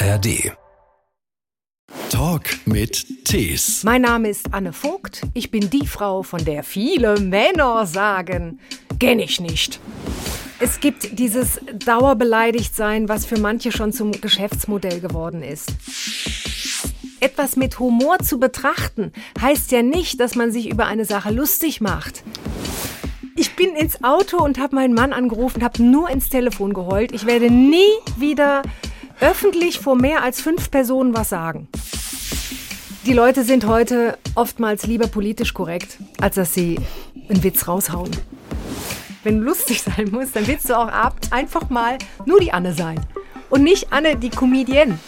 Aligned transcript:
ARD. 0.00 0.52
Talk 2.08 2.44
mit 2.66 3.24
Tees. 3.24 3.82
Mein 3.82 4.02
Name 4.02 4.28
ist 4.28 4.54
Anne 4.54 4.72
Vogt. 4.72 5.22
Ich 5.34 5.50
bin 5.50 5.70
die 5.70 5.88
Frau, 5.88 6.22
von 6.22 6.44
der 6.44 6.62
viele 6.62 7.18
Männer 7.18 7.84
sagen, 7.84 8.60
kenn 9.00 9.18
ich 9.18 9.40
nicht. 9.40 9.80
Es 10.60 10.78
gibt 10.78 11.18
dieses 11.18 11.58
Dauerbeleidigtsein, 11.84 13.08
was 13.08 13.26
für 13.26 13.40
manche 13.40 13.72
schon 13.72 13.92
zum 13.92 14.12
Geschäftsmodell 14.12 15.00
geworden 15.00 15.42
ist. 15.42 15.72
Etwas 17.18 17.56
mit 17.56 17.80
Humor 17.80 18.20
zu 18.20 18.38
betrachten, 18.38 19.12
heißt 19.40 19.72
ja 19.72 19.82
nicht, 19.82 20.20
dass 20.20 20.36
man 20.36 20.52
sich 20.52 20.70
über 20.70 20.86
eine 20.86 21.06
Sache 21.06 21.32
lustig 21.32 21.80
macht. 21.80 22.22
Ich 23.34 23.56
bin 23.56 23.74
ins 23.74 24.04
Auto 24.04 24.36
und 24.38 24.58
habe 24.58 24.76
meinen 24.76 24.94
Mann 24.94 25.12
angerufen, 25.12 25.64
habe 25.64 25.82
nur 25.82 26.08
ins 26.08 26.28
Telefon 26.28 26.72
geheult. 26.72 27.10
Ich 27.10 27.26
werde 27.26 27.50
nie 27.50 27.90
wieder 28.16 28.62
öffentlich 29.20 29.78
vor 29.80 29.96
mehr 29.96 30.22
als 30.22 30.40
fünf 30.40 30.70
Personen 30.70 31.14
was 31.14 31.28
sagen. 31.30 31.68
Die 33.06 33.12
Leute 33.12 33.42
sind 33.42 33.66
heute 33.66 34.18
oftmals 34.34 34.86
lieber 34.86 35.06
politisch 35.06 35.54
korrekt, 35.54 35.98
als 36.20 36.36
dass 36.36 36.54
sie 36.54 36.78
einen 37.28 37.42
Witz 37.42 37.66
raushauen. 37.66 38.10
Wenn 39.24 39.38
du 39.40 39.44
lustig 39.44 39.82
sein 39.96 40.10
musst, 40.10 40.36
dann 40.36 40.46
willst 40.46 40.68
du 40.68 40.76
auch 40.76 40.88
ab 40.88 41.16
einfach 41.30 41.70
mal 41.70 41.98
nur 42.26 42.40
die 42.40 42.52
Anne 42.52 42.72
sein. 42.72 43.00
Und 43.50 43.62
nicht 43.62 43.92
Anne, 43.92 44.16
die 44.16 44.28
Comedienne. 44.28 44.98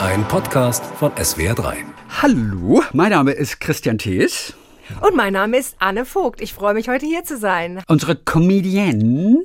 Ein 0.00 0.26
Podcast 0.28 0.84
von 0.98 1.12
SWR3. 1.12 1.76
Hallo, 2.20 2.82
mein 2.92 3.10
Name 3.10 3.32
ist 3.32 3.60
Christian 3.60 3.98
Thees. 3.98 4.54
Und 5.00 5.16
mein 5.16 5.32
Name 5.32 5.56
ist 5.56 5.76
Anne 5.78 6.04
Vogt. 6.04 6.42
Ich 6.42 6.52
freue 6.52 6.74
mich, 6.74 6.88
heute 6.88 7.06
hier 7.06 7.24
zu 7.24 7.38
sein. 7.38 7.82
Unsere 7.86 8.16
Comedienne, 8.16 9.44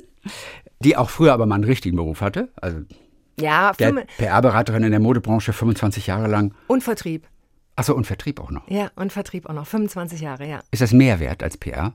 die 0.80 0.96
auch 0.96 1.10
früher 1.10 1.32
aber 1.32 1.46
mal 1.46 1.56
einen 1.56 1.64
richtigen 1.64 1.96
Beruf 1.96 2.20
hatte. 2.20 2.48
Also 2.56 2.78
Ja, 3.40 3.72
PR-Beraterin 3.72 4.82
in 4.84 4.90
der 4.90 5.00
Modebranche 5.00 5.52
25 5.52 6.06
Jahre 6.06 6.26
lang. 6.28 6.54
und 6.66 6.82
Vertrieb. 6.82 7.26
Achso, 7.76 7.94
und 7.94 8.08
Vertrieb 8.08 8.40
auch 8.40 8.50
noch. 8.50 8.68
Ja, 8.68 8.90
und 8.96 9.12
Vertrieb 9.12 9.48
auch 9.48 9.52
noch. 9.52 9.64
25 9.64 10.20
Jahre, 10.20 10.48
ja. 10.48 10.58
Ist 10.72 10.82
das 10.82 10.92
mehr 10.92 11.20
wert 11.20 11.44
als 11.44 11.56
PR? 11.56 11.92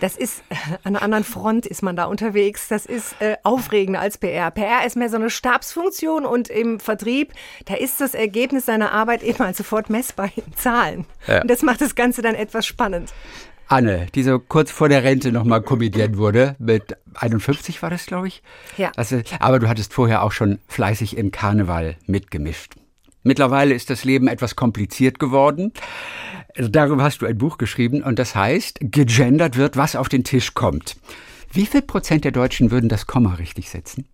Das 0.00 0.16
ist, 0.16 0.42
an 0.82 0.96
einer 0.96 1.02
anderen 1.02 1.22
Front 1.22 1.64
ist 1.64 1.80
man 1.80 1.94
da 1.94 2.06
unterwegs. 2.06 2.66
Das 2.66 2.86
ist 2.86 3.14
äh, 3.20 3.36
aufregender 3.44 4.00
als 4.00 4.18
PR. 4.18 4.50
PR 4.50 4.84
ist 4.84 4.96
mehr 4.96 5.08
so 5.08 5.14
eine 5.14 5.30
Stabsfunktion 5.30 6.26
und 6.26 6.48
im 6.48 6.80
Vertrieb, 6.80 7.34
da 7.66 7.74
ist 7.74 8.00
das 8.00 8.14
Ergebnis 8.14 8.66
seiner 8.66 8.90
Arbeit 8.90 9.22
eben 9.22 9.38
halt 9.38 9.54
sofort 9.54 9.90
messbar 9.90 10.28
in 10.34 10.56
Zahlen. 10.56 11.06
Ja. 11.28 11.42
Und 11.42 11.48
das 11.48 11.62
macht 11.62 11.82
das 11.82 11.94
Ganze 11.94 12.20
dann 12.20 12.34
etwas 12.34 12.66
spannend. 12.66 13.14
Anne, 13.72 14.06
die 14.14 14.22
so 14.22 14.38
kurz 14.38 14.70
vor 14.70 14.90
der 14.90 15.02
Rente 15.02 15.32
nochmal 15.32 15.62
Comedienne 15.62 16.18
wurde, 16.18 16.56
mit 16.58 16.96
51 17.14 17.82
war 17.82 17.88
das, 17.88 18.04
glaube 18.04 18.28
ich. 18.28 18.42
Ja. 18.76 18.92
Also, 18.96 19.22
aber 19.38 19.58
du 19.58 19.68
hattest 19.68 19.94
vorher 19.94 20.22
auch 20.22 20.32
schon 20.32 20.58
fleißig 20.68 21.16
im 21.16 21.30
Karneval 21.30 21.96
mitgemischt. 22.06 22.74
Mittlerweile 23.22 23.74
ist 23.74 23.88
das 23.88 24.04
Leben 24.04 24.28
etwas 24.28 24.56
kompliziert 24.56 25.18
geworden. 25.18 25.72
Also 26.54 26.68
Darüber 26.68 27.02
hast 27.02 27.22
du 27.22 27.26
ein 27.26 27.38
Buch 27.38 27.56
geschrieben 27.56 28.02
und 28.02 28.18
das 28.18 28.34
heißt, 28.34 28.78
gegendert 28.82 29.56
wird, 29.56 29.78
was 29.78 29.96
auf 29.96 30.10
den 30.10 30.24
Tisch 30.24 30.52
kommt. 30.52 30.96
Wie 31.50 31.64
viel 31.64 31.82
Prozent 31.82 32.24
der 32.24 32.32
Deutschen 32.32 32.70
würden 32.70 32.90
das 32.90 33.06
Komma 33.06 33.34
richtig 33.34 33.70
setzen? 33.70 34.06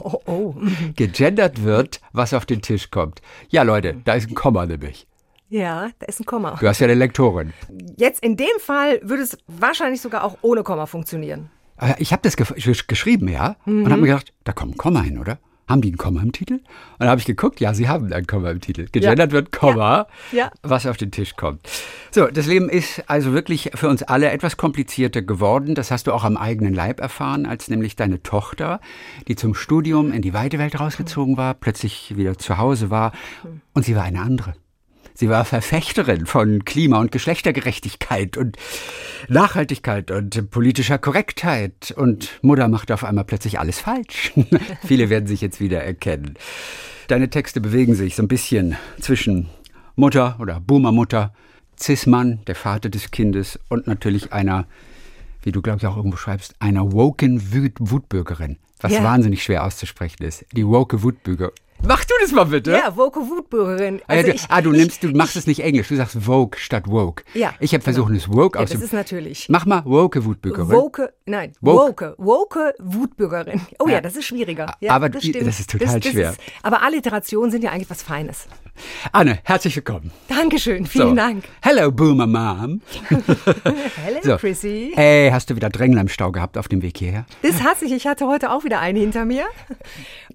Oh, 0.00 0.18
oh. 0.26 0.54
Gegendert 0.96 1.62
wird, 1.62 2.00
was 2.12 2.34
auf 2.34 2.46
den 2.46 2.62
Tisch 2.62 2.90
kommt. 2.90 3.22
Ja, 3.48 3.62
Leute, 3.62 3.96
da 4.04 4.14
ist 4.14 4.28
ein 4.28 4.34
Komma 4.34 4.66
nämlich. 4.66 5.06
Ja, 5.48 5.88
da 5.98 6.06
ist 6.06 6.20
ein 6.20 6.26
Komma. 6.26 6.56
Du 6.60 6.66
hast 6.66 6.80
ja 6.80 6.86
eine 6.86 6.94
Lektorin. 6.94 7.52
Jetzt 7.96 8.22
in 8.22 8.36
dem 8.36 8.46
Fall 8.58 9.00
würde 9.02 9.22
es 9.22 9.38
wahrscheinlich 9.46 10.00
sogar 10.00 10.24
auch 10.24 10.38
ohne 10.42 10.62
Komma 10.62 10.86
funktionieren. 10.86 11.50
Äh, 11.80 11.94
Ich 11.98 12.12
habe 12.12 12.22
das 12.22 12.36
ge 12.36 12.46
gesch- 12.46 12.86
geschrieben, 12.88 13.28
ja, 13.28 13.56
und 13.64 13.88
habe 13.90 14.00
mir 14.00 14.08
gedacht, 14.08 14.32
da 14.44 14.52
kommt 14.52 14.74
ein 14.74 14.76
Komma 14.76 15.02
hin, 15.02 15.18
oder? 15.18 15.38
Haben 15.68 15.80
die 15.82 15.90
ein 15.90 15.96
Komma 15.98 16.22
im 16.22 16.30
Titel? 16.30 16.54
Und 16.54 16.62
dann 17.00 17.08
habe 17.08 17.20
ich 17.20 17.26
geguckt, 17.26 17.58
ja, 17.58 17.74
sie 17.74 17.88
haben 17.88 18.12
ein 18.12 18.26
Komma 18.28 18.50
im 18.52 18.60
Titel. 18.60 18.86
Gegendert 18.90 19.32
wird 19.32 19.50
Komma, 19.50 20.06
Ja. 20.30 20.38
Ja. 20.38 20.50
was 20.62 20.86
auf 20.86 20.96
den 20.96 21.10
Tisch 21.10 21.34
kommt. 21.36 21.60
So, 22.12 22.26
das 22.28 22.46
Leben 22.46 22.68
ist 22.68 23.02
also 23.08 23.32
wirklich 23.32 23.70
für 23.74 23.88
uns 23.88 24.04
alle 24.04 24.30
etwas 24.30 24.56
komplizierter 24.56 25.22
geworden. 25.22 25.74
Das 25.74 25.90
hast 25.90 26.06
du 26.06 26.12
auch 26.12 26.22
am 26.22 26.36
eigenen 26.36 26.72
Leib 26.72 27.00
erfahren, 27.00 27.46
als 27.46 27.66
nämlich 27.68 27.96
deine 27.96 28.22
Tochter, 28.22 28.80
die 29.26 29.34
zum 29.34 29.54
Studium 29.56 30.12
in 30.12 30.22
die 30.22 30.34
weite 30.34 30.58
Welt 30.60 30.78
rausgezogen 30.78 31.36
war, 31.36 31.54
plötzlich 31.54 32.16
wieder 32.16 32.38
zu 32.38 32.58
Hause 32.58 32.90
war 32.90 33.10
und 33.74 33.84
sie 33.84 33.96
war 33.96 34.04
eine 34.04 34.20
andere. 34.20 34.54
Sie 35.18 35.30
war 35.30 35.46
Verfechterin 35.46 36.26
von 36.26 36.64
Klima- 36.66 37.00
und 37.00 37.10
Geschlechtergerechtigkeit 37.10 38.36
und 38.36 38.56
Nachhaltigkeit 39.28 40.10
und 40.10 40.50
politischer 40.50 40.98
Korrektheit. 40.98 41.94
Und 41.96 42.38
Mutter 42.42 42.68
macht 42.68 42.92
auf 42.92 43.02
einmal 43.02 43.24
plötzlich 43.24 43.58
alles 43.58 43.78
falsch. 43.80 44.32
Viele 44.86 45.08
werden 45.08 45.26
sich 45.26 45.40
jetzt 45.40 45.58
wieder 45.58 45.82
erkennen. 45.82 46.34
Deine 47.08 47.30
Texte 47.30 47.60
bewegen 47.60 47.94
sich 47.94 48.14
so 48.14 48.22
ein 48.22 48.28
bisschen 48.28 48.76
zwischen 49.00 49.48
Mutter 49.94 50.36
oder 50.38 50.60
Boomer-Mutter, 50.60 51.32
Cis-Mann, 51.80 52.40
der 52.46 52.54
Vater 52.54 52.90
des 52.90 53.10
Kindes 53.10 53.58
und 53.68 53.86
natürlich 53.86 54.32
einer, 54.34 54.66
wie 55.42 55.52
du 55.52 55.62
glaube 55.62 55.78
ich 55.78 55.86
auch 55.86 55.96
irgendwo 55.96 56.18
schreibst, 56.18 56.54
einer 56.58 56.92
woken 56.92 57.54
Wut 57.54 57.72
Wutbürgerin. 57.78 58.58
Was 58.80 58.92
Ja. 58.92 59.02
wahnsinnig 59.02 59.42
schwer 59.42 59.64
auszusprechen 59.64 60.22
ist. 60.24 60.44
Die 60.52 60.66
woke 60.66 61.02
Wutbürger. 61.02 61.52
Mach 61.82 62.04
du 62.04 62.14
das 62.20 62.32
mal 62.32 62.44
bitte. 62.44 62.72
Ja, 62.72 62.96
Woke 62.96 63.20
Wutbürgerin. 63.20 64.00
Ah, 64.08 64.14
ja, 64.14 64.18
Also 64.20 64.30
du, 64.30 64.34
ich- 64.34 64.44
ah, 64.48 64.60
du 64.60 64.70
nimmst, 64.72 65.02
du 65.04 65.08
machst 65.10 65.30
ich- 65.36 65.40
es 65.42 65.46
nicht 65.46 65.60
Englisch, 65.60 65.88
du 65.88 65.96
sagst 65.96 66.16
Vogue 66.20 66.58
statt 66.58 66.84
Woke. 66.88 67.22
Ja, 67.34 67.54
Ich 67.60 67.72
habe 67.74 67.82
versucht, 67.84 68.08
genau. 68.08 68.18
es 68.18 68.28
Woke 68.28 68.58
Ja, 68.58 68.64
aus 68.64 68.70
das 68.70 68.80
ist 68.82 68.92
natürlich. 68.92 69.46
Mach 69.48 69.66
mal 69.66 69.84
woke 69.84 70.24
Wutbürgerin. 70.24 70.70
Woke, 70.70 71.12
nein, 71.26 71.52
Woke. 71.60 72.14
woke, 72.18 72.48
woke 72.50 72.74
Wutbürgerin. 72.80 73.60
Oh 73.78 73.86
ja, 73.86 73.94
Ja. 73.94 74.00
das 74.00 74.16
ist 74.16 74.24
schwieriger. 74.24 74.74
Ja, 74.80 74.92
Aber 74.94 75.08
das, 75.08 75.22
stimmt. 75.24 75.46
das 75.46 75.60
ist 75.60 75.70
total 75.70 76.02
schwer. 76.02 76.34
aber 76.62 76.82
Alliterationen 76.82 77.50
sind 77.52 77.62
ja 77.62 77.70
eigentlich 77.70 77.90
was 77.90 78.02
Feines. 78.02 78.46
Anne, 79.12 79.38
herzlich 79.44 79.76
willkommen. 79.76 80.10
Dankeschön, 80.28 80.86
vielen 80.86 81.10
So. 81.10 81.14
Dank. 81.14 81.44
Hello, 81.62 81.90
Boomer 81.92 82.26
Mom. 82.26 82.80
Hello, 84.04 84.18
So. 84.22 84.36
Chrissy. 84.36 84.92
Hey, 84.94 85.30
hast 85.30 85.48
du 85.50 85.56
wieder 85.56 85.68
Drängler 85.70 86.00
im 86.00 86.08
Stau 86.08 86.32
gehabt 86.32 86.58
auf 86.58 86.68
dem 86.68 86.82
Weg 86.82 86.98
hierher? 86.98 87.26
Das 87.42 87.62
hasse 87.62 87.84
ich. 87.86 87.92
Ich 87.92 88.06
hatte 88.06 88.26
heute 88.26 88.50
auch 88.50 88.64
wieder 88.64 88.80
einen 88.80 88.98
hinter 88.98 89.24
mir. 89.24 89.44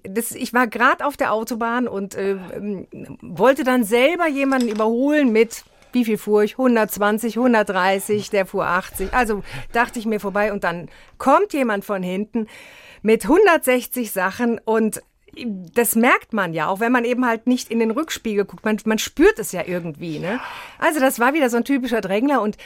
Das, 0.04 0.32
ich 0.32 0.52
war 0.52 0.66
gerade 0.66 1.04
auf 1.06 1.16
der 1.16 1.31
Autobahn 1.32 1.88
und 1.88 2.14
äh, 2.14 2.32
ähm, 2.32 2.86
wollte 3.20 3.64
dann 3.64 3.84
selber 3.84 4.28
jemanden 4.28 4.68
überholen 4.68 5.32
mit, 5.32 5.64
wie 5.92 6.04
viel 6.04 6.18
fuhr 6.18 6.44
ich? 6.44 6.52
120, 6.52 7.36
130, 7.36 8.30
der 8.30 8.46
fuhr 8.46 8.66
80. 8.66 9.12
Also 9.12 9.42
dachte 9.72 9.98
ich 9.98 10.06
mir 10.06 10.20
vorbei 10.20 10.52
und 10.52 10.64
dann 10.64 10.88
kommt 11.18 11.52
jemand 11.52 11.84
von 11.84 12.02
hinten 12.02 12.46
mit 13.02 13.24
160 13.24 14.12
Sachen 14.12 14.60
und 14.64 15.02
das 15.74 15.96
merkt 15.96 16.34
man 16.34 16.52
ja, 16.52 16.68
auch 16.68 16.80
wenn 16.80 16.92
man 16.92 17.04
eben 17.04 17.26
halt 17.26 17.46
nicht 17.46 17.70
in 17.70 17.78
den 17.78 17.90
Rückspiegel 17.90 18.44
guckt. 18.44 18.64
Man, 18.64 18.78
man 18.84 18.98
spürt 18.98 19.38
es 19.38 19.52
ja 19.52 19.62
irgendwie. 19.66 20.18
Ne? 20.18 20.40
Also 20.78 21.00
das 21.00 21.18
war 21.20 21.32
wieder 21.32 21.48
so 21.48 21.56
ein 21.56 21.64
typischer 21.64 22.02
Drängler 22.02 22.42
und 22.42 22.58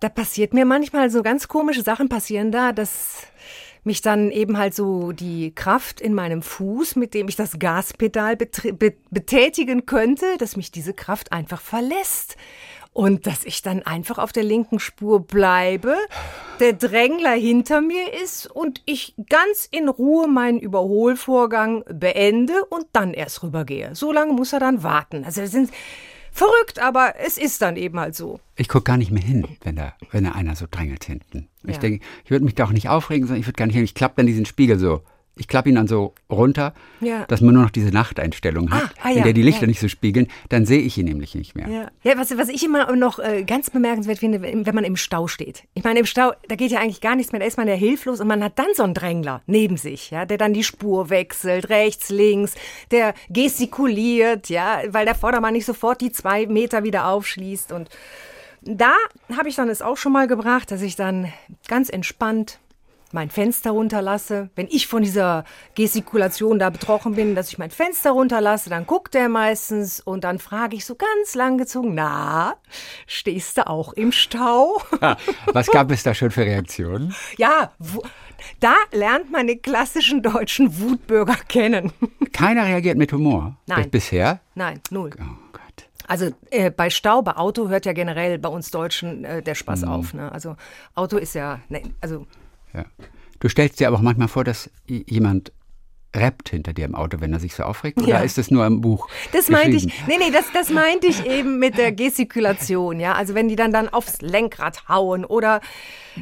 da 0.00 0.08
passiert 0.08 0.54
mir 0.54 0.64
manchmal 0.64 1.10
so 1.10 1.22
ganz 1.22 1.46
komische 1.46 1.82
Sachen 1.82 2.08
passieren 2.08 2.50
da, 2.50 2.72
dass 2.72 3.26
mich 3.84 4.02
dann 4.02 4.30
eben 4.30 4.58
halt 4.58 4.74
so 4.74 5.12
die 5.12 5.54
Kraft 5.54 6.00
in 6.00 6.14
meinem 6.14 6.42
Fuß, 6.42 6.96
mit 6.96 7.14
dem 7.14 7.28
ich 7.28 7.36
das 7.36 7.58
Gaspedal 7.58 8.36
betätigen 8.36 9.86
könnte, 9.86 10.36
dass 10.38 10.56
mich 10.56 10.70
diese 10.70 10.94
Kraft 10.94 11.32
einfach 11.32 11.60
verlässt. 11.60 12.36
Und 12.92 13.28
dass 13.28 13.44
ich 13.44 13.62
dann 13.62 13.84
einfach 13.84 14.18
auf 14.18 14.32
der 14.32 14.42
linken 14.42 14.80
Spur 14.80 15.24
bleibe, 15.24 15.96
der 16.58 16.72
Drängler 16.72 17.34
hinter 17.34 17.80
mir 17.80 18.12
ist 18.20 18.48
und 18.48 18.82
ich 18.84 19.14
ganz 19.28 19.68
in 19.70 19.88
Ruhe 19.88 20.26
meinen 20.26 20.58
Überholvorgang 20.58 21.84
beende 21.86 22.64
und 22.64 22.86
dann 22.92 23.14
erst 23.14 23.44
rübergehe. 23.44 23.94
So 23.94 24.10
lange 24.10 24.32
muss 24.32 24.52
er 24.52 24.58
dann 24.58 24.82
warten. 24.82 25.24
Also 25.24 25.40
das 25.40 25.52
sind 25.52 25.70
verrückt, 26.32 26.78
aber 26.80 27.14
es 27.18 27.38
ist 27.38 27.60
dann 27.62 27.76
eben 27.76 27.98
halt 27.98 28.14
so. 28.14 28.40
Ich 28.56 28.68
guck 28.68 28.84
gar 28.84 28.96
nicht 28.96 29.10
mehr 29.10 29.22
hin, 29.22 29.46
wenn 29.62 29.76
da, 29.76 29.94
wenn 30.10 30.24
da 30.24 30.32
einer 30.32 30.56
so 30.56 30.66
drängelt 30.70 31.04
hinten. 31.04 31.48
Ich 31.64 31.76
Ja. 31.76 31.80
denke, 31.80 32.04
ich 32.24 32.30
würde 32.30 32.44
mich 32.44 32.54
da 32.54 32.64
auch 32.64 32.72
nicht 32.72 32.88
aufregen, 32.88 33.26
sondern 33.26 33.40
ich 33.40 33.46
würde 33.46 33.56
gar 33.56 33.66
nicht 33.66 33.74
hin. 33.76 33.84
Ich 33.84 33.94
klappe 33.94 34.14
dann 34.16 34.26
diesen 34.26 34.46
Spiegel 34.46 34.78
so. 34.78 35.02
Ich 35.36 35.48
klappe 35.48 35.70
ihn 35.70 35.76
dann 35.76 35.86
so 35.88 36.12
runter, 36.28 36.74
Ja. 37.00 37.24
dass 37.26 37.40
man 37.40 37.54
nur 37.54 37.62
noch 37.62 37.70
diese 37.70 37.90
Nachteinstellung 37.90 38.70
hat, 38.70 38.82
Ah, 38.98 39.04
ah 39.04 39.10
in 39.10 39.18
ja, 39.18 39.22
der 39.24 39.32
die 39.32 39.42
Lichter 39.42 39.62
ja. 39.62 39.68
nicht 39.68 39.80
so 39.80 39.88
spiegeln. 39.88 40.26
Dann 40.50 40.66
sehe 40.66 40.80
ich 40.80 40.98
ihn 40.98 41.06
nämlich 41.06 41.34
nicht 41.34 41.54
mehr. 41.54 41.90
Ja, 42.02 42.18
was, 42.18 42.36
was 42.36 42.48
ich 42.50 42.62
immer 42.64 42.94
noch 42.94 43.18
äh, 43.18 43.44
ganz 43.44 43.70
bemerkenswert 43.70 44.18
finde, 44.18 44.42
wenn 44.42 44.66
wenn 44.66 44.74
man 44.74 44.84
im 44.84 44.96
Stau 44.96 45.28
steht. 45.28 45.62
Ich 45.74 45.82
meine, 45.82 46.00
im 46.00 46.06
Stau, 46.06 46.32
da 46.48 46.56
geht 46.56 46.70
ja 46.70 46.80
eigentlich 46.80 47.00
gar 47.00 47.16
nichts 47.16 47.32
mehr, 47.32 47.40
da 47.40 47.46
ist 47.46 47.56
man 47.56 47.68
ja 47.68 47.74
hilflos 47.74 48.20
und 48.20 48.28
man 48.28 48.44
hat 48.44 48.58
dann 48.58 48.66
so 48.74 48.82
einen 48.82 48.92
Drängler 48.94 49.40
neben 49.46 49.76
sich, 49.78 50.10
ja, 50.10 50.26
der 50.26 50.36
dann 50.36 50.52
die 50.52 50.64
Spur 50.64 51.08
wechselt, 51.10 51.70
rechts, 51.70 52.10
links, 52.10 52.54
der 52.90 53.14
gestikuliert, 53.30 54.48
ja, 54.48 54.82
weil 54.88 55.06
der 55.06 55.14
Vordermann 55.14 55.52
nicht 55.54 55.66
sofort 55.66 56.00
die 56.00 56.12
zwei 56.12 56.46
Meter 56.46 56.82
wieder 56.82 57.06
aufschließt. 57.08 57.72
Und 57.72 57.88
da 58.62 58.92
habe 59.36 59.48
ich 59.48 59.54
dann 59.56 59.68
es 59.68 59.80
auch 59.82 59.96
schon 59.96 60.12
mal 60.12 60.26
gebracht, 60.26 60.70
dass 60.70 60.82
ich 60.82 60.96
dann 60.96 61.32
ganz 61.68 61.88
entspannt 61.88 62.58
mein 63.12 63.30
Fenster 63.30 63.70
runterlasse. 63.70 64.50
Wenn 64.54 64.66
ich 64.68 64.86
von 64.86 65.02
dieser 65.02 65.44
Gestikulation 65.74 66.58
da 66.58 66.70
betroffen 66.70 67.14
bin, 67.14 67.34
dass 67.34 67.48
ich 67.48 67.58
mein 67.58 67.70
Fenster 67.70 68.10
runterlasse, 68.12 68.70
dann 68.70 68.86
guckt 68.86 69.14
er 69.14 69.28
meistens 69.28 70.00
und 70.00 70.24
dann 70.24 70.38
frage 70.38 70.76
ich 70.76 70.84
so 70.84 70.94
ganz 70.94 71.34
langgezogen, 71.34 71.94
na, 71.94 72.54
stehst 73.06 73.58
du 73.58 73.66
auch 73.66 73.92
im 73.92 74.12
Stau? 74.12 74.80
Was 75.52 75.68
gab 75.68 75.90
es 75.90 76.02
da 76.02 76.14
schon 76.14 76.30
für 76.30 76.42
Reaktionen? 76.42 77.14
ja, 77.36 77.72
Da 78.60 78.74
lernt 78.92 79.30
man 79.30 79.46
den 79.46 79.60
klassischen 79.62 80.22
deutschen 80.22 80.78
Wutbürger 80.80 81.36
kennen. 81.48 81.92
Keiner 82.32 82.66
reagiert 82.66 82.96
mit 82.96 83.12
Humor. 83.12 83.56
Nein. 83.66 83.90
Bisher? 83.90 84.40
Nein, 84.54 84.80
null. 84.90 85.10
Oh 85.18 85.24
Gott. 85.52 85.88
Also 86.06 86.30
äh, 86.50 86.70
bei 86.70 86.90
Stau, 86.90 87.22
bei 87.22 87.36
Auto 87.36 87.68
hört 87.68 87.86
ja 87.86 87.92
generell 87.92 88.38
bei 88.38 88.48
uns 88.48 88.70
Deutschen 88.70 89.24
äh, 89.24 89.42
der 89.42 89.54
Spaß 89.54 89.84
auf. 89.84 90.14
Ne? 90.14 90.30
Also 90.32 90.56
Auto 90.94 91.16
ist 91.18 91.34
ja, 91.34 91.60
ne, 91.68 91.82
also 92.00 92.26
Ja. 92.74 92.84
Du 93.38 93.48
stellst 93.48 93.80
dir 93.80 93.88
aber 93.88 93.96
auch 93.96 94.02
manchmal 94.02 94.28
vor, 94.28 94.44
dass 94.44 94.70
jemand 94.86 95.52
rappt 96.14 96.48
hinter 96.48 96.72
dir 96.72 96.86
im 96.86 96.94
Auto, 96.94 97.20
wenn 97.20 97.32
er 97.32 97.38
sich 97.38 97.54
so 97.54 97.62
aufregt? 97.62 97.98
Oder 97.98 98.08
Ja. 98.08 98.18
ist 98.20 98.36
das 98.36 98.50
nur 98.50 98.66
im 98.66 98.80
Buch? 98.80 99.08
Das 99.32 99.48
meinte 99.48 99.76
ich, 99.76 99.86
nee, 100.08 100.16
nee, 100.18 100.30
das, 100.32 100.46
das 100.52 100.70
meinte 100.70 101.06
ich 101.06 101.24
eben 101.24 101.58
mit 101.58 101.78
der 101.78 101.92
Gestikulation, 101.92 102.98
ja. 102.98 103.12
Also 103.14 103.34
wenn 103.34 103.48
die 103.48 103.54
dann 103.54 103.72
dann 103.72 103.88
aufs 103.88 104.20
Lenkrad 104.20 104.88
hauen 104.88 105.24
oder 105.24 105.60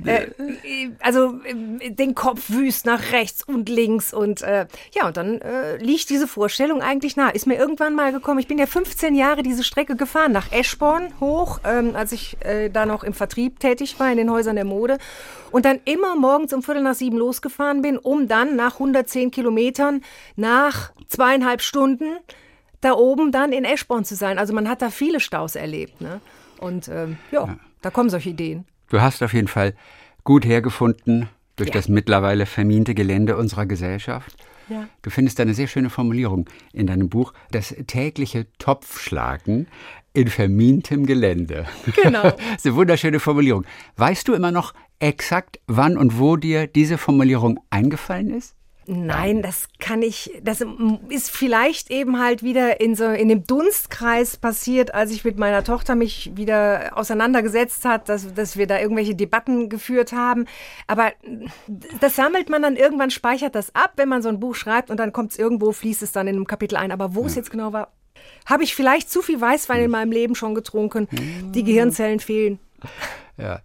äh, 0.04 0.24
äh, 0.24 0.90
also 1.00 1.40
äh, 1.44 1.90
den 1.90 2.14
Kopf 2.14 2.50
wüst 2.50 2.84
nach 2.84 3.12
rechts 3.12 3.42
und 3.42 3.70
links 3.70 4.12
und 4.12 4.42
äh, 4.42 4.66
ja, 4.94 5.06
und 5.06 5.16
dann 5.16 5.40
äh, 5.40 5.78
liegt 5.78 6.10
diese 6.10 6.28
Vorstellung 6.28 6.82
eigentlich 6.82 7.16
nah. 7.16 7.30
Ist 7.30 7.46
mir 7.46 7.56
irgendwann 7.56 7.94
mal 7.94 8.12
gekommen, 8.12 8.40
ich 8.40 8.46
bin 8.48 8.58
ja 8.58 8.66
15 8.66 9.14
Jahre 9.14 9.42
diese 9.42 9.64
Strecke 9.64 9.96
gefahren, 9.96 10.32
nach 10.32 10.52
Eschborn 10.52 11.14
hoch, 11.18 11.60
ähm, 11.64 11.96
als 11.96 12.12
ich 12.12 12.36
äh, 12.44 12.68
da 12.68 12.84
noch 12.84 13.04
im 13.04 13.14
Vertrieb 13.14 13.58
tätig 13.58 13.98
war, 13.98 14.10
in 14.12 14.18
den 14.18 14.30
Häusern 14.30 14.56
der 14.56 14.66
Mode. 14.66 14.98
Und 15.50 15.64
dann 15.64 15.80
immer 15.84 16.16
morgens 16.16 16.52
um 16.52 16.62
Viertel 16.62 16.82
nach 16.82 16.94
sieben 16.94 17.16
losgefahren 17.16 17.82
bin, 17.82 17.98
um 17.98 18.28
dann 18.28 18.56
nach 18.56 18.74
110 18.74 19.30
Kilometern, 19.30 20.02
nach 20.36 20.92
zweieinhalb 21.08 21.62
Stunden 21.62 22.18
da 22.80 22.92
oben 22.92 23.32
dann 23.32 23.52
in 23.52 23.64
Eschborn 23.64 24.04
zu 24.04 24.14
sein. 24.14 24.38
Also 24.38 24.54
man 24.54 24.68
hat 24.68 24.82
da 24.82 24.90
viele 24.90 25.20
Staus 25.20 25.56
erlebt. 25.56 26.00
Ne? 26.00 26.20
Und 26.60 26.88
ähm, 26.88 27.18
ja, 27.32 27.56
da 27.82 27.90
kommen 27.90 28.10
solche 28.10 28.30
Ideen. 28.30 28.66
Du 28.90 29.00
hast 29.00 29.22
auf 29.22 29.32
jeden 29.34 29.48
Fall 29.48 29.74
gut 30.24 30.44
hergefunden 30.44 31.28
durch 31.56 31.70
Ja. 31.70 31.74
das 31.74 31.88
mittlerweile 31.88 32.46
vermiente 32.46 32.94
Gelände 32.94 33.36
unserer 33.36 33.66
Gesellschaft. 33.66 34.36
Ja. 34.68 34.86
Du 35.02 35.10
findest 35.10 35.40
eine 35.40 35.54
sehr 35.54 35.66
schöne 35.66 35.90
Formulierung 35.90 36.48
in 36.72 36.86
deinem 36.86 37.08
Buch, 37.08 37.32
das 37.50 37.74
tägliche 37.86 38.46
Topfschlagen 38.58 39.66
in 40.12 40.28
vermintem 40.28 41.06
Gelände. 41.06 41.66
Genau. 42.02 42.22
das 42.30 42.34
ist 42.58 42.66
eine 42.66 42.76
wunderschöne 42.76 43.18
Formulierung. 43.18 43.64
Weißt 43.96 44.28
du 44.28 44.34
immer 44.34 44.52
noch 44.52 44.74
exakt, 45.00 45.60
wann 45.66 45.96
und 45.96 46.18
wo 46.18 46.36
dir 46.36 46.66
diese 46.66 46.98
Formulierung 46.98 47.60
eingefallen 47.70 48.30
ist? 48.30 48.54
Nein, 48.90 49.42
das 49.42 49.68
kann 49.78 50.00
ich, 50.00 50.30
das 50.42 50.64
ist 51.10 51.30
vielleicht 51.30 51.90
eben 51.90 52.18
halt 52.18 52.42
wieder 52.42 52.80
in 52.80 52.94
so, 52.94 53.04
in 53.04 53.28
dem 53.28 53.44
Dunstkreis 53.44 54.38
passiert, 54.38 54.94
als 54.94 55.10
ich 55.10 55.26
mit 55.26 55.38
meiner 55.38 55.62
Tochter 55.62 55.94
mich 55.94 56.32
wieder 56.36 56.92
auseinandergesetzt 56.94 57.84
hat, 57.84 58.08
dass, 58.08 58.32
dass 58.32 58.56
wir 58.56 58.66
da 58.66 58.80
irgendwelche 58.80 59.14
Debatten 59.14 59.68
geführt 59.68 60.12
haben. 60.12 60.46
Aber 60.86 61.12
das 62.00 62.16
sammelt 62.16 62.48
man 62.48 62.62
dann 62.62 62.76
irgendwann, 62.76 63.10
speichert 63.10 63.54
das 63.54 63.74
ab, 63.74 63.92
wenn 63.96 64.08
man 64.08 64.22
so 64.22 64.30
ein 64.30 64.40
Buch 64.40 64.54
schreibt 64.54 64.90
und 64.90 64.98
dann 64.98 65.12
kommt 65.12 65.32
es 65.32 65.38
irgendwo, 65.38 65.72
fließt 65.72 66.02
es 66.02 66.12
dann 66.12 66.26
in 66.26 66.36
einem 66.36 66.46
Kapitel 66.46 66.76
ein. 66.76 66.90
Aber 66.90 67.14
wo 67.14 67.26
es 67.26 67.34
jetzt 67.34 67.50
genau 67.50 67.74
war, 67.74 67.92
habe 68.46 68.64
ich 68.64 68.74
vielleicht 68.74 69.10
zu 69.10 69.20
viel 69.20 69.38
Weißwein 69.38 69.84
in 69.84 69.90
meinem 69.90 70.12
Leben 70.12 70.34
schon 70.34 70.54
getrunken. 70.54 71.08
Die 71.54 71.62
Gehirnzellen 71.62 72.20
fehlen. 72.20 72.58
Ja. 73.36 73.60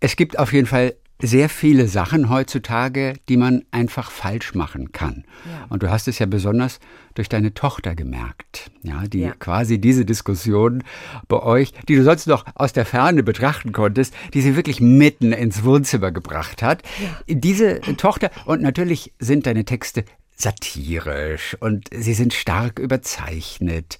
Es 0.00 0.16
gibt 0.16 0.38
auf 0.38 0.52
jeden 0.52 0.66
Fall 0.66 0.94
sehr 1.18 1.48
viele 1.48 1.88
Sachen 1.88 2.28
heutzutage, 2.28 3.14
die 3.30 3.38
man 3.38 3.64
einfach 3.70 4.10
falsch 4.10 4.54
machen 4.54 4.92
kann. 4.92 5.24
Ja. 5.50 5.66
Und 5.70 5.82
du 5.82 5.90
hast 5.90 6.08
es 6.08 6.18
ja 6.18 6.26
besonders 6.26 6.78
durch 7.14 7.30
deine 7.30 7.54
Tochter 7.54 7.94
gemerkt, 7.94 8.70
ja, 8.82 9.02
die 9.06 9.20
Ja. 9.20 9.32
quasi 9.32 9.78
diese 9.80 10.04
Diskussion 10.04 10.84
bei 11.26 11.42
euch, 11.42 11.72
die 11.88 11.96
du 11.96 12.04
sonst 12.04 12.26
noch 12.26 12.44
aus 12.54 12.74
der 12.74 12.84
Ferne 12.84 13.22
betrachten 13.22 13.72
konntest, 13.72 14.12
die 14.34 14.42
sie 14.42 14.56
wirklich 14.56 14.82
mitten 14.82 15.32
ins 15.32 15.64
Wohnzimmer 15.64 16.12
gebracht 16.12 16.62
hat. 16.62 16.82
Diese 17.26 17.80
Tochter 17.96 18.30
und 18.44 18.60
natürlich 18.60 19.14
sind 19.18 19.46
deine 19.46 19.64
Texte 19.64 20.04
satirisch 20.36 21.56
und 21.60 21.88
sie 21.94 22.12
sind 22.12 22.34
stark 22.34 22.78
überzeichnet. 22.78 23.98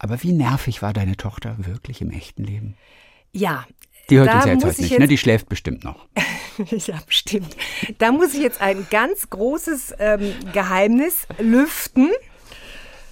Aber 0.00 0.20
wie 0.24 0.32
nervig 0.32 0.82
war 0.82 0.92
deine 0.92 1.16
Tochter 1.16 1.54
wirklich 1.58 2.00
im 2.00 2.10
echten 2.10 2.42
Leben? 2.42 2.74
Ja. 3.32 3.66
Die 4.10 4.18
hört 4.18 4.28
da 4.28 4.36
uns 4.36 4.44
ja 4.44 4.52
jetzt 4.52 4.64
heute 4.64 4.82
ich 4.82 4.90
nicht, 4.90 4.98
ne? 4.98 5.08
Die 5.08 5.18
schläft 5.18 5.48
bestimmt 5.48 5.84
noch. 5.84 6.06
Ja, 6.86 7.00
bestimmt. 7.06 7.56
Da 7.96 8.12
muss 8.12 8.34
ich 8.34 8.40
jetzt 8.40 8.60
ein 8.60 8.86
ganz 8.90 9.30
großes 9.30 9.94
ähm, 9.98 10.34
Geheimnis 10.52 11.26
lüften. 11.38 12.10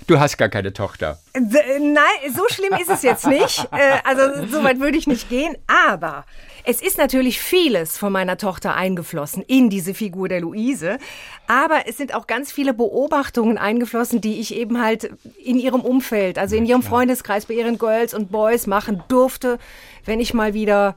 Du 0.09 0.19
hast 0.19 0.39
gar 0.39 0.49
keine 0.49 0.73
Tochter. 0.73 1.19
D 1.37 1.59
nein, 1.81 2.33
so 2.35 2.43
schlimm 2.49 2.73
ist 2.81 2.89
es 2.89 3.03
jetzt 3.03 3.27
nicht. 3.27 3.69
Äh, 3.73 3.99
also 4.05 4.47
so 4.47 4.65
weit 4.65 4.81
würde 4.81 4.97
ich 4.97 5.07
nicht 5.07 5.29
gehen. 5.29 5.55
Aber 5.67 6.25
es 6.65 6.81
ist 6.81 6.97
natürlich 6.97 7.39
vieles 7.41 7.99
von 7.99 8.11
meiner 8.11 8.39
Tochter 8.39 8.75
eingeflossen 8.75 9.43
in 9.43 9.69
diese 9.69 9.93
Figur 9.93 10.29
der 10.29 10.41
Luise. 10.41 10.99
Aber 11.47 11.83
es 11.87 11.99
sind 11.99 12.15
auch 12.15 12.27
ganz 12.27 12.51
viele 12.51 12.73
Beobachtungen 12.73 13.59
eingeflossen, 13.59 14.23
die 14.23 14.41
ich 14.41 14.55
eben 14.55 14.83
halt 14.83 15.11
in 15.45 15.59
ihrem 15.59 15.83
Umfeld, 15.83 16.39
also 16.39 16.57
in 16.57 16.65
ihrem 16.65 16.83
Freundeskreis, 16.83 17.45
bei 17.45 17.55
ihren 17.55 17.79
Girls 17.79 18.15
und 18.15 18.33
Boys 18.33 18.67
machen 18.67 19.03
durfte, 19.09 19.59
wenn 20.07 20.21
ich 20.21 20.33
mal 20.33 20.55
wieder 20.55 20.97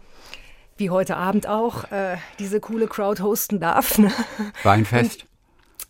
wie 0.78 0.90
heute 0.90 1.18
Abend 1.18 1.48
auch, 1.48 1.92
äh, 1.92 2.16
diese 2.40 2.62
coole 2.62 2.88
Crowd 2.88 3.22
hosten 3.22 3.60
darf. 3.60 3.98
Ne? 3.98 4.12
Weinfest. 4.64 5.26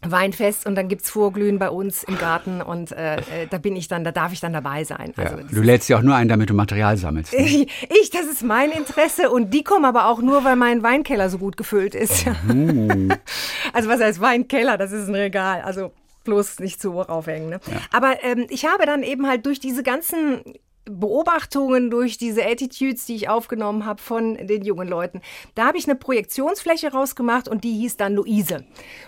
Weinfest 0.04 0.66
und 0.66 0.76
dann 0.76 0.88
gibt's 0.88 1.10
Vorglühen 1.10 1.60
bei 1.60 1.70
uns 1.70 2.04
im 2.04 2.18
Garten 2.18 2.62
und 2.62 2.92
äh, 2.92 3.18
äh, 3.18 3.48
da 3.50 3.60
bin 3.60 3.76
ich 3.76 3.88
dann, 3.88 4.04
da 4.04 4.12
darf 4.12 4.34
ich 4.34 4.40
dann 4.40 4.54
dabei 4.54 4.84
sein. 4.84 5.14
Ja. 5.16 5.24
Also 5.24 5.38
das 5.38 5.52
Du 5.52 5.62
lädst 5.62 5.90
ja 5.90 5.98
auch 5.98 6.02
nur 6.02 6.16
ein, 6.16 6.28
damit 6.28 6.50
du 6.50 6.54
Material 6.54 6.98
sammelst. 6.98 7.34
Ne? 7.34 7.46
ich, 7.46 7.62
ich, 8.02 8.10
das 8.10 8.26
ist 8.26 8.44
mein 8.44 8.72
Interesse 8.72 9.30
und 9.30 9.54
die 9.54 9.64
kommen 9.64 9.86
aber 9.86 10.08
auch 10.08 10.22
nur, 10.22 10.44
weil 10.44 10.56
mein 10.56 10.82
Weinkeller 10.82 11.30
so 11.30 11.38
gut 11.38 11.56
gefüllt 11.56 11.94
ist. 11.94 12.26
also 13.74 13.90
was 13.90 14.02
heißt 14.02 14.22
Weinkeller? 14.22 14.78
Das 14.78 14.92
ist 14.92 15.08
ein 15.08 15.16
Regal. 15.16 15.62
Also 15.62 15.92
bloß 16.24 16.60
nicht 16.60 16.82
zu 16.82 16.94
hoch 16.94 17.10
aufhängen. 17.10 17.50
Ne? 17.50 17.60
Aber 17.92 18.24
ähm, 18.24 18.46
ich 18.50 18.66
habe 18.66 18.86
dann 18.86 19.04
eben 19.04 19.28
halt 19.28 19.46
durch 19.46 19.60
diese 19.60 19.84
ganzen 19.84 20.42
Beobachtungen, 20.86 21.92
durch 21.92 22.18
diese 22.18 22.46
Attitudes, 22.46 23.06
die 23.06 23.16
ich 23.16 23.30
aufgenommen 23.30 23.86
habe 23.86 24.02
von 24.02 24.36
den 24.36 24.64
jungen 24.64 24.88
Leuten, 24.88 25.22
da 25.56 25.68
habe 25.68 25.78
ich 25.78 25.86
eine 25.86 25.96
Projektionsfläche 25.96 26.92
rausgemacht 26.92 27.48
und 27.48 27.64
die 27.64 27.74
hieß 27.74 27.98
dann 27.98 28.16
Luise. 28.16 28.66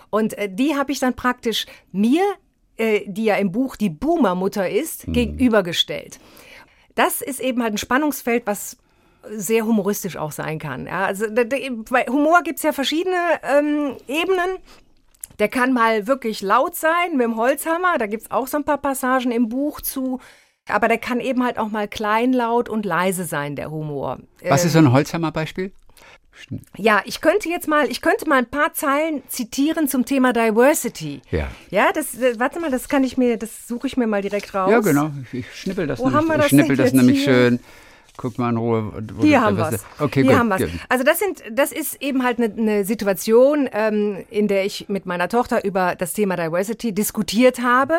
Und 0.10 0.38
äh, 0.38 0.50
die 0.54 0.76
habe 0.76 0.92
ich 0.92 1.00
dann 1.00 1.16
praktisch 1.16 1.66
mir, 1.92 2.24
äh, 2.78 3.02
die 3.08 3.26
ja 3.26 3.36
im 3.36 3.52
Buch 3.52 3.76
die 3.76 3.90
Boomer-Mutter 3.90 4.70
ist, 4.70 5.06
gegenübergestellt. 5.08 6.20
Das 6.96 7.22
ist 7.22 7.40
eben 7.40 7.64
halt 7.64 7.74
ein 7.74 7.78
Spannungsfeld, 7.78 8.46
was 8.46 8.78
sehr 9.30 9.66
humoristisch 9.66 10.18
auch 10.18 10.32
sein 10.32 10.60
kann. 10.60 10.86
Ja, 10.86 11.06
also 11.06 11.26
bei 11.30 12.06
Humor 12.08 12.44
gibt's 12.44 12.64
ja 12.64 12.72
verschiedene 12.72 13.18
ähm, 13.44 13.98
Ebenen. 14.08 14.58
Der 15.40 15.48
kann 15.48 15.74
mal 15.74 16.08
wirklich 16.08 16.42
laut 16.42 16.76
sein 16.76 17.14
mit 17.14 17.22
dem 17.22 17.38
Holzhammer. 17.38 17.98
Da 17.98 18.06
gibt's 18.06 18.30
auch 18.30 18.48
so 18.48 18.58
ein 18.58 18.66
paar 18.66 18.78
Passagen 18.78 19.32
im 19.32 19.50
Buch 19.50 19.82
zu. 19.82 20.20
Aber 20.70 20.88
der 20.88 20.98
kann 20.98 21.20
eben 21.20 21.44
halt 21.44 21.58
auch 21.58 21.70
mal 21.70 21.88
kleinlaut 21.88 22.70
und 22.70 22.86
leise 22.86 23.26
sein, 23.26 23.56
der 23.56 23.70
Humor. 23.70 24.20
Was 24.48 24.64
ist 24.64 24.74
so 24.74 24.80
ein 24.80 24.92
Holzhammer-Beispiel? 24.94 25.72
Ja, 26.78 27.02
ich 27.06 27.22
könnte 27.22 27.48
jetzt 27.50 27.68
mal, 27.68 27.90
ich 27.92 28.02
könnte 28.02 28.28
mal 28.28 28.38
ein 28.40 28.48
paar 28.50 28.74
Zeilen 28.74 29.22
zitieren 29.28 29.88
zum 29.88 30.06
Thema 30.06 30.34
Diversity. 30.34 31.22
Ja. 31.32 31.48
Ja, 31.70 31.92
das, 31.94 32.16
äh, 32.16 32.40
warte 32.40 32.60
mal, 32.60 32.72
das 32.72 32.90
kann 32.90 33.04
ich 33.04 33.18
mir, 33.18 33.38
das 33.38 33.68
suche 33.68 33.88
ich 33.88 33.98
mir 33.98 34.08
mal 34.08 34.22
direkt 34.22 34.54
raus. 34.56 34.72
Ja, 34.72 34.80
genau. 34.80 35.12
Ich, 35.32 35.40
ich 35.42 35.56
schnippel 35.56 35.86
das 35.86 36.00
Wo 36.00 36.06
nämlich, 36.10 36.18
haben 36.18 36.28
wir 36.30 36.36
ich 36.36 36.42
das 36.42 36.50
schnippel 36.50 36.76
denn 36.76 36.86
das 36.86 36.94
nämlich 36.94 37.24
hier? 37.24 37.34
schön. 37.34 37.60
Guck 38.18 38.38
mal 38.40 38.50
in 38.50 38.58
Ruhe. 38.58 38.94
wo 39.16 39.24
Hier 39.24 39.42
haben 39.42 39.58
was- 39.58 39.72
wir's. 39.74 39.86
Okay, 40.00 40.22
Hier 40.22 40.32
gut. 40.32 40.40
haben 40.40 40.50
wir's. 40.50 40.72
Also 40.90 41.04
das 41.04 41.20
sind, 41.20 41.44
das 41.52 41.72
ist 41.72 42.02
eben 42.02 42.24
halt 42.24 42.40
eine, 42.40 42.52
eine 42.56 42.86
Situation, 42.86 43.70
ähm, 43.72 44.24
in 44.30 44.48
der 44.48 44.66
ich 44.66 44.88
mit 44.90 45.06
meiner 45.06 45.30
Tochter 45.30 45.64
über 45.66 45.96
das 45.96 46.14
Thema 46.14 46.36
Diversity 46.36 46.94
diskutiert 46.94 47.60
habe. 47.62 47.96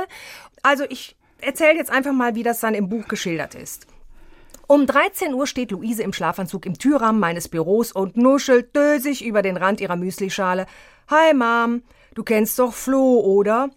Also 0.62 0.85
ich 0.88 1.14
erzähle 1.44 1.76
jetzt 1.76 1.90
einfach 1.90 2.12
mal, 2.12 2.34
wie 2.34 2.42
das 2.42 2.60
dann 2.60 2.74
im 2.74 2.88
Buch 2.88 3.08
geschildert 3.08 3.54
ist. 3.54 3.86
Um 4.66 4.86
13 4.86 5.34
Uhr 5.34 5.46
steht 5.46 5.72
Luise 5.72 6.02
im 6.02 6.14
Schlafanzug 6.14 6.64
im 6.64 6.78
Türrahmen 6.78 7.20
meines 7.20 7.48
Büros 7.48 7.92
und 7.92 8.16
nuschelt 8.16 8.74
dösig 8.74 9.24
über 9.24 9.42
den 9.42 9.58
Rand 9.58 9.80
ihrer 9.80 9.96
Müslischale. 9.96 10.66
Hi 11.08 11.34
Mom, 11.34 11.82
du 12.14 12.22
kennst 12.22 12.58
doch 12.58 12.72
Flo, 12.72 13.20
oder? 13.20 13.68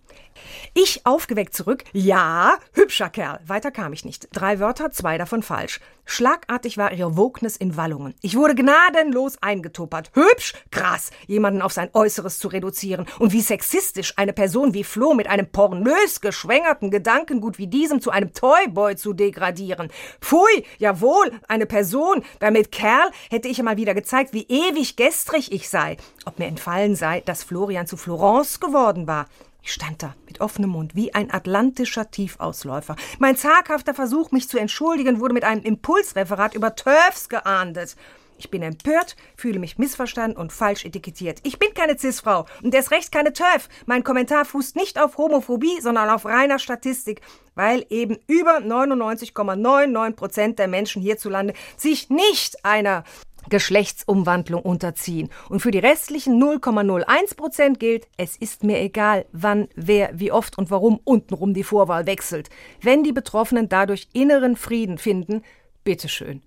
Ich 0.74 1.06
aufgeweckt 1.06 1.56
zurück. 1.56 1.84
Ja, 1.94 2.58
hübscher 2.74 3.10
Kerl. 3.10 3.39
Weiter 3.46 3.72
kam 3.72 3.94
ich 3.94 4.06
nicht. 4.06 4.27
Drei 4.32 4.60
Wörter, 4.60 4.91
zwei 4.91 5.17
davon 5.17 5.44
falsch. 5.44 5.79
Schlagartig 6.10 6.77
war 6.77 6.94
ihre 6.94 7.17
Wokeness 7.17 7.58
in 7.58 7.75
Wallungen. 7.75 8.15
Ich 8.22 8.38
wurde 8.38 8.56
gnadenlos 8.56 9.38
eingetuppert. 9.41 10.10
Hübsch? 10.13 10.53
Krass, 10.72 11.12
jemanden 11.27 11.62
auf 11.62 11.74
sein 11.74 11.89
Äußeres 11.94 12.39
zu 12.39 12.48
reduzieren. 12.48 13.06
Und 13.20 13.34
wie 13.34 13.41
sexistisch 13.41 14.13
eine 14.15 14.32
Person 14.32 14.74
wie 14.74 14.86
Flo 14.86 15.13
mit 15.13 15.27
einem 15.27 15.51
pornös 15.51 16.22
geschwängerten 16.22 16.91
Gedankengut 16.91 17.58
wie 17.58 17.67
diesem 17.67 18.00
zu 18.00 18.10
einem 18.10 18.32
Toyboy 18.32 18.96
zu 18.96 19.12
degradieren. 19.12 19.89
Pfui, 20.22 20.63
jawohl, 20.77 21.32
eine 21.50 21.65
Person. 21.65 22.24
Damit 22.39 22.72
Kerl 22.72 23.12
hätte 23.29 23.50
ich 23.50 23.60
einmal 23.60 23.77
wieder 23.77 23.94
gezeigt, 23.94 24.32
wie 24.32 24.48
ewig 24.48 24.96
gestrig 24.96 25.51
ich 25.51 25.67
sei. 25.67 25.98
Ob 26.25 26.39
mir 26.39 26.48
entfallen 26.48 26.96
sei, 26.96 27.20
dass 27.22 27.44
Florian 27.44 27.86
zu 27.86 27.98
Florence 27.98 28.62
geworden 28.62 29.08
war. 29.08 29.25
Ich 29.67 29.74
stand 29.74 30.01
da 30.01 30.15
mit 30.25 30.39
offenem 30.39 30.69
Mund 30.69 30.95
wie 30.95 31.13
ein 31.13 31.29
atlantischer 31.29 32.09
Tiefausläufer. 32.09 32.95
Mein 33.19 33.36
zaghafter 33.36 33.93
Versuch, 33.93 34.31
mich 34.31 34.47
zu 34.47 34.57
entschuldigen, 34.57 35.19
wurde 35.19 35.33
mit 35.33 35.43
einem 35.43 35.62
Impulsreferat 35.62 36.55
über 36.55 36.74
TERFs 36.74 37.27
geahndet. 37.27 37.97
Ich 38.38 38.50
bin 38.50 38.63
empört, 38.63 39.17
fühle 39.36 39.59
mich 39.59 39.77
missverstanden 39.77 40.38
und 40.38 40.53
falsch 40.53 40.86
etikettiert. 40.86 41.39
Ich 41.43 41.59
bin 41.59 41.74
keine 41.74 42.00
Cis-Frau 42.00 42.45
und 42.63 42.74
erst 42.74 42.91
recht 42.91 43.12
keine 43.12 43.33
TERF. 43.33 43.67
Mein 43.86 44.05
Kommentar 44.05 44.45
fußt 44.45 44.77
nicht 44.77 45.01
auf 45.01 45.17
Homophobie, 45.17 45.81
sondern 45.81 46.09
auf 46.12 46.24
reiner 46.24 46.59
Statistik, 46.59 47.19
weil 47.53 47.86
eben 47.89 48.19
über 48.27 48.59
99,99 48.59 50.12
Prozent 50.13 50.59
der 50.59 50.69
Menschen 50.69 51.01
hierzulande 51.01 51.53
sich 51.75 52.09
nicht 52.09 52.63
einer 52.63 53.03
Geschlechtsumwandlung 53.50 54.62
unterziehen. 54.62 55.30
Und 55.50 55.62
für 55.62 55.72
die 55.72 55.80
restlichen 55.80 56.42
0,01 56.42 57.36
Prozent 57.36 57.80
gilt, 57.80 58.08
es 58.18 58.36
ist 58.38 58.63
mir 58.63 58.80
egal, 58.80 59.25
wann, 59.32 59.68
wer, 59.75 60.12
wie 60.13 60.32
oft 60.32 60.58
und 60.58 60.72
warum 60.72 61.00
untenrum 61.04 61.54
die 61.54 61.63
Vorwahl 61.63 62.06
wechselt. 62.06 62.50
Wenn 62.82 63.04
die 63.04 63.13
Betroffenen 63.13 63.70
dadurch 63.70 64.08
inneren 64.13 64.56
Frieden 64.56 64.98
finden, 64.98 65.44
bitteschön. 65.84 66.42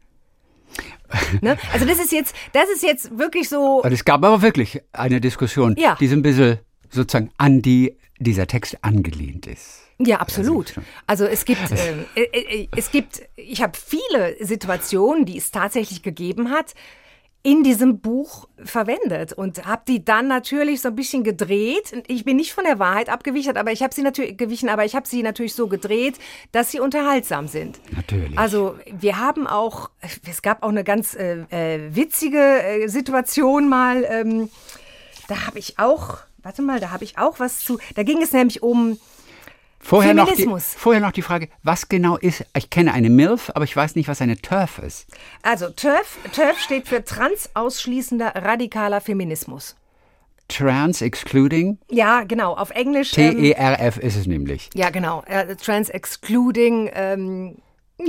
ne? 1.41 1.57
Also 1.73 1.87
das 1.87 1.99
ist 1.99 2.13
jetzt, 2.13 2.35
das 2.53 2.69
ist 2.71 2.83
jetzt 2.83 3.19
wirklich 3.19 3.49
so. 3.49 3.83
Es 3.85 4.05
gab 4.05 4.25
aber 4.25 4.43
wirklich 4.43 4.81
eine 4.93 5.21
Diskussion, 5.21 5.75
Ja. 5.79 5.97
die 5.99 6.07
so 6.07 6.15
ein 6.15 6.23
bisschen 6.23 6.59
sozusagen 6.91 7.31
an 7.39 7.63
die 7.63 7.97
dieser 8.19 8.47
Text 8.47 8.79
angelehnt 8.85 9.47
ist. 9.47 9.83
Ja, 10.03 10.17
absolut. 10.17 10.75
Also 11.07 11.27
es 11.27 11.45
gibt, 11.45 11.61
ähm, 11.71 12.07
äh, 12.15 12.23
äh, 12.23 12.69
es 12.77 12.91
gibt, 12.91 13.23
ich 13.37 13.63
habe 13.63 13.73
viele 13.77 14.37
Situationen, 14.41 15.27
die 15.27 15.37
es 15.37 15.51
tatsächlich 15.51 16.03
gegeben 16.03 16.51
hat, 16.51 16.75
in 17.43 17.63
diesem 17.63 18.01
Buch 18.01 18.49
verwendet 18.63 19.33
und 19.33 19.65
habe 19.65 19.83
die 19.89 20.05
dann 20.05 20.29
natürlich 20.29 20.83
so 20.83 20.89
ein 20.89 20.95
bisschen 20.95 21.25
gedreht. 21.25 21.93
Ich 22.07 22.25
bin 22.25 22.37
nicht 22.37 22.53
von 22.53 22.65
der 22.65 22.79
Wahrheit 22.79 23.09
abgewichen, 23.09 23.57
aber 23.57 23.73
ich 23.73 23.83
habe 23.83 23.95
sie 23.95 24.03
natürlich 24.03 24.37
gewichen, 24.37 24.69
aber 24.69 24.85
ich 24.85 24.95
habe 24.95 25.09
sie 25.09 25.23
natürlich 25.23 25.55
so 25.55 25.67
gedreht, 25.67 26.19
dass 26.53 26.71
sie 26.71 26.81
unterhaltsam 26.81 27.49
sind. 27.49 27.81
Natürlich. 27.97 28.39
Also 28.39 28.77
wir 28.93 29.19
haben 29.19 29.47
auch, 29.47 29.91
es 30.29 30.43
gab 30.43 30.63
auch 30.63 30.69
eine 30.69 30.85
ganz 30.85 31.15
äh, 31.15 31.41
äh, 31.51 31.95
witzige 31.95 32.39
äh, 32.39 32.89
Situation 32.89 33.71
mal. 33.71 34.05
Ähm, 34.07 34.51
da 35.29 35.47
habe 35.47 35.59
ich 35.59 35.79
auch, 35.79 36.19
warte 36.43 36.61
mal, 36.61 36.79
da 36.79 36.91
habe 36.91 37.05
ich 37.05 37.17
auch 37.17 37.41
was 37.41 37.61
zu. 37.61 37.79
Da 37.95 38.03
ging 38.03 38.21
es 38.21 38.33
nämlich 38.33 38.63
um 38.63 38.99
Vorher 39.83 40.13
noch, 40.15 40.31
die, 40.33 40.47
vorher 40.77 41.01
noch 41.01 41.11
die 41.13 41.23
Frage, 41.23 41.49
was 41.63 41.89
genau 41.89 42.17
ist, 42.19 42.45
ich 42.57 42.69
kenne 42.71 42.93
eine 42.93 43.09
MILF, 43.09 43.51
aber 43.55 43.65
ich 43.65 43.75
weiß 43.75 43.97
nicht, 43.97 44.09
was 44.09 44.21
eine 44.21 44.37
TERF 44.37 44.79
ist. 44.79 45.07
Also 45.43 45.71
TERF, 45.71 46.19
TERF 46.33 46.59
steht 46.61 46.87
für 46.87 47.03
transausschließender 47.05 48.35
radikaler 48.37 49.01
Feminismus. 49.01 49.77
Trans 50.49 51.01
Excluding, 51.01 51.79
Ja, 51.91 52.25
genau, 52.25 52.55
auf 52.55 52.71
Englisch. 52.71 53.17
ähm, 53.17 53.39
T-E-R-F 53.39 53.97
ist 53.99 54.17
es 54.17 54.27
nämlich. 54.27 54.69
ja, 54.75 54.91
genau, 54.91 55.23
äh, 55.27 55.57
Trans 55.57 55.89
Excluding. 55.89 56.91
Ähm, 56.93 57.57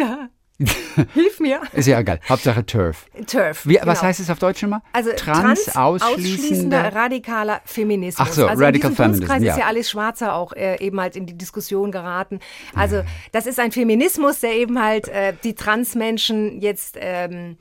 hilf 1.13 1.39
mir. 1.39 1.61
Ist 1.73 1.87
ja 1.87 1.99
egal, 1.99 2.19
Hauptsache 2.29 2.65
TERF. 2.65 3.05
TERF. 3.25 3.65
Wie, 3.65 3.75
Was 3.75 3.81
genau. 3.83 4.01
heißt 4.01 4.19
es 4.19 4.29
auf 4.29 4.39
Deutsch 4.39 4.63
immer? 4.63 4.81
Also 4.93 5.11
Trans 5.15 5.65
transausschließender 5.65 6.37
ausschließender. 6.37 6.95
radikaler 6.95 7.61
Feminismus. 7.65 8.27
Ach 8.29 8.33
so, 8.33 8.47
also 8.47 8.63
Radical 8.63 8.91
in 8.91 8.95
diesem 8.95 9.05
Dunstkreis 9.11 9.27
Feminism, 9.29 9.49
ist 9.51 9.57
ja 9.57 9.63
ja. 9.63 9.67
Alice 9.67 9.89
Schwarzer 9.89 10.33
auch 10.35 10.53
äh, 10.53 10.77
eben 10.83 10.99
halt 10.99 11.15
in 11.15 11.25
die 11.25 11.37
Diskussion 11.37 11.91
geraten. 11.91 12.39
Also 12.75 13.03
das 13.31 13.45
ist 13.47 13.59
ein 13.59 13.71
Feminismus, 13.71 14.39
der 14.39 14.53
eben 14.53 14.81
halt 14.81 15.07
äh, 15.07 15.33
die 15.43 15.55
Transmenschen 15.55 16.61
jetzt 16.61 16.97
ähm, 16.99 17.57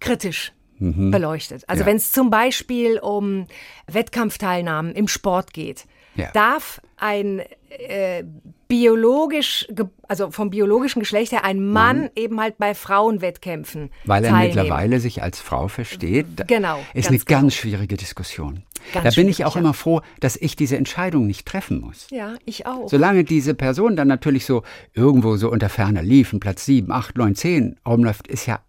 kritisch 0.00 0.52
beleuchtet. 0.80 1.64
Also 1.68 1.80
Mhm. 1.82 1.86
Ja. 1.86 1.90
wenn 1.90 1.96
es 1.96 2.12
zum 2.12 2.30
Beispiel 2.30 2.98
um 3.00 3.46
Wettkampfteilnahmen 3.88 4.92
im 4.94 5.08
Sport 5.08 5.52
geht, 5.52 5.86
Ja. 6.14 6.30
darf 6.32 6.80
ein 6.96 7.42
äh, 7.70 8.24
biologisch, 8.66 9.66
also 10.08 10.30
vom 10.30 10.50
biologischen 10.50 11.00
Geschlecht 11.00 11.32
her 11.32 11.44
ein 11.44 11.64
Mann 11.64 12.10
eben 12.16 12.40
halt 12.40 12.58
bei 12.58 12.74
Frauenwettkämpfen 12.74 13.90
Weil 14.04 14.24
er 14.24 14.30
teilnehmen. 14.30 14.56
mittlerweile 14.56 15.00
sich 15.00 15.22
als 15.22 15.40
Frau 15.40 15.68
versteht. 15.68 16.26
Genau, 16.46 16.78
Ist 16.94 17.08
eine 17.08 17.18
genau. 17.18 17.40
ganz 17.40 17.54
schwierige 17.54 17.96
Diskussion. 17.96 18.62
Ganz 18.92 19.14
da 19.14 19.20
bin 19.20 19.28
ich 19.28 19.44
auch 19.44 19.54
ja. 19.54 19.60
immer 19.60 19.74
froh, 19.74 20.00
dass 20.20 20.36
ich 20.36 20.56
diese 20.56 20.76
Entscheidung 20.76 21.26
nicht 21.26 21.46
treffen 21.46 21.80
muss. 21.80 22.06
Ja, 22.10 22.34
ich 22.44 22.66
auch. 22.66 22.88
Solange 22.88 23.24
diese 23.24 23.54
Person 23.54 23.96
dann 23.96 24.08
natürlich 24.08 24.46
so 24.46 24.62
irgendwo 24.94 25.36
so 25.36 25.50
unter 25.50 25.68
ferner 25.68 26.02
Liefen, 26.02 26.40
Platz 26.40 26.64
7, 26.64 26.90
8, 26.90 27.16
9, 27.16 27.34
10 27.34 27.76
rumläuft, 27.86 28.28
ist 28.28 28.46
ja 28.46 28.60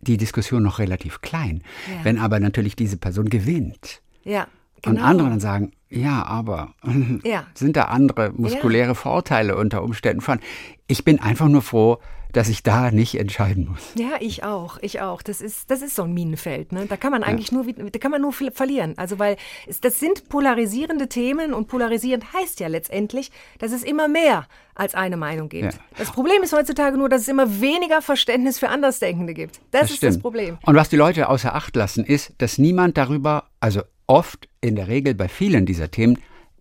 die 0.00 0.16
Diskussion 0.16 0.62
noch 0.62 0.78
relativ 0.78 1.20
klein. 1.20 1.62
Ja. 1.90 2.04
Wenn 2.04 2.18
aber 2.18 2.40
natürlich 2.40 2.76
diese 2.76 2.96
Person 2.96 3.28
gewinnt 3.28 4.02
Ja, 4.24 4.46
genau. 4.82 5.00
und 5.00 5.06
andere 5.06 5.30
dann 5.30 5.40
sagen, 5.40 5.72
ja, 5.88 6.24
aber 6.24 6.74
Ja. 7.24 7.46
sind 7.54 7.76
da 7.76 7.84
andere 7.84 8.32
muskuläre 8.32 8.94
Vorteile 8.94 9.56
unter 9.56 9.82
Umständen 9.82 10.20
von. 10.20 10.40
Ich 10.86 11.04
bin 11.04 11.20
einfach 11.20 11.48
nur 11.48 11.62
froh, 11.62 11.98
dass 12.36 12.48
ich 12.48 12.62
da 12.62 12.90
nicht 12.90 13.14
entscheiden 13.14 13.68
muss. 13.70 13.80
Ja, 13.94 14.16
ich 14.20 14.44
auch, 14.44 14.76
ich 14.82 15.00
auch. 15.00 15.22
Das 15.22 15.40
ist, 15.40 15.70
das 15.70 15.80
ist 15.80 15.94
so 15.94 16.02
ein 16.02 16.12
Minenfeld. 16.12 16.70
Ne? 16.70 16.84
Da 16.86 16.98
kann 16.98 17.10
man 17.10 17.22
eigentlich 17.22 17.50
nur, 17.50 17.64
da 17.64 17.98
kann 17.98 18.10
man 18.10 18.20
nur 18.20 18.32
verlieren. 18.32 18.92
Also 18.98 19.18
weil 19.18 19.36
das 19.80 20.00
sind 20.00 20.28
polarisierende 20.28 21.08
Themen 21.08 21.54
und 21.54 21.68
polarisierend 21.68 22.30
heißt 22.34 22.60
ja 22.60 22.68
letztendlich, 22.68 23.30
dass 23.58 23.72
es 23.72 23.82
immer 23.82 24.06
mehr 24.06 24.46
als 24.74 24.94
eine 24.94 25.16
Meinung 25.16 25.48
gibt. 25.48 25.72
Ja. 25.72 25.80
Das 25.96 26.10
Problem 26.10 26.42
ist 26.42 26.52
heutzutage 26.52 26.98
nur, 26.98 27.08
dass 27.08 27.22
es 27.22 27.28
immer 27.28 27.60
weniger 27.62 28.02
Verständnis 28.02 28.58
für 28.58 28.68
Andersdenkende 28.68 29.32
gibt. 29.32 29.60
Das, 29.70 29.90
ist 29.90 30.02
das 30.02 30.18
Problem. 30.18 30.58
Und 30.66 30.74
was 30.74 30.90
die 30.90 30.96
Leute 30.96 31.30
außer 31.30 31.54
Acht 31.54 31.74
lassen, 31.74 32.04
ist, 32.04 32.34
dass 32.36 32.58
niemand 32.58 32.98
darüber, 32.98 33.44
also 33.60 33.80
oft 34.06 34.48
in 34.60 34.76
der 34.76 34.88
Regel 34.88 35.14
bei 35.14 35.28
vielen 35.28 35.66
dieser 35.66 35.90
Themen, 35.90 36.18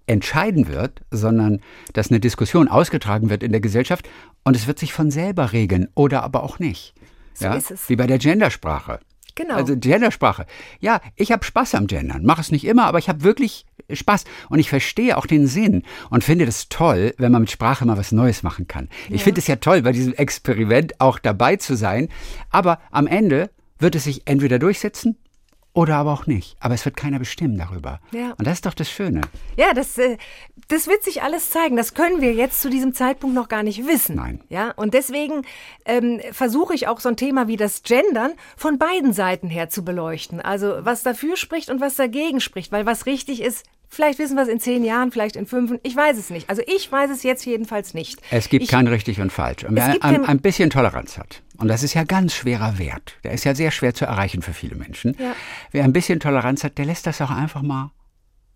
entscheiden 0.08 0.68
wird, 0.68 1.02
sondern 1.12 1.62
dass 1.94 2.10
eine 2.10 2.20
Diskussion 2.20 2.68
ausgetragen 2.68 3.30
wird 3.30 3.44
in 3.44 3.52
der 3.52 3.62
Gesellschaft 3.62 4.08
und 4.44 4.56
es 4.56 4.68
wird 4.68 4.80
sich 4.80 4.94
von 4.94 5.12
selber 5.12 5.52
regeln 5.52 5.88
oder 5.96 6.24
aber 6.24 6.44
auch 6.44 6.60
nicht. 6.60 6.94
So 7.34 7.46
ja? 7.46 7.56
ist 7.56 7.72
es. 7.72 7.90
Wie 7.90 7.96
bei 7.96 8.08
der 8.08 8.20
Gendersprache. 8.20 9.00
Genau. 9.34 9.56
Also 9.56 9.75
Gendersprache. 9.75 10.46
Ja, 10.80 11.02
ich 11.16 11.32
habe 11.32 11.44
Spaß 11.44 11.75
am 11.75 11.88
Gendern. 11.88 12.24
Mache 12.24 12.40
es 12.40 12.52
nicht 12.52 12.66
immer, 12.66 12.86
aber 12.86 13.00
ich 13.00 13.10
habe 13.10 13.24
wirklich 13.24 13.66
Spaß. 13.92 14.24
Und 14.50 14.60
ich 14.60 14.70
verstehe 14.70 15.18
auch 15.18 15.25
den 15.25 15.48
Sinn 15.48 15.84
und 16.10 16.24
finde 16.24 16.46
das 16.46 16.70
toll, 16.70 17.14
wenn 17.18 17.34
man 17.34 17.42
mit 17.42 17.52
Sprache 17.52 17.86
mal 17.86 17.98
was 17.98 18.14
Neues 18.14 18.44
machen 18.44 18.68
kann. 18.68 18.88
Ich 19.10 19.24
finde 19.24 19.42
es 19.42 19.48
ja 19.48 19.58
toll, 19.58 19.82
bei 19.82 19.92
diesem 19.92 20.14
Experiment 20.14 21.02
auch 21.02 21.20
dabei 21.20 21.58
zu 21.58 21.75
sein. 21.75 22.08
Aber 22.50 22.80
am 22.92 23.08
Ende 23.08 23.50
wird 23.78 23.96
es 23.96 24.06
sich 24.06 24.25
entweder 24.25 24.58
durchsetzen 24.58 25.18
oder 25.75 25.98
aber 25.98 26.13
auch 26.13 26.25
nicht. 26.25 26.55
Aber 26.62 26.74
es 26.74 26.86
wird 26.86 26.96
keiner 26.96 27.20
bestimmen 27.20 27.58
darüber. 27.58 28.00
Ja. 28.12 28.34
Und 28.38 28.48
das 28.48 28.55
ist 28.55 28.65
doch 28.65 28.74
das 28.74 28.89
Schöne. 28.89 29.22
Ja, 29.58 29.74
das, 29.74 29.98
äh, 29.98 30.17
das 30.70 30.88
wird 30.88 31.03
sich 31.03 31.22
alles 31.22 31.50
zeigen. 31.51 31.75
Das 31.75 31.94
können 31.94 32.22
wir 32.22 32.34
jetzt 32.34 32.62
zu 32.62 32.70
diesem 32.70 32.94
Zeitpunkt 32.94 33.36
noch 33.36 33.50
gar 33.50 33.62
nicht 33.62 33.86
wissen. 33.86 34.15
Nein. 34.15 34.41
Ja, 34.48 34.72
und 34.77 34.94
deswegen 34.94 35.41
ähm, 35.86 36.22
versuche 36.32 36.74
ich 36.74 36.88
auch 36.88 37.01
so 37.01 37.10
ein 37.10 37.17
Thema 37.17 37.50
wie 37.50 37.58
das 37.58 37.84
Gendern 37.84 38.32
von 38.55 38.79
beiden 38.79 39.12
Seiten 39.12 39.50
her 39.50 39.70
zu 39.70 39.84
beleuchten. 39.84 40.39
Also 40.39 40.77
was 40.79 41.03
dafür 41.03 41.36
spricht 41.36 41.70
und 41.70 41.82
was 41.82 41.96
dagegen 41.96 42.39
spricht. 42.39 42.72
Weil 42.72 42.86
was 42.86 43.05
richtig 43.05 43.41
ist, 43.41 43.65
vielleicht 43.89 44.17
wissen 44.17 44.38
wir 44.38 44.44
es 44.44 44.50
in 44.50 44.62
zehn 44.62 44.86
Jahren, 44.86 45.12
vielleicht 45.12 45.36
in 45.36 45.46
fünf. 45.46 45.74
Ich 45.84 45.96
weiß 45.96 46.17
es 46.17 46.29
nicht. 46.29 46.50
Also 46.50 46.62
ich 46.67 46.89
weiß 46.89 47.12
es 47.12 47.24
jetzt 47.24 47.46
jedenfalls 47.46 47.94
nicht. 47.94 48.22
Es 48.32 48.48
gibt 48.48 48.63
ich, 48.63 48.70
kein 48.70 48.88
richtig 48.88 49.20
und 49.20 49.32
falsch. 49.32 49.65
Und 49.65 49.75
wer 49.75 50.01
ein, 50.01 50.25
ein 50.25 50.39
bisschen 50.39 50.70
Toleranz 50.70 51.17
hat, 51.17 51.41
und 51.58 51.68
das 51.68 51.84
ist 51.84 51.94
ja 51.94 52.04
ganz 52.04 52.34
schwerer 52.34 52.78
Wert, 52.78 53.18
der 53.24 53.32
ist 53.32 53.44
ja 53.44 53.56
sehr 53.56 53.72
schwer 53.72 53.94
zu 53.94 54.06
erreichen 54.06 54.42
für 54.42 54.54
viele 54.54 54.76
Menschen. 54.76 55.16
Ja. 55.20 55.36
Wer 55.72 55.84
ein 55.84 55.94
bisschen 55.94 56.20
Toleranz 56.20 56.64
hat, 56.64 56.78
der 56.78 56.86
lässt 56.86 57.08
das 57.08 57.22
auch 57.22 57.32
einfach 57.32 57.62
mal 57.62 57.92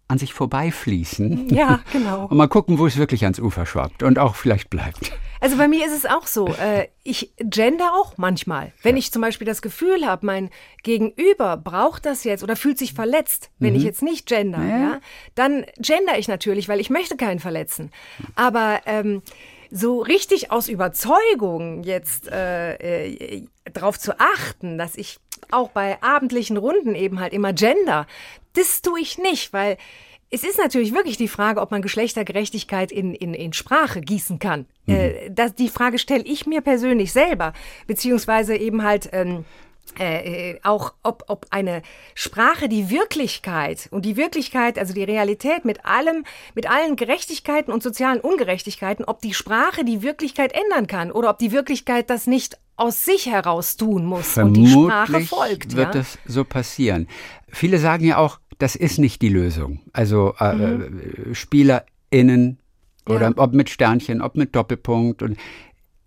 an 0.09 0.17
sich 0.17 0.33
vorbeifließen. 0.33 1.49
Ja, 1.49 1.81
genau. 1.93 2.25
Und 2.25 2.35
mal 2.35 2.47
gucken, 2.47 2.79
wo 2.79 2.87
es 2.87 2.97
wirklich 2.97 3.23
ans 3.23 3.39
Ufer 3.39 3.65
schwappt 3.65 4.03
und 4.03 4.17
auch 4.17 4.35
vielleicht 4.35 4.69
bleibt. 4.69 5.11
Also 5.39 5.55
bei 5.55 5.67
mir 5.67 5.85
ist 5.85 5.95
es 5.95 6.05
auch 6.05 6.25
so. 6.25 6.47
Äh, 6.47 6.87
ich 7.03 7.31
gender 7.37 7.91
auch 7.93 8.17
manchmal. 8.17 8.73
Wenn 8.81 8.97
ich 8.97 9.11
zum 9.11 9.21
Beispiel 9.21 9.45
das 9.45 9.61
Gefühl 9.61 10.05
habe, 10.05 10.25
mein 10.25 10.49
Gegenüber 10.83 11.55
braucht 11.57 12.05
das 12.05 12.23
jetzt 12.23 12.43
oder 12.43 12.55
fühlt 12.55 12.77
sich 12.77 12.93
verletzt, 12.93 13.51
wenn 13.59 13.75
ich 13.75 13.83
jetzt 13.83 14.01
nicht 14.01 14.25
gender, 14.25 14.63
ja. 14.63 14.99
dann 15.35 15.65
gender 15.77 16.17
ich 16.17 16.27
natürlich, 16.27 16.67
weil 16.67 16.79
ich 16.79 16.89
möchte 16.89 17.15
keinen 17.15 17.39
verletzen. 17.39 17.91
Aber 18.35 18.81
ähm, 18.85 19.21
so 19.71 20.01
richtig 20.01 20.51
aus 20.51 20.67
Überzeugung 20.67 21.83
jetzt 21.83 22.27
äh, 22.27 22.75
äh, 22.75 23.47
darauf 23.65 23.99
zu 23.99 24.19
achten, 24.19 24.77
dass 24.77 24.95
ich 24.95 25.19
auch 25.51 25.69
bei 25.69 26.01
abendlichen 26.01 26.57
Runden 26.57 26.95
eben 26.95 27.19
halt 27.19 27.33
immer 27.33 27.53
gender, 27.53 28.07
das 28.53 28.81
tue 28.81 28.99
ich 28.99 29.17
nicht, 29.17 29.53
weil 29.53 29.77
es 30.31 30.43
ist 30.43 30.59
natürlich 30.59 30.93
wirklich 30.93 31.17
die 31.17 31.27
Frage, 31.27 31.59
ob 31.59 31.71
man 31.71 31.81
Geschlechtergerechtigkeit 31.81 32.91
in, 32.91 33.15
in, 33.15 33.33
in 33.33 33.53
Sprache 33.53 34.01
gießen 34.01 34.37
kann. 34.37 34.67
Äh, 34.85 35.31
das, 35.31 35.55
die 35.55 35.69
Frage 35.69 35.97
stelle 35.97 36.23
ich 36.23 36.45
mir 36.45 36.61
persönlich 36.61 37.11
selber, 37.11 37.53
beziehungsweise 37.87 38.55
eben 38.55 38.83
halt 38.83 39.09
ähm, 39.11 39.45
äh, 39.99 40.51
äh, 40.51 40.59
auch, 40.63 40.93
ob, 41.03 41.25
ob 41.27 41.47
eine 41.49 41.81
Sprache 42.15 42.69
die 42.69 42.89
Wirklichkeit 42.89 43.87
und 43.91 44.05
die 44.05 44.17
Wirklichkeit, 44.17 44.77
also 44.77 44.93
die 44.93 45.03
Realität 45.03 45.65
mit 45.65 45.85
allem, 45.85 46.25
mit 46.55 46.69
allen 46.69 46.95
Gerechtigkeiten 46.95 47.71
und 47.71 47.81
sozialen 47.83 48.19
Ungerechtigkeiten, 48.19 49.05
ob 49.05 49.21
die 49.21 49.33
Sprache 49.33 49.83
die 49.85 50.01
Wirklichkeit 50.01 50.53
ändern 50.53 50.87
kann 50.87 51.11
oder 51.11 51.29
ob 51.29 51.39
die 51.39 51.51
Wirklichkeit 51.51 52.09
das 52.09 52.27
nicht 52.27 52.57
aus 52.75 53.03
sich 53.03 53.25
heraus 53.25 53.75
tun 53.75 54.05
muss 54.05 54.37
und 54.37 54.53
die 54.53 54.67
Sprache 54.67 55.11
Vermutlich 55.11 55.29
folgt. 55.29 55.75
wird 55.75 55.95
ja? 55.95 56.01
das 56.01 56.17
so 56.25 56.45
passieren. 56.45 57.07
Viele 57.49 57.77
sagen 57.77 58.05
ja 58.05 58.17
auch, 58.17 58.39
das 58.57 58.75
ist 58.75 58.99
nicht 58.99 59.21
die 59.21 59.29
Lösung. 59.29 59.81
Also 59.93 60.33
äh, 60.39 60.55
äh, 60.55 61.35
SpielerInnen 61.35 62.59
oder 63.05 63.29
Mhm. 63.29 63.35
Ja. 63.37 63.43
ob 63.43 63.53
mit 63.53 63.69
Sternchen, 63.69 64.21
ob 64.21 64.35
mit 64.35 64.55
Doppelpunkt. 64.55 65.21
Und, 65.23 65.37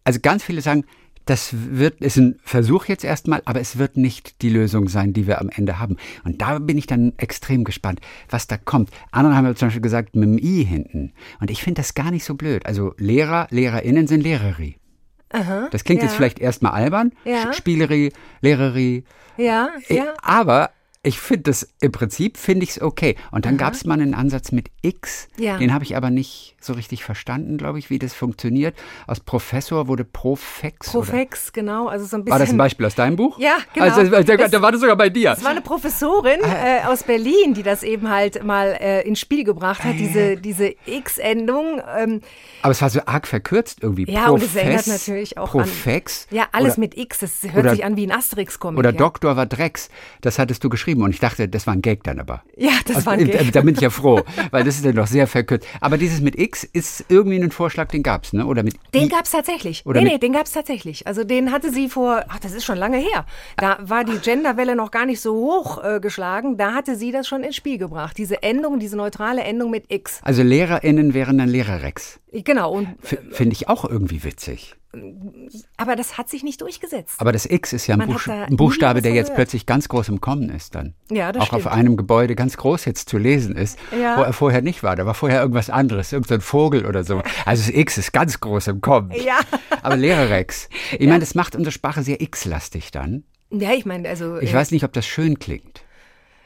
also 0.05 0.21
ganz 0.21 0.45
viele 0.45 0.61
sagen, 0.63 0.85
das 1.27 1.51
wird, 1.53 2.01
ist 2.01 2.17
ein 2.17 2.39
Versuch 2.43 2.87
jetzt 2.87 3.05
erstmal, 3.05 3.43
aber 3.45 3.61
es 3.61 3.79
wird 3.79 3.97
nicht 3.97 4.43
die 4.43 4.49
Lösung 4.51 4.89
sein, 4.89 5.13
die 5.13 5.27
wir 5.27 5.41
am 5.41 5.49
Ende 5.49 5.79
haben. 5.79 5.97
Und 6.25 6.43
da 6.43 6.59
bin 6.59 6.79
ich 6.79 6.87
dann 6.87 7.13
extrem 7.17 7.65
gespannt, 7.65 8.01
was 8.29 8.47
da 8.47 8.57
kommt. 8.57 8.91
Andere 9.11 9.37
haben 9.37 9.47
ja 9.47 9.55
zum 9.55 9.69
Beispiel 9.69 9.83
gesagt, 9.83 10.17
mit 10.17 10.25
dem 10.29 10.39
I 10.39 10.65
hinten. 10.65 11.13
Und 11.41 11.51
ich 11.51 11.63
finde 11.63 11.81
das 11.81 11.95
gar 11.95 12.11
nicht 12.11 12.25
so 12.25 12.35
blöd. 12.35 12.67
Also 12.67 12.95
Lehrer, 12.99 13.47
LehrerInnen 13.51 14.07
sind 14.07 14.23
Lehrerie. 14.23 14.77
Aha, 15.31 15.69
Das 15.71 15.85
klingt 15.85 16.03
ja. 16.03 16.09
jetzt 16.09 16.17
vielleicht 16.17 16.39
erstmal 16.41 16.73
albern. 16.73 17.13
Ja. 17.25 17.53
Spielerie, 17.53 18.13
Lehrerie. 18.41 19.05
Ja, 19.39 19.71
Äh, 19.89 19.97
ja. 19.97 20.15
Aber 20.23 20.71
ich 21.05 21.19
finde 21.19 21.45
das, 21.51 21.69
im 21.81 21.91
Prinzip 21.91 22.37
finde 22.37 22.63
ich 22.63 22.71
es 22.71 22.81
okay. 22.81 23.17
Und 23.33 23.45
dann 23.45 23.57
gab 23.57 23.75
es 23.75 23.85
mal 23.85 23.95
einen 23.95 24.15
Ansatz 24.15 24.53
mit 24.53 24.71
X. 24.83 25.27
Ja. 25.37 25.59
Den 25.59 25.75
habe 25.75 25.83
ich 25.85 25.97
aber 25.97 26.11
nicht 26.11 26.55
so 26.61 26.75
richtig 26.75 27.03
verstanden, 27.03 27.59
glaube 27.59 27.81
ich, 27.81 27.91
wie 27.91 27.99
das 27.99 28.15
funktioniert. 28.15 28.77
Aus 29.09 29.19
Professor 29.19 29.89
wurde 29.89 30.05
Profex. 30.05 30.95
Oder? 30.95 31.05
Profex, 31.07 31.53
genau. 31.53 31.89
Also 31.89 32.07
so 32.07 32.17
ein 32.17 32.21
bisschen. 32.25 32.31
War 32.33 32.39
das 32.39 32.51
ein 32.51 32.57
Beispiel 32.57 32.87
aus 32.87 32.95
deinem 32.95 33.17
Buch? 33.17 33.37
Ja, 33.41 33.57
genau. 33.75 33.87
Also, 33.87 34.09
da, 34.13 34.23
da, 34.23 34.47
da 34.47 34.63
war 34.63 34.71
das 34.71 34.81
sogar 34.81 34.95
bei 34.97 35.09
dir. 35.09 35.33
Es 35.33 35.43
war 35.43 35.51
eine 35.51 35.61
Professorin 35.61 36.39
äh, 36.43 36.87
aus 36.87 37.03
Berlin, 37.03 37.55
die 37.55 37.65
das 37.65 37.83
eben 37.83 38.09
halt 38.09 38.45
mal 38.45 38.69
äh, 38.81 39.03
ins 39.03 39.19
Spiel 39.19 39.43
gebracht 39.43 39.83
hat, 39.83 39.95
diese, 39.99 40.37
diese 40.37 40.73
X-Endung. 40.87 41.81
Ähm, 41.99 42.21
Aber 42.63 42.71
es 42.71 42.81
war 42.81 42.91
so 42.91 43.01
arg 43.07 43.27
verkürzt 43.27 43.79
irgendwie. 43.83 44.09
Ja, 44.09 44.29
und 44.29 44.41
es 44.41 44.55
erinnert 44.55 44.87
natürlich 44.87 45.37
auch 45.37 45.53
an- 45.57 45.63
Profex. 45.63 46.29
ja, 46.31 46.47
alles 46.53 46.75
oder, 46.75 46.81
mit 46.81 46.97
X, 46.97 47.19
das 47.19 47.43
hört 47.43 47.57
oder- 47.57 47.71
sich 47.75 47.85
an 47.85 47.97
wie 47.97 48.07
ein 48.07 48.13
Asterix-Comic. 48.13 48.79
Oder 48.79 48.93
ja. 48.93 48.97
Doktor 48.97 49.37
war 49.37 49.47
Drecks. 49.47 49.89
Das 50.21 50.39
hattest 50.39 50.63
du 50.63 50.69
geschrieben. 50.69 50.92
Und 51.01 51.11
ich 51.11 51.21
dachte, 51.21 51.49
das 51.49 51.67
war 51.67 51.73
ein 51.75 51.81
Gag 51.81 52.03
dann 52.05 52.21
aber. 52.21 52.43
Ja, 52.57 52.73
das 52.87 52.97
Also, 52.97 53.07
war 53.07 53.13
ein 53.15 53.21
äh, 53.21 53.25
Gag. 53.33 53.53
Da 53.53 53.61
bin 53.63 53.75
ich 53.75 53.81
ja 53.81 53.89
froh, 53.91 54.21
weil 54.51 54.65
das 54.65 54.77
ist 54.77 54.85
ja 54.85 54.93
noch 54.93 55.07
sehr 55.07 55.27
verkürzt. 55.27 55.67
Aber 55.81 55.97
dieses 55.97 56.21
mit 56.21 56.39
X 56.39 56.65
ist 56.65 57.05
irgendwie 57.09 57.41
ein 57.41 57.51
Vorschlag, 57.51 57.89
den 57.89 58.03
gab's, 58.03 58.33
ne? 58.33 58.45
Oder 58.45 58.63
mit 58.63 58.75
Den 58.93 59.05
I. 59.05 59.09
gab's 59.09 59.31
tatsächlich. 59.31 59.87
Oder 59.87 60.01
nee, 60.03 60.11
nee, 60.11 60.19
den 60.19 60.33
gab's 60.33 60.53
tatsächlich. 60.53 61.07
Also 61.07 61.25
den 61.25 61.53
hatte 61.53 61.71
sie 61.73 61.89
vor, 61.89 62.25
ach, 62.29 62.41
das 62.41 62.53
ist 62.53 62.65
schon 62.65 62.77
lange 62.77 62.99
her. 62.99 63.25
Da 63.57 63.79
war 63.81 64.05
die 64.05 64.19
Genderwelle 64.19 64.77
noch 64.77 64.91
gar 64.91 65.07
nicht 65.07 65.21
so 65.21 65.33
hoch 65.35 65.83
äh, 65.83 66.01
geschlagen. 66.01 66.57
Da 66.57 66.75
hatte 66.75 66.97
sie 66.97 67.13
das 67.13 67.29
schon 67.29 67.45
ins 67.45 67.57
Spiel 67.57 67.79
gebracht. 67.79 68.19
Diese 68.19 68.43
Endung, 68.43 68.81
diese 68.81 68.97
neutrale 68.97 69.43
Endung 69.45 69.71
mit 69.71 69.85
X. 69.93 70.21
Also 70.23 70.43
LehrerInnen 70.43 71.15
wären 71.15 71.39
dann 71.39 71.49
Lehrerrex. 71.49 72.19
Genau. 72.33 72.73
Und, 72.73 72.89
F- 73.03 73.19
Finde 73.31 73.53
ich 73.55 73.69
auch 73.69 73.85
irgendwie 73.89 74.25
witzig. 74.25 74.75
Aber 75.79 75.97
das 75.97 76.19
hat 76.19 76.29
sich 76.29 76.43
nicht 76.43 76.61
durchgesetzt. 76.61 77.15
Aber 77.19 77.33
das 77.33 77.47
X 77.47 77.73
ist 77.73 77.87
ja 77.87 77.97
ein, 77.97 78.01
da 78.27 78.45
ein 78.45 78.57
Buchstabe, 78.57 79.01
der 79.01 79.13
jetzt 79.13 79.29
gehört. 79.29 79.37
plötzlich 79.37 79.65
ganz 79.67 79.89
groß 79.89 80.09
im 80.11 80.21
Kommen 80.21 80.51
ist 80.51 80.75
dann. 80.75 80.95
Ja, 81.11 81.33
das 81.33 81.45
Auch 81.45 81.53
auf 81.55 81.63
stimmt. 81.63 81.75
einem 81.75 81.97
Gebäude 81.97 82.35
ganz 82.37 82.57
groß 82.59 82.85
jetzt 82.85 83.09
zu 83.09 83.17
lesen 83.17 83.57
ist, 83.57 83.79
Ja. 83.91 84.19
wo 84.19 84.23
er 84.23 84.33
vorher 84.33 84.61
nicht 84.61 84.83
war. 84.83 84.95
Da 84.97 85.07
war 85.07 85.15
vorher 85.15 85.41
irgendwas 85.41 85.71
anderes, 85.71 86.13
irgendein 86.13 86.43
Vogel 86.43 86.85
oder 86.87 87.05
so. 87.05 87.23
Also 87.47 87.67
das 87.67 87.75
X 87.75 87.97
ist 87.99 88.13
ganz 88.13 88.39
groß 88.41 88.67
im 88.69 88.81
Kommen. 88.83 89.11
Ja. 89.13 89.41
Aber 89.83 89.97
Lehrerrex. 89.97 90.69
Ich 90.93 91.07
meine, 91.07 91.21
das 91.21 91.35
macht 91.35 91.57
unsere 91.57 91.73
Sprache 91.73 92.03
sehr 92.03 92.21
X-lastig 92.21 92.91
dann. 92.91 93.25
Ja, 93.51 93.73
ich 93.73 93.85
meine, 93.87 94.09
also. 94.09 94.39
Ich 94.39 94.51
äh, 94.51 94.55
weiß 94.55 94.71
nicht, 94.73 94.85
ob 94.85 94.93
das 94.93 95.07
schön 95.07 95.39
klingt. 95.39 95.83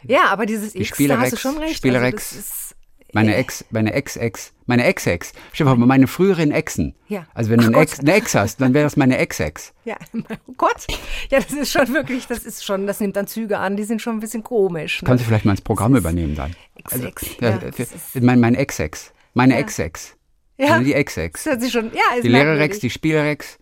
Ja, 0.03 0.26
aber 0.29 0.47
dieses 0.47 0.73
Die 0.73 0.79
X, 0.83 0.88
da 0.91 0.93
hast 0.93 0.97
Spielerex, 0.97 1.31
du 1.31 1.37
schon 1.37 1.59
recht. 1.59 1.76
Spielerex. 1.76 2.37
Also 2.37 2.75
Meine 3.12 3.35
Ex, 3.35 3.65
meine 3.71 3.93
Ex-Ex, 3.93 4.53
meine 4.66 4.85
Ex-Ex. 4.85 5.32
Stimmt, 5.52 5.70
aber 5.70 5.87
meine 5.87 6.06
früheren 6.06 6.50
Exen. 6.50 6.94
Ja. 7.08 7.26
Also 7.35 7.50
wenn 7.50 7.58
du 7.61 7.66
eine. 7.66 7.78
Ex, 7.78 8.00
eine 8.00 8.12
Ex 8.14 8.35
hast, 8.35 8.61
dann 8.61 8.75
wäre 8.75 8.85
das 8.85 8.96
meine 8.96 9.16
Ex-Ex. 9.18 9.73
ja, 9.85 9.96
oh 10.14 10.52
Gott. 10.56 10.87
Ja, 11.30 11.38
das 11.40 11.52
ist 11.52 11.73
schon 11.73 11.92
wirklich, 11.94 12.26
das 12.26 12.40
ist 12.44 12.64
schon, 12.64 12.87
das 12.87 13.00
nimmt 13.00 13.16
dann 13.16 13.26
Züge 13.26 13.58
an, 13.58 13.76
die 13.76 13.85
sind 13.85 14.02
schon 14.02 14.16
ein 14.16 14.20
bisschen 14.20 14.42
komisch. 14.42 15.02
Ne? 15.02 15.06
Kannst 15.06 15.25
du 15.25 15.28
vielleicht 15.28 15.44
mal 15.44 15.52
ins 15.52 15.61
Programm 15.61 15.94
übernehmen 15.96 16.35
dann? 16.35 16.54
Ex-Ex, 16.76 17.26
ja, 17.40 17.50
ja, 17.50 17.58
das 17.58 17.78
ist- 17.78 18.20
mein, 18.23 18.40
mein 18.40 18.54
Ex-Ex. 18.54 19.12
Meine 19.35 19.56
Ex-Ex. 19.56 20.16
Ja. 20.58 20.68
Also 20.73 20.85
die 20.85 20.94
Ex-Ex. 20.94 21.44
Das 21.44 21.70
schon, 21.70 21.90
ja, 21.92 22.20
Die 22.23 22.28
merkwürdig. 22.30 22.78
die 22.80 22.90
Spielerex, 22.90 23.58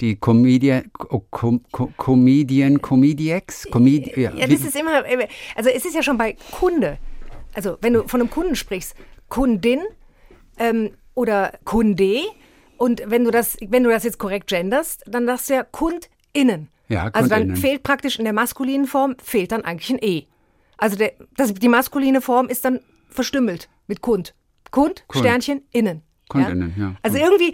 die 0.00 0.16
Comedian, 0.16 0.84
Co 0.92 1.20
Com 1.30 1.60
Co 1.72 1.92
Comedian, 1.96 2.80
Comediex, 2.80 3.66
Comedi 3.70 4.12
ja, 4.20 4.32
Ja, 4.34 4.46
das 4.46 4.60
ist 4.60 4.76
immer, 4.76 5.02
also 5.56 5.70
es 5.70 5.84
ist 5.84 5.94
ja 5.94 6.02
schon 6.02 6.16
bei 6.16 6.36
Kunde. 6.52 6.98
Also 7.54 7.78
wenn 7.80 7.94
du 7.94 8.06
von 8.06 8.20
einem 8.20 8.30
Kunden 8.30 8.54
sprichst, 8.54 8.94
Kundin 9.28 9.80
ähm, 10.58 10.90
oder 11.14 11.52
Kunde 11.64 12.20
und 12.76 13.02
wenn 13.06 13.24
du 13.24 13.30
das, 13.30 13.56
wenn 13.68 13.82
du 13.84 13.90
das 13.90 14.04
jetzt 14.04 14.18
korrekt 14.18 14.48
genderst, 14.48 15.02
dann 15.06 15.26
sagst 15.26 15.50
du 15.50 15.54
ja 15.54 15.64
KundInnen. 15.64 16.68
Ja, 16.88 17.10
Also 17.12 17.28
dann 17.28 17.56
fehlt 17.56 17.82
praktisch 17.82 18.18
in 18.18 18.24
der 18.24 18.32
maskulinen 18.32 18.86
Form, 18.86 19.16
fehlt 19.22 19.52
dann 19.52 19.62
eigentlich 19.64 19.90
ein 19.90 19.98
E. 20.02 20.24
Also 20.78 20.96
der, 20.96 21.12
das, 21.36 21.52
die 21.52 21.68
maskuline 21.68 22.20
Form 22.20 22.48
ist 22.48 22.64
dann 22.64 22.80
verstümmelt 23.10 23.68
mit 23.88 24.00
Kund. 24.00 24.34
Kund, 24.70 25.04
Kund. 25.08 25.24
Sternchen, 25.24 25.62
innen. 25.72 26.02
KundInnen, 26.28 26.74
ja. 26.78 26.94
Also 27.02 27.18
irgendwie, 27.18 27.50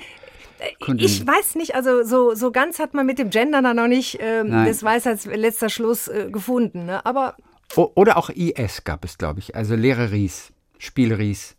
äh, 0.59 0.75
KundInnen. 0.85 1.05
ich 1.13 1.27
weiß 1.27 1.55
nicht, 1.57 1.75
also 1.75 2.03
so, 2.05 2.35
so 2.35 2.53
ganz 2.53 2.79
hat 2.79 2.93
man 2.95 3.07
mit 3.07 3.19
dem 3.19 3.31
Gender 3.31 3.63
da 3.63 3.73
noch 3.75 3.89
nicht 3.89 4.19
ähm, 4.21 4.51
das 4.51 4.83
Weisheits 4.83 5.25
letzter 5.27 5.69
Schluss 5.71 6.07
äh, 6.09 6.29
gefunden. 6.31 6.85
Ne? 6.87 7.05
Aber 7.07 7.37
O- 7.77 7.91
Oder 7.97 8.19
auch 8.19 8.31
IS 8.31 8.85
gab 8.85 9.05
es, 9.05 9.17
glaube 9.19 9.41
ich. 9.41 9.57
Also 9.57 9.75
Lehreries, 9.75 10.53
Spielries, 10.79 11.57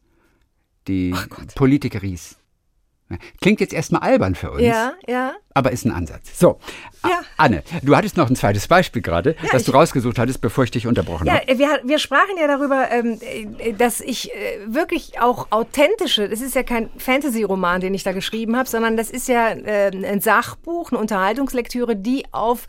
die 0.87 1.15
Politikeries. 1.55 2.37
Klingt 3.39 3.59
jetzt 3.59 3.71
erstmal 3.71 4.01
albern 4.01 4.33
für 4.33 4.49
uns, 4.49 4.63
ja, 4.63 4.93
ja. 5.07 5.33
aber 5.53 5.71
ist 5.71 5.85
ein 5.85 5.91
ansatz. 5.91 6.39
So, 6.39 6.57
Ja. 7.07 7.21
Anne, 7.37 7.61
du 7.83 7.95
hattest 7.95 8.17
noch 8.17 8.27
ein 8.27 8.35
zweites 8.35 8.67
Beispiel 8.67 9.03
gerade, 9.03 9.35
das 9.51 9.63
du 9.63 9.73
rausgesucht 9.73 10.17
hattest, 10.17 10.41
bevor 10.41 10.63
ich 10.63 10.71
dich 10.71 10.87
unterbrochen 10.87 11.27
Ja, 11.27 11.35
habe. 11.35 11.59
wir, 11.59 11.81
wir 11.83 11.99
sprachen 11.99 12.35
ja 12.39 12.47
darüber, 12.47 12.89
ähm, 12.89 13.19
äh, 13.59 13.73
dass 13.73 14.01
ich 14.01 14.33
äh, 14.33 14.57
wirklich 14.65 15.21
auch 15.21 15.51
authentische, 15.51 16.27
das 16.27 16.41
ist 16.41 16.55
ja 16.55 16.63
kein 16.63 16.89
Fantasy-Roman, 16.97 17.79
den 17.79 17.93
ich 17.93 18.01
da 18.01 18.11
geschrieben 18.11 18.57
habe, 18.57 18.67
sondern 18.67 18.97
das 18.97 19.11
ist 19.11 19.27
ja 19.27 19.49
äh, 19.49 19.91
ein 19.91 20.19
Sachbuch, 20.21 20.91
eine 20.91 20.99
Unterhaltungslektüre, 20.99 21.95
die 21.95 22.25
auf 22.31 22.65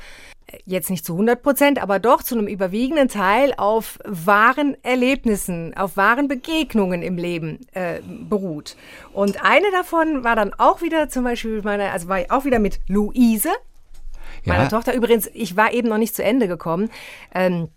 jetzt 0.64 0.90
nicht 0.90 1.04
zu 1.04 1.14
100 1.14 1.42
Prozent, 1.42 1.82
aber 1.82 1.98
doch 1.98 2.22
zu 2.22 2.36
einem 2.36 2.46
überwiegenden 2.46 3.08
Teil 3.08 3.52
auf 3.56 3.98
wahren 4.04 4.76
Erlebnissen, 4.82 5.76
auf 5.76 5.96
wahren 5.96 6.28
Begegnungen 6.28 7.02
im 7.02 7.16
Leben 7.16 7.60
äh, 7.72 8.00
beruht. 8.28 8.76
Und 9.12 9.44
eine 9.44 9.70
davon 9.72 10.24
war 10.24 10.36
dann 10.36 10.54
auch 10.54 10.82
wieder 10.82 11.08
zum 11.08 11.24
Beispiel 11.24 11.62
meine, 11.62 11.90
also 11.92 12.08
war 12.08 12.20
auch 12.30 12.44
wieder 12.44 12.58
mit 12.58 12.80
Luise, 12.88 13.50
meiner 14.44 14.64
Ja. 14.64 14.68
Tochter. 14.68 14.94
Übrigens, 14.94 15.28
ich 15.34 15.56
war 15.56 15.72
eben 15.72 15.88
noch 15.88 15.98
nicht 15.98 16.14
zu 16.14 16.22
Ende 16.22 16.48
gekommen. 16.48 16.90
Ähm, 17.34 17.68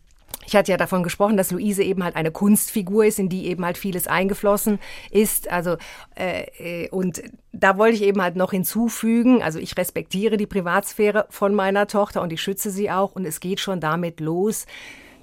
ich 0.45 0.55
hatte 0.55 0.71
ja 0.71 0.77
davon 0.77 1.03
gesprochen, 1.03 1.37
dass 1.37 1.51
Luise 1.51 1.83
eben 1.83 2.03
halt 2.03 2.15
eine 2.15 2.31
Kunstfigur 2.31 3.05
ist, 3.05 3.19
in 3.19 3.29
die 3.29 3.45
eben 3.45 3.63
halt 3.63 3.77
vieles 3.77 4.07
eingeflossen 4.07 4.79
ist. 5.11 5.49
Also 5.51 5.77
äh, 6.15 6.85
äh, 6.85 6.89
und 6.89 7.21
da 7.51 7.77
wollte 7.77 7.95
ich 7.95 8.03
eben 8.03 8.21
halt 8.21 8.35
noch 8.35 8.51
hinzufügen. 8.51 9.43
Also 9.43 9.59
ich 9.59 9.77
respektiere 9.77 10.37
die 10.37 10.47
Privatsphäre 10.47 11.27
von 11.29 11.53
meiner 11.53 11.85
Tochter 11.85 12.21
und 12.23 12.33
ich 12.33 12.41
schütze 12.41 12.71
sie 12.71 12.89
auch. 12.89 13.11
Und 13.11 13.25
es 13.25 13.39
geht 13.39 13.59
schon 13.59 13.79
damit 13.79 14.19
los, 14.19 14.65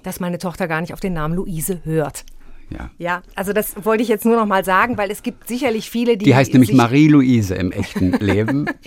dass 0.03 0.21
meine 0.21 0.37
Tochter 0.37 0.67
gar 0.67 0.79
nicht 0.79 0.93
auf 0.93 1.01
den 1.01 1.13
Namen 1.13 1.35
Luise 1.35 1.81
hört. 1.83 2.23
Ja. 2.69 2.91
Ja, 2.97 3.21
also 3.35 3.53
das 3.53 3.85
wollte 3.85 4.03
ich 4.03 4.09
jetzt 4.09 4.25
nur 4.25 4.35
noch 4.35 4.45
mal 4.45 4.63
sagen, 4.63 4.97
weil 4.97 5.11
es 5.11 5.23
gibt 5.23 5.47
sicherlich 5.47 5.89
viele, 5.89 6.17
die 6.17 6.25
Die 6.25 6.35
heißt 6.35 6.53
nämlich 6.53 6.73
Marie-Louise 6.73 7.55
im 7.55 7.71
echten 7.71 8.11
Leben. 8.13 8.69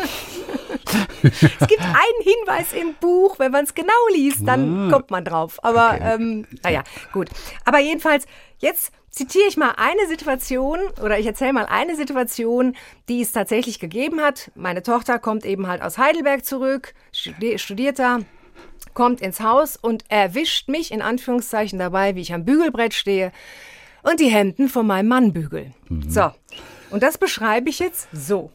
Es 1.23 1.69
gibt 1.69 1.81
einen 1.83 2.23
Hinweis 2.23 2.73
im 2.73 2.95
Buch, 3.01 3.39
wenn 3.39 3.53
man 3.53 3.65
es 3.65 3.75
genau 3.75 3.93
liest, 4.15 4.47
dann 4.47 4.89
Ah. 4.89 4.93
kommt 4.93 5.11
man 5.11 5.25
drauf. 5.25 5.59
Aber 5.63 5.95
Okay. 5.95 6.15
ähm, 6.15 6.47
naja, 6.63 6.83
gut. 7.13 7.29
Aber 7.65 7.79
jedenfalls, 7.79 8.27
jetzt 8.59 8.93
zitiere 9.11 9.47
ich 9.49 9.57
mal 9.57 9.73
eine 9.77 10.07
Situation 10.09 10.79
oder 11.03 11.19
ich 11.19 11.27
erzähle 11.27 11.53
mal 11.53 11.67
eine 11.67 11.97
Situation, 11.97 12.77
die 13.09 13.21
es 13.23 13.33
tatsächlich 13.33 13.79
gegeben 13.81 14.21
hat. 14.21 14.51
Meine 14.55 14.83
Tochter 14.83 15.19
kommt 15.19 15.45
eben 15.45 15.67
halt 15.67 15.83
aus 15.83 15.99
Heidelberg 15.99 16.45
zurück, 16.45 16.95
studi- 17.13 17.59
studiert 17.59 17.99
da, 17.99 18.21
kommt 18.95 19.21
ins 19.21 19.41
Haus 19.41 19.77
und 19.77 20.05
erwischt 20.09 20.69
mich 20.69 20.93
in 20.93 21.03
Anführungszeichen 21.03 21.79
dabei, 21.79 22.15
wie 22.15 22.21
ich 22.21 22.33
am 22.33 22.45
Bügelbrett 22.45 22.95
stehe 22.95 23.33
und 24.03 24.21
die 24.21 24.29
Hemden 24.31 24.69
von 24.69 24.87
meinem 24.87 25.09
Mann 25.09 25.33
bügel. 25.33 25.73
So, 26.09 26.31
und 26.91 27.03
das 27.03 27.19
beschreibe 27.19 27.69
ich 27.69 27.79
jetzt 27.81 28.09
so. 28.13 28.51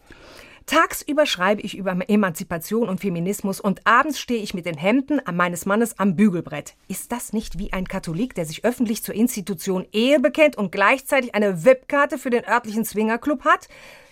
Tagsüber 0.65 1.27
schreibe 1.27 1.61
ich 1.61 1.77
über 1.77 1.95
Emanzipation 2.07 2.89
und 2.89 2.99
Feminismus 2.99 3.59
und 3.59 3.85
abends 3.85 4.19
stehe 4.19 4.41
ich 4.41 4.55
mit 4.55 4.65
den 4.65 4.77
Hemden 4.77 5.21
meines 5.31 5.67
Mannes 5.67 5.99
am 5.99 6.15
Bügelbrett. 6.15 6.73
Ist 6.87 7.11
das 7.11 7.33
nicht 7.33 7.59
wie 7.59 7.71
ein 7.71 7.87
Katholik, 7.87 8.33
der 8.33 8.45
sich 8.45 8.65
öffentlich 8.65 9.03
zur 9.03 9.13
Institution 9.13 9.85
Ehe 9.91 10.19
bekennt 10.19 10.57
und 10.57 10.71
gleichzeitig 10.71 11.35
eine 11.35 11.63
VIP-Karte 11.63 12.17
für 12.17 12.31
den 12.31 12.47
örtlichen 12.47 12.83
Swingerclub 12.83 13.45
hat? 13.45 13.67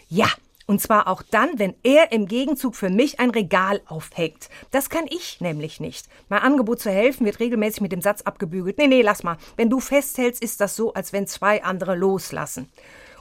Ja. 0.10 0.28
Und 0.66 0.80
zwar 0.80 1.10
auch 1.10 1.24
dann, 1.24 1.60
wenn 1.60 1.74
er 1.84 2.14
im 2.14 2.26
Gegenzug 2.26 2.78
für 2.78 2.90
mich 2.90 3.20
ein 3.20 3.32
Regal 3.32 3.82
aufhängt. 3.86 4.48
Das 4.72 4.90
kann 4.90 5.06
ich 5.10 5.42
nämlich 5.42 5.82
nicht. 5.82 6.08
Mein 6.30 6.42
Angebot 6.42 6.80
zu 6.80 6.90
helfen 6.90 7.26
wird 7.26 7.42
regelmäßig 7.42 7.82
mit 7.82 7.92
dem 7.92 8.02
Satz 8.02 8.22
abgebügelt. 8.22 8.78
Nee, 8.78 8.88
nee, 8.88 9.02
lass 9.02 9.24
mal. 9.24 9.36
Wenn 9.58 9.70
du 9.70 9.82
festhältst, 9.82 10.42
ist 10.42 10.62
das 10.62 10.78
so, 10.78 10.94
als 10.94 11.12
wenn 11.12 11.28
zwei 11.28 11.64
andere 11.66 11.96
loslassen. 11.96 12.70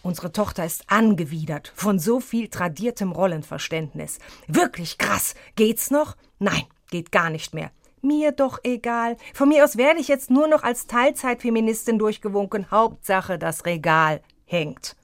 Unsere 0.03 0.33
Tochter 0.33 0.65
ist 0.65 0.85
angewidert 0.89 1.73
von 1.77 2.01
so 2.01 2.19
viel 2.19 2.49
tradiertem 2.49 3.13
Rollenverständnis. 3.13 4.19
Wirklich 4.49 4.99
krass. 4.99 5.35
Geht's 5.55 5.91
noch? 5.91 6.17
Nein, 6.41 6.65
geht 6.91 7.13
gar 7.13 7.31
nicht 7.31 7.55
mehr. 7.55 7.71
Mir 8.01 8.33
doch 8.33 8.59
egal. 8.65 9.17
Von 9.33 9.49
mir 9.49 9.63
aus 9.63 9.77
werde 9.77 10.01
ich 10.01 10.09
jetzt 10.09 10.29
nur 10.29 10.49
noch 10.49 10.65
als 10.65 10.89
Teilzeitfeministin 10.89 12.01
durchgewunken. 12.01 12.69
Hauptsache, 12.73 13.39
das 13.39 13.65
Regal 13.65 14.23
hängt. 14.45 14.97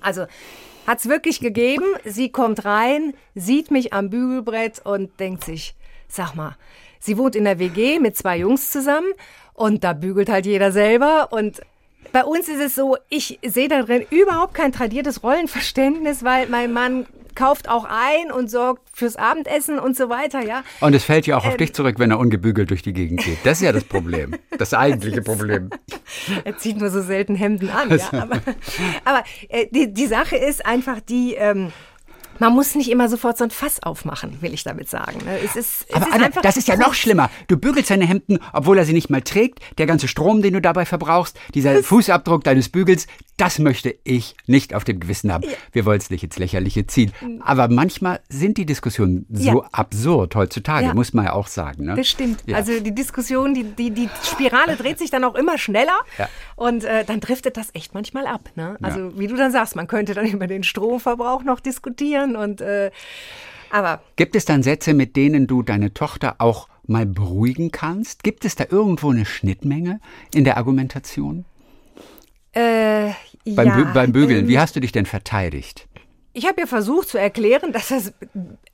Also 0.00 0.26
hat's 0.84 1.08
wirklich 1.08 1.38
gegeben. 1.38 1.84
Sie 2.04 2.32
kommt 2.32 2.64
rein, 2.64 3.14
sieht 3.36 3.70
mich 3.70 3.92
am 3.92 4.10
Bügelbrett 4.10 4.84
und 4.84 5.20
denkt 5.20 5.44
sich, 5.44 5.76
sag 6.08 6.34
mal, 6.34 6.56
sie 6.98 7.16
wohnt 7.18 7.36
in 7.36 7.44
der 7.44 7.60
WG 7.60 8.00
mit 8.00 8.16
zwei 8.16 8.38
Jungs 8.38 8.72
zusammen 8.72 9.12
und 9.54 9.84
da 9.84 9.92
bügelt 9.92 10.28
halt 10.28 10.46
jeder 10.46 10.72
selber 10.72 11.28
und 11.30 11.60
bei 12.12 12.24
uns 12.24 12.48
ist 12.48 12.60
es 12.60 12.74
so, 12.74 12.96
ich 13.08 13.38
sehe 13.44 13.68
darin 13.68 14.04
überhaupt 14.10 14.54
kein 14.54 14.72
tradiertes 14.72 15.22
Rollenverständnis, 15.22 16.22
weil 16.22 16.48
mein 16.48 16.72
Mann 16.72 17.06
kauft 17.34 17.68
auch 17.68 17.86
ein 17.88 18.30
und 18.30 18.50
sorgt 18.50 18.82
fürs 18.92 19.16
Abendessen 19.16 19.78
und 19.78 19.96
so 19.96 20.08
weiter, 20.08 20.44
ja. 20.44 20.62
Und 20.80 20.94
es 20.94 21.04
fällt 21.04 21.26
ja 21.26 21.38
auch 21.38 21.46
auf 21.46 21.52
ähm, 21.52 21.58
dich 21.58 21.74
zurück, 21.74 21.98
wenn 21.98 22.10
er 22.10 22.18
ungebügelt 22.18 22.70
durch 22.70 22.82
die 22.82 22.92
Gegend 22.92 23.24
geht. 23.24 23.38
Das 23.44 23.58
ist 23.58 23.64
ja 23.64 23.72
das 23.72 23.84
Problem. 23.84 24.36
Das 24.58 24.74
eigentliche 24.74 25.22
Problem. 25.22 25.70
er 26.44 26.58
zieht 26.58 26.78
nur 26.78 26.90
so 26.90 27.00
selten 27.00 27.34
Hemden 27.34 27.70
an, 27.70 27.90
ja. 27.90 28.06
Aber, 28.12 28.40
aber 29.04 29.24
äh, 29.48 29.66
die, 29.70 29.92
die 29.92 30.06
Sache 30.06 30.36
ist 30.36 30.64
einfach 30.66 31.00
die, 31.00 31.34
ähm, 31.34 31.72
man 32.42 32.54
muss 32.54 32.74
nicht 32.74 32.90
immer 32.90 33.08
sofort 33.08 33.38
so 33.38 33.44
ein 33.44 33.50
Fass 33.50 33.80
aufmachen, 33.84 34.42
will 34.42 34.52
ich 34.52 34.64
damit 34.64 34.90
sagen. 34.90 35.24
Ne? 35.24 35.38
Es 35.44 35.54
ist, 35.54 35.86
es 35.88 35.94
Aber 35.94 36.08
ist 36.08 36.12
Anna, 36.12 36.28
das 36.42 36.56
ist 36.56 36.66
ja 36.66 36.76
noch 36.76 36.92
schlimmer. 36.92 37.30
Du 37.46 37.56
bügelst 37.56 37.88
deine 37.88 38.04
Hemden, 38.04 38.40
obwohl 38.52 38.78
er 38.78 38.84
sie 38.84 38.92
nicht 38.92 39.10
mal 39.10 39.22
trägt. 39.22 39.60
Der 39.78 39.86
ganze 39.86 40.08
Strom, 40.08 40.42
den 40.42 40.54
du 40.54 40.60
dabei 40.60 40.84
verbrauchst, 40.84 41.38
dieser 41.54 41.84
Fußabdruck 41.84 42.42
deines 42.42 42.68
Bügels, 42.68 43.06
das 43.36 43.60
möchte 43.60 43.94
ich 44.02 44.34
nicht 44.46 44.74
auf 44.74 44.82
dem 44.82 44.98
Gewissen 44.98 45.32
haben. 45.32 45.44
Wir 45.70 45.84
wollen 45.84 45.98
es 45.98 46.10
nicht 46.10 46.24
ins 46.24 46.38
Lächerliche 46.38 46.86
ziehen. 46.86 47.12
Aber 47.44 47.68
manchmal 47.68 48.20
sind 48.28 48.58
die 48.58 48.66
Diskussionen 48.66 49.24
so 49.30 49.62
ja. 49.62 49.68
absurd 49.70 50.34
heutzutage, 50.34 50.86
ja. 50.86 50.94
muss 50.94 51.12
man 51.12 51.26
ja 51.26 51.32
auch 51.34 51.46
sagen. 51.46 51.84
Ne? 51.84 51.94
Das 51.94 52.08
stimmt. 52.08 52.42
Ja. 52.46 52.56
Also 52.56 52.80
die 52.80 52.94
Diskussion, 52.94 53.54
die, 53.54 53.64
die, 53.64 53.90
die 53.90 54.08
Spirale 54.24 54.76
dreht 54.76 54.98
sich 54.98 55.10
dann 55.10 55.24
auch 55.24 55.34
immer 55.34 55.58
schneller 55.58 55.98
und 56.56 56.84
äh, 56.84 57.04
dann 57.04 57.20
driftet 57.20 57.56
das 57.56 57.68
echt 57.72 57.94
manchmal 57.94 58.26
ab. 58.26 58.50
Ne? 58.56 58.76
Also 58.82 59.18
wie 59.18 59.28
du 59.28 59.36
dann 59.36 59.52
sagst, 59.52 59.76
man 59.76 59.86
könnte 59.86 60.14
dann 60.14 60.26
über 60.26 60.46
den 60.48 60.64
Stromverbrauch 60.64 61.42
noch 61.44 61.60
diskutieren 61.60 62.31
und 62.42 62.60
äh, 62.60 62.90
aber. 63.70 64.02
Gibt 64.16 64.36
es 64.36 64.44
dann 64.44 64.62
Sätze, 64.62 64.94
mit 64.94 65.16
denen 65.16 65.46
du 65.46 65.62
deine 65.62 65.94
Tochter 65.94 66.36
auch 66.38 66.68
mal 66.86 67.06
beruhigen 67.06 67.70
kannst? 67.70 68.22
Gibt 68.22 68.44
es 68.44 68.54
da 68.54 68.64
irgendwo 68.68 69.10
eine 69.10 69.24
Schnittmenge 69.24 70.00
in 70.34 70.44
der 70.44 70.56
Argumentation? 70.58 71.44
Äh, 72.52 73.12
beim, 73.46 73.68
ja, 73.68 73.76
Bü 73.76 73.92
beim 73.94 74.12
Bügeln, 74.12 74.40
ähm, 74.40 74.48
wie 74.48 74.58
hast 74.58 74.76
du 74.76 74.80
dich 74.80 74.92
denn 74.92 75.06
verteidigt? 75.06 75.88
Ich 76.34 76.46
habe 76.46 76.60
ja 76.60 76.66
versucht 76.66 77.08
zu 77.08 77.18
erklären, 77.18 77.72
dass 77.72 77.88
das 77.88 78.12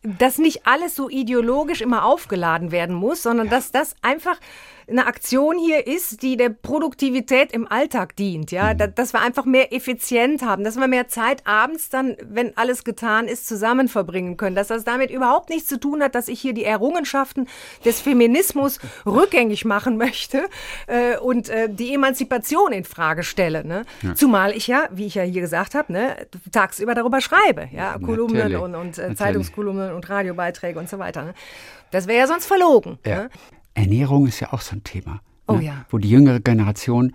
dass 0.03 0.39
nicht 0.39 0.67
alles 0.67 0.95
so 0.95 1.09
ideologisch 1.09 1.81
immer 1.81 2.05
aufgeladen 2.05 2.71
werden 2.71 2.95
muss, 2.95 3.23
sondern 3.23 3.47
ja. 3.47 3.53
dass 3.53 3.73
das 3.73 3.95
einfach 4.03 4.39
eine 4.89 5.07
Aktion 5.07 5.59
hier 5.59 5.87
ist, 5.87 6.23
die 6.23 6.37
der 6.37 6.49
Produktivität 6.49 7.53
im 7.53 7.71
Alltag 7.71 8.17
dient, 8.17 8.51
ja, 8.51 8.73
mhm. 8.75 8.95
dass 8.95 9.13
wir 9.13 9.21
einfach 9.21 9.45
mehr 9.45 9.73
effizient 9.73 10.43
haben, 10.43 10.65
dass 10.65 10.77
wir 10.77 10.89
mehr 10.89 11.09
Zeit 11.09 11.47
abends 11.47 11.91
dann, 11.91 12.17
wenn 12.23 12.57
alles 12.57 12.85
getan 12.85 13.29
ist, 13.29 13.47
zusammen 13.47 13.89
verbringen 13.89 14.37
können, 14.37 14.57
dass 14.57 14.69
das 14.69 14.85
damit 14.85 15.11
überhaupt 15.11 15.51
nichts 15.51 15.69
zu 15.69 15.79
tun 15.79 16.03
hat, 16.03 16.15
dass 16.15 16.29
ich 16.29 16.41
hier 16.41 16.55
die 16.55 16.65
Errungenschaften 16.65 17.49
des 17.85 18.01
Feminismus 18.01 18.79
rückgängig 19.07 19.65
machen 19.65 19.97
möchte 19.97 20.45
äh, 20.87 21.17
und 21.19 21.49
äh, 21.49 21.69
die 21.69 21.95
Emanzipation 21.95 22.73
in 22.73 22.85
Frage 22.85 23.23
stelle, 23.23 23.65
ne? 23.65 23.85
Ja. 24.03 24.15
Zumal 24.15 24.57
ich 24.57 24.67
ja, 24.67 24.89
wie 24.91 25.07
ich 25.07 25.15
ja 25.15 25.23
hier 25.23 25.41
gesagt 25.41 25.75
habe, 25.75 25.93
ne, 25.93 26.27
tagsüber 26.53 26.95
darüber 26.95 27.21
schreibe, 27.21 27.69
ja, 27.73 27.99
Kolumnen 27.99 28.57
und, 28.57 28.75
und 28.75 28.99
äh, 28.99 29.15
Zeitungskolumnen 29.15 29.93
und 29.93 30.09
Radiobeiträge 30.09 30.79
und 30.79 30.89
so 30.89 30.99
weiter. 30.99 31.23
Ne? 31.23 31.35
Das 31.91 32.07
wäre 32.07 32.19
ja 32.19 32.27
sonst 32.27 32.47
verlogen. 32.47 32.99
Ja. 33.07 33.25
Ne? 33.25 33.31
Ernährung 33.79 34.27
ist 34.27 34.41
ja 34.41 34.53
auch 34.53 34.61
so 34.61 34.77
ein 34.77 34.85
Thema. 34.85 35.21
Oh 35.47 35.55
ne? 35.55 35.65
ja. 35.65 35.87
Wo 35.91 35.99
die 35.99 36.11
jüngere 36.11 36.41
Generation 36.41 37.15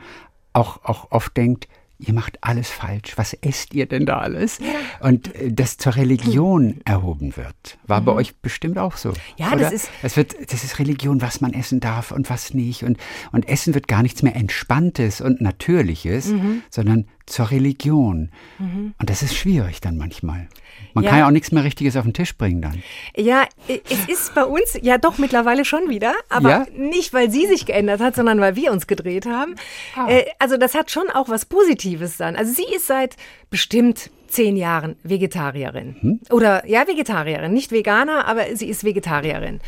auch, 0.54 0.84
auch 0.84 1.12
oft 1.12 1.36
denkt, 1.36 1.68
ihr 2.00 2.14
macht 2.14 2.38
alles 2.42 2.70
falsch. 2.70 3.14
Was 3.18 3.34
esst 3.34 3.74
ihr 3.74 3.86
denn 3.86 4.06
da 4.06 4.20
alles? 4.20 4.60
Ja. 4.60 5.08
Und 5.08 5.34
äh, 5.36 5.52
das 5.52 5.78
zur 5.78 5.96
Religion 5.96 6.64
hm. 6.64 6.82
erhoben 6.86 7.38
wird. 7.38 7.78
War 7.88 8.02
mhm. 8.02 8.06
bei 8.06 8.12
euch 8.14 8.36
bestimmt 8.38 8.78
auch 8.78 8.98
so. 8.98 9.14
Ja, 9.38 9.48
oder? 9.48 9.60
das 9.60 9.74
ist. 9.74 9.90
Es 10.02 10.18
wird, 10.18 10.36
das 10.52 10.64
ist 10.64 10.80
Religion, 10.80 11.22
was 11.22 11.42
man 11.42 11.54
essen 11.54 11.80
darf 11.80 12.12
und 12.12 12.30
was 12.30 12.54
nicht. 12.54 12.84
Und, 12.84 12.98
und 13.32 13.48
Essen 13.48 13.74
wird 13.74 13.88
gar 13.88 14.04
nichts 14.04 14.24
mehr 14.24 14.36
Entspanntes 14.36 15.22
und 15.22 15.42
Natürliches, 15.42 16.28
mhm. 16.28 16.64
sondern 16.70 17.06
zur 17.26 17.52
Religion. 17.52 18.32
Mhm. 18.60 18.94
Und 19.00 19.10
das 19.10 19.22
ist 19.22 19.36
schwierig 19.36 19.82
dann 19.82 19.98
manchmal. 19.98 20.48
Man 20.94 21.04
ja. 21.04 21.10
kann 21.10 21.20
ja 21.20 21.28
auch 21.28 21.32
nichts 21.32 21.52
mehr 21.52 21.64
Richtiges 21.64 21.96
auf 21.96 22.04
den 22.04 22.14
Tisch 22.14 22.38
bringen 22.38 22.62
dann. 22.62 22.84
Ja, 23.16 23.46
es 23.68 24.08
ist 24.08 24.36
bei 24.36 24.44
uns 24.44 24.78
ja 24.82 24.98
doch 24.98 25.18
mittlerweile 25.18 25.66
schon 25.66 25.90
wieder, 25.90 26.14
aber 26.30 26.50
ja? 26.50 26.66
nicht, 26.76 27.14
weil 27.14 27.32
sie 27.32 27.48
sich 27.48 27.66
geändert 27.66 28.02
hat, 28.02 28.16
sondern 28.16 28.40
weil 28.40 28.56
wir 28.56 28.72
uns 28.72 28.88
gedreht 28.88 29.26
haben. 29.26 29.56
Ah. 29.96 30.10
Äh, 30.10 30.26
also 30.40 30.58
das 30.58 30.76
hat 30.76 30.92
schon 30.92 31.10
auch 31.10 31.30
was 31.30 31.46
Positives 31.46 32.18
dann. 32.18 32.36
Also 32.36 32.54
sie 32.54 32.76
ist 32.76 32.88
seit 32.88 33.16
bestimmt 33.50 34.12
zehn 34.28 34.58
Jahren 34.58 34.96
Vegetarierin. 35.04 35.96
Hm? 36.00 36.20
Oder 36.32 36.68
ja, 36.68 36.88
Vegetarierin, 36.88 37.54
nicht 37.54 37.72
Veganer, 37.72 38.26
aber 38.26 38.56
sie 38.56 38.68
ist 38.68 38.84
Vegetarierin. 38.84 39.62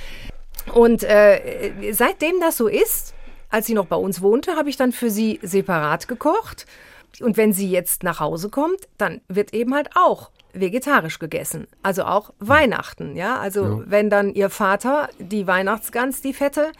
Und 0.73 1.03
äh, 1.03 1.71
seitdem 1.91 2.39
das 2.39 2.57
so 2.57 2.67
ist, 2.67 3.13
als 3.49 3.67
sie 3.67 3.73
noch 3.73 3.85
bei 3.85 3.95
uns 3.95 4.21
wohnte, 4.21 4.55
habe 4.55 4.69
ich 4.69 4.77
dann 4.77 4.91
für 4.91 5.09
sie 5.09 5.39
separat 5.41 6.07
gekocht. 6.07 6.65
Und 7.21 7.37
wenn 7.37 7.53
sie 7.53 7.69
jetzt 7.69 8.03
nach 8.03 8.19
Hause 8.19 8.49
kommt, 8.49 8.87
dann 8.97 9.21
wird 9.27 9.53
eben 9.53 9.73
halt 9.73 9.89
auch 9.95 10.31
vegetarisch 10.53 11.19
gegessen. 11.19 11.67
Also 11.83 12.05
auch 12.05 12.33
Weihnachten, 12.39 13.15
ja. 13.15 13.37
Also 13.37 13.63
ja. 13.63 13.83
wenn 13.85 14.09
dann 14.09 14.33
ihr 14.33 14.49
Vater 14.49 15.09
die 15.19 15.47
Weihnachtsgans, 15.47 16.21
die 16.21 16.33
Fette, 16.33 16.71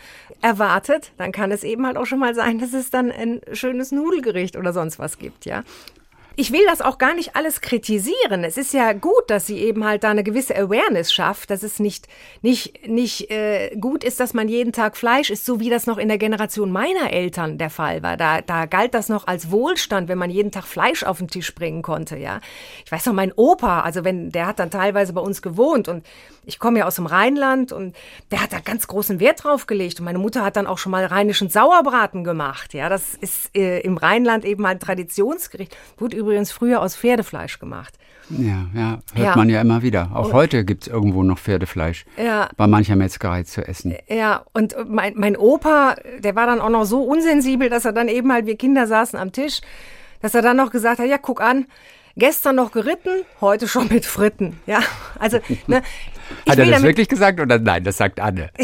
erwartet, 0.41 1.11
dann 1.17 1.31
kann 1.31 1.51
es 1.51 1.63
eben 1.63 1.85
halt 1.85 1.97
auch 1.97 2.05
schon 2.05 2.19
mal 2.19 2.35
sein, 2.35 2.59
dass 2.59 2.73
es 2.73 2.89
dann 2.89 3.11
ein 3.11 3.41
schönes 3.51 3.91
Nudelgericht 3.91 4.55
oder 4.55 4.73
sonst 4.73 4.99
was 4.99 5.17
gibt, 5.17 5.45
ja 5.45 5.63
ich 6.37 6.51
will 6.51 6.65
das 6.67 6.81
auch 6.81 6.97
gar 6.97 7.13
nicht 7.15 7.35
alles 7.35 7.61
kritisieren. 7.61 8.43
Es 8.43 8.57
ist 8.57 8.73
ja 8.73 8.93
gut, 8.93 9.23
dass 9.27 9.47
sie 9.47 9.59
eben 9.59 9.85
halt 9.85 10.03
da 10.03 10.09
eine 10.09 10.23
gewisse 10.23 10.55
Awareness 10.55 11.13
schafft, 11.13 11.49
dass 11.49 11.63
es 11.63 11.79
nicht, 11.79 12.07
nicht, 12.41 12.87
nicht 12.87 13.31
äh, 13.31 13.75
gut 13.79 14.03
ist, 14.03 14.19
dass 14.19 14.33
man 14.33 14.49
jeden 14.49 14.73
Tag 14.73 14.97
Fleisch 14.97 15.29
isst, 15.29 15.45
so 15.45 15.59
wie 15.59 15.69
das 15.69 15.87
noch 15.87 15.97
in 15.97 16.07
der 16.07 16.17
Generation 16.17 16.71
meiner 16.71 17.11
Eltern 17.11 17.57
der 17.57 17.69
Fall 17.69 18.03
war. 18.03 18.17
Da, 18.17 18.41
da 18.41 18.65
galt 18.65 18.93
das 18.93 19.09
noch 19.09 19.27
als 19.27 19.51
Wohlstand, 19.51 20.09
wenn 20.09 20.17
man 20.17 20.29
jeden 20.29 20.51
Tag 20.51 20.65
Fleisch 20.65 21.03
auf 21.03 21.19
den 21.19 21.27
Tisch 21.27 21.55
bringen 21.55 21.81
konnte, 21.81 22.17
ja. 22.17 22.41
Ich 22.85 22.91
weiß 22.91 23.05
noch, 23.05 23.13
mein 23.13 23.31
Opa, 23.35 23.81
also 23.81 24.03
wenn, 24.03 24.31
der 24.31 24.47
hat 24.47 24.59
dann 24.59 24.71
teilweise 24.71 25.13
bei 25.13 25.21
uns 25.21 25.41
gewohnt 25.41 25.87
und 25.87 26.05
ich 26.45 26.60
komme 26.60 26.79
ja 26.79 26.86
aus 26.86 26.95
dem 26.95 27.05
Rheinland 27.05 27.71
und 27.71 27.95
der 28.31 28.41
hat 28.41 28.53
da 28.53 28.60
ganz 28.60 28.88
großen 28.88 29.19
Wert 29.19 29.43
drauf 29.43 29.67
gelegt. 29.67 29.99
Und 29.99 30.05
meine 30.05 30.19
Mutter 30.19 30.43
hat 30.43 30.55
dann 30.55 30.67
auch 30.67 30.77
schon 30.77 30.91
mal 30.91 31.05
rheinischen 31.05 31.49
Sauerbraten 31.49 32.23
gemacht. 32.23 32.73
Ja, 32.73 32.89
das 32.89 33.15
ist 33.15 33.55
äh, 33.55 33.79
im 33.79 33.97
Rheinland 33.97 34.45
eben 34.45 34.65
ein 34.65 34.79
Traditionsgericht. 34.79 35.75
Wurde 35.97 36.17
übrigens 36.17 36.51
früher 36.51 36.81
aus 36.81 36.95
Pferdefleisch 36.95 37.60
gemacht. 37.60 37.97
Ja, 38.29 38.65
ja, 38.73 38.99
hört 39.13 39.27
ja. 39.27 39.36
man 39.36 39.49
ja 39.49 39.62
immer 39.62 39.81
wieder. 39.81 40.10
Auch 40.13 40.27
und, 40.27 40.34
heute 40.34 40.65
gibt 40.65 40.84
es 40.84 40.88
irgendwo 40.88 41.23
noch 41.23 41.38
Pferdefleisch 41.38 42.05
ja. 42.17 42.49
bei 42.58 42.65
mancher 42.65 42.95
Metzgerei 42.95 43.43
zu 43.43 43.67
essen. 43.67 43.95
Ja, 44.08 44.43
und 44.53 44.75
mein, 44.88 45.13
mein 45.15 45.38
Opa, 45.38 45.95
der 46.19 46.36
war 46.36 46.47
dann 46.47 46.60
auch 46.60 46.69
noch 46.69 46.86
so 46.86 47.03
unsensibel, 47.03 47.69
dass 47.69 47.86
er 47.86 47.93
dann 47.93 48.08
eben 48.08 48.31
halt, 48.31 48.47
wir 48.47 48.58
Kinder 48.58 48.88
saßen 48.88 49.19
am 49.19 49.31
Tisch, 49.31 49.62
dass 50.21 50.34
er 50.34 50.41
dann 50.41 50.58
noch 50.58 50.71
gesagt 50.71 50.99
hat, 50.99 51.08
ja, 51.08 51.19
guck 51.19 51.39
an, 51.39 51.67
gestern 52.17 52.55
noch 52.55 52.71
geritten, 52.71 53.12
heute 53.41 53.67
schon 53.67 53.88
mit 53.89 54.05
Fritten. 54.05 54.60
Ja, 54.65 54.79
also 55.19 55.39
ne, 55.67 55.84
hat 56.47 56.57
er 56.57 56.65
das 56.65 56.83
wirklich 56.83 57.07
gesagt 57.07 57.39
oder 57.39 57.59
nein? 57.59 57.83
Das 57.83 57.97
sagt 57.97 58.19
Anne. 58.19 58.49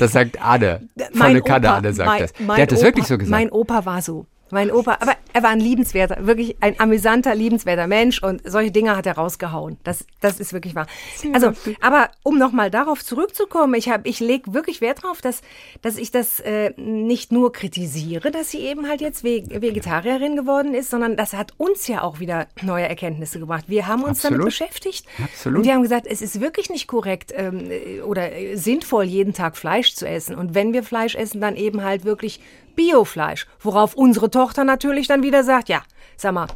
Das 0.00 0.10
sagt 0.10 0.42
Anne. 0.42 0.88
Volle 1.12 1.40
Kanne 1.40 1.70
Anne 1.70 1.92
sagt 1.92 2.08
mein, 2.08 2.20
das. 2.20 2.32
Der 2.32 2.62
hat 2.62 2.72
das 2.72 2.80
Opa, 2.80 2.86
wirklich 2.86 3.06
so 3.06 3.16
gesagt. 3.16 3.30
Mein 3.30 3.48
Opa 3.50 3.84
war 3.84 4.02
so. 4.02 4.26
Mein 4.50 4.70
Opa, 4.70 4.98
aber 5.00 5.14
er 5.32 5.42
war 5.42 5.50
ein 5.50 5.58
liebenswerter, 5.58 6.26
wirklich 6.26 6.56
ein 6.60 6.78
amüsanter, 6.78 7.34
liebenswerter 7.34 7.86
Mensch 7.86 8.22
und 8.22 8.42
solche 8.44 8.70
Dinge 8.70 8.96
hat 8.96 9.06
er 9.06 9.14
rausgehauen. 9.14 9.78
Das, 9.82 10.04
das 10.20 10.38
ist 10.38 10.52
wirklich 10.52 10.74
wahr. 10.74 10.86
Also, 11.32 11.52
aber 11.80 12.10
um 12.22 12.38
nochmal 12.38 12.70
darauf 12.70 13.04
zurückzukommen, 13.04 13.74
ich 13.74 13.88
habe, 13.88 14.08
ich 14.08 14.20
lege 14.20 14.54
wirklich 14.54 14.80
Wert 14.80 15.02
darauf, 15.02 15.20
dass, 15.20 15.40
dass 15.82 15.96
ich 15.96 16.10
das 16.10 16.40
äh, 16.40 16.72
nicht 16.76 17.32
nur 17.32 17.52
kritisiere, 17.52 18.30
dass 18.30 18.50
sie 18.50 18.60
eben 18.60 18.86
halt 18.86 19.00
jetzt 19.00 19.24
Vegetarierin 19.24 20.36
geworden 20.36 20.74
ist, 20.74 20.90
sondern 20.90 21.16
das 21.16 21.32
hat 21.32 21.54
uns 21.56 21.88
ja 21.88 22.02
auch 22.02 22.20
wieder 22.20 22.46
neue 22.62 22.86
Erkenntnisse 22.86 23.40
gebracht. 23.40 23.64
Wir 23.66 23.86
haben 23.86 24.02
uns 24.02 24.18
Absolut. 24.18 24.34
damit 24.34 24.44
beschäftigt 24.46 25.06
Absolut. 25.22 25.58
und 25.58 25.64
wir 25.64 25.74
haben 25.74 25.82
gesagt, 25.82 26.06
es 26.06 26.22
ist 26.22 26.40
wirklich 26.40 26.70
nicht 26.70 26.86
korrekt 26.86 27.32
ähm, 27.34 27.70
oder 28.06 28.30
sinnvoll, 28.54 29.04
jeden 29.04 29.32
Tag 29.32 29.56
Fleisch 29.56 29.94
zu 29.94 30.06
essen. 30.06 30.36
Und 30.36 30.54
wenn 30.54 30.72
wir 30.72 30.82
Fleisch 30.82 31.14
essen, 31.14 31.40
dann 31.40 31.56
eben 31.56 31.82
halt 31.82 32.04
wirklich 32.04 32.40
Biofleisch. 32.74 33.46
Worauf 33.60 33.94
unsere 33.94 34.30
Tochter 34.30 34.64
natürlich 34.64 35.06
dann 35.06 35.22
wieder 35.22 35.44
sagt, 35.44 35.68
ja, 35.68 35.82
sag 36.16 36.34
mal, 36.34 36.46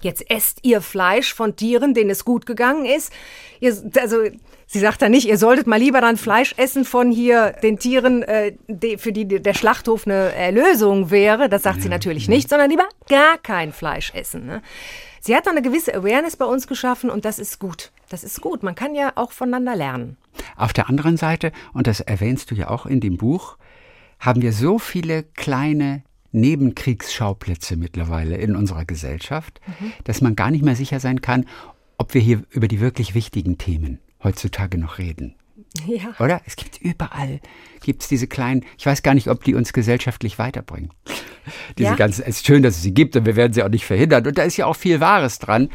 jetzt 0.00 0.30
esst 0.30 0.60
ihr 0.62 0.80
Fleisch 0.80 1.34
von 1.34 1.56
Tieren, 1.56 1.94
denen 1.94 2.10
es 2.10 2.24
gut 2.24 2.46
gegangen 2.46 2.86
ist. 2.86 3.12
Ihr, 3.60 3.76
also 3.98 4.22
sie 4.66 4.78
sagt 4.78 5.02
dann 5.02 5.10
nicht, 5.10 5.28
ihr 5.28 5.38
solltet 5.38 5.66
mal 5.66 5.78
lieber 5.78 6.00
dann 6.00 6.16
Fleisch 6.16 6.54
essen 6.56 6.84
von 6.84 7.10
hier 7.10 7.52
den 7.62 7.78
Tieren, 7.78 8.22
äh, 8.22 8.52
die, 8.68 8.98
für 8.98 9.12
die 9.12 9.26
der 9.26 9.54
Schlachthof 9.54 10.06
eine 10.06 10.32
Erlösung 10.34 11.10
wäre. 11.10 11.48
Das 11.48 11.62
sagt 11.62 11.78
ja, 11.78 11.82
sie 11.82 11.88
natürlich 11.88 12.28
nicht, 12.28 12.48
sondern 12.48 12.70
lieber 12.70 12.88
gar 13.08 13.38
kein 13.38 13.72
Fleisch 13.72 14.12
essen. 14.14 14.46
Ne? 14.46 14.62
Sie 15.20 15.36
hat 15.36 15.46
dann 15.46 15.56
eine 15.56 15.62
gewisse 15.62 15.94
Awareness 15.94 16.36
bei 16.36 16.46
uns 16.46 16.66
geschaffen 16.66 17.10
und 17.10 17.24
das 17.24 17.38
ist 17.38 17.58
gut. 17.58 17.92
Das 18.08 18.24
ist 18.24 18.40
gut. 18.40 18.62
Man 18.62 18.74
kann 18.74 18.94
ja 18.94 19.12
auch 19.14 19.32
voneinander 19.32 19.76
lernen. 19.76 20.16
Auf 20.56 20.72
der 20.72 20.88
anderen 20.88 21.16
Seite, 21.16 21.52
und 21.74 21.86
das 21.86 22.00
erwähnst 22.00 22.50
du 22.50 22.54
ja 22.54 22.70
auch 22.70 22.86
in 22.86 23.00
dem 23.00 23.18
Buch, 23.18 23.56
haben 24.20 24.42
wir 24.42 24.52
so 24.52 24.78
viele 24.78 25.24
kleine 25.24 26.02
Nebenkriegsschauplätze 26.32 27.76
mittlerweile 27.76 28.36
in 28.36 28.54
unserer 28.54 28.84
Gesellschaft, 28.84 29.60
mhm. 29.66 29.92
dass 30.04 30.20
man 30.20 30.36
gar 30.36 30.50
nicht 30.50 30.64
mehr 30.64 30.76
sicher 30.76 31.00
sein 31.00 31.20
kann, 31.20 31.46
ob 31.98 32.14
wir 32.14 32.20
hier 32.20 32.42
über 32.50 32.68
die 32.68 32.80
wirklich 32.80 33.14
wichtigen 33.14 33.58
Themen 33.58 33.98
heutzutage 34.22 34.78
noch 34.78 34.98
reden. 34.98 35.34
Ja. 35.86 36.14
Oder? 36.18 36.40
Es 36.46 36.56
gibt 36.56 36.78
überall, 36.80 37.40
gibt 37.82 38.02
es 38.02 38.08
diese 38.08 38.26
kleinen, 38.26 38.64
ich 38.78 38.86
weiß 38.86 39.02
gar 39.02 39.14
nicht, 39.14 39.28
ob 39.28 39.44
die 39.44 39.54
uns 39.54 39.72
gesellschaftlich 39.72 40.38
weiterbringen. 40.38 40.90
Diese 41.78 41.90
ja. 41.90 41.96
ganzen, 41.96 42.22
es 42.22 42.36
ist 42.36 42.46
schön, 42.46 42.62
dass 42.62 42.76
es 42.76 42.82
sie 42.82 42.94
gibt 42.94 43.16
und 43.16 43.24
wir 43.24 43.34
werden 43.34 43.52
sie 43.52 43.62
auch 43.62 43.68
nicht 43.68 43.84
verhindern. 43.84 44.26
Und 44.26 44.36
da 44.36 44.42
ist 44.42 44.56
ja 44.56 44.66
auch 44.66 44.76
viel 44.76 45.00
Wahres 45.00 45.38
dran. 45.38 45.70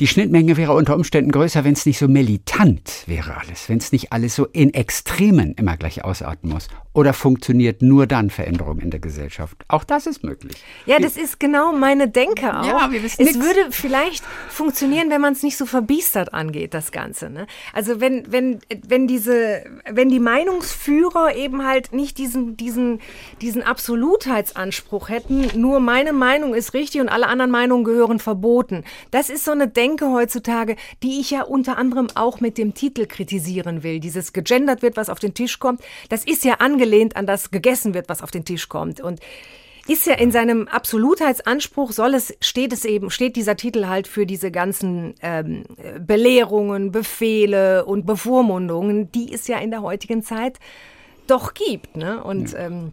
Die 0.00 0.06
Schnittmenge 0.06 0.56
wäre 0.56 0.72
unter 0.72 0.94
Umständen 0.94 1.30
größer, 1.30 1.64
wenn 1.64 1.74
es 1.74 1.86
nicht 1.86 1.98
so 1.98 2.08
militant 2.08 3.04
wäre 3.06 3.36
alles, 3.36 3.68
wenn 3.68 3.78
es 3.78 3.92
nicht 3.92 4.12
alles 4.12 4.34
so 4.34 4.46
in 4.46 4.72
Extremen 4.74 5.54
immer 5.54 5.76
gleich 5.76 6.04
ausarten 6.04 6.50
muss. 6.50 6.68
Oder 6.94 7.12
funktioniert 7.12 7.82
nur 7.82 8.06
dann 8.06 8.30
Veränderung 8.30 8.78
in 8.78 8.90
der 8.92 9.00
Gesellschaft? 9.00 9.64
Auch 9.66 9.82
das 9.82 10.06
ist 10.06 10.22
möglich. 10.22 10.54
Ja, 10.86 11.00
das 11.00 11.16
ist 11.16 11.40
genau 11.40 11.72
meine 11.72 12.08
Denke 12.08 12.56
auch. 12.56 12.64
Ja, 12.64 12.92
wir 12.92 13.02
wissen 13.02 13.20
es 13.20 13.34
nix. 13.34 13.44
würde 13.44 13.72
vielleicht 13.72 14.22
funktionieren, 14.48 15.10
wenn 15.10 15.20
man 15.20 15.32
es 15.32 15.42
nicht 15.42 15.56
so 15.56 15.66
verbiestert 15.66 16.32
angeht, 16.32 16.72
das 16.72 16.92
Ganze. 16.92 17.30
Ne? 17.30 17.48
Also 17.72 18.00
wenn, 18.00 18.30
wenn, 18.30 18.60
wenn 18.86 19.08
diese, 19.08 19.64
wenn 19.90 20.08
die 20.08 20.20
Meinungsführer 20.20 21.34
eben 21.34 21.66
halt 21.66 21.92
nicht 21.92 22.16
diesen, 22.16 22.56
diesen, 22.56 23.00
diesen 23.42 23.64
Absolutheitsanspruch 23.64 25.08
hätten, 25.08 25.50
nur 25.60 25.80
meine 25.80 26.12
Meinung 26.12 26.54
ist 26.54 26.74
richtig 26.74 27.00
und 27.00 27.08
alle 27.08 27.26
anderen 27.26 27.50
Meinungen 27.50 27.82
gehören 27.82 28.20
verboten. 28.20 28.84
Das 29.10 29.30
ist 29.30 29.44
so 29.44 29.50
eine 29.50 29.66
Denke 29.66 30.12
heutzutage, 30.12 30.76
die 31.02 31.18
ich 31.18 31.32
ja 31.32 31.42
unter 31.42 31.76
anderem 31.76 32.06
auch 32.14 32.38
mit 32.38 32.56
dem 32.56 32.72
Titel 32.72 33.06
kritisieren 33.06 33.82
will. 33.82 33.98
Dieses 33.98 34.32
gegendert 34.32 34.82
wird, 34.82 34.96
was 34.96 35.10
auf 35.10 35.18
den 35.18 35.34
Tisch 35.34 35.58
kommt. 35.58 35.80
Das 36.08 36.24
ist 36.24 36.44
ja 36.44 36.54
angenehm 36.60 36.83
angelehnt 36.84 37.16
an 37.16 37.26
das 37.26 37.50
gegessen 37.50 37.94
wird, 37.94 38.08
was 38.08 38.22
auf 38.22 38.30
den 38.30 38.44
Tisch 38.44 38.68
kommt. 38.68 39.00
Und 39.00 39.20
ist 39.86 40.06
ja 40.06 40.14
in 40.14 40.30
seinem 40.30 40.68
Absolutheitsanspruch 40.68 41.92
soll 41.92 42.14
es 42.14 42.34
steht 42.40 42.72
es 42.72 42.84
eben 42.86 43.10
steht 43.10 43.36
dieser 43.36 43.56
Titel 43.56 43.86
halt 43.86 44.08
für 44.08 44.24
diese 44.24 44.50
ganzen 44.50 45.14
ähm, 45.20 45.64
Belehrungen, 46.00 46.90
Befehle 46.90 47.84
und 47.84 48.06
Bevormundungen, 48.06 49.12
die 49.12 49.32
es 49.32 49.46
ja 49.46 49.58
in 49.58 49.70
der 49.70 49.82
heutigen 49.82 50.22
Zeit 50.22 50.58
doch 51.26 51.54
gibt, 51.54 51.96
ne? 51.96 52.22
Und 52.22 52.52
ja. 52.52 52.60
ähm, 52.60 52.92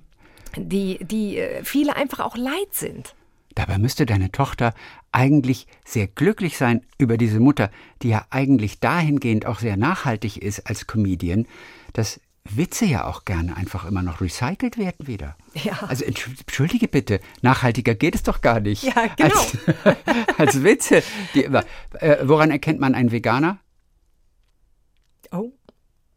die 0.58 1.00
die 1.02 1.38
äh, 1.38 1.64
viele 1.64 1.96
einfach 1.96 2.20
auch 2.20 2.36
leid 2.36 2.74
sind. 2.74 3.16
Dabei 3.56 3.78
müsste 3.78 4.06
deine 4.06 4.32
Tochter 4.32 4.74
eigentlich 5.12 5.68
sehr 5.86 6.08
glücklich 6.08 6.58
sein 6.58 6.86
über 6.98 7.18
diese 7.18 7.40
Mutter, 7.40 7.70
die 8.02 8.10
ja 8.10 8.26
eigentlich 8.30 8.80
dahingehend 8.80 9.46
auch 9.46 9.60
sehr 9.60 9.76
nachhaltig 9.76 10.42
ist 10.42 10.68
als 10.68 10.88
Comedian, 10.88 11.48
dass 11.94 12.22
Witze 12.50 12.86
ja 12.86 13.06
auch 13.06 13.24
gerne 13.24 13.56
einfach 13.56 13.86
immer 13.86 14.02
noch 14.02 14.20
recycelt 14.20 14.78
werden 14.78 15.08
wieder. 15.08 15.38
Ja. 15.54 15.84
Also 15.88 16.06
entschuldige 16.06 16.88
bitte, 16.88 17.20
nachhaltiger 17.42 17.96
geht 17.96 18.16
es 18.16 18.24
doch 18.24 18.42
gar 18.42 18.60
nicht. 18.60 18.84
Ja, 18.84 19.08
genau. 19.16 19.40
Als, 19.84 19.98
als 20.38 20.64
Witze. 20.64 21.04
Die 21.34 21.44
immer, 21.44 21.64
äh, 22.00 22.18
woran 22.24 22.52
erkennt 22.52 22.80
man 22.80 22.96
einen 22.96 23.12
Veganer? 23.12 23.60
Oh, 25.32 25.54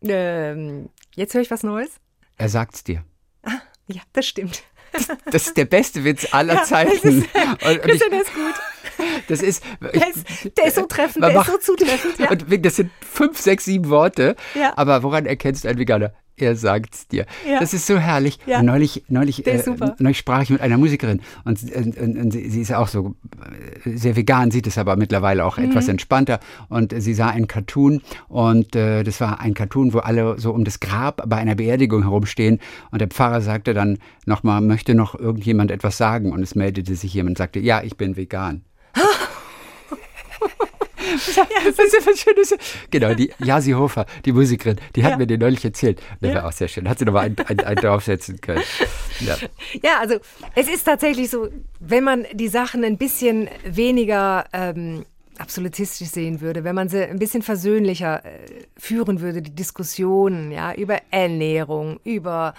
ähm, 0.02 0.88
jetzt 1.14 1.34
höre 1.34 1.42
ich 1.42 1.50
was 1.50 1.62
Neues. 1.62 2.00
Er 2.36 2.48
sagt's 2.48 2.84
dir. 2.84 3.04
Ah, 3.42 3.60
ja, 3.86 4.02
das 4.12 4.26
stimmt. 4.26 4.62
Das, 4.94 5.08
das 5.30 5.46
ist 5.48 5.56
der 5.56 5.64
beste 5.66 6.04
Witz 6.04 6.28
aller 6.32 6.54
ja, 6.54 6.62
Zeiten. 6.64 6.92
Das 7.02 7.14
ist, 7.14 7.26
und, 7.34 7.84
und 7.84 7.90
ich, 7.90 7.98
das 7.98 8.22
ist 8.22 8.34
gut. 8.34 8.54
Das 9.28 9.42
ist, 9.42 9.64
der 9.80 10.08
ist, 10.08 10.56
der 10.56 10.64
ist 10.66 10.76
so 10.76 10.86
treffend, 10.86 11.24
der 11.24 11.32
macht, 11.32 11.48
ist 11.48 11.66
so 11.66 11.76
zutreffend. 11.76 12.18
Ja. 12.18 12.30
Und 12.30 12.64
das 12.64 12.76
sind 12.76 12.90
fünf, 13.00 13.40
sechs, 13.40 13.64
sieben 13.64 13.88
Worte. 13.88 14.36
Ja. 14.54 14.72
Aber 14.76 15.02
woran 15.02 15.26
erkennst 15.26 15.64
du 15.64 15.68
einen 15.68 15.78
Veganer? 15.78 16.12
Er 16.36 16.56
sagt's 16.56 17.06
dir. 17.06 17.26
Ja. 17.48 17.60
Das 17.60 17.74
ist 17.74 17.86
so 17.86 17.96
herrlich. 17.96 18.38
Ja. 18.46 18.62
Neulich, 18.62 19.04
neulich, 19.08 19.46
äh, 19.46 19.62
neulich 19.98 20.18
sprach 20.18 20.42
ich 20.42 20.50
mit 20.50 20.60
einer 20.60 20.78
Musikerin 20.78 21.20
und, 21.44 21.62
und, 21.72 21.96
und, 21.96 22.18
und, 22.18 22.32
sie 22.32 22.60
ist 22.60 22.72
auch 22.72 22.88
so 22.88 23.14
äh, 23.84 23.96
sehr 23.96 24.16
vegan, 24.16 24.50
sieht 24.50 24.66
es 24.66 24.76
aber 24.76 24.96
mittlerweile 24.96 25.44
auch 25.44 25.58
mhm. 25.58 25.66
etwas 25.66 25.86
entspannter. 25.86 26.40
Und 26.68 26.92
sie 26.96 27.14
sah 27.14 27.28
einen 27.28 27.46
Cartoon 27.46 28.02
und 28.28 28.74
äh, 28.74 29.04
das 29.04 29.20
war 29.20 29.40
ein 29.40 29.54
Cartoon, 29.54 29.92
wo 29.92 29.98
alle 29.98 30.38
so 30.40 30.52
um 30.52 30.64
das 30.64 30.80
Grab 30.80 31.22
bei 31.28 31.36
einer 31.36 31.54
Beerdigung 31.54 32.02
herumstehen. 32.02 32.58
Und 32.90 33.00
der 33.00 33.08
Pfarrer 33.08 33.40
sagte 33.40 33.72
dann 33.72 33.98
nochmal, 34.26 34.60
möchte 34.60 34.94
noch 34.94 35.14
irgendjemand 35.14 35.70
etwas 35.70 35.96
sagen? 35.96 36.32
Und 36.32 36.42
es 36.42 36.56
meldete 36.56 36.96
sich 36.96 37.14
jemand 37.14 37.32
und 37.32 37.38
sagte, 37.38 37.60
ja, 37.60 37.82
ich 37.82 37.96
bin 37.96 38.16
vegan. 38.16 38.64
ja, 41.36 41.44
das 41.64 41.78
ist 41.78 42.06
was 42.06 42.20
Schönes. 42.20 42.54
Genau, 42.90 43.14
die 43.14 43.32
Jasi 43.38 43.72
Hofer, 43.72 44.06
die 44.24 44.32
Musikerin, 44.32 44.76
die 44.96 45.04
hat 45.04 45.12
ja. 45.12 45.16
mir 45.16 45.26
den 45.26 45.40
neulich 45.40 45.64
erzählt. 45.64 46.00
Das 46.20 46.30
ja. 46.30 46.36
war 46.36 46.48
auch 46.48 46.52
sehr 46.52 46.68
schön. 46.68 46.88
Hat 46.88 46.98
sie 46.98 47.04
nochmal 47.04 47.26
einen, 47.26 47.38
einen, 47.46 47.60
einen 47.60 47.76
draufsetzen 47.76 48.40
können. 48.40 48.62
Ja. 49.20 49.36
ja, 49.82 50.00
also 50.00 50.16
es 50.54 50.68
ist 50.68 50.84
tatsächlich 50.84 51.30
so, 51.30 51.48
wenn 51.80 52.04
man 52.04 52.26
die 52.32 52.48
Sachen 52.48 52.84
ein 52.84 52.98
bisschen 52.98 53.48
weniger 53.64 54.44
ähm, 54.52 55.04
absolutistisch 55.38 56.08
sehen 56.08 56.40
würde, 56.40 56.64
wenn 56.64 56.74
man 56.74 56.88
sie 56.88 57.04
ein 57.04 57.18
bisschen 57.18 57.42
versöhnlicher 57.42 58.24
äh, 58.24 58.30
führen 58.76 59.20
würde, 59.20 59.42
die 59.42 59.54
Diskussionen, 59.54 60.52
ja, 60.52 60.74
über 60.74 60.98
Ernährung, 61.10 62.00
über 62.04 62.54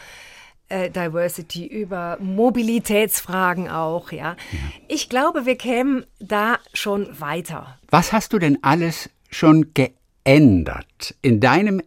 äh, 0.69 0.89
Diversity, 0.89 1.65
über 1.65 2.17
Mobilitätsfragen 2.19 3.69
auch, 3.69 4.12
ja. 4.12 4.36
ja. 4.51 4.60
Ich 4.88 5.10
glaube, 5.10 5.45
wir 5.45 5.58
kämen 5.58 6.06
da 6.19 6.58
schon 6.73 7.19
weiter. 7.19 7.78
Was 7.89 8.13
hast 8.13 8.34
du 8.34 8.39
denn 8.39 8.60
alles 8.63 9.10
schon 9.30 9.73
geändert 9.73 11.15
in 11.21 11.39
deinem 11.39 11.82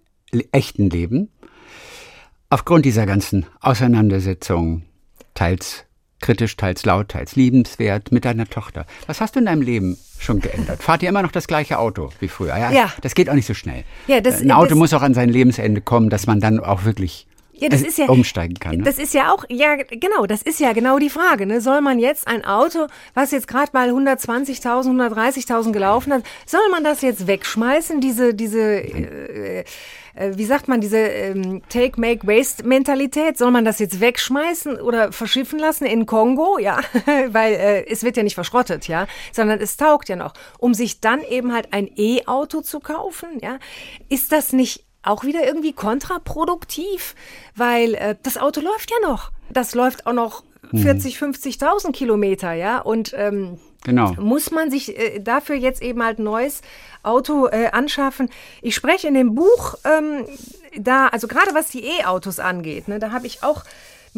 echten 0.52 0.90
Leben 0.90 1.30
aufgrund 2.50 2.84
dieser 2.84 3.06
ganzen 3.06 3.46
Auseinandersetzungen, 3.60 4.84
teils 5.34 5.84
kritisch, 6.20 6.56
teils 6.56 6.84
laut, 6.84 7.10
teils 7.10 7.36
liebenswert 7.36 8.10
mit 8.12 8.24
deiner 8.24 8.46
Tochter. 8.46 8.86
Was 9.06 9.20
hast 9.20 9.36
du 9.36 9.38
in 9.38 9.46
deinem 9.46 9.62
Leben 9.62 9.96
schon 10.18 10.40
geändert? 10.40 10.82
Fahrt 10.82 11.02
ihr 11.02 11.08
immer 11.08 11.22
noch 11.22 11.30
das 11.30 11.46
gleiche 11.46 11.78
Auto 11.78 12.10
wie 12.18 12.26
früher? 12.26 12.56
Ja, 12.56 12.72
ja. 12.72 12.92
Das 13.02 13.14
geht 13.14 13.30
auch 13.30 13.34
nicht 13.34 13.46
so 13.46 13.54
schnell. 13.54 13.84
Ja, 14.08 14.20
das, 14.20 14.40
Ein 14.40 14.50
Auto 14.50 14.70
das, 14.70 14.78
muss 14.78 14.92
auch 14.94 15.02
an 15.02 15.14
sein 15.14 15.28
Lebensende 15.28 15.80
kommen, 15.80 16.10
dass 16.10 16.26
man 16.26 16.40
dann 16.40 16.58
auch 16.58 16.84
wirklich 16.84 17.27
ja, 17.58 17.68
das 17.68 17.82
ist 17.82 17.98
ja, 17.98 18.06
umsteigen 18.06 18.54
kann. 18.54 18.78
Ne? 18.78 18.82
Das 18.84 18.98
ist 18.98 19.14
ja 19.14 19.32
auch, 19.32 19.44
ja, 19.48 19.76
genau, 19.76 20.26
das 20.26 20.42
ist 20.42 20.60
ja 20.60 20.72
genau 20.72 20.98
die 20.98 21.10
Frage. 21.10 21.46
Ne? 21.46 21.60
Soll 21.60 21.80
man 21.80 21.98
jetzt 21.98 22.26
ein 22.28 22.44
Auto, 22.44 22.86
was 23.14 23.30
jetzt 23.30 23.48
gerade 23.48 23.70
mal 23.72 23.90
120.000, 23.90 24.62
130.000 24.62 25.72
gelaufen 25.72 26.12
hat, 26.12 26.22
soll 26.46 26.68
man 26.70 26.84
das 26.84 27.02
jetzt 27.02 27.26
wegschmeißen, 27.26 28.00
diese, 28.00 28.34
diese, 28.34 28.60
äh, 28.60 29.64
äh, 30.18 30.36
wie 30.36 30.44
sagt 30.44 30.68
man, 30.68 30.80
diese 30.80 30.98
ähm, 30.98 31.62
Take, 31.68 32.00
Make, 32.00 32.26
Waste-Mentalität? 32.26 33.38
Soll 33.38 33.50
man 33.50 33.64
das 33.64 33.78
jetzt 33.78 34.00
wegschmeißen 34.00 34.80
oder 34.80 35.12
verschiffen 35.12 35.58
lassen 35.58 35.84
in 35.84 36.06
Kongo? 36.06 36.58
Ja, 36.58 36.80
weil 37.28 37.54
äh, 37.54 37.86
es 37.88 38.02
wird 38.02 38.16
ja 38.16 38.22
nicht 38.22 38.34
verschrottet, 38.34 38.88
ja, 38.88 39.06
sondern 39.32 39.60
es 39.60 39.76
taugt 39.76 40.08
ja 40.08 40.16
noch. 40.16 40.34
Um 40.58 40.74
sich 40.74 41.00
dann 41.00 41.22
eben 41.22 41.52
halt 41.52 41.72
ein 41.72 41.88
E-Auto 41.96 42.60
zu 42.62 42.80
kaufen, 42.80 43.28
ja, 43.42 43.58
ist 44.08 44.32
das 44.32 44.52
nicht 44.52 44.87
auch 45.02 45.24
wieder 45.24 45.46
irgendwie 45.46 45.72
kontraproduktiv, 45.72 47.14
weil 47.54 47.94
äh, 47.94 48.16
das 48.22 48.36
Auto 48.36 48.60
läuft 48.60 48.90
ja 48.90 49.08
noch. 49.08 49.30
Das 49.50 49.74
läuft 49.74 50.06
auch 50.06 50.12
noch 50.12 50.44
40, 50.74 51.20
mhm. 51.20 51.30
50.000 51.30 51.92
Kilometer, 51.92 52.52
ja. 52.52 52.80
Und 52.80 53.14
ähm, 53.16 53.58
genau. 53.84 54.12
muss 54.18 54.50
man 54.50 54.70
sich 54.70 54.98
äh, 54.98 55.20
dafür 55.20 55.56
jetzt 55.56 55.82
eben 55.82 56.02
halt 56.02 56.18
ein 56.18 56.24
neues 56.24 56.62
Auto 57.02 57.46
äh, 57.46 57.68
anschaffen. 57.68 58.28
Ich 58.60 58.74
spreche 58.74 59.08
in 59.08 59.14
dem 59.14 59.34
Buch 59.34 59.76
ähm, 59.84 60.26
da, 60.76 61.08
also 61.08 61.28
gerade 61.28 61.54
was 61.54 61.68
die 61.68 61.84
E-Autos 61.84 62.38
angeht, 62.38 62.88
ne, 62.88 62.98
da 62.98 63.12
habe 63.12 63.26
ich 63.26 63.42
auch 63.42 63.64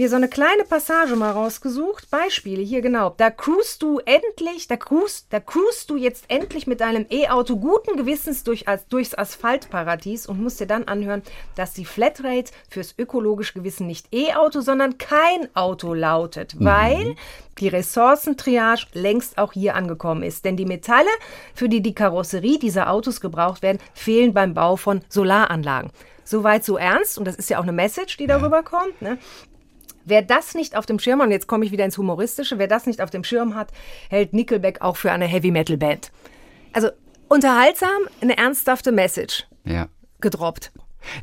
mir 0.01 0.09
so 0.09 0.17
eine 0.17 0.29
kleine 0.29 0.65
Passage 0.65 1.15
mal 1.15 1.33
rausgesucht. 1.33 2.11
Beispiele 2.11 2.63
hier 2.63 2.81
genau. 2.81 3.13
Da 3.19 3.31
cruist 3.31 3.83
du 3.83 3.99
endlich, 3.99 4.67
da 4.67 4.79
cruist, 4.79 5.27
da 5.29 5.41
cruist 5.41 5.91
du 5.91 5.97
jetzt 5.97 6.25
endlich 6.29 6.67
mit 6.67 6.81
deinem 6.81 7.05
E-Auto 7.11 7.57
guten 7.57 7.99
Gewissens 7.99 8.43
durch, 8.43 8.65
durchs 8.89 9.15
Asphaltparadies 9.15 10.27
und 10.27 10.41
musst 10.41 10.59
dir 10.59 10.67
dann 10.67 10.85
anhören, 10.85 11.21
dass 11.55 11.75
die 11.75 11.85
Flatrate 11.85 12.51
fürs 12.71 12.95
ökologische 12.97 13.53
Gewissen 13.53 13.87
nicht 13.87 14.07
E-Auto, 14.11 14.63
sondern 14.63 14.97
kein 14.97 15.55
Auto 15.55 15.93
lautet, 15.93 16.55
mhm. 16.55 16.65
weil 16.65 17.15
die 17.59 17.69
Ressourcentriage 17.69 18.87
längst 18.95 19.37
auch 19.37 19.53
hier 19.53 19.75
angekommen 19.75 20.23
ist. 20.23 20.47
Denn 20.47 20.57
die 20.57 20.65
Metalle, 20.65 21.11
für 21.55 21.69
die 21.69 21.83
die 21.83 21.95
Karosserie 21.95 22.59
dieser 22.59 22.91
Autos 22.91 23.21
gebraucht 23.21 23.61
werden, 23.61 23.79
fehlen 23.93 24.33
beim 24.33 24.55
Bau 24.55 24.77
von 24.77 25.03
Solaranlagen. 25.11 25.91
Soweit 26.25 26.65
so 26.65 26.77
ernst, 26.77 27.19
und 27.19 27.27
das 27.27 27.35
ist 27.35 27.51
ja 27.51 27.59
auch 27.59 27.65
eine 27.65 27.73
Message, 27.73 28.17
die 28.17 28.29
darüber 28.29 28.59
ja. 28.59 28.63
kommt. 28.63 29.03
Ne? 29.03 29.19
Wer 30.11 30.23
das 30.23 30.55
nicht 30.55 30.77
auf 30.77 30.87
dem 30.87 30.99
Schirm 30.99 31.21
hat, 31.21 31.27
und 31.27 31.33
jetzt 31.33 31.47
komme 31.47 31.65
ich 31.65 31.71
wieder 31.71 31.85
ins 31.85 31.97
Humoristische, 31.97 32.59
wer 32.59 32.67
das 32.67 32.87
nicht 32.87 33.01
auf 33.01 33.11
dem 33.11 33.23
Schirm 33.23 33.55
hat, 33.55 33.71
hält 34.09 34.33
Nickelback 34.33 34.83
auch 34.83 34.97
für 34.97 35.13
eine 35.13 35.27
Heavy-Metal-Band. 35.27 36.11
Also 36.73 36.89
unterhaltsam, 37.29 38.03
eine 38.21 38.37
ernsthafte 38.37 38.91
Message 38.91 39.47
ja. 39.65 39.87
gedroppt. 40.21 40.73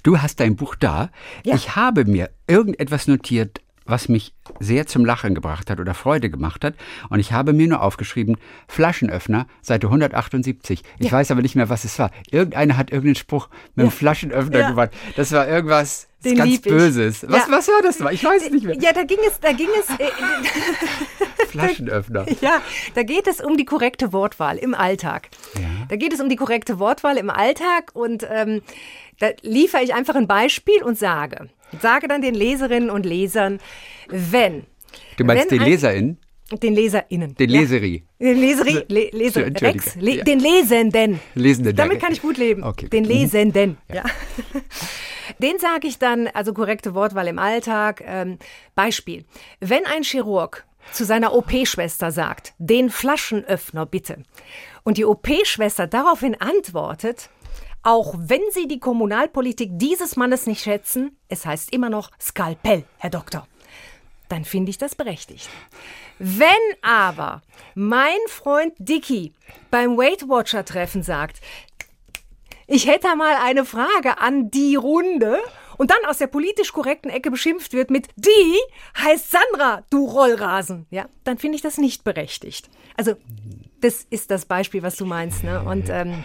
Du 0.03 0.21
hast 0.21 0.39
dein 0.39 0.55
Buch 0.55 0.75
da. 0.75 1.11
Ja. 1.43 1.55
Ich 1.55 1.75
habe 1.75 2.05
mir 2.05 2.29
irgendetwas 2.47 3.07
notiert, 3.07 3.59
was 3.85 4.07
mich 4.07 4.33
sehr 4.59 4.87
zum 4.87 5.03
Lachen 5.03 5.35
gebracht 5.35 5.69
hat 5.69 5.79
oder 5.81 5.93
Freude 5.93 6.29
gemacht 6.29 6.63
hat. 6.63 6.75
Und 7.09 7.19
ich 7.19 7.31
habe 7.33 7.53
mir 7.53 7.67
nur 7.67 7.81
aufgeschrieben, 7.81 8.37
Flaschenöffner, 8.67 9.47
Seite 9.61 9.87
178. 9.87 10.83
Ich 10.99 11.05
ja. 11.07 11.11
weiß 11.11 11.31
aber 11.31 11.41
nicht 11.41 11.55
mehr, 11.55 11.69
was 11.69 11.83
es 11.83 11.99
war. 11.99 12.11
Irgendeiner 12.31 12.77
hat 12.77 12.91
irgendeinen 12.91 13.15
Spruch 13.15 13.49
mit 13.75 13.83
einem 13.83 13.91
Flaschenöffner 13.91 14.59
ja. 14.59 14.69
gemacht. 14.69 14.91
Das 15.15 15.31
war 15.33 15.47
irgendwas 15.47 16.07
Den 16.29 16.37
ganz 16.37 16.61
Böses. 16.61 17.25
Was, 17.27 17.49
was 17.49 17.67
war 17.67 17.81
das? 17.81 17.99
Ich 18.11 18.23
weiß 18.23 18.43
es 18.43 18.51
nicht 18.51 18.65
mehr. 18.65 18.77
Ja, 18.79 18.93
da 18.93 19.03
ging 19.03 19.19
es, 19.27 19.39
da 19.39 19.51
ging 19.51 19.69
es. 19.79 19.89
Äh, 19.99 20.09
Flaschenöffner. 21.47 22.25
Ja, 22.41 22.61
da 22.95 23.03
geht 23.03 23.27
es 23.27 23.41
um 23.41 23.57
die 23.57 23.65
korrekte 23.65 24.13
Wortwahl 24.13 24.57
im 24.57 24.73
Alltag. 24.73 25.29
Ja. 25.55 25.61
Da 25.89 25.95
geht 25.95 26.13
es 26.13 26.19
um 26.19 26.29
die 26.29 26.35
korrekte 26.35 26.79
Wortwahl 26.79 27.17
im 27.17 27.29
Alltag 27.29 27.91
und 27.93 28.27
ähm, 28.29 28.61
da 29.19 29.29
liefere 29.41 29.83
ich 29.83 29.93
einfach 29.93 30.15
ein 30.15 30.27
Beispiel 30.27 30.83
und 30.83 30.97
sage, 30.97 31.49
sage 31.81 32.07
dann 32.07 32.21
den 32.21 32.35
Leserinnen 32.35 32.89
und 32.89 33.05
Lesern, 33.05 33.59
wenn. 34.09 34.65
Du 35.17 35.23
meinst 35.23 35.51
den 35.51 35.61
LeserInnen? 35.61 36.19
Den 36.51 36.75
LeserInnen. 36.75 37.35
Den 37.35 37.49
Leserie. 37.49 38.03
Ja. 38.19 38.27
Den 38.27 38.39
Leserie, 38.39 38.85
Le 38.87 39.09
Leser, 39.11 39.45
Rex, 39.61 39.95
Le 39.95 40.17
ja. 40.17 40.23
den 40.23 40.39
Lesenden. 40.39 41.19
Lesenden. 41.35 41.75
Damit 41.75 41.99
kann 41.99 42.13
ich 42.13 42.21
gut 42.21 42.37
leben. 42.37 42.63
Okay. 42.63 42.87
Den 42.87 43.03
mhm. 43.03 43.09
Lesenden. 43.09 43.77
Ja. 43.89 43.95
ja. 43.95 44.03
Den 45.39 45.59
sage 45.59 45.87
ich 45.87 45.99
dann, 45.99 46.27
also 46.27 46.53
korrekte 46.53 46.95
Wortwahl 46.95 47.27
im 47.27 47.37
Alltag. 47.37 48.01
Ähm, 48.05 48.39
Beispiel. 48.75 49.25
Wenn 49.59 49.85
ein 49.85 50.03
Chirurg 50.03 50.65
zu 50.93 51.03
seiner 51.03 51.35
OP-Schwester 51.35 52.11
sagt, 52.11 52.53
den 52.57 52.89
Flaschenöffner 52.89 53.85
bitte, 53.85 54.23
und 54.83 54.97
die 54.97 55.03
OP-Schwester 55.03 55.85
daraufhin 55.85 56.39
antwortet, 56.39 57.29
auch 57.83 58.15
wenn 58.17 58.41
Sie 58.51 58.69
die 58.69 58.79
Kommunalpolitik 58.79 59.71
dieses 59.73 60.15
Mannes 60.15 60.47
nicht 60.47 60.61
schätzen, 60.61 61.17
es 61.27 61.45
heißt 61.45 61.73
immer 61.73 61.89
noch 61.89 62.11
Skalpell, 62.21 62.85
Herr 62.97 63.09
Doktor. 63.09 63.47
Dann 64.29 64.45
finde 64.45 64.69
ich 64.69 64.77
das 64.77 64.95
berechtigt. 64.95 65.49
Wenn 66.19 66.47
aber 66.81 67.41
mein 67.75 68.17
Freund 68.27 68.73
Dicky 68.77 69.33
beim 69.69 69.97
Weight 69.97 70.27
Watcher 70.27 70.65
Treffen 70.65 71.03
sagt, 71.03 71.41
ich 72.67 72.87
hätte 72.87 73.15
mal 73.15 73.35
eine 73.43 73.65
Frage 73.65 74.19
an 74.19 74.51
die 74.51 74.75
Runde 74.75 75.39
und 75.77 75.91
dann 75.91 76.09
aus 76.09 76.17
der 76.17 76.27
politisch 76.27 76.73
korrekten 76.73 77.09
Ecke 77.09 77.31
beschimpft 77.31 77.73
wird 77.73 77.91
mit 77.91 78.07
die 78.15 78.59
heißt 78.97 79.31
Sandra, 79.31 79.83
du 79.89 80.05
Rollrasen, 80.05 80.85
ja, 80.89 81.05
dann 81.23 81.37
finde 81.37 81.55
ich 81.55 81.61
das 81.61 81.77
nicht 81.77 82.03
berechtigt. 82.03 82.69
Also 82.97 83.13
das 83.79 84.05
ist 84.09 84.31
das 84.31 84.45
Beispiel, 84.45 84.81
was 84.81 84.95
du 84.95 85.05
meinst, 85.05 85.43
ne? 85.43 85.61
Und 85.61 85.87
ähm, 85.89 86.23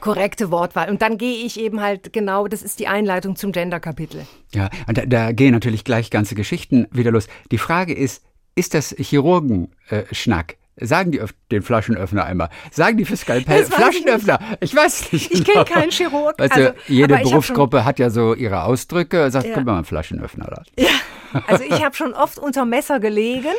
korrekte 0.00 0.50
Wortwahl. 0.50 0.90
Und 0.90 1.02
dann 1.02 1.18
gehe 1.18 1.44
ich 1.44 1.60
eben 1.60 1.80
halt 1.80 2.12
genau, 2.12 2.48
das 2.48 2.62
ist 2.62 2.80
die 2.80 2.88
Einleitung 2.88 3.36
zum 3.36 3.52
Gender-Kapitel. 3.52 4.26
Ja, 4.54 4.70
da, 4.88 5.04
da, 5.06 5.32
gehen 5.32 5.52
natürlich 5.52 5.84
gleich 5.84 6.10
ganze 6.10 6.34
Geschichten 6.34 6.86
wieder 6.90 7.10
los. 7.10 7.28
Die 7.50 7.58
Frage 7.58 7.94
ist, 7.94 8.24
ist 8.56 8.74
das 8.74 8.94
Chirurgenschnack? 8.98 10.52
Äh, 10.52 10.56
Sagen 10.78 11.10
die 11.10 11.22
den 11.50 11.62
Flaschenöffner 11.62 12.26
einmal. 12.26 12.50
Sagen 12.70 12.98
die 12.98 13.06
für 13.06 13.16
Skalpell 13.16 13.64
Flaschenöffner. 13.64 14.38
Ich, 14.60 14.72
ich 14.72 14.76
weiß 14.76 15.10
nicht. 15.12 15.32
Ich 15.32 15.44
kenne 15.44 15.64
keinen 15.64 15.90
Chirurg. 15.90 16.38
Weißt 16.38 16.52
also, 16.52 16.70
jede 16.86 17.16
Berufsgruppe 17.16 17.86
hat 17.86 17.98
ja 17.98 18.10
so 18.10 18.34
ihre 18.34 18.64
Ausdrücke. 18.64 19.30
Sagt, 19.30 19.46
ja. 19.46 19.60
mal, 19.62 19.78
ein 19.78 19.84
Flaschenöffner. 19.86 20.64
Ja. 20.78 20.88
Also 21.46 21.64
ich 21.64 21.82
habe 21.84 21.94
schon 21.94 22.12
oft 22.12 22.38
unter 22.38 22.66
Messer 22.66 23.00
gelegen. 23.00 23.54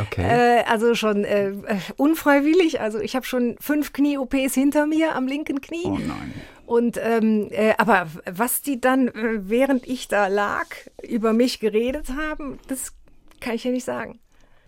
Okay. 0.00 0.22
Äh, 0.22 0.64
also 0.64 0.94
schon 0.94 1.24
äh, 1.24 1.52
unfreiwillig. 1.98 2.80
Also 2.80 3.00
ich 3.00 3.16
habe 3.16 3.26
schon 3.26 3.56
fünf 3.60 3.92
Knie-OPs 3.92 4.54
hinter 4.54 4.86
mir 4.86 5.14
am 5.14 5.26
linken 5.26 5.60
Knie. 5.60 5.84
Oh 5.84 5.98
nein. 5.98 6.32
Und 6.64 6.98
ähm, 7.02 7.48
äh, 7.50 7.74
aber 7.76 8.06
was 8.30 8.62
die 8.62 8.80
dann, 8.80 9.08
äh, 9.08 9.40
während 9.42 9.86
ich 9.86 10.08
da 10.08 10.28
lag, 10.28 10.64
über 11.06 11.34
mich 11.34 11.60
geredet 11.60 12.08
haben, 12.16 12.58
das 12.68 12.94
kann 13.40 13.54
ich 13.54 13.64
ja 13.64 13.72
nicht 13.72 13.84
sagen. 13.84 14.21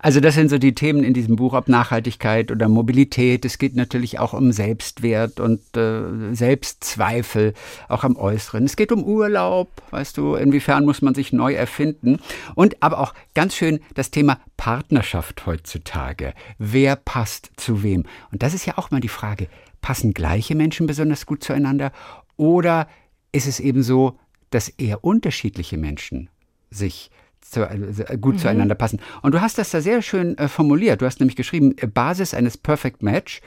Also 0.05 0.21
das 0.21 0.35
sind 0.35 0.51
so 0.51 0.59
die 0.59 0.75
Themen 0.75 1.03
in 1.03 1.15
diesem 1.15 1.37
Buch, 1.37 1.55
ob 1.55 1.67
Nachhaltigkeit 1.67 2.51
oder 2.51 2.69
Mobilität. 2.69 3.47
Es 3.47 3.57
geht 3.57 3.75
natürlich 3.75 4.19
auch 4.19 4.35
um 4.35 4.53
Selbstwert 4.53 5.41
und 5.41 5.63
äh, 5.79 6.35
Selbstzweifel, 6.35 7.55
auch 7.89 8.05
am 8.05 8.15
Äußeren. 8.17 8.67
Es 8.67 8.77
geht 8.77 8.93
um 8.93 9.03
Urlaub, 9.03 9.71
weißt 9.93 10.19
du, 10.19 10.35
inwiefern 10.35 10.85
muss 10.85 11.01
man 11.01 11.15
sich 11.15 11.33
neu 11.33 11.55
erfinden. 11.55 12.19
Und 12.55 12.83
aber 12.83 12.99
auch 12.99 13.15
ganz 13.35 13.55
schön 13.55 13.81
das 13.95 14.11
Thema 14.11 14.41
Partnerschaft 14.59 15.47
heutzutage. 15.47 16.35
Wer 16.59 16.97
passt 16.97 17.53
zu 17.57 17.83
wem? 17.83 18.05
Und 18.31 18.43
das 18.43 18.53
ist 18.53 18.67
ja 18.67 18.77
auch 18.77 18.91
mal 18.91 19.01
die 19.01 19.09
Frage, 19.09 19.49
passen 19.81 20.13
gleiche 20.13 20.55
Menschen 20.55 20.87
besonders 20.87 21.25
gut 21.25 21.43
zueinander? 21.43 21.93
Oder 22.37 22.89
ist 23.33 23.47
es 23.47 23.59
eben 23.59 23.83
so, 23.83 24.19
dass 24.51 24.69
eher 24.69 25.03
unterschiedliche 25.03 25.79
Menschen 25.79 26.29
sich 26.71 27.11
zu, 27.55 27.63
äh, 27.63 28.19
gut 28.19 28.35
mhm. 28.35 28.39
zueinander 28.39 28.75
passen. 28.75 29.01
Und 29.23 29.33
du 29.33 29.41
hast 29.41 29.59
das 29.59 29.71
da 29.71 29.81
sehr 29.81 30.03
schön 30.03 30.37
äh, 30.37 30.49
formuliert. 30.49 31.01
Du 31.01 31.07
hast 31.07 31.21
nämlich 31.21 31.37
geschrieben, 31.37 31.75
äh, 31.79 31.87
Basis 31.87 32.35
eines 32.35 32.59
Perfect 32.59 33.03
Match 33.03 33.41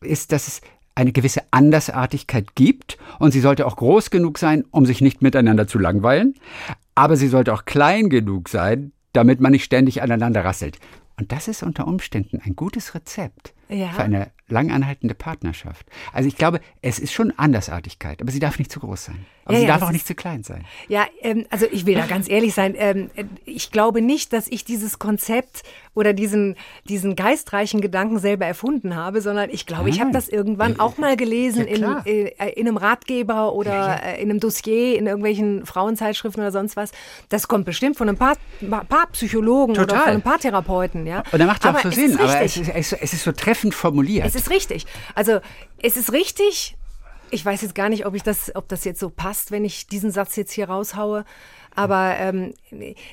ist, 0.00 0.32
dass 0.32 0.46
es 0.46 0.60
eine 0.94 1.12
gewisse 1.12 1.42
Andersartigkeit 1.50 2.54
gibt 2.54 2.98
und 3.18 3.32
sie 3.32 3.40
sollte 3.40 3.66
auch 3.66 3.76
groß 3.76 4.10
genug 4.10 4.38
sein, 4.38 4.64
um 4.70 4.86
sich 4.86 5.00
nicht 5.00 5.22
miteinander 5.22 5.66
zu 5.66 5.78
langweilen, 5.78 6.34
aber 6.94 7.16
sie 7.16 7.26
sollte 7.26 7.52
auch 7.52 7.64
klein 7.64 8.08
genug 8.08 8.48
sein, 8.48 8.92
damit 9.12 9.40
man 9.40 9.52
nicht 9.52 9.64
ständig 9.64 10.02
aneinander 10.02 10.44
rasselt. 10.44 10.78
Und 11.16 11.32
das 11.32 11.48
ist 11.48 11.62
unter 11.62 11.86
Umständen 11.86 12.40
ein 12.44 12.56
gutes 12.56 12.94
Rezept 12.94 13.54
ja. 13.68 13.88
für 13.88 14.02
eine 14.02 14.30
langanhaltende 14.48 15.14
Partnerschaft. 15.14 15.86
Also 16.12 16.28
ich 16.28 16.36
glaube, 16.36 16.60
es 16.82 16.98
ist 16.98 17.12
schon 17.12 17.32
Andersartigkeit, 17.36 18.20
aber 18.20 18.30
sie 18.30 18.40
darf 18.40 18.58
nicht 18.58 18.70
zu 18.70 18.80
groß 18.80 19.04
sein. 19.04 19.26
Aber 19.44 19.54
ja, 19.54 19.60
sie 19.60 19.66
ja, 19.66 19.72
darf 19.72 19.82
auch 19.88 19.92
nicht 19.92 20.06
zu 20.06 20.14
klein 20.14 20.42
sein. 20.42 20.64
Ja, 20.88 21.06
ähm, 21.20 21.46
also 21.50 21.66
ich 21.70 21.84
will 21.86 21.94
da 21.94 22.06
ganz 22.06 22.28
ehrlich 22.28 22.54
sein. 22.54 22.74
Ähm, 22.78 23.10
ich 23.44 23.70
glaube 23.70 24.00
nicht, 24.00 24.32
dass 24.32 24.48
ich 24.48 24.64
dieses 24.64 24.98
Konzept 24.98 25.62
oder 25.94 26.12
diesen, 26.12 26.56
diesen 26.88 27.14
geistreichen 27.14 27.80
Gedanken 27.80 28.18
selber 28.18 28.46
erfunden 28.46 28.96
habe, 28.96 29.20
sondern 29.20 29.50
ich 29.50 29.66
glaube, 29.66 29.90
ich 29.90 30.00
habe 30.00 30.12
das 30.12 30.28
irgendwann 30.28 30.80
auch 30.80 30.96
mal 30.96 31.16
gelesen 31.16 31.66
in, 31.66 31.82
in, 31.82 32.26
äh, 32.26 32.50
in, 32.50 32.66
einem 32.66 32.76
Ratgeber 32.78 33.52
oder 33.52 34.02
äh, 34.02 34.22
in 34.22 34.30
einem 34.30 34.40
Dossier, 34.40 34.98
in 34.98 35.06
irgendwelchen 35.06 35.66
Frauenzeitschriften 35.66 36.42
oder 36.42 36.52
sonst 36.52 36.76
was. 36.76 36.92
Das 37.28 37.46
kommt 37.46 37.66
bestimmt 37.66 37.96
von 37.96 38.08
einem 38.08 38.18
paar, 38.18 38.36
paar 38.88 39.06
Psychologen 39.12 39.74
Total. 39.74 39.84
oder 39.84 40.04
von 40.04 40.12
einem 40.12 40.22
Paartherapeuten. 40.22 41.06
Ja? 41.06 41.22
Und 41.32 41.38
da 41.38 41.46
macht 41.46 41.64
ja 41.64 41.74
auch 41.74 41.80
so 41.80 41.90
Sinn, 41.90 42.18
aber 42.18 42.40
es 42.40 42.56
ist, 42.56 42.70
es 42.74 43.12
ist 43.12 43.24
so 43.24 43.32
treffend 43.32 43.74
formuliert. 43.74 44.34
Ist 44.44 44.50
richtig. 44.50 44.86
Also 45.14 45.40
es 45.82 45.96
ist 45.96 46.12
richtig. 46.12 46.76
Ich 47.30 47.44
weiß 47.44 47.62
jetzt 47.62 47.74
gar 47.74 47.88
nicht, 47.88 48.06
ob 48.06 48.14
ich 48.14 48.22
das, 48.22 48.54
ob 48.54 48.68
das 48.68 48.84
jetzt 48.84 49.00
so 49.00 49.10
passt, 49.10 49.50
wenn 49.50 49.64
ich 49.64 49.86
diesen 49.86 50.10
Satz 50.10 50.36
jetzt 50.36 50.52
hier 50.52 50.68
raushaue. 50.68 51.24
Aber 51.74 52.14
ähm, 52.18 52.54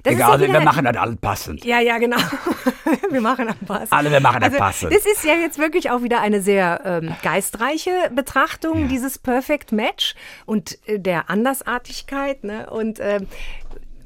das 0.04 0.13
Egal, 0.13 0.39
ist 0.39 0.48
ja 0.48 0.54
wir 0.54 0.62
machen 0.62 0.86
das 0.86 0.96
alles 0.96 1.17
passend. 1.17 1.65
Ja, 1.65 1.80
ja, 1.80 1.98
genau. 1.98 2.17
wir 3.10 3.22
machen 3.22 3.48
das 3.48 3.56
passend. 3.65 3.94
Alle, 3.94 4.12
wir 4.12 4.20
machen 4.20 4.41
das 4.41 4.50
also, 4.50 4.60
passend. 4.60 4.94
Das 4.94 5.06
ist 5.06 5.24
ja 5.24 5.34
jetzt 5.34 5.58
wirklich 5.58 5.89
auch 5.89 6.04
wieder 6.04 6.22
eine 6.22 6.41
sehr 6.41 6.82
ähm, 6.86 7.15
geistreiche 7.24 8.12
Betrachtung, 8.13 8.82
ja. 8.82 8.88
dieses 8.88 9.17
Perfect 9.17 9.72
Match 9.72 10.13
und 10.46 10.78
äh, 10.88 11.00
der 11.00 11.30
Andersartigkeit. 11.30 12.44
Ne? 12.44 12.70
Und 12.70 13.00
äh, 13.00 13.22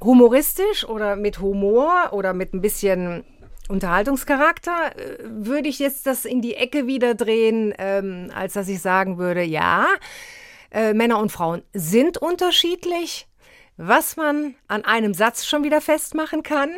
humoristisch 0.02 0.88
oder 0.88 1.16
mit 1.18 1.40
Humor 1.40 2.14
oder 2.14 2.34
mit 2.34 2.54
ein 2.54 2.62
bisschen 2.62 3.26
Unterhaltungscharakter 3.68 4.96
äh, 4.96 5.18
würde 5.24 5.70
ich 5.70 5.80
jetzt 5.80 6.06
das 6.06 6.26
in 6.26 6.42
die 6.42 6.56
Ecke 6.56 6.88
wieder 6.88 7.16
drehen, 7.16 7.74
ähm, 7.78 8.32
als 8.34 8.54
dass 8.54 8.68
ich 8.68 8.82
sagen 8.82 9.18
würde, 9.18 9.44
ja, 9.44 9.88
äh, 10.72 10.94
Männer 10.94 11.20
und 11.20 11.32
Frauen 11.32 11.64
sind 11.74 12.18
unterschiedlich. 12.18 13.28
Was 13.78 14.16
man 14.16 14.56
an 14.68 14.86
einem 14.86 15.14
Satz 15.14 15.46
schon 15.46 15.64
wieder 15.64 15.82
festmachen 15.82 16.44
kann, 16.44 16.70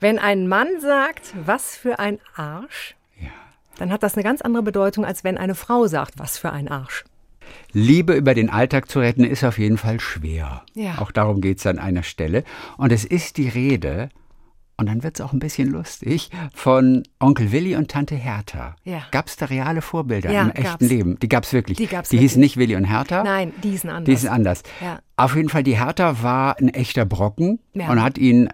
wenn 0.00 0.18
ein 0.18 0.48
Mann 0.48 0.68
sagt, 0.80 1.32
was 1.46 1.76
für 1.76 1.98
ein 1.98 2.18
Arsch, 2.34 2.94
ja. 3.18 3.30
dann 3.78 3.90
hat 3.90 4.02
das 4.02 4.14
eine 4.14 4.24
ganz 4.24 4.42
andere 4.42 4.62
Bedeutung, 4.62 5.06
als 5.06 5.24
wenn 5.24 5.38
eine 5.38 5.54
Frau 5.54 5.86
sagt, 5.86 6.18
was 6.18 6.36
für 6.36 6.52
ein 6.52 6.68
Arsch. 6.68 7.04
Liebe 7.72 8.14
über 8.14 8.34
den 8.34 8.50
Alltag 8.50 8.90
zu 8.90 9.00
retten, 9.00 9.24
ist 9.24 9.44
auf 9.44 9.58
jeden 9.58 9.78
Fall 9.78 10.00
schwer. 10.00 10.64
Ja. 10.74 10.98
Auch 10.98 11.10
darum 11.10 11.40
geht 11.40 11.58
es 11.58 11.66
an 11.66 11.78
einer 11.78 12.02
Stelle. 12.02 12.44
Und 12.76 12.92
es 12.92 13.04
ist 13.04 13.36
die 13.36 13.48
Rede 13.48 14.10
und 14.80 14.86
dann 14.86 15.02
wird 15.02 15.16
es 15.16 15.20
auch 15.20 15.34
ein 15.34 15.38
bisschen 15.38 15.68
lustig 15.68 16.30
von 16.54 17.02
Onkel 17.20 17.52
Willi 17.52 17.76
und 17.76 17.90
Tante 17.90 18.14
Hertha. 18.14 18.76
Ja. 18.84 19.02
Gab 19.10 19.26
es 19.26 19.36
da 19.36 19.44
reale 19.46 19.82
Vorbilder 19.82 20.32
ja, 20.32 20.42
im 20.42 20.50
echten 20.50 20.64
gab's. 20.64 20.88
Leben? 20.88 21.18
Die 21.20 21.28
gab 21.28 21.44
es 21.44 21.52
wirklich. 21.52 21.76
Die, 21.76 21.86
gab's 21.86 22.08
die 22.08 22.16
wirklich. 22.16 22.30
hießen 22.30 22.40
nicht 22.40 22.56
Willi 22.56 22.76
und 22.76 22.84
Hertha? 22.84 23.22
Nein, 23.22 23.52
die 23.62 23.72
hießen 23.72 23.90
anders. 23.90 24.04
Die 24.06 24.12
hießen 24.12 24.28
anders. 24.30 24.62
Ja. 24.80 25.00
Auf 25.16 25.36
jeden 25.36 25.50
Fall, 25.50 25.62
die 25.62 25.78
Hertha 25.78 26.22
war 26.22 26.58
ein 26.58 26.70
echter 26.70 27.04
Brocken 27.04 27.60
ja. 27.74 27.90
und 27.90 28.02
hat 28.02 28.16
ihn 28.16 28.48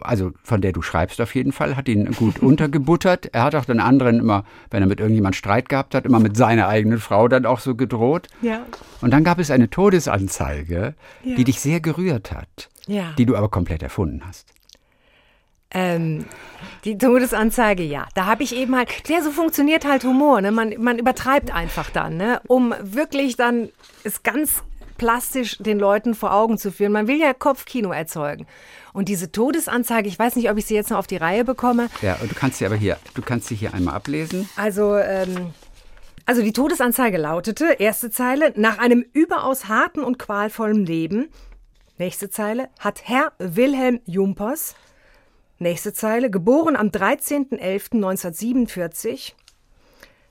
also 0.00 0.32
von 0.44 0.60
der 0.60 0.72
du 0.72 0.82
schreibst 0.82 1.20
auf 1.20 1.34
jeden 1.34 1.50
Fall, 1.50 1.76
hat 1.76 1.88
ihn 1.88 2.12
gut 2.12 2.38
untergebuttert. 2.42 3.30
Er 3.32 3.42
hat 3.42 3.54
auch 3.56 3.64
den 3.64 3.80
anderen 3.80 4.20
immer, 4.20 4.44
wenn 4.70 4.82
er 4.82 4.86
mit 4.86 5.00
irgendjemand 5.00 5.34
Streit 5.34 5.68
gehabt 5.68 5.96
hat, 5.96 6.04
immer 6.04 6.20
mit 6.20 6.36
seiner 6.36 6.68
eigenen 6.68 7.00
Frau 7.00 7.26
dann 7.26 7.46
auch 7.46 7.58
so 7.58 7.74
gedroht. 7.74 8.28
Ja. 8.42 8.60
Und 9.00 9.12
dann 9.12 9.24
gab 9.24 9.40
es 9.40 9.50
eine 9.50 9.70
Todesanzeige, 9.70 10.94
die 11.24 11.42
dich 11.42 11.58
sehr 11.58 11.80
gerührt 11.80 12.30
hat, 12.30 12.68
die 12.86 13.26
du 13.26 13.34
aber 13.34 13.48
komplett 13.48 13.82
erfunden 13.82 14.22
hast. 14.24 14.51
Ähm, 15.74 16.26
die 16.84 16.98
Todesanzeige, 16.98 17.82
ja. 17.82 18.06
Da 18.14 18.26
habe 18.26 18.42
ich 18.42 18.54
eben 18.54 18.76
halt, 18.76 18.88
ja, 19.08 19.22
so 19.22 19.30
funktioniert 19.30 19.86
halt 19.86 20.04
Humor. 20.04 20.40
Ne? 20.40 20.52
Man, 20.52 20.74
man 20.78 20.98
übertreibt 20.98 21.54
einfach 21.54 21.90
dann, 21.90 22.16
ne? 22.16 22.40
um 22.46 22.74
wirklich 22.80 23.36
dann 23.36 23.70
es 24.04 24.22
ganz 24.22 24.62
plastisch 24.98 25.58
den 25.58 25.78
Leuten 25.78 26.14
vor 26.14 26.32
Augen 26.32 26.58
zu 26.58 26.70
führen. 26.70 26.92
Man 26.92 27.08
will 27.08 27.18
ja 27.18 27.34
Kopfkino 27.34 27.90
erzeugen. 27.92 28.46
Und 28.92 29.08
diese 29.08 29.32
Todesanzeige, 29.32 30.08
ich 30.08 30.18
weiß 30.18 30.36
nicht, 30.36 30.50
ob 30.50 30.58
ich 30.58 30.66
sie 30.66 30.74
jetzt 30.74 30.90
noch 30.90 30.98
auf 30.98 31.06
die 31.06 31.16
Reihe 31.16 31.44
bekomme. 31.44 31.88
Ja, 32.02 32.16
und 32.20 32.30
du 32.30 32.34
kannst 32.34 32.58
sie 32.58 32.66
aber 32.66 32.76
hier, 32.76 32.98
du 33.14 33.22
kannst 33.22 33.48
sie 33.48 33.56
hier 33.56 33.74
einmal 33.74 33.94
ablesen. 33.94 34.48
Also, 34.56 34.96
ähm, 34.96 35.52
also 36.26 36.42
die 36.42 36.52
Todesanzeige 36.52 37.18
lautete, 37.18 37.76
erste 37.78 38.10
Zeile, 38.10 38.52
nach 38.56 38.78
einem 38.78 39.04
überaus 39.12 39.66
harten 39.66 40.04
und 40.04 40.18
qualvollen 40.18 40.86
Leben, 40.86 41.30
nächste 41.98 42.30
Zeile, 42.30 42.68
hat 42.78 43.02
Herr 43.04 43.32
Wilhelm 43.38 44.00
Jumpers, 44.04 44.76
nächste 45.62 45.94
Zeile, 45.94 46.30
geboren 46.30 46.76
am 46.76 46.88
13.11.1947, 46.88 49.32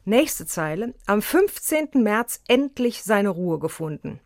nächste 0.06 0.46
Zeile, 0.46 0.94
am 1.08 1.22
15. 1.22 1.90
März 1.96 2.42
endlich 2.48 3.04
seine 3.04 3.30
Ruhe 3.30 3.60
gefunden. 3.60 4.20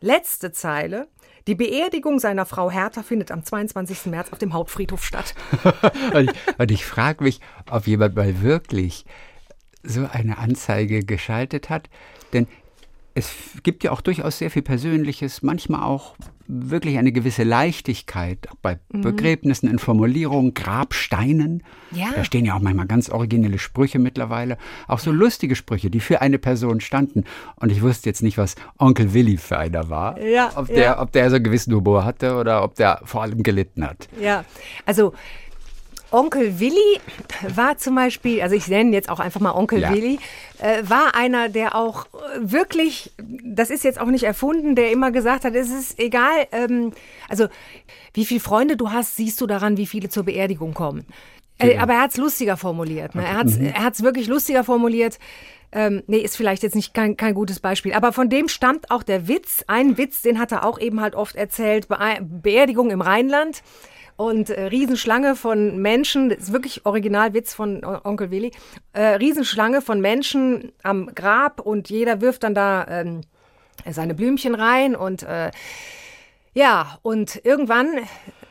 Letzte 0.00 0.52
Zeile, 0.52 1.08
die 1.46 1.54
Beerdigung 1.54 2.18
seiner 2.18 2.44
Frau 2.44 2.70
Hertha 2.70 3.02
findet 3.04 3.30
am 3.30 3.44
22. 3.44 4.06
März 4.06 4.32
auf 4.32 4.38
dem 4.38 4.52
Hauptfriedhof 4.52 5.04
statt. 5.04 5.36
und 6.14 6.30
ich, 6.30 6.36
und 6.58 6.70
ich 6.72 6.84
frage 6.84 7.22
mich, 7.22 7.40
ob 7.70 7.86
jemand 7.86 8.16
mal 8.16 8.42
wirklich 8.42 9.04
so 9.84 10.08
eine 10.10 10.38
Anzeige 10.38 11.04
geschaltet 11.04 11.70
hat. 11.70 11.88
Denn 12.32 12.48
es 13.14 13.30
gibt 13.62 13.84
ja 13.84 13.92
auch 13.92 14.00
durchaus 14.00 14.38
sehr 14.38 14.50
viel 14.50 14.62
Persönliches, 14.62 15.42
manchmal 15.42 15.84
auch 15.84 16.16
wirklich 16.48 16.98
eine 16.98 17.12
gewisse 17.12 17.42
Leichtigkeit 17.42 18.48
bei 18.62 18.78
mhm. 18.90 19.02
Begräbnissen 19.02 19.68
in 19.68 19.78
Formulierungen, 19.78 20.54
Grabsteinen. 20.54 21.62
Ja. 21.92 22.06
Da 22.14 22.24
stehen 22.24 22.44
ja 22.44 22.54
auch 22.54 22.60
manchmal 22.60 22.86
ganz 22.86 23.10
originelle 23.10 23.58
Sprüche 23.58 23.98
mittlerweile. 23.98 24.58
Auch 24.88 24.98
so 24.98 25.12
lustige 25.12 25.56
Sprüche, 25.56 25.90
die 25.90 26.00
für 26.00 26.20
eine 26.20 26.38
Person 26.38 26.80
standen. 26.80 27.24
Und 27.56 27.70
ich 27.70 27.82
wusste 27.82 28.08
jetzt 28.08 28.22
nicht, 28.22 28.38
was 28.38 28.54
Onkel 28.78 29.14
Willi 29.14 29.36
für 29.36 29.58
einer 29.58 29.88
war. 29.90 30.20
Ja, 30.20 30.52
ob, 30.56 30.66
der, 30.68 30.76
ja. 30.76 31.00
ob 31.00 31.12
der 31.12 31.30
so 31.30 31.36
einen 31.36 31.44
gewissen 31.44 31.74
Humor 31.74 32.04
hatte 32.04 32.36
oder 32.36 32.62
ob 32.62 32.74
der 32.74 33.00
vor 33.04 33.22
allem 33.22 33.42
gelitten 33.42 33.84
hat. 33.84 34.08
Ja, 34.20 34.44
also 34.84 35.12
Onkel 36.10 36.60
Willi 36.60 37.00
war 37.54 37.78
zum 37.78 37.94
Beispiel, 37.96 38.40
also 38.40 38.54
ich 38.54 38.68
nenne 38.68 38.92
jetzt 38.92 39.08
auch 39.08 39.18
einfach 39.18 39.40
mal 39.40 39.52
Onkel 39.52 39.80
ja. 39.80 39.92
Willi, 39.92 40.18
äh, 40.58 40.82
war 40.84 41.14
einer, 41.14 41.48
der 41.48 41.74
auch 41.74 42.06
wirklich, 42.38 43.12
das 43.18 43.70
ist 43.70 43.84
jetzt 43.84 44.00
auch 44.00 44.06
nicht 44.06 44.24
erfunden, 44.24 44.76
der 44.76 44.92
immer 44.92 45.10
gesagt 45.10 45.44
hat, 45.44 45.54
es 45.54 45.70
ist 45.70 45.98
egal, 45.98 46.46
ähm, 46.52 46.92
also 47.28 47.48
wie 48.14 48.24
viele 48.24 48.40
Freunde 48.40 48.76
du 48.76 48.92
hast, 48.92 49.16
siehst 49.16 49.40
du 49.40 49.46
daran, 49.46 49.76
wie 49.76 49.86
viele 49.86 50.08
zur 50.08 50.24
Beerdigung 50.24 50.74
kommen. 50.74 51.06
Äh, 51.58 51.78
aber 51.78 51.94
er 51.94 52.02
hat 52.02 52.10
es 52.10 52.16
lustiger 52.18 52.56
formuliert. 52.56 53.14
Ne? 53.14 53.24
Er 53.24 53.36
hat 53.36 53.46
es 53.46 54.00
mhm. 54.00 54.04
wirklich 54.04 54.26
lustiger 54.26 54.62
formuliert. 54.62 55.18
Ähm, 55.72 56.02
nee, 56.06 56.18
ist 56.18 56.36
vielleicht 56.36 56.62
jetzt 56.62 56.74
nicht 56.74 56.94
kein, 56.94 57.16
kein 57.16 57.34
gutes 57.34 57.60
Beispiel. 57.60 57.94
Aber 57.94 58.12
von 58.12 58.28
dem 58.28 58.48
stammt 58.48 58.90
auch 58.90 59.02
der 59.02 59.26
Witz. 59.26 59.64
Ein 59.66 59.98
Witz, 59.98 60.22
den 60.22 60.38
hat 60.38 60.52
er 60.52 60.64
auch 60.64 60.78
eben 60.78 61.00
halt 61.00 61.14
oft 61.14 61.34
erzählt. 61.34 61.88
Be 61.88 61.96
Beerdigung 62.20 62.90
im 62.90 63.00
Rheinland 63.00 63.62
und 64.16 64.50
äh, 64.50 64.64
Riesenschlange 64.64 65.36
von 65.36 65.78
Menschen, 65.78 66.30
das 66.30 66.38
ist 66.44 66.52
wirklich 66.52 66.86
Originalwitz 66.86 67.54
von 67.54 67.84
Onkel 67.84 68.30
Willi, 68.30 68.50
äh, 68.92 69.02
Riesenschlange 69.02 69.82
von 69.82 70.00
Menschen 70.00 70.72
am 70.82 71.14
Grab 71.14 71.60
und 71.60 71.90
jeder 71.90 72.20
wirft 72.20 72.42
dann 72.42 72.54
da 72.54 72.86
ähm, 72.88 73.20
seine 73.88 74.14
Blümchen 74.14 74.54
rein 74.54 74.96
und 74.96 75.22
äh, 75.22 75.50
ja, 76.54 76.98
und 77.02 77.44
irgendwann 77.44 77.88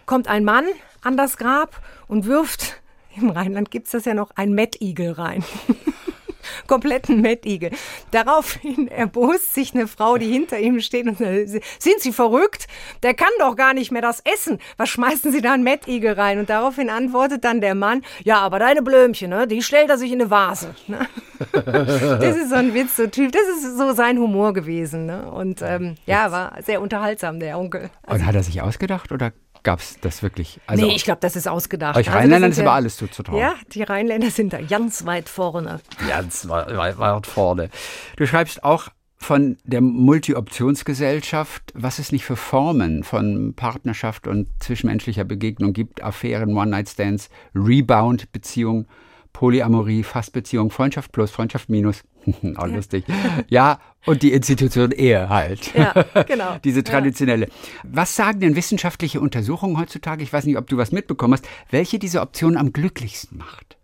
kommt 0.05 0.27
ein 0.27 0.43
Mann 0.43 0.65
an 1.01 1.17
das 1.17 1.37
Grab 1.37 1.81
und 2.07 2.25
wirft, 2.25 2.81
im 3.15 3.31
Rheinland 3.31 3.71
gibt 3.71 3.87
es 3.87 3.93
das 3.93 4.05
ja 4.05 4.13
noch, 4.13 4.31
ein 4.35 4.53
Mettigel 4.53 5.11
rein. 5.11 5.43
kompletten 6.67 7.21
Mettigel. 7.21 7.71
Daraufhin 8.11 8.87
erbost 8.87 9.53
sich 9.53 9.73
eine 9.73 9.87
Frau, 9.87 10.17
die 10.17 10.31
hinter 10.31 10.59
ihm 10.59 10.79
steht 10.79 11.07
und 11.07 11.17
sagt, 11.17 11.49
sind 11.79 11.99
Sie 11.99 12.11
verrückt? 12.11 12.67
Der 13.03 13.13
kann 13.13 13.29
doch 13.39 13.55
gar 13.55 13.73
nicht 13.73 13.91
mehr 13.91 14.01
das 14.01 14.21
essen. 14.21 14.59
Was 14.77 14.89
schmeißen 14.89 15.31
Sie 15.31 15.41
da 15.41 15.53
einen 15.53 15.63
Mettigel 15.63 16.13
rein? 16.13 16.39
Und 16.39 16.49
daraufhin 16.49 16.89
antwortet 16.89 17.43
dann 17.43 17.61
der 17.61 17.75
Mann, 17.75 18.03
ja, 18.23 18.39
aber 18.39 18.59
deine 18.59 18.81
Blömchen, 18.81 19.29
ne, 19.29 19.47
die 19.47 19.61
stellt 19.61 19.89
er 19.89 19.97
sich 19.97 20.11
in 20.11 20.21
eine 20.21 20.29
Vase. 20.29 20.75
Ne? 20.87 21.07
das 21.51 22.37
ist 22.37 22.49
so 22.49 22.55
ein 22.55 22.73
Witz, 22.73 22.95
so 22.95 23.07
Typ. 23.07 23.31
Das 23.31 23.41
ist 23.41 23.77
so 23.77 23.91
sein 23.93 24.19
Humor 24.19 24.53
gewesen. 24.53 25.05
Ne? 25.05 25.29
Und 25.31 25.61
ähm, 25.61 25.95
ja, 26.05 26.31
war 26.31 26.53
sehr 26.63 26.81
unterhaltsam, 26.81 27.39
der 27.39 27.57
Onkel. 27.57 27.89
Also, 28.03 28.21
und 28.21 28.27
hat 28.27 28.35
er 28.35 28.43
sich 28.43 28.61
ausgedacht 28.61 29.11
oder 29.11 29.33
gab 29.65 29.79
es 29.79 29.99
das 29.99 30.23
wirklich? 30.23 30.61
Also 30.67 30.85
nee, 30.85 30.95
ich 30.95 31.03
glaube, 31.03 31.19
das 31.19 31.35
ist 31.35 31.47
ausgedacht. 31.47 31.97
Euch 31.97 32.07
also 32.07 32.19
Rheinländern 32.19 32.51
ist 32.51 32.59
aber 32.59 32.71
alles 32.71 32.95
zuzutrauen. 32.95 33.39
Ja, 33.39 33.55
die 33.73 33.83
Rheinländer 33.83 34.29
sind 34.29 34.53
da 34.53 34.61
ganz 34.61 35.05
weit 35.05 35.27
vorne. 35.27 35.81
Ganz 36.07 36.47
weit, 36.47 36.97
weit 36.97 37.27
vorne. 37.27 37.69
Du 38.15 38.25
schreibst 38.25 38.63
auch 38.63 38.87
von 39.17 39.57
der 39.63 39.81
Multi-Optionsgesellschaft, 39.81 41.73
was 41.73 41.99
es 41.99 42.11
nicht 42.11 42.25
für 42.25 42.35
Formen 42.35 43.03
von 43.03 43.53
Partnerschaft 43.55 44.27
und 44.27 44.47
zwischenmenschlicher 44.59 45.23
Begegnung 45.23 45.73
gibt, 45.73 46.03
Affären, 46.03 46.55
One-Night-Stands, 46.55 47.29
Rebound-Beziehungen, 47.55 48.87
Polyamorie, 49.33 50.03
Fastbeziehung, 50.03 50.69
Freundschaft 50.69 51.11
plus, 51.11 51.31
Freundschaft 51.31 51.69
minus. 51.69 52.03
Auch 52.55 52.67
lustig. 52.67 53.05
Ja, 53.49 53.79
und 54.05 54.21
die 54.21 54.33
Institution 54.33 54.91
Ehe 54.91 55.29
halt. 55.29 55.73
Ja, 55.73 56.23
genau. 56.23 56.57
Diese 56.63 56.83
traditionelle. 56.83 57.47
Ja. 57.47 57.53
Was 57.83 58.15
sagen 58.15 58.39
denn 58.39 58.55
wissenschaftliche 58.55 59.19
Untersuchungen 59.19 59.77
heutzutage? 59.77 60.23
Ich 60.23 60.31
weiß 60.31 60.45
nicht, 60.45 60.57
ob 60.57 60.67
du 60.67 60.77
was 60.77 60.91
mitbekommen 60.91 61.33
hast, 61.33 61.47
welche 61.71 61.99
diese 61.99 62.21
Option 62.21 62.57
am 62.57 62.73
glücklichsten 62.73 63.37
macht. 63.37 63.77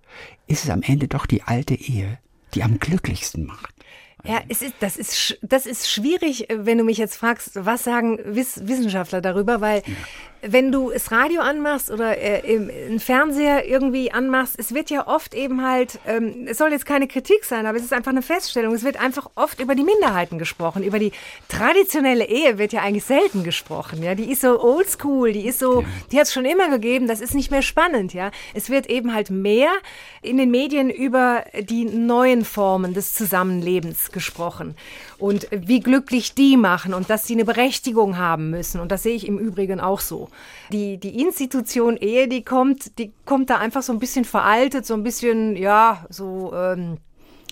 Ist 0.47 0.63
es 0.63 0.69
am 0.69 0.81
Ende 0.81 1.07
doch 1.07 1.25
die 1.25 1.43
alte 1.43 1.75
Ehe, 1.75 2.19
die 2.53 2.63
am 2.63 2.79
glücklichsten 2.79 3.45
macht? 3.45 3.73
Ja, 4.23 4.41
es 4.49 4.61
ist, 4.61 4.75
das, 4.79 4.97
ist, 4.97 5.39
das 5.41 5.65
ist 5.65 5.89
schwierig, 5.89 6.47
wenn 6.49 6.77
du 6.77 6.83
mich 6.83 6.97
jetzt 6.97 7.15
fragst, 7.15 7.51
was 7.55 7.83
sagen 7.83 8.19
Wiss 8.23 8.67
Wissenschaftler 8.67 9.21
darüber, 9.21 9.61
weil 9.61 9.83
ja 9.85 9.93
wenn 10.41 10.71
du 10.71 10.91
das 10.91 11.11
Radio 11.11 11.41
anmachst 11.41 11.91
oder 11.91 12.17
äh, 12.17 12.39
im, 12.55 12.99
Fernseher 12.99 13.67
irgendwie 13.67 14.11
anmachst, 14.11 14.55
es 14.57 14.73
wird 14.73 14.89
ja 14.89 15.07
oft 15.07 15.33
eben 15.33 15.63
halt, 15.63 15.99
ähm, 16.07 16.47
es 16.47 16.57
soll 16.57 16.71
jetzt 16.71 16.85
keine 16.85 17.07
Kritik 17.07 17.45
sein, 17.45 17.65
aber 17.65 17.77
es 17.77 17.83
ist 17.83 17.93
einfach 17.93 18.11
eine 18.11 18.21
Feststellung, 18.21 18.73
es 18.73 18.83
wird 18.83 18.99
einfach 18.99 19.29
oft 19.35 19.59
über 19.59 19.75
die 19.75 19.83
Minderheiten 19.83 20.39
gesprochen. 20.39 20.83
Über 20.83 20.99
die 20.99 21.11
traditionelle 21.47 22.25
Ehe 22.25 22.57
wird 22.57 22.73
ja 22.73 22.81
eigentlich 22.81 23.03
selten 23.03 23.43
gesprochen. 23.43 24.03
Ja, 24.03 24.15
die 24.15 24.31
ist 24.31 24.41
so 24.41 24.61
oldschool, 24.61 25.31
die 25.31 25.45
ist 25.45 25.59
so, 25.59 25.83
die 26.11 26.17
hat 26.17 26.25
es 26.25 26.33
schon 26.33 26.45
immer 26.45 26.69
gegeben, 26.69 27.07
das 27.07 27.21
ist 27.21 27.35
nicht 27.35 27.51
mehr 27.51 27.61
spannend. 27.61 28.13
Ja, 28.13 28.31
es 28.53 28.69
wird 28.69 28.89
eben 28.89 29.13
halt 29.13 29.29
mehr 29.29 29.71
in 30.21 30.37
den 30.37 30.49
Medien 30.49 30.89
über 30.89 31.43
die 31.59 31.85
neuen 31.85 32.45
Formen 32.45 32.93
des 32.93 33.13
Zusammenlebens 33.13 34.10
gesprochen 34.11 34.75
und 35.17 35.47
wie 35.51 35.79
glücklich 35.79 36.33
die 36.33 36.57
machen 36.57 36.93
und 36.93 37.09
dass 37.09 37.25
sie 37.25 37.33
eine 37.33 37.45
Berechtigung 37.45 38.17
haben 38.17 38.49
müssen. 38.49 38.79
Und 38.79 38.91
das 38.91 39.03
sehe 39.03 39.15
ich 39.15 39.27
im 39.27 39.37
Übrigen 39.37 39.79
auch 39.79 39.99
so. 39.99 40.29
Die, 40.71 40.97
die 40.97 41.21
Institution 41.21 41.97
Ehe, 41.97 42.27
die 42.27 42.43
kommt, 42.43 42.97
die 42.97 43.11
kommt 43.25 43.49
da 43.49 43.57
einfach 43.57 43.81
so 43.81 43.93
ein 43.93 43.99
bisschen 43.99 44.25
veraltet, 44.25 44.85
so 44.85 44.93
ein 44.93 45.03
bisschen, 45.03 45.55
ja, 45.55 46.05
so 46.09 46.53
ähm, 46.53 46.97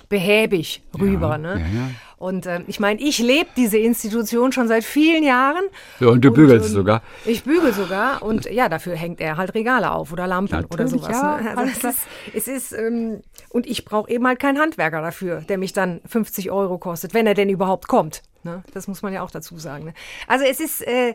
behäbig 0.09 0.81
rüber. 0.99 1.31
Ja, 1.31 1.37
ne? 1.37 1.53
Ja, 1.53 1.79
ja. 1.79 1.89
Und 2.17 2.45
äh, 2.47 2.61
ich 2.67 2.81
meine, 2.81 2.99
ich 2.99 3.19
lebe 3.19 3.49
diese 3.55 3.77
Institution 3.77 4.51
schon 4.51 4.67
seit 4.67 4.83
vielen 4.83 5.23
Jahren. 5.23 5.63
Ja, 6.01 6.09
und 6.09 6.23
du 6.23 6.31
bügelst 6.31 6.67
und, 6.67 6.73
sogar. 6.73 7.01
Ich 7.25 7.45
bügel 7.45 7.71
sogar. 7.71 8.21
Und 8.21 8.51
ja, 8.51 8.67
dafür 8.67 8.95
hängt 8.95 9.21
er 9.21 9.37
halt 9.37 9.53
Regale 9.53 9.91
auf 9.91 10.11
oder 10.11 10.27
Lampen 10.27 10.53
Natürlich, 10.53 10.73
oder 10.73 10.87
sowas. 10.89 11.11
Ja, 11.11 11.39
ne? 11.39 11.57
also 11.57 11.71
es 11.71 11.83
ist, 11.83 12.07
es 12.33 12.47
ist 12.49 12.71
ähm, 12.73 13.21
und 13.49 13.67
ich 13.67 13.85
brauche 13.85 14.11
eben 14.11 14.27
halt 14.27 14.39
keinen 14.39 14.59
Handwerker 14.59 15.01
dafür, 15.01 15.41
der 15.47 15.57
mich 15.57 15.71
dann 15.71 16.01
50 16.07 16.51
Euro 16.51 16.77
kostet, 16.77 17.13
wenn 17.13 17.25
er 17.25 17.35
denn 17.35 17.47
überhaupt 17.47 17.87
kommt. 17.87 18.21
Ne? 18.43 18.63
Das 18.73 18.89
muss 18.89 19.01
man 19.01 19.13
ja 19.13 19.21
auch 19.21 19.31
dazu 19.31 19.57
sagen. 19.57 19.85
Ne? 19.85 19.93
Also 20.27 20.43
es 20.43 20.59
ist. 20.59 20.85
Äh, 20.85 21.13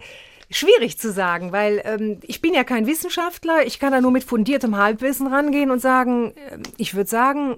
schwierig 0.50 0.98
zu 0.98 1.10
sagen, 1.10 1.52
weil 1.52 1.80
ähm, 1.84 2.18
ich 2.22 2.42
bin 2.42 2.52
ja 2.52 2.64
kein 2.64 2.86
Wissenschaftler. 2.86 3.66
Ich 3.66 3.78
kann 3.78 3.92
da 3.92 4.00
nur 4.02 4.10
mit 4.10 4.24
fundiertem 4.24 4.76
Halbwissen 4.76 5.26
rangehen 5.26 5.70
und 5.70 5.80
sagen, 5.80 6.32
äh, 6.32 6.58
ich 6.76 6.94
würde 6.94 7.08
sagen, 7.08 7.56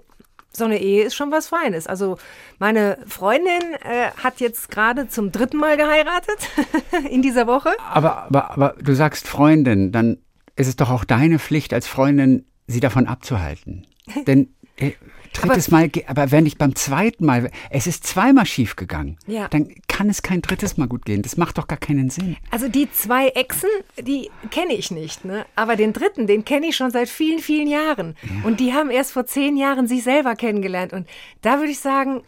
so 0.57 0.65
eine 0.65 0.81
Ehe 0.81 1.05
ist 1.05 1.15
schon 1.15 1.31
was 1.31 1.49
Feines. 1.49 1.87
Also 1.87 2.19
meine 2.59 2.99
Freundin 3.07 3.75
äh, 3.85 4.11
hat 4.23 4.41
jetzt 4.41 4.71
gerade 4.71 5.09
zum 5.09 5.33
dritten 5.33 5.59
Mal 5.59 5.77
geheiratet 5.77 6.49
in 7.11 7.23
dieser 7.23 7.47
Woche. 7.47 7.71
Aber, 7.93 8.25
aber, 8.25 8.51
aber 8.51 8.75
du 8.81 8.95
sagst 8.95 9.27
Freundin, 9.29 9.93
dann 9.93 10.19
ist 10.57 10.69
es 10.69 10.77
doch 10.77 10.91
auch 10.91 11.05
deine 11.05 11.39
Pflicht 11.39 11.75
als 11.75 11.87
Freundin, 11.87 12.47
sie 12.67 12.81
davon 12.81 13.07
abzuhalten. 13.07 13.87
Denn 14.27 14.55
äh, 14.77 14.93
drittes 15.41 15.69
aber, 15.69 15.79
Mal, 15.79 15.91
aber 16.07 16.31
wenn 16.31 16.47
ich 16.47 16.59
beim 16.59 16.75
zweiten 16.75 17.25
Mal, 17.25 17.51
es 17.71 17.87
ist 17.87 18.07
zweimal 18.07 18.47
schief 18.47 18.77
gegangen, 18.77 19.17
ja. 19.27 19.49
dann 19.49 19.75
kann 19.89 20.09
es 20.09 20.23
kein 20.23 20.43
drittes 20.43 20.77
Mal 20.77 20.89
gut 20.89 21.05
gehen. 21.05 21.23
Das 21.23 21.37
macht 21.37 21.59
doch 21.59 21.69
gar 21.69 21.79
keinen 21.79 22.11
Sinn. 22.11 22.37
Also 22.51 22.69
die 22.69 22.91
zwei 22.91 23.29
Echsen, 23.29 23.71
die 23.99 24.31
kenne 24.51 24.75
ich 24.75 24.91
nicht, 24.91 25.25
ne? 25.25 25.47
aber 25.55 25.77
den 25.77 25.93
dritten, 25.93 26.27
den 26.27 26.45
kenne 26.45 26.67
ich 26.67 26.77
schon 26.77 26.91
seit 26.91 27.09
vielen, 27.09 27.39
vielen 27.39 27.69
Jahren. 27.69 28.17
Ja. 28.23 28.47
Und 28.47 28.61
die 28.61 28.73
haben 28.73 28.91
erst 28.91 29.13
vor 29.13 29.27
zehn 29.27 29.57
Jahren 29.57 29.87
sich 29.87 30.03
selber 30.03 30.37
kennengelernt. 30.37 30.93
Und 30.93 31.07
da 31.43 31.59
würde 31.59 31.71
ich 31.73 31.81
sagen, 31.81 32.23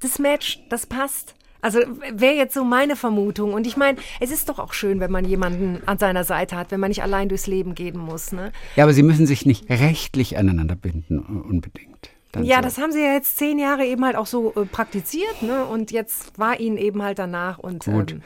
das 0.00 0.18
Match, 0.18 0.60
das 0.68 0.86
passt. 0.86 1.34
Also 1.60 1.78
wäre 2.12 2.34
jetzt 2.34 2.54
so 2.54 2.64
meine 2.64 2.96
Vermutung. 2.96 3.54
Und 3.54 3.68
ich 3.68 3.76
meine, 3.76 3.98
es 4.18 4.32
ist 4.32 4.48
doch 4.48 4.58
auch 4.58 4.72
schön, 4.72 4.98
wenn 4.98 5.12
man 5.12 5.24
jemanden 5.24 5.80
an 5.86 5.96
seiner 5.96 6.24
Seite 6.24 6.56
hat, 6.56 6.72
wenn 6.72 6.80
man 6.80 6.88
nicht 6.88 7.04
allein 7.04 7.28
durchs 7.28 7.46
Leben 7.46 7.76
gehen 7.76 7.96
muss. 7.96 8.32
Ne? 8.32 8.50
Ja, 8.74 8.82
aber 8.82 8.92
Sie 8.92 9.04
müssen 9.04 9.26
sich 9.26 9.46
nicht 9.46 9.70
rechtlich 9.70 10.36
aneinander 10.36 10.74
binden, 10.74 11.20
unbedingt. 11.20 12.10
Ja, 12.40 12.56
so. 12.56 12.62
das 12.62 12.78
haben 12.78 12.92
sie 12.92 13.00
ja 13.00 13.12
jetzt 13.12 13.36
zehn 13.36 13.58
Jahre 13.58 13.84
eben 13.84 14.04
halt 14.04 14.16
auch 14.16 14.26
so 14.26 14.52
äh, 14.54 14.64
praktiziert, 14.64 15.42
ne? 15.42 15.64
Und 15.64 15.90
jetzt 15.90 16.38
war 16.38 16.58
ihnen 16.60 16.76
eben 16.78 17.02
halt 17.02 17.18
danach 17.18 17.58
und 17.58 17.84
gut. 17.84 18.12
Ähm, 18.12 18.22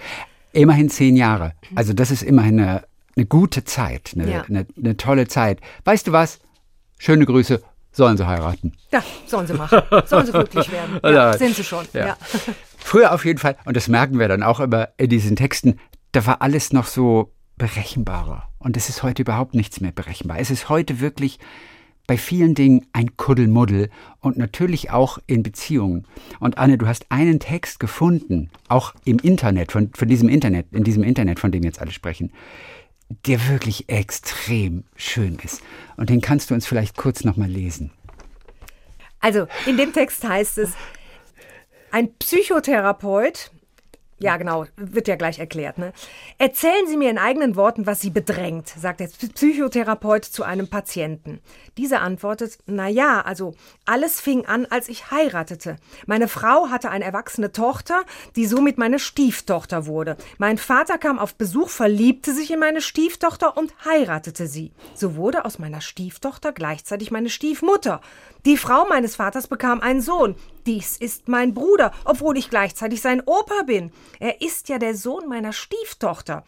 immerhin 0.53 0.89
zehn 0.89 1.17
Jahre. 1.17 1.53
Also 1.75 1.93
das 1.93 2.11
ist 2.11 2.23
immerhin 2.23 2.61
eine 2.61 2.83
eine 3.17 3.27
gute 3.27 3.65
Zeit, 3.65 4.13
eine, 4.15 4.31
Ja. 4.31 4.43
eine, 4.43 4.67
eine 4.77 4.97
tolle 4.97 5.27
Zeit. 5.27 5.61
Weißt 5.85 6.07
du 6.07 6.13
was? 6.13 6.39
Schöne 6.99 7.25
Grüße, 7.25 7.63
sollen 7.93 8.17
sie 8.17 8.27
heiraten. 8.27 8.73
Ja, 8.93 9.03
sollen 9.27 9.47
sie 9.47 9.55
machen. 9.55 9.81
Sollen 10.07 10.27
sie 10.27 10.33
glücklich 10.33 10.71
werden. 10.71 11.01
Ja, 11.05 11.37
sind 11.37 11.57
sie 11.57 11.65
schon. 11.65 11.87
Ja. 11.93 12.07
Ja. 12.09 12.17
Früher 12.79 13.13
auf 13.13 13.25
jeden 13.25 13.39
Fall, 13.39 13.57
und 13.65 13.77
das 13.77 13.89
merken 13.89 14.19
wir 14.19 14.29
dann 14.29 14.43
auch 14.43 14.61
immer 14.61 14.91
in 14.97 15.09
diesen 15.09 15.35
Texten, 15.35 15.81
da 16.13 16.25
war 16.27 16.43
alles 16.43 16.73
noch 16.73 16.87
so 16.87 17.33
berechenbarer. 17.57 18.49
Und 18.59 18.77
es 18.77 18.89
ist 18.89 19.03
heute 19.03 19.23
überhaupt 19.23 19.55
nichts 19.55 19.81
mehr 19.81 19.93
berechenbar. 19.93 20.39
Es 20.39 20.51
ist 20.51 20.69
heute 20.69 21.01
wirklich 21.01 21.39
bei 22.07 22.17
vielen 22.17 22.55
Dingen 22.55 22.87
ein 22.93 23.17
Kuddelmuddel 23.17 23.91
und 24.21 24.37
natürlich 24.37 24.91
auch 24.91 25.19
in 25.27 25.43
Beziehungen. 25.43 26.07
Und 26.41 26.59
Anne, 26.59 26.79
du 26.79 26.87
hast 26.87 27.07
einen 27.11 27.41
Text 27.41 27.81
gefunden, 27.81 28.51
auch 28.69 28.95
im 29.05 29.19
Internet, 29.19 29.73
von, 29.73 29.91
von 29.95 30.09
diesem 30.09 30.29
Internet, 30.29 30.67
in 30.73 30.85
diesem 30.85 31.03
Internet, 31.03 31.41
von 31.41 31.53
dem 31.53 31.63
jetzt 31.63 31.81
alle 31.81 31.93
sprechen, 31.93 32.33
der 33.27 33.49
wirklich 33.49 33.89
extrem 33.89 34.85
schön 34.97 35.39
ist. 35.43 35.63
Und 35.97 36.11
den 36.11 36.21
kannst 36.21 36.51
du 36.51 36.55
uns 36.55 36.67
vielleicht 36.67 36.97
kurz 36.97 37.25
nochmal 37.25 37.51
lesen. 37.51 37.91
Also, 39.21 39.47
in 39.67 39.77
dem 39.77 39.93
Text 39.93 40.27
heißt 40.27 40.59
es, 40.59 40.73
ein 41.91 42.13
Psychotherapeut, 42.19 43.51
ja 44.19 44.37
genau, 44.37 44.64
wird 44.77 45.09
ja 45.09 45.17
gleich 45.17 45.39
erklärt, 45.39 45.79
ne? 45.79 45.93
Erzählen 46.39 46.87
Sie 46.87 46.97
mir 46.97 47.11
in 47.11 47.19
eigenen 47.19 47.55
Worten, 47.57 47.87
was 47.87 48.01
Sie 48.01 48.11
bedrängt, 48.11 48.69
sagt 48.69 49.01
der 49.01 49.09
Psychotherapeut 49.09 50.25
zu 50.25 50.43
einem 50.43 50.69
Patienten. 50.69 51.41
Dieser 51.77 52.01
antwortet, 52.01 52.59
na 52.67 52.89
ja, 52.89 53.21
also 53.21 53.55
alles 53.85 54.21
fing 54.21 54.47
an, 54.47 54.67
als 54.67 54.89
ich 54.89 55.11
heiratete. 55.11 55.77
Meine 56.07 56.29
Frau 56.29 56.71
hatte 56.71 56.91
eine 56.91 57.05
erwachsene 57.05 57.53
Tochter, 57.53 58.05
die 58.37 58.47
somit 58.47 58.79
meine 58.79 58.99
Stieftochter 58.99 59.87
wurde. 59.87 60.17
Mein 60.39 60.57
Vater 60.57 60.97
kam 60.97 61.19
auf 61.19 61.35
Besuch, 61.35 61.69
verliebte 61.69 62.33
sich 62.33 62.51
in 62.51 62.59
meine 62.59 62.81
Stieftochter 62.81 63.57
und 63.57 63.75
heiratete 63.85 64.47
sie. 64.47 64.73
So 64.95 65.17
wurde 65.17 65.45
aus 65.45 65.59
meiner 65.59 65.83
Stieftochter 65.83 66.53
gleichzeitig 66.53 67.11
meine 67.11 67.29
Stiefmutter. 67.29 68.01
Die 68.47 68.57
Frau 68.57 68.86
meines 68.88 69.16
Vaters 69.16 69.49
bekam 69.49 69.80
einen 69.80 70.01
Sohn. 70.01 70.36
Dies 70.66 70.97
ist 70.99 71.26
mein 71.26 71.53
Bruder, 71.53 71.90
obwohl 72.05 72.38
ich 72.38 72.49
gleichzeitig 72.49 73.01
sein 73.01 73.20
Opa 73.26 73.64
bin. 73.66 73.90
Er 74.20 74.40
ist 74.40 74.68
ja 74.68 74.78
der 74.78 74.94
Sohn 74.94 75.28
meiner 75.28 75.53
Stieftochter. 75.53 76.44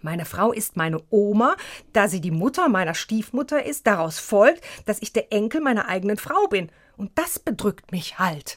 Meine 0.00 0.24
Frau 0.24 0.50
ist 0.50 0.76
meine 0.76 1.00
Oma, 1.10 1.54
da 1.92 2.08
sie 2.08 2.20
die 2.20 2.32
Mutter 2.32 2.68
meiner 2.68 2.94
Stiefmutter 2.94 3.64
ist. 3.64 3.86
Daraus 3.86 4.18
folgt, 4.18 4.64
dass 4.84 5.00
ich 5.00 5.12
der 5.12 5.32
Enkel 5.32 5.60
meiner 5.60 5.88
eigenen 5.88 6.16
Frau 6.16 6.48
bin. 6.48 6.70
Und 6.96 7.12
das 7.14 7.38
bedrückt 7.38 7.92
mich 7.92 8.18
halt. 8.18 8.56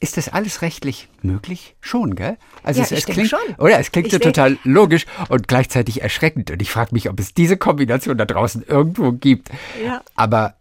Ist 0.00 0.16
das 0.16 0.28
alles 0.28 0.60
rechtlich 0.60 1.08
möglich? 1.22 1.76
Schon, 1.80 2.16
gell? 2.16 2.36
Also 2.64 2.80
Ja, 2.80 2.86
es, 2.86 2.90
es 2.90 3.06
klingt, 3.06 3.28
schon. 3.28 3.54
oder? 3.58 3.78
Es 3.78 3.92
klingt 3.92 4.08
Ich 4.08 4.12
so 4.12 4.18
total 4.18 4.58
logisch 4.64 5.06
und 5.28 5.46
gleichzeitig 5.46 6.02
erschreckend. 6.02 6.50
Und 6.50 6.60
ich 6.60 6.72
frage 6.72 6.92
mich, 6.94 7.08
ob 7.08 7.20
es 7.20 7.32
diese 7.32 7.56
Kombination 7.56 8.18
da 8.18 8.24
draußen 8.24 8.64
irgendwo 8.66 9.12
gibt. 9.12 9.50
Ja. 9.80 10.02
Aber 10.16 10.56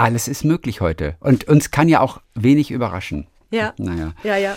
alles 0.00 0.28
ist 0.28 0.44
möglich 0.44 0.80
heute. 0.80 1.16
Und 1.20 1.44
uns 1.44 1.70
kann 1.70 1.88
ja 1.88 2.00
auch 2.00 2.20
wenig 2.34 2.70
überraschen. 2.70 3.26
Ja. 3.50 3.74
Naja. 3.76 4.14
Ja, 4.24 4.36
ja. 4.36 4.56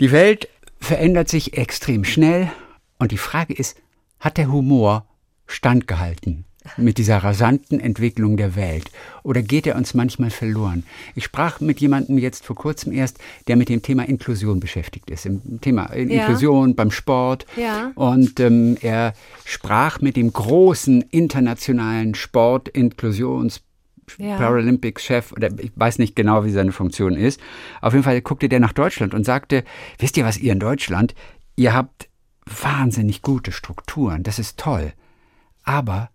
Die 0.00 0.10
Welt 0.10 0.48
verändert 0.80 1.28
sich 1.28 1.56
extrem 1.56 2.04
schnell. 2.04 2.50
Und 2.98 3.12
die 3.12 3.18
Frage 3.18 3.54
ist, 3.54 3.76
hat 4.18 4.38
der 4.38 4.50
Humor 4.50 5.06
standgehalten 5.46 6.44
mit 6.76 6.98
dieser 6.98 7.18
rasanten 7.18 7.78
Entwicklung 7.78 8.36
der 8.36 8.56
Welt? 8.56 8.90
Oder 9.22 9.40
geht 9.40 9.68
er 9.68 9.76
uns 9.76 9.94
manchmal 9.94 10.30
verloren? 10.30 10.84
Ich 11.14 11.22
sprach 11.24 11.60
mit 11.60 11.80
jemandem 11.80 12.18
jetzt 12.18 12.44
vor 12.44 12.56
kurzem 12.56 12.92
erst, 12.92 13.18
der 13.46 13.54
mit 13.54 13.68
dem 13.68 13.82
Thema 13.82 14.02
Inklusion 14.08 14.58
beschäftigt 14.58 15.10
ist. 15.10 15.26
Im 15.26 15.60
Thema 15.60 15.92
äh, 15.92 16.02
Ja. 16.12 16.22
Inklusion 16.22 16.74
beim 16.74 16.90
Sport. 16.90 17.46
Ja. 17.56 17.92
Und 17.94 18.40
ähm, 18.40 18.76
er 18.80 19.12
sprach 19.44 20.00
mit 20.00 20.16
dem 20.16 20.32
großen 20.32 21.02
internationalen 21.02 22.16
Sport-Inklusions- 22.16 23.60
Ja. 24.18 24.36
Paralympics-Chef, 24.36 25.32
oder 25.32 25.50
ich 25.58 25.72
weiß 25.74 25.98
nicht 25.98 26.16
genau, 26.16 26.44
wie 26.44 26.50
seine 26.50 26.72
Funktion 26.72 27.14
ist. 27.14 27.40
Auf 27.80 27.92
jeden 27.92 28.04
Fall 28.04 28.20
guckte 28.20 28.48
der 28.48 28.60
nach 28.60 28.72
Deutschland 28.72 29.14
und 29.14 29.24
sagte, 29.24 29.64
wisst 29.98 30.16
ihr 30.16 30.24
was, 30.24 30.38
ihr 30.38 30.52
in 30.52 30.60
Deutschland, 30.60 31.14
ihr 31.56 31.74
habt 31.74 32.08
wahnsinnig 32.46 33.22
gute 33.22 33.52
Strukturen, 33.52 34.22
das 34.22 34.38
ist 34.38 34.58
toll. 34.58 34.92
Aber 35.64 36.10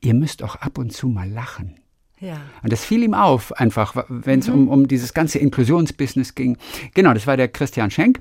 ihr 0.00 0.14
müsst 0.14 0.42
auch 0.42 0.56
ab 0.56 0.78
und 0.78 0.92
zu 0.92 1.08
mal 1.08 1.28
lachen. 1.28 1.80
Ja. 2.20 2.40
Und 2.62 2.72
das 2.72 2.84
fiel 2.84 3.02
ihm 3.02 3.14
auf, 3.14 3.52
einfach, 3.52 4.04
wenn 4.08 4.38
es 4.38 4.48
um, 4.48 4.68
um 4.68 4.86
dieses 4.86 5.12
ganze 5.12 5.40
Inklusionsbusiness 5.40 6.36
ging. 6.36 6.56
Genau, 6.94 7.12
das 7.12 7.26
war 7.26 7.36
der 7.36 7.48
Christian 7.48 7.90
Schenk. 7.90 8.20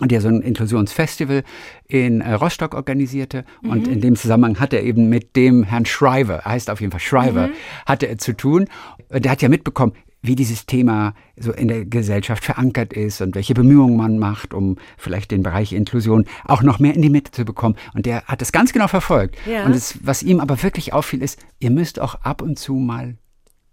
Und 0.00 0.10
der 0.10 0.20
so 0.20 0.28
ein 0.28 0.42
Inklusionsfestival 0.42 1.42
in 1.86 2.20
äh, 2.20 2.34
Rostock 2.34 2.74
organisierte. 2.74 3.44
Und 3.62 3.88
in 3.88 4.00
dem 4.00 4.16
Zusammenhang 4.16 4.60
hat 4.60 4.72
er 4.74 4.82
eben 4.82 5.08
mit 5.08 5.36
dem 5.36 5.64
Herrn 5.64 5.86
Schreiber, 5.86 6.36
er 6.44 6.52
heißt 6.52 6.70
auf 6.70 6.80
jeden 6.80 6.90
Fall 6.90 7.00
Schreiber, 7.00 7.48
hatte 7.86 8.06
er 8.06 8.18
zu 8.18 8.34
tun. 8.34 8.66
Der 9.10 9.30
hat 9.30 9.40
ja 9.42 9.48
mitbekommen, 9.48 9.94
wie 10.20 10.34
dieses 10.34 10.64
Thema 10.64 11.14
so 11.36 11.52
in 11.52 11.68
der 11.68 11.84
Gesellschaft 11.84 12.44
verankert 12.44 12.94
ist 12.94 13.20
und 13.20 13.34
welche 13.34 13.52
Bemühungen 13.52 13.96
man 13.96 14.18
macht, 14.18 14.54
um 14.54 14.76
vielleicht 14.96 15.30
den 15.30 15.42
Bereich 15.42 15.72
Inklusion 15.72 16.24
auch 16.44 16.62
noch 16.62 16.78
mehr 16.78 16.94
in 16.94 17.02
die 17.02 17.10
Mitte 17.10 17.30
zu 17.30 17.44
bekommen. 17.44 17.76
Und 17.92 18.06
der 18.06 18.24
hat 18.24 18.40
das 18.40 18.50
ganz 18.50 18.72
genau 18.72 18.88
verfolgt. 18.88 19.36
Ja. 19.46 19.66
Und 19.66 19.72
es, 19.72 19.98
was 20.02 20.22
ihm 20.22 20.40
aber 20.40 20.62
wirklich 20.62 20.94
auffiel, 20.94 21.22
ist, 21.22 21.38
ihr 21.58 21.70
müsst 21.70 22.00
auch 22.00 22.16
ab 22.16 22.40
und 22.40 22.58
zu 22.58 22.74
mal 22.74 23.18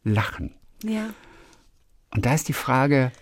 lachen. 0.03 0.53
Ja. 0.83 1.09
Und 2.13 2.25
da 2.25 2.33
ist 2.33 2.49
die 2.49 2.53
Frage, 2.53 3.13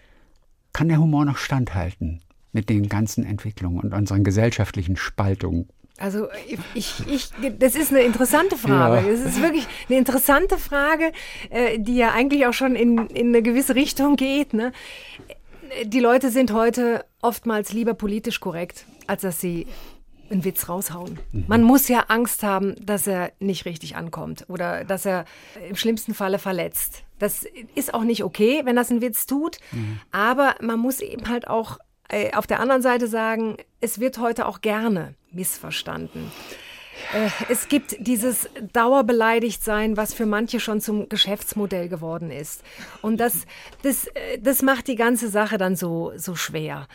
kann 0.73 0.87
der 0.87 0.99
Humor 0.99 1.25
noch 1.25 1.37
standhalten 1.37 2.21
mit 2.51 2.69
den 2.69 2.89
ganzen 2.89 3.25
Entwicklungen 3.25 3.79
und 3.79 3.93
unseren 3.93 4.23
gesellschaftlichen 4.23 4.95
Spaltungen? 4.95 5.67
Also 5.99 6.27
ich, 6.73 6.89
ich, 7.07 7.31
das 7.59 7.75
ist 7.75 7.91
eine 7.91 8.01
interessante 8.01 8.55
Frage. 8.55 9.05
Ja. 9.05 9.11
Das 9.11 9.19
ist 9.19 9.41
wirklich 9.41 9.67
eine 9.89 9.97
interessante 9.97 10.57
Frage, 10.57 11.11
äh, 11.49 11.77
die 11.77 11.97
ja 11.97 12.11
eigentlich 12.11 12.45
auch 12.45 12.53
schon 12.53 12.75
in, 12.75 13.07
in 13.07 13.27
eine 13.27 13.41
gewisse 13.41 13.75
Richtung 13.75 14.15
geht. 14.15 14.53
Ne? 14.53 14.71
Die 15.83 15.99
Leute 15.99 16.31
sind 16.31 16.53
heute 16.53 17.05
oftmals 17.21 17.73
lieber 17.73 17.93
politisch 17.93 18.39
korrekt, 18.39 18.85
als 19.07 19.23
dass 19.23 19.41
sie 19.41 19.67
einen 20.31 20.45
Witz 20.45 20.69
raushauen. 20.69 21.19
Man 21.47 21.63
muss 21.63 21.87
ja 21.87 22.05
Angst 22.07 22.43
haben, 22.43 22.75
dass 22.85 23.07
er 23.07 23.31
nicht 23.39 23.65
richtig 23.65 23.95
ankommt 23.95 24.45
oder 24.47 24.85
dass 24.85 25.05
er 25.05 25.25
im 25.67 25.75
schlimmsten 25.75 26.13
Falle 26.13 26.39
verletzt. 26.39 27.03
Das 27.17 27.45
ist 27.75 27.93
auch 27.93 28.03
nicht 28.03 28.23
okay, 28.23 28.61
wenn 28.63 28.75
das 28.75 28.91
ein 28.91 29.01
Witz 29.01 29.25
tut. 29.25 29.57
Aber 30.11 30.55
man 30.61 30.79
muss 30.79 31.01
eben 31.01 31.27
halt 31.29 31.47
auch 31.47 31.79
äh, 32.09 32.33
auf 32.33 32.47
der 32.47 32.59
anderen 32.59 32.81
Seite 32.81 33.07
sagen, 33.07 33.57
es 33.81 33.99
wird 33.99 34.17
heute 34.17 34.47
auch 34.47 34.61
gerne 34.61 35.15
missverstanden. 35.31 36.31
Äh, 37.13 37.29
Es 37.49 37.67
gibt 37.67 37.95
dieses 37.99 38.49
Dauerbeleidigtsein, 38.73 39.97
was 39.97 40.13
für 40.13 40.25
manche 40.25 40.59
schon 40.59 40.81
zum 40.81 41.09
Geschäftsmodell 41.09 41.89
geworden 41.89 42.31
ist. 42.31 42.63
Und 43.01 43.19
das, 43.19 43.45
das, 43.83 44.07
äh, 44.07 44.39
das 44.39 44.61
macht 44.61 44.87
die 44.87 44.95
ganze 44.95 45.29
Sache 45.29 45.57
dann 45.57 45.75
so, 45.75 46.11
so 46.15 46.35
schwer. 46.35 46.87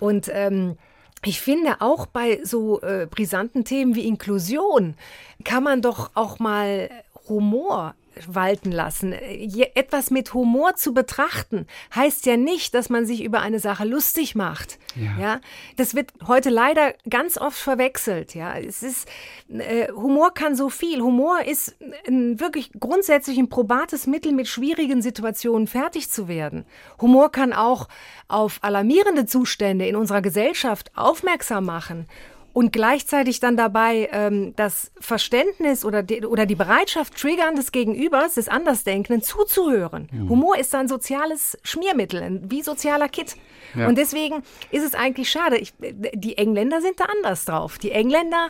Und 0.00 0.28
ähm, 0.32 0.76
ich 1.24 1.40
finde, 1.40 1.80
auch 1.80 2.06
bei 2.06 2.40
so 2.42 2.80
äh, 2.80 3.06
brisanten 3.08 3.64
Themen 3.64 3.94
wie 3.94 4.06
Inklusion 4.08 4.96
kann 5.44 5.62
man 5.62 5.80
doch 5.80 6.10
auch 6.14 6.38
mal 6.38 6.90
Humor 7.28 7.94
walten 8.26 8.72
lassen. 8.72 9.12
Etwas 9.12 10.10
mit 10.10 10.34
Humor 10.34 10.74
zu 10.76 10.94
betrachten, 10.94 11.66
heißt 11.94 12.26
ja 12.26 12.36
nicht, 12.36 12.74
dass 12.74 12.88
man 12.88 13.06
sich 13.06 13.22
über 13.22 13.40
eine 13.40 13.58
Sache 13.58 13.84
lustig 13.84 14.34
macht. 14.34 14.78
Ja. 14.94 15.18
Ja, 15.18 15.40
das 15.76 15.94
wird 15.94 16.12
heute 16.26 16.50
leider 16.50 16.94
ganz 17.08 17.38
oft 17.38 17.58
verwechselt. 17.58 18.34
Ja, 18.34 18.58
es 18.58 18.82
ist 18.82 19.08
äh, 19.48 19.90
Humor 19.92 20.34
kann 20.34 20.54
so 20.54 20.68
viel. 20.68 21.00
Humor 21.00 21.42
ist 21.44 21.76
ein 22.06 22.40
wirklich 22.40 22.70
grundsätzlich 22.78 23.38
ein 23.38 23.48
probates 23.48 24.06
Mittel, 24.06 24.32
mit 24.32 24.48
schwierigen 24.48 25.02
Situationen 25.02 25.66
fertig 25.66 26.10
zu 26.10 26.28
werden. 26.28 26.64
Humor 27.00 27.32
kann 27.32 27.52
auch 27.52 27.88
auf 28.28 28.58
alarmierende 28.62 29.26
Zustände 29.26 29.86
in 29.86 29.96
unserer 29.96 30.22
Gesellschaft 30.22 30.90
aufmerksam 30.94 31.64
machen 31.64 32.06
und 32.52 32.72
gleichzeitig 32.72 33.40
dann 33.40 33.56
dabei 33.56 34.08
ähm, 34.12 34.54
das 34.56 34.92
Verständnis 35.00 35.84
oder 35.84 36.02
die, 36.02 36.24
oder 36.24 36.46
die 36.46 36.54
Bereitschaft 36.54 37.16
triggern 37.16 37.56
des 37.56 37.72
Gegenübers, 37.72 38.34
des 38.34 38.48
Andersdenkenden, 38.48 39.22
zuzuhören. 39.22 40.08
Humor 40.28 40.58
ist 40.58 40.74
ein 40.74 40.88
soziales 40.88 41.58
Schmiermittel, 41.62 42.40
wie 42.44 42.62
sozialer 42.62 43.08
Kit. 43.08 43.36
Ja. 43.74 43.88
Und 43.88 43.96
deswegen 43.96 44.42
ist 44.70 44.84
es 44.84 44.94
eigentlich 44.94 45.30
schade. 45.30 45.56
Ich, 45.58 45.72
die 45.80 46.36
Engländer 46.36 46.80
sind 46.80 47.00
da 47.00 47.04
anders 47.04 47.44
drauf. 47.44 47.78
Die 47.78 47.92
Engländer, 47.92 48.48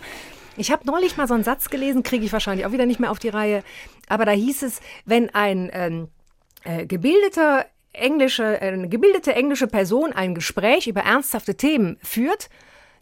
ich 0.57 0.72
habe 0.72 0.86
neulich 0.86 1.16
mal 1.16 1.28
so 1.28 1.34
einen 1.34 1.44
Satz 1.44 1.70
gelesen, 1.70 2.03
kriege 2.03 2.24
ich 2.24 2.32
wahrscheinlich 2.32 2.66
auch 2.66 2.72
wieder 2.72 2.86
nicht 2.86 3.00
mehr 3.00 3.11
auf 3.11 3.18
die 3.18 3.28
Reihe, 3.28 3.62
aber 4.09 4.24
da 4.24 4.32
hieß 4.32 4.62
es, 4.62 4.80
wenn 5.05 5.30
ein 5.34 5.70
ähm, 5.72 6.09
äh, 6.64 6.86
gebildeter 6.86 7.66
englische, 7.92 8.61
äh, 8.61 8.72
eine 8.72 8.88
gebildete 8.88 9.34
englische 9.34 9.66
Person 9.66 10.12
ein 10.12 10.34
Gespräch 10.34 10.86
über 10.86 11.03
ernsthafte 11.03 11.57
Themen 11.57 11.98
führt, 12.03 12.48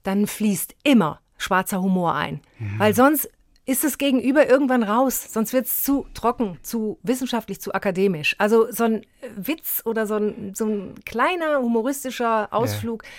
dann 0.03 0.26
fließt 0.26 0.74
immer 0.82 1.20
schwarzer 1.36 1.80
Humor 1.80 2.14
ein. 2.14 2.40
Weil 2.78 2.94
sonst 2.94 3.30
ist 3.66 3.84
das 3.84 3.98
Gegenüber 3.98 4.48
irgendwann 4.48 4.82
raus, 4.82 5.32
sonst 5.32 5.53
wird 5.53 5.66
es 5.66 5.82
zu 5.82 6.07
trocken, 6.12 6.59
zu 6.62 6.98
wissenschaftlich, 7.03 7.61
zu 7.61 7.72
akademisch. 7.72 8.34
Also 8.38 8.70
so 8.72 8.84
ein 8.84 9.03
Witz 9.36 9.82
oder 9.84 10.07
so 10.07 10.16
ein, 10.16 10.53
so 10.55 10.66
ein 10.66 10.94
kleiner 11.05 11.61
humoristischer 11.61 12.48
Ausflug, 12.53 13.05
ja. 13.05 13.11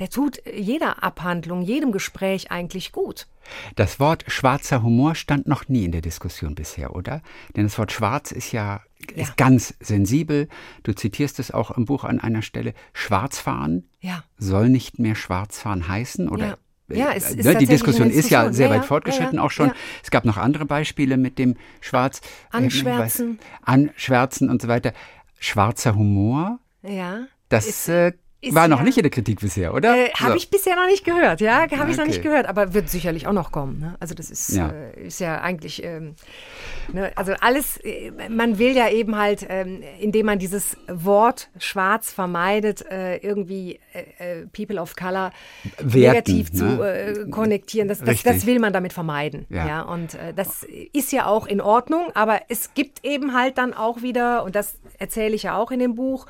Der 0.00 0.08
tut 0.08 0.42
jeder 0.50 1.02
Abhandlung, 1.02 1.62
jedem 1.62 1.92
Gespräch 1.92 2.50
eigentlich 2.50 2.90
gut. 2.90 3.26
Das 3.76 4.00
Wort 4.00 4.24
schwarzer 4.28 4.82
Humor 4.82 5.14
stand 5.14 5.46
noch 5.46 5.68
nie 5.68 5.84
in 5.84 5.92
der 5.92 6.00
Diskussion 6.00 6.54
bisher, 6.54 6.96
oder? 6.96 7.22
Denn 7.54 7.64
das 7.64 7.78
Wort 7.78 7.92
schwarz 7.92 8.32
ist 8.32 8.52
ja, 8.52 8.80
ja. 9.14 9.22
Ist 9.22 9.36
ganz 9.36 9.74
sensibel. 9.80 10.48
Du 10.82 10.92
zitierst 10.92 11.38
es 11.38 11.50
auch 11.50 11.70
im 11.70 11.84
Buch 11.84 12.04
an 12.04 12.20
einer 12.20 12.42
Stelle. 12.42 12.74
Schwarzfahren 12.92 13.88
ja. 14.00 14.24
soll 14.36 14.68
nicht 14.68 14.98
mehr 14.98 15.14
Schwarzfahren 15.14 15.88
heißen, 15.88 16.28
oder? 16.28 16.46
Ja. 16.46 16.56
Ja, 16.92 17.12
es 17.12 17.30
ist 17.30 17.44
ne, 17.44 17.54
die 17.54 17.66
Diskussion, 17.66 18.08
Diskussion, 18.08 18.10
ist 18.10 18.30
ja 18.30 18.52
sehr 18.52 18.68
ja, 18.68 18.74
weit 18.74 18.84
fortgeschritten 18.84 19.36
ja, 19.36 19.42
auch 19.44 19.52
schon. 19.52 19.70
Es 20.02 20.10
gab 20.10 20.24
noch 20.24 20.36
andere 20.36 20.66
Beispiele 20.66 21.18
mit 21.18 21.38
dem 21.38 21.56
Schwarz. 21.80 22.20
Äh, 22.52 22.56
Anschwärzen. 22.56 23.38
Weiß, 23.38 23.46
Anschwärzen 23.62 24.50
und 24.50 24.60
so 24.60 24.66
weiter. 24.66 24.92
Schwarzer 25.38 25.94
Humor. 25.94 26.58
Ja. 26.82 27.26
Das 27.48 27.68
ist, 27.68 27.88
äh, 27.88 28.12
ist 28.42 28.54
war 28.54 28.68
noch 28.68 28.78
ja, 28.78 28.84
nicht 28.84 28.96
in 28.96 29.02
der 29.02 29.10
Kritik 29.10 29.40
bisher, 29.40 29.74
oder? 29.74 29.94
Äh, 29.94 30.10
Habe 30.12 30.32
so. 30.32 30.36
ich 30.38 30.50
bisher 30.50 30.74
noch 30.74 30.86
nicht 30.86 31.04
gehört, 31.04 31.42
ja, 31.42 31.60
habe 31.60 31.74
okay. 31.74 31.90
ich 31.90 31.96
noch 31.98 32.06
nicht 32.06 32.22
gehört, 32.22 32.46
aber 32.46 32.72
wird 32.72 32.88
sicherlich 32.88 33.26
auch 33.26 33.34
noch 33.34 33.52
kommen. 33.52 33.80
Ne? 33.80 33.96
Also 34.00 34.14
das 34.14 34.30
ist 34.30 34.56
ja, 34.56 34.70
äh, 34.70 35.06
ist 35.06 35.20
ja 35.20 35.42
eigentlich, 35.42 35.84
ähm, 35.84 36.14
ne, 36.92 37.12
also 37.16 37.34
alles, 37.40 37.76
äh, 37.78 38.10
man 38.30 38.58
will 38.58 38.74
ja 38.74 38.88
eben 38.88 39.18
halt, 39.18 39.44
ähm, 39.48 39.82
indem 40.00 40.26
man 40.26 40.38
dieses 40.38 40.78
Wort 40.88 41.50
Schwarz 41.58 42.12
vermeidet, 42.12 42.82
äh, 42.90 43.18
irgendwie 43.18 43.78
äh, 43.92 44.46
People 44.46 44.80
of 44.80 44.96
Color 44.96 45.32
Werten, 45.78 45.98
negativ 45.98 46.50
zu 46.50 46.64
ne? 46.64 47.26
konnektieren. 47.30 47.88
Das, 47.88 48.00
das, 48.00 48.22
das, 48.22 48.46
will 48.46 48.58
man 48.58 48.72
damit 48.72 48.94
vermeiden. 48.94 49.44
Ja, 49.50 49.66
ja? 49.66 49.82
und 49.82 50.16
das 50.34 50.66
ist 50.92 51.12
ja 51.12 51.26
auch 51.26 51.46
in 51.46 51.60
Ordnung, 51.60 52.10
aber 52.14 52.40
es 52.48 52.72
gibt 52.72 53.04
eben 53.04 53.34
halt 53.34 53.58
dann 53.58 53.74
auch 53.74 54.00
wieder, 54.00 54.44
und 54.44 54.54
das 54.54 54.78
erzähle 54.98 55.34
ich 55.34 55.42
ja 55.42 55.56
auch 55.56 55.70
in 55.70 55.78
dem 55.78 55.94
Buch, 55.94 56.26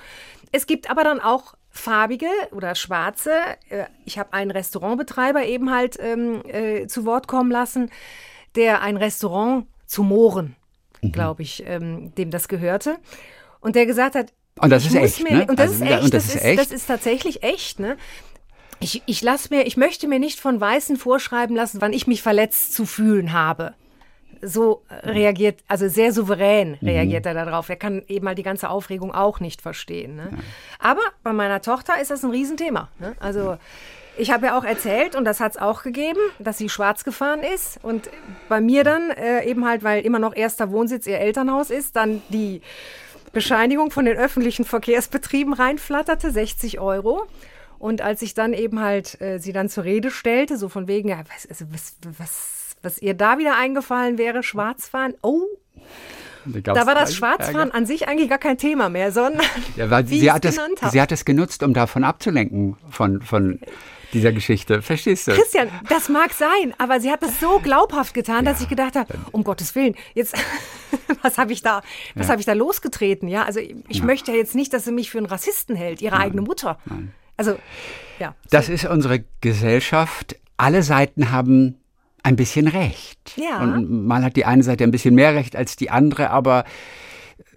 es 0.53 0.67
gibt 0.67 0.91
aber 0.91 1.05
dann 1.05 1.21
auch 1.21 1.55
farbige 1.71 2.29
oder 2.53 2.75
schwarze. 2.75 3.33
Äh, 3.69 3.87
ich 4.05 4.19
habe 4.19 4.33
einen 4.33 4.51
Restaurantbetreiber 4.51 5.45
eben 5.45 5.71
halt 5.71 5.97
ähm, 6.01 6.43
äh, 6.47 6.87
zu 6.87 7.05
Wort 7.05 7.29
kommen 7.29 7.51
lassen, 7.51 7.91
der 8.57 8.83
ein 8.83 8.97
Restaurant 8.97 9.67
zu 9.87 10.03
Mooren, 10.03 10.57
mhm. 11.01 11.13
glaube 11.13 11.43
ich, 11.43 11.65
ähm, 11.67 12.15
dem 12.17 12.31
das 12.31 12.49
gehörte. 12.49 12.97
Und 13.61 13.77
der 13.77 13.87
gesagt 13.87 14.15
hat, 14.15 14.33
und 14.61 14.71
das 14.71 14.85
ist 14.85 14.95
echt, 14.95 15.23
mir, 15.23 15.39
ne? 15.39 15.47
Und 15.47 15.59
das 15.59 15.71
also, 15.71 15.85
ist 15.85 15.91
echt, 15.91 16.05
und 16.05 16.15
das, 16.15 16.27
das 16.27 16.35
ist, 16.35 16.45
echt? 16.45 16.61
das 16.61 16.71
ist 16.71 16.87
tatsächlich 16.87 17.43
echt, 17.43 17.79
ne? 17.79 17.97
Ich, 18.81 19.03
ich 19.07 19.23
lass 19.23 19.51
mir, 19.51 19.67
ich 19.67 19.77
möchte 19.77 20.09
mir 20.09 20.19
nicht 20.19 20.41
von 20.41 20.61
Weißen 20.61 20.97
vorschreiben 20.97 21.55
lassen, 21.55 21.81
wann 21.81 21.93
ich 21.93 22.07
mich 22.07 22.23
verletzt 22.23 22.75
zu 22.75 22.85
fühlen 22.85 23.33
habe 23.33 23.75
so 24.43 24.83
reagiert, 25.03 25.61
also 25.69 25.89
sehr 25.89 26.13
souverän 26.13 26.79
mhm. 26.81 26.89
reagiert 26.89 27.25
mhm. 27.25 27.37
er 27.37 27.45
darauf. 27.45 27.69
Er 27.69 27.77
kann 27.77 28.03
eben 28.09 28.25
mal 28.25 28.35
die 28.35 28.43
ganze 28.43 28.71
Aufregung 28.71 29.13
auch 29.13 29.41
nicht 29.41 29.63
verstehen. 29.63 30.17
Ne? 30.17 30.29
Ja. 30.33 30.39
Aber 30.79 31.03
bei 31.23 31.33
meiner 31.33 31.61
Tochter 31.61 32.01
ist 32.01 32.11
das 32.11 32.25
ein 32.25 32.31
Riesenthema. 32.31 32.89
Ne? 32.99 33.15
Also 33.21 33.59
ich 34.17 34.31
habe 34.31 34.47
ja 34.47 34.59
auch 34.59 34.65
erzählt, 34.65 35.15
und 35.15 35.25
das 35.25 35.41
hat 35.41 35.53
es 35.53 35.59
auch 35.59 35.83
gegeben, 35.83 36.21
dass 36.39 36.59
sie 36.59 36.69
schwarz 36.69 37.05
gefahren 37.05 37.43
ist. 37.43 37.79
Und 37.83 38.11
bei 38.49 38.61
mir 38.61 38.85
dann 38.85 39.11
äh, 39.11 39.45
eben 39.45 39.67
halt, 39.67 39.83
weil 39.83 40.05
immer 40.05 40.19
noch 40.19 40.35
erster 40.35 40.71
Wohnsitz 40.71 41.07
ihr 41.07 41.19
Elternhaus 41.19 41.71
ist, 41.71 41.97
dann 41.97 42.23
die 42.29 42.61
Bescheinigung 43.33 43.91
von 43.91 44.05
den 44.05 44.17
öffentlichen 44.17 44.65
Verkehrsbetrieben 44.65 45.55
reinflatterte, 45.55 46.31
60 46.31 46.81
Euro. 46.81 47.27
Und 47.79 48.03
als 48.03 48.21
ich 48.21 48.35
dann 48.35 48.53
eben 48.53 48.81
halt 48.81 49.21
äh, 49.21 49.39
sie 49.39 49.53
dann 49.53 49.71
zur 49.71 49.85
Rede 49.85 50.11
stellte, 50.11 50.59
so 50.59 50.69
von 50.69 50.87
wegen, 50.87 51.09
ja, 51.09 51.21
was, 51.35 51.47
also, 51.49 51.65
was, 51.73 51.97
was 52.19 52.60
was 52.83 53.01
ihr 53.01 53.15
da 53.15 53.39
wieder 53.39 53.57
eingefallen 53.57 54.19
wäre, 54.19 54.43
Schwarzfahren. 54.43 55.15
Oh, 55.23 55.47
da 56.47 56.87
war 56.87 56.95
das 56.95 57.15
Schwarzfahren 57.15 57.71
an 57.71 57.87
sich 57.87 58.09
eigentlich 58.09 58.29
gar 58.29 58.39
kein 58.39 58.59
Thema 58.59 58.89
mehr, 58.89 59.13
sondern 59.13 59.43
ja, 59.77 59.91
weil 59.91 60.09
wie 60.11 60.21
sie, 60.21 60.33
hat 60.33 60.45
es, 60.45 60.59
sie 60.91 61.01
hat 61.01 61.13
es 61.13 61.25
genutzt, 61.25 61.63
um 61.63 61.75
davon 61.75 62.05
abzulenken, 62.05 62.77
von, 62.89 63.21
von 63.23 63.61
dieser 64.13 64.33
Geschichte. 64.33 64.83
Verstehst 64.83 65.29
du? 65.29 65.33
Christian, 65.33 65.69
das 65.89 66.09
mag 66.09 66.33
sein, 66.33 66.75
aber 66.79 67.01
sie 67.01 67.11
hat 67.11 67.23
es 67.23 67.41
so 67.41 67.61
glaubhaft 67.61 68.15
getan, 68.15 68.45
ja, 68.45 68.53
dass 68.53 68.61
ich 68.61 68.69
gedacht 68.69 68.97
habe, 68.97 69.15
um 69.33 69.45
Gottes 69.45 69.75
Willen, 69.75 69.95
jetzt, 70.15 70.35
was 71.23 71.39
habe 71.39 71.53
ich 71.53 71.63
da, 71.63 71.83
was 72.15 72.27
ja. 72.27 72.33
habe 72.33 72.41
ich 72.41 72.47
da 72.47 72.55
losgetreten? 72.55 73.29
Ja, 73.29 73.45
also 73.45 73.61
ich 73.61 73.99
ja. 73.99 74.05
möchte 74.05 74.33
ja 74.33 74.39
jetzt 74.39 74.55
nicht, 74.55 74.73
dass 74.73 74.85
sie 74.85 74.93
mich 74.93 75.11
für 75.11 75.19
einen 75.19 75.27
Rassisten 75.27 75.77
hält, 75.77 76.03
ihre 76.03 76.17
Nein. 76.17 76.27
eigene 76.27 76.43
Mutter. 76.43 76.79
Nein. 76.87 77.13
Also, 77.37 77.57
ja. 78.19 78.35
Das 78.51 78.67
so. 78.67 78.73
ist 78.73 78.85
unsere 78.85 79.25
Gesellschaft. 79.41 80.37
Alle 80.57 80.83
Seiten 80.83 81.31
haben 81.31 81.81
ein 82.23 82.37
bisschen 82.37 82.69
recht. 82.69 83.37
Ja. 83.37 83.63
Und 83.63 84.07
mal 84.07 84.23
hat 84.23 84.37
die 84.37 84.45
eine 84.45 84.63
Seite 84.63 84.85
ein 84.85 84.91
bisschen 84.91 85.15
mehr 85.15 85.35
recht 85.35 85.57
als 85.57 85.77
die 85.77 85.91
andere, 85.91 86.31
aber 86.31 86.65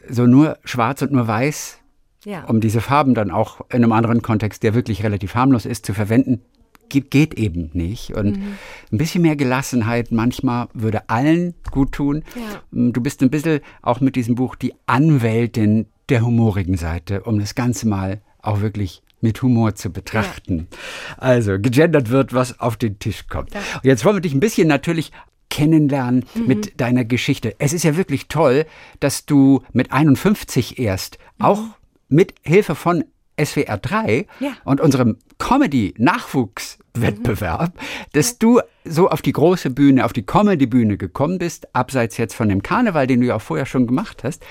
so 0.09 0.26
nur 0.26 0.57
schwarz 0.66 1.01
und 1.01 1.11
nur 1.11 1.28
weiß, 1.28 1.80
ja. 2.26 2.43
um 2.45 2.61
diese 2.61 2.82
Farben 2.82 3.14
dann 3.14 3.32
auch 3.32 3.61
in 3.70 3.84
einem 3.84 3.91
anderen 3.91 4.22
Kontext, 4.22 4.64
der 4.64 4.74
wirklich 4.74 5.03
relativ 5.03 5.36
harmlos 5.36 5.66
ist, 5.66 5.86
zu 5.86 5.93
verwenden, 5.93 6.41
geht, 6.89 7.34
eben 7.34 7.72
nicht. 7.74 8.14
Und 8.14 8.38
mhm. 8.38 8.57
ein 8.91 8.97
bisschen 8.97 9.24
mehr 9.24 9.36
Gelassenheit 9.36 10.11
manchmal 10.11 10.68
würde 10.74 11.09
allen 11.09 11.55
gut 11.72 11.93
tun. 11.93 12.24
Ja. 12.36 12.61
Du 12.72 13.01
bist 13.01 13.22
ein 13.24 13.32
bisschen 13.32 13.61
auch 13.82 13.99
mit 13.99 14.16
diesem 14.16 14.36
Buch 14.36 14.55
die 14.55 14.74
Anwältin 14.86 15.88
der 16.09 16.24
humorigen 16.24 16.78
Seite, 16.78 17.24
um 17.24 17.39
das 17.39 17.55
Ganze 17.55 17.88
mal 17.88 18.22
auch 18.41 18.61
wirklich 18.61 19.01
mit 19.24 19.41
Humor 19.41 19.76
zu 19.76 19.91
betrachten. 19.91 20.67
Ja. 20.69 20.78
Also, 21.17 21.59
gegendert 21.59 22.09
wird, 22.09 22.34
was 22.34 22.59
auf 22.59 22.78
den 22.78 22.99
Tisch 22.99 23.28
kommt. 23.28 23.53
Ja. 23.53 23.61
Jetzt 23.84 24.05
wollen 24.05 24.17
wir 24.17 24.21
dich 24.21 24.34
ein 24.34 24.39
bisschen 24.39 24.67
natürlich 24.67 25.11
kennenlernen 25.49 26.26
mhm. 26.34 26.47
mit 26.47 26.82
deiner 26.82 27.05
Geschichte. 27.05 27.55
Es 27.59 27.74
ist 27.74 27.84
ja 27.84 27.95
wirklich 27.95 28.28
toll, 28.28 28.65
dass 28.99 29.26
du 29.26 29.61
mit 29.71 29.91
51 29.91 30.80
erst 30.80 31.19
mhm. 31.38 31.45
auch 31.45 31.61
mit 32.09 32.34
Hilfe 32.43 32.76
von 32.76 33.03
SWR 33.41 33.78
3 33.78 34.28
ja. 34.39 34.51
und 34.63 34.82
unserem 34.82 35.17
Comedy-Nachwuchswettbewerb, 35.39 37.76
mhm. 37.76 37.80
dass 38.13 38.38
du 38.38 38.61
so 38.86 39.09
auf 39.09 39.21
die 39.21 39.32
große 39.32 39.69
Bühne, 39.69 40.03
auf 40.05 40.13
die 40.13 40.26
Comedy-Bühne 40.26 40.97
gekommen 40.97 41.39
bist, 41.39 41.76
abseits 41.76 42.17
jetzt 42.17 42.36
von 42.36 42.49
dem 42.49 42.63
Karneval, 42.63 43.07
den 43.07 43.21
du 43.21 43.28
ja 43.28 43.36
auch 43.36 43.41
vorher 43.41 43.65
schon 43.65 43.88
gemacht 43.88 44.24
hast. 44.24 44.43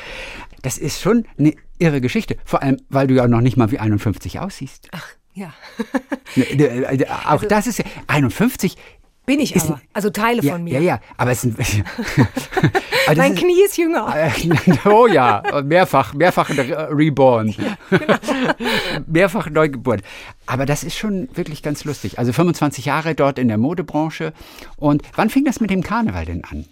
Das 0.62 0.78
ist 0.78 1.00
schon 1.00 1.24
eine 1.38 1.54
irre 1.82 2.00
Geschichte. 2.00 2.36
Vor 2.44 2.62
allem, 2.62 2.78
weil 2.88 3.06
du 3.06 3.14
ja 3.14 3.26
noch 3.28 3.40
nicht 3.40 3.56
mal 3.56 3.70
wie 3.70 3.78
51 3.78 4.40
aussiehst. 4.40 4.88
Ach, 4.92 5.06
ja. 5.34 5.52
Ne, 6.34 6.44
äh, 6.44 6.96
äh, 6.96 7.06
auch 7.08 7.32
also, 7.32 7.46
das 7.46 7.66
ist 7.66 7.78
ja, 7.80 7.84
51 8.06 8.78
bin 9.24 9.38
ich 9.38 9.54
aber. 9.60 9.80
Also 9.92 10.10
Teile 10.10 10.42
ja, 10.42 10.52
von 10.52 10.64
mir. 10.64 10.74
Ja, 10.74 10.80
ja, 10.80 11.00
aber 11.16 11.30
es 11.30 11.42
sind. 11.42 11.56
mein 13.16 13.34
Knie 13.36 13.62
ist 13.64 13.76
jünger. 13.76 14.12
oh 14.84 15.06
ja, 15.06 15.42
mehrfach, 15.62 16.12
mehrfach 16.14 16.50
reborn. 16.50 17.48
Ja, 17.48 17.76
genau. 17.90 18.14
mehrfach 19.06 19.48
neugeboren. 19.48 20.02
Aber 20.46 20.66
das 20.66 20.82
ist 20.82 20.96
schon 20.96 21.28
wirklich 21.34 21.62
ganz 21.62 21.84
lustig. 21.84 22.18
Also 22.18 22.32
25 22.32 22.86
Jahre 22.86 23.14
dort 23.14 23.38
in 23.38 23.46
der 23.46 23.58
Modebranche. 23.58 24.32
Und 24.76 25.02
wann 25.14 25.30
fing 25.30 25.44
das 25.44 25.60
mit 25.60 25.70
dem 25.70 25.82
Karneval 25.82 26.24
denn 26.24 26.44
an? 26.44 26.64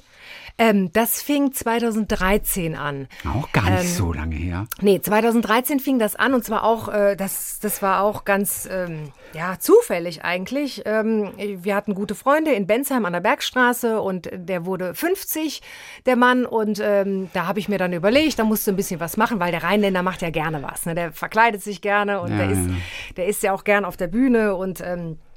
Ähm, 0.61 0.93
das 0.93 1.23
fing 1.23 1.55
2013 1.55 2.77
an. 2.77 3.09
Auch 3.25 3.51
gar 3.51 3.71
nicht 3.71 3.85
ähm, 3.85 3.87
so 3.87 4.13
lange 4.13 4.37
her. 4.37 4.67
Nee, 4.83 5.01
2013 5.01 5.81
fing 5.81 5.99
das 5.99 6.17
an 6.17 6.35
und 6.35 6.45
zwar 6.45 6.65
auch, 6.65 6.89
äh, 6.89 7.17
das, 7.17 7.61
das 7.61 7.81
war 7.81 8.03
auch 8.03 8.27
ganz 8.27 8.69
ähm, 8.71 9.11
ja, 9.33 9.59
zufällig 9.59 10.23
eigentlich. 10.23 10.83
Ähm, 10.85 11.31
wir 11.39 11.75
hatten 11.75 11.95
gute 11.95 12.15
Freunde 12.15 12.53
in 12.53 12.67
Bensheim 12.67 13.07
an 13.07 13.15
der 13.15 13.21
Bergstraße 13.21 14.03
und 14.03 14.29
der 14.35 14.67
wurde 14.67 14.95
50, 14.95 15.63
der 16.05 16.17
Mann. 16.17 16.45
Und 16.45 16.79
ähm, 16.85 17.31
da 17.33 17.47
habe 17.47 17.59
ich 17.59 17.71
mir 17.71 17.79
dann 17.79 17.95
überlegt, 17.95 18.39
da 18.39 18.45
musst 18.45 18.67
du 18.67 18.73
ein 18.73 18.77
bisschen 18.77 19.01
was 19.01 19.17
machen, 19.17 19.41
weil 19.41 19.53
der 19.53 19.63
Rheinländer 19.63 20.03
macht 20.03 20.21
ja 20.21 20.29
gerne 20.29 20.63
was. 20.63 20.85
Ne? 20.85 20.95
Der 20.95 21.13
verkleidet 21.13 21.63
sich 21.63 21.81
gerne 21.81 22.21
und 22.21 22.33
ja, 22.33 22.37
der, 22.37 22.51
ist, 22.51 22.71
der 23.17 23.27
ist 23.29 23.43
ja 23.43 23.55
auch 23.55 23.65
gern 23.65 23.87
auf 23.87 23.97
der 23.97 24.09
Bühne 24.09 24.55
und 24.55 24.83
ähm, 24.83 25.13
äh, 25.13 25.30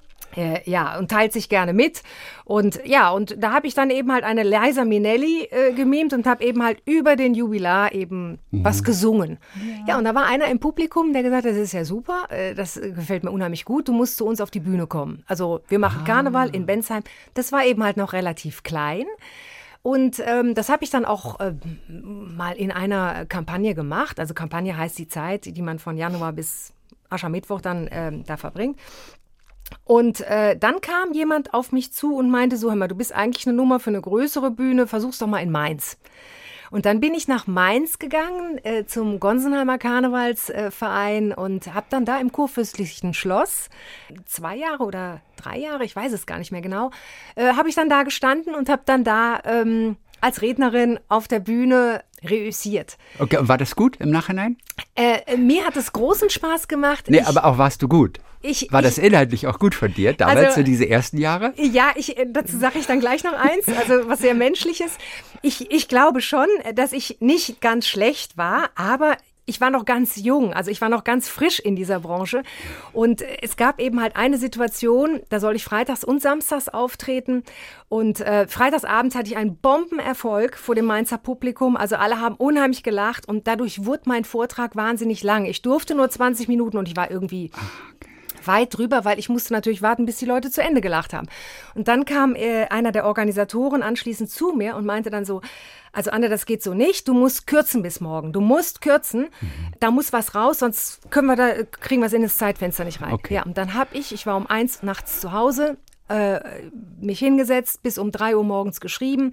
ja, 0.65 0.97
und 0.97 1.09
teilt 1.09 1.33
sich 1.33 1.49
gerne 1.49 1.73
mit. 1.73 2.03
Und 2.45 2.81
ja, 2.85 3.09
und 3.11 3.35
da 3.41 3.53
habe 3.53 3.67
ich 3.67 3.73
dann 3.73 3.89
eben 3.89 4.11
halt 4.11 4.23
eine 4.23 4.43
Liza 4.43 4.85
Minnelli 4.85 5.47
äh, 5.49 5.73
gemimt 5.73 6.13
und 6.13 6.25
habe 6.25 6.43
eben 6.43 6.63
halt 6.63 6.81
über 6.85 7.15
den 7.15 7.33
Jubilar 7.33 7.93
eben 7.93 8.39
mhm. 8.51 8.63
was 8.63 8.83
gesungen. 8.83 9.37
Ja. 9.55 9.93
ja. 9.93 9.97
und 9.97 10.05
da 10.05 10.15
war 10.15 10.25
einer 10.25 10.47
im 10.47 10.59
Publikum, 10.59 11.13
der 11.13 11.23
gesagt 11.23 11.45
hat, 11.45 11.51
das 11.51 11.57
ist 11.57 11.73
ja 11.73 11.85
super, 11.85 12.27
äh, 12.29 12.53
das 12.53 12.79
gefällt 12.81 13.23
mir 13.23 13.31
unheimlich 13.31 13.65
gut, 13.65 13.87
du 13.87 13.93
musst 13.93 14.17
zu 14.17 14.25
uns 14.25 14.41
auf 14.41 14.51
die 14.51 14.59
Bühne 14.59 14.87
kommen. 14.87 15.23
Also 15.27 15.61
wir 15.67 15.79
machen 15.79 16.01
ah. 16.03 16.07
Karneval 16.07 16.55
in 16.55 16.65
Bensheim. 16.65 17.03
Das 17.33 17.51
war 17.51 17.65
eben 17.65 17.83
halt 17.83 17.97
noch 17.97 18.13
relativ 18.13 18.63
klein. 18.63 19.05
Und 19.83 20.23
ähm, 20.25 20.55
das 20.55 20.69
habe 20.69 20.85
ich 20.85 20.89
dann 20.89 21.03
auch 21.03 21.41
äh, 21.41 21.53
mal 21.89 22.55
in 22.55 22.71
einer 22.71 23.25
Kampagne 23.25 23.75
gemacht. 23.75 24.17
Also 24.17 24.33
Kampagne 24.33 24.77
heißt 24.77 24.97
die 24.97 25.09
Zeit, 25.09 25.45
die 25.45 25.61
man 25.61 25.77
von 25.77 25.97
Januar 25.97 26.31
bis 26.31 26.73
Aschermittwoch 27.09 27.61
dann 27.61 27.89
ähm, 27.91 28.23
da 28.25 28.37
verbringt. 28.37 28.79
Und 29.85 30.21
äh, 30.21 30.57
dann 30.57 30.81
kam 30.81 31.13
jemand 31.13 31.53
auf 31.53 31.71
mich 31.71 31.91
zu 31.93 32.15
und 32.15 32.29
meinte 32.29 32.57
so, 32.57 32.69
hör 32.69 32.75
mal, 32.75 32.87
du 32.87 32.95
bist 32.95 33.13
eigentlich 33.13 33.47
eine 33.47 33.55
Nummer 33.55 33.79
für 33.79 33.89
eine 33.89 34.01
größere 34.01 34.51
Bühne, 34.51 34.87
versuch's 34.87 35.17
doch 35.17 35.27
mal 35.27 35.39
in 35.39 35.51
Mainz. 35.51 35.97
Und 36.73 36.87
dann 36.87 36.99
bin 36.99 37.13
ich 37.13 37.27
nach 37.27 37.45
Mainz 37.45 37.99
gegangen 37.99 38.57
äh, 38.63 38.85
zum 38.87 39.19
Gonsenheimer 39.19 39.77
Karnevalsverein 39.77 41.29
äh, 41.29 41.35
und 41.35 41.71
habe 41.71 41.85
dann 41.91 42.03
da 42.03 42.17
im 42.19 42.31
kurfürstlichen 42.31 43.13
Schloss 43.13 43.69
zwei 44.25 44.55
Jahre 44.55 44.83
oder 44.83 45.21
drei 45.35 45.59
Jahre, 45.59 45.83
ich 45.83 45.95
weiß 45.95 46.11
es 46.13 46.25
gar 46.25 46.39
nicht 46.39 46.51
mehr 46.51 46.61
genau, 46.61 46.89
äh, 47.35 47.53
habe 47.53 47.69
ich 47.69 47.75
dann 47.75 47.89
da 47.89 48.01
gestanden 48.01 48.55
und 48.55 48.69
habe 48.69 48.81
dann 48.85 49.03
da 49.03 49.39
ähm, 49.45 49.97
als 50.19 50.41
Rednerin 50.41 50.99
auf 51.09 51.27
der 51.27 51.41
Bühne 51.41 52.01
reüssiert. 52.23 52.97
Okay, 53.19 53.37
war 53.41 53.57
das 53.57 53.75
gut 53.75 53.97
im 53.97 54.09
Nachhinein? 54.09 54.57
Äh, 54.95 55.37
mir 55.37 55.65
hat 55.65 55.77
es 55.77 55.93
großen 55.93 56.29
Spaß 56.29 56.67
gemacht. 56.67 57.05
Nee, 57.07 57.19
ich, 57.19 57.27
aber 57.27 57.45
auch 57.45 57.57
warst 57.57 57.81
du 57.81 57.87
gut. 57.87 58.19
Ich, 58.41 58.67
war 58.71 58.81
das 58.81 58.97
inhaltlich 58.97 59.47
auch 59.47 59.57
gut 59.57 59.73
von 59.73 59.93
dir, 59.93 60.11
damals 60.13 60.39
also, 60.39 60.57
so 60.57 60.63
diese 60.63 60.87
ersten 60.87 61.17
Jahre? 61.17 61.53
Ja, 61.55 61.93
ich, 61.95 62.17
äh, 62.17 62.25
dazu 62.29 62.57
sage 62.57 62.77
ich 62.77 62.85
dann 62.85 62.99
gleich 62.99 63.23
noch 63.23 63.33
eins, 63.33 63.67
also 63.69 64.09
was 64.09 64.19
sehr 64.19 64.33
menschliches. 64.33 64.97
Ich, 65.41 65.71
ich 65.71 65.87
glaube 65.87 66.19
schon, 66.19 66.47
dass 66.75 66.91
ich 66.91 67.17
nicht 67.21 67.61
ganz 67.61 67.87
schlecht 67.87 68.37
war, 68.37 68.69
aber 68.75 69.17
ich 69.45 69.59
war 69.59 69.69
noch 69.69 69.85
ganz 69.85 70.15
jung, 70.15 70.53
also 70.53 70.71
ich 70.71 70.79
war 70.79 70.89
noch 70.89 71.03
ganz 71.03 71.27
frisch 71.27 71.59
in 71.59 71.75
dieser 71.75 71.99
Branche. 71.99 72.43
Und 72.93 73.21
es 73.41 73.57
gab 73.57 73.79
eben 73.79 74.01
halt 74.01 74.15
eine 74.15 74.37
Situation, 74.37 75.21
da 75.29 75.39
soll 75.39 75.55
ich 75.55 75.63
freitags 75.63 76.03
und 76.03 76.21
samstags 76.21 76.69
auftreten. 76.69 77.43
Und 77.89 78.21
äh, 78.21 78.47
freitagsabends 78.47 79.15
hatte 79.15 79.29
ich 79.29 79.37
einen 79.37 79.57
Bombenerfolg 79.57 80.57
vor 80.57 80.75
dem 80.75 80.85
Mainzer 80.85 81.17
Publikum. 81.17 81.75
Also 81.75 81.97
alle 81.97 82.21
haben 82.21 82.35
unheimlich 82.35 82.83
gelacht 82.83 83.27
und 83.27 83.47
dadurch 83.47 83.85
wurde 83.85 84.03
mein 84.05 84.23
Vortrag 84.23 84.75
wahnsinnig 84.75 85.23
lang. 85.23 85.45
Ich 85.45 85.61
durfte 85.61 85.93
nur 85.93 86.09
20 86.09 86.47
Minuten 86.47 86.77
und 86.77 86.87
ich 86.87 86.95
war 86.95 87.11
irgendwie 87.11 87.51
ah, 87.53 87.59
weit 88.47 88.77
drüber, 88.77 89.05
weil 89.05 89.19
ich 89.19 89.29
musste 89.29 89.53
natürlich 89.53 89.81
warten, 89.81 90.05
bis 90.05 90.17
die 90.17 90.25
Leute 90.25 90.51
zu 90.51 90.61
Ende 90.61 90.81
gelacht 90.81 91.13
haben. 91.13 91.27
Und 91.75 91.87
dann 91.87 92.05
kam 92.05 92.35
äh, 92.35 92.65
einer 92.65 92.91
der 92.91 93.05
Organisatoren 93.05 93.83
anschließend 93.83 94.29
zu 94.29 94.53
mir 94.53 94.75
und 94.75 94.85
meinte 94.85 95.09
dann 95.09 95.25
so, 95.25 95.41
also 95.91 96.09
Anne, 96.09 96.27
das 96.27 96.45
geht 96.45 96.63
so 96.63 96.73
nicht. 96.73 97.07
Du 97.07 97.13
musst 97.13 97.45
kürzen 97.45 97.83
bis 97.83 98.01
morgen. 98.01 98.33
Du 98.33 98.41
musst 98.41 98.81
kürzen. 98.81 99.29
Mhm. 99.41 99.73
Da 99.79 99.91
muss 99.91 100.11
was 100.11 100.33
raus, 100.33 100.59
sonst 100.59 101.11
können 101.11 101.27
wir 101.27 101.35
da 101.35 101.63
kriegen 101.63 102.01
wir 102.01 102.07
es 102.07 102.13
in 102.13 102.23
das 102.23 102.37
Zeitfenster 102.37 102.83
nicht 102.83 103.01
rein. 103.01 103.13
Okay. 103.13 103.35
Ja, 103.35 103.43
und 103.43 103.57
dann 103.57 103.75
habe 103.75 103.95
ich, 103.95 104.11
ich 104.11 104.25
war 104.25 104.35
um 104.35 104.47
eins 104.47 104.81
nachts 104.81 105.21
zu 105.21 105.31
Hause, 105.31 105.77
äh, 106.09 106.39
mich 106.99 107.19
hingesetzt, 107.19 107.83
bis 107.83 107.97
um 107.97 108.11
drei 108.11 108.35
Uhr 108.35 108.43
morgens 108.43 108.81
geschrieben, 108.81 109.31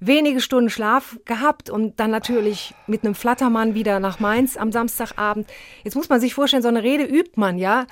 wenige 0.00 0.40
Stunden 0.40 0.70
Schlaf 0.70 1.18
gehabt 1.24 1.70
und 1.70 2.00
dann 2.00 2.10
natürlich 2.10 2.74
mit 2.86 3.04
einem 3.04 3.14
Flattermann 3.14 3.74
wieder 3.74 4.00
nach 4.00 4.18
Mainz 4.18 4.56
am 4.56 4.72
Samstagabend. 4.72 5.48
Jetzt 5.84 5.94
muss 5.94 6.08
man 6.08 6.20
sich 6.20 6.34
vorstellen, 6.34 6.62
so 6.62 6.68
eine 6.68 6.82
Rede 6.82 7.04
übt 7.04 7.32
man 7.36 7.58
ja 7.58 7.86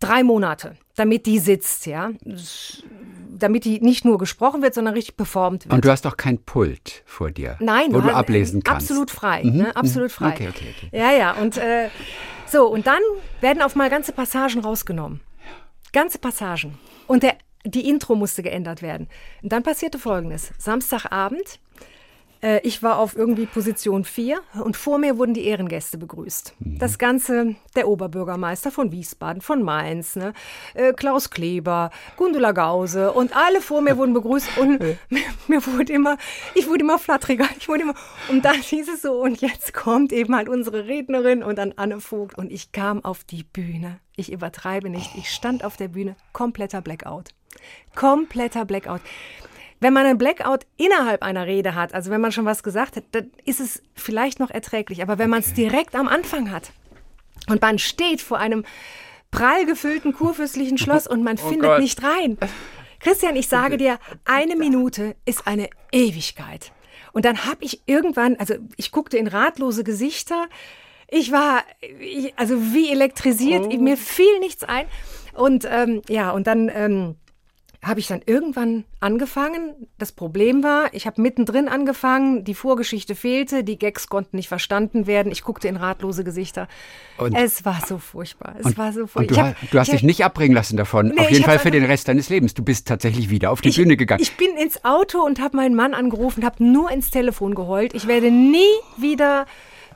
drei 0.00 0.22
Monate, 0.22 0.76
damit 0.94 1.26
die 1.26 1.38
sitzt, 1.38 1.86
ja 1.86 2.10
damit 3.38 3.64
die 3.64 3.80
nicht 3.80 4.04
nur 4.04 4.18
gesprochen 4.18 4.62
wird, 4.62 4.74
sondern 4.74 4.94
richtig 4.94 5.16
performt 5.16 5.64
wird. 5.64 5.74
Und 5.74 5.84
du 5.84 5.90
hast 5.90 6.04
doch 6.04 6.16
kein 6.16 6.38
Pult 6.38 7.02
vor 7.04 7.30
dir, 7.30 7.56
Nein, 7.60 7.92
wo 7.92 8.00
du 8.00 8.14
ablesen 8.14 8.62
kannst. 8.62 8.90
Absolut 8.90 9.10
frei, 9.10 9.44
mhm. 9.44 9.56
ne? 9.56 9.76
absolut 9.76 10.12
frei. 10.12 10.32
Okay, 10.32 10.48
okay, 10.48 10.74
okay. 10.76 10.88
Ja, 10.96 11.12
ja. 11.12 11.32
Und 11.32 11.56
äh, 11.58 11.88
so 12.46 12.66
und 12.66 12.86
dann 12.86 13.00
werden 13.40 13.62
auf 13.62 13.74
mal 13.74 13.90
ganze 13.90 14.12
Passagen 14.12 14.60
rausgenommen, 14.60 15.20
ganze 15.92 16.18
Passagen. 16.18 16.78
Und 17.06 17.22
der, 17.22 17.36
die 17.64 17.88
Intro 17.88 18.14
musste 18.14 18.42
geändert 18.42 18.82
werden. 18.82 19.08
Und 19.42 19.52
dann 19.52 19.62
passierte 19.62 19.98
Folgendes: 19.98 20.52
Samstagabend 20.58 21.60
äh, 22.46 22.60
ich 22.62 22.82
war 22.82 22.98
auf 22.98 23.16
irgendwie 23.16 23.46
Position 23.46 24.04
4 24.04 24.40
und 24.62 24.76
vor 24.76 24.98
mir 24.98 25.18
wurden 25.18 25.34
die 25.34 25.46
Ehrengäste 25.46 25.98
begrüßt. 25.98 26.54
Mhm. 26.58 26.78
Das 26.78 26.98
Ganze 26.98 27.56
der 27.74 27.88
Oberbürgermeister 27.88 28.70
von 28.70 28.92
Wiesbaden, 28.92 29.42
von 29.42 29.62
Mainz, 29.62 30.16
ne? 30.16 30.32
Äh, 30.74 30.92
Klaus 30.92 31.30
Kleber, 31.30 31.90
Gundula 32.16 32.52
Gause 32.52 33.12
und 33.12 33.36
alle 33.36 33.60
vor 33.60 33.80
mir 33.80 33.96
wurden 33.96 34.14
begrüßt 34.14 34.58
und 34.58 34.80
mir 35.48 35.66
wurde 35.66 35.92
immer, 35.92 36.16
ich 36.54 36.68
wurde 36.68 36.84
immer 36.84 36.98
flatteriger, 36.98 37.48
ich 37.58 37.68
wurde 37.68 37.82
immer, 37.82 37.94
und 38.28 38.44
dann 38.44 38.60
hieß 38.60 38.88
es 38.88 39.02
so, 39.02 39.20
und 39.20 39.40
jetzt 39.40 39.74
kommt 39.74 40.12
eben 40.12 40.36
halt 40.36 40.48
unsere 40.48 40.86
Rednerin 40.86 41.42
und 41.42 41.56
dann 41.56 41.74
Anne 41.76 42.00
Vogt 42.00 42.38
und 42.38 42.52
ich 42.52 42.70
kam 42.72 43.04
auf 43.04 43.24
die 43.24 43.42
Bühne. 43.42 43.98
Ich 44.14 44.30
übertreibe 44.32 44.88
nicht, 44.88 45.10
ich 45.16 45.30
stand 45.30 45.64
auf 45.64 45.76
der 45.76 45.88
Bühne, 45.88 46.16
kompletter 46.32 46.80
Blackout. 46.80 47.30
Kompletter 47.94 48.64
Blackout. 48.64 49.00
Wenn 49.80 49.92
man 49.92 50.06
einen 50.06 50.18
Blackout 50.18 50.66
innerhalb 50.76 51.22
einer 51.22 51.46
Rede 51.46 51.74
hat, 51.74 51.94
also 51.94 52.10
wenn 52.10 52.20
man 52.20 52.32
schon 52.32 52.46
was 52.46 52.62
gesagt 52.62 52.96
hat, 52.96 53.04
dann 53.12 53.30
ist 53.44 53.60
es 53.60 53.82
vielleicht 53.94 54.40
noch 54.40 54.50
erträglich. 54.50 55.02
Aber 55.02 55.18
wenn 55.18 55.30
man 55.30 55.40
es 55.40 55.52
direkt 55.52 55.94
am 55.94 56.08
Anfang 56.08 56.50
hat 56.50 56.72
und 57.48 57.60
man 57.60 57.78
steht 57.78 58.20
vor 58.22 58.38
einem 58.38 58.64
prall 59.30 59.66
gefüllten 59.66 60.12
kurfürstlichen 60.12 60.78
Schloss 60.78 61.06
und 61.06 61.22
man 61.22 61.36
oh 61.42 61.48
findet 61.48 61.70
Gott. 61.70 61.80
nicht 61.80 62.02
rein. 62.02 62.38
Christian, 63.00 63.36
ich 63.36 63.48
sage 63.48 63.76
dir, 63.76 63.98
eine 64.24 64.56
Minute 64.56 65.14
ist 65.26 65.46
eine 65.46 65.68
Ewigkeit. 65.92 66.72
Und 67.12 67.24
dann 67.24 67.44
habe 67.44 67.64
ich 67.64 67.82
irgendwann, 67.86 68.36
also 68.36 68.54
ich 68.76 68.92
guckte 68.92 69.16
in 69.16 69.26
ratlose 69.26 69.84
Gesichter. 69.84 70.48
Ich 71.08 71.32
war, 71.32 71.62
ich, 72.00 72.32
also 72.36 72.74
wie 72.74 72.90
elektrisiert, 72.90 73.66
oh. 73.66 73.76
mir 73.78 73.96
fiel 73.96 74.38
nichts 74.40 74.64
ein. 74.64 74.86
Und 75.34 75.66
ähm, 75.70 76.02
ja, 76.08 76.30
und 76.30 76.46
dann 76.46 76.70
ähm, 76.74 77.16
habe 77.82 78.00
ich 78.00 78.06
dann 78.06 78.20
irgendwann 78.24 78.84
angefangen. 79.00 79.88
Das 79.98 80.12
Problem 80.12 80.62
war, 80.62 80.92
ich 80.92 81.06
habe 81.06 81.20
mittendrin 81.20 81.68
angefangen, 81.68 82.44
die 82.44 82.54
Vorgeschichte 82.54 83.14
fehlte, 83.14 83.64
die 83.64 83.78
Gags 83.78 84.08
konnten 84.08 84.36
nicht 84.36 84.48
verstanden 84.48 85.06
werden. 85.06 85.30
Ich 85.32 85.42
guckte 85.42 85.68
in 85.68 85.76
ratlose 85.76 86.24
Gesichter. 86.24 86.68
Und, 87.18 87.34
es 87.34 87.64
war 87.64 87.80
so 87.86 87.98
furchtbar. 87.98 88.56
Es 88.58 88.66
und, 88.66 88.78
war 88.78 88.92
so 88.92 89.06
furchtbar. 89.06 89.36
Du, 89.36 89.40
hab, 89.40 89.70
du, 89.70 89.78
hast 89.78 89.92
dich 89.92 90.02
nicht 90.02 90.24
abbringen 90.24 90.54
lassen 90.54 90.76
davon. 90.76 91.08
Nee, 91.08 91.20
Auf 91.20 91.30
jeden 91.30 91.44
Fall 91.44 91.58
für 91.58 91.70
den 91.70 91.84
Rest 91.84 92.08
deines 92.08 92.28
Lebens. 92.28 92.54
Du 92.54 92.62
bist 92.62 92.88
tatsächlich 92.88 93.30
wieder 93.30 93.50
auf 93.50 93.60
die 93.60 93.68
ich, 93.70 93.76
Bühne 93.76 93.96
gegangen. 93.96 94.22
Ich 94.22 94.36
bin 94.36 94.56
ins 94.56 94.84
Auto 94.84 95.20
und 95.20 95.40
habe 95.40 95.56
meinen 95.56 95.74
Mann 95.74 95.94
angerufen, 95.94 96.44
habe 96.44 96.62
nur 96.64 96.90
ins 96.90 97.10
Telefon 97.10 97.54
geheult. 97.54 97.94
Ich 97.94 98.06
werde 98.06 98.30
nie 98.30 98.60
wieder 98.96 99.46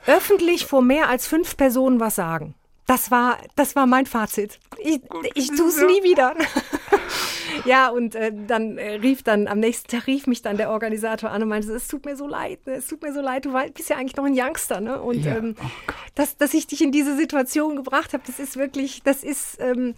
öffentlich 0.07 0.65
vor 0.65 0.81
mehr 0.81 1.09
als 1.09 1.27
fünf 1.27 1.57
Personen 1.57 1.99
was 1.99 2.15
sagen. 2.15 2.55
Das 2.87 3.11
war, 3.11 3.37
das 3.55 3.75
war 3.75 3.85
mein 3.85 4.05
Fazit. 4.05 4.59
Ich, 4.79 4.99
ich 5.35 5.47
tue 5.47 5.67
es 5.67 5.77
nie 5.77 6.03
wieder. 6.03 6.35
Ja, 7.65 7.89
und 7.89 8.15
äh, 8.15 8.31
dann 8.47 8.77
äh, 8.77 8.95
rief 8.95 9.23
dann, 9.23 9.47
am 9.47 9.59
nächsten 9.59 9.89
Tag 9.89 10.07
rief 10.07 10.27
mich 10.27 10.41
dann 10.41 10.57
der 10.57 10.69
Organisator 10.69 11.31
an 11.31 11.43
und 11.43 11.49
meinte, 11.49 11.71
es 11.73 11.87
tut 11.87 12.05
mir 12.05 12.15
so 12.15 12.27
leid, 12.27 12.65
ne? 12.65 12.73
es 12.73 12.87
tut 12.87 13.01
mir 13.01 13.13
so 13.13 13.21
leid, 13.21 13.45
du 13.45 13.53
bist 13.73 13.89
ja 13.89 13.97
eigentlich 13.97 14.15
noch 14.15 14.25
ein 14.25 14.35
Youngster, 14.35 14.81
ne? 14.81 15.01
Und 15.01 15.25
ja. 15.25 15.37
ähm, 15.37 15.55
oh 15.59 15.67
dass, 16.15 16.37
dass 16.37 16.53
ich 16.53 16.67
dich 16.67 16.81
in 16.81 16.91
diese 16.91 17.15
Situation 17.15 17.75
gebracht 17.75 18.13
habe, 18.13 18.23
das 18.25 18.39
ist 18.39 18.57
wirklich, 18.57 19.01
das 19.03 19.23
ist. 19.23 19.59
Ähm, 19.59 19.95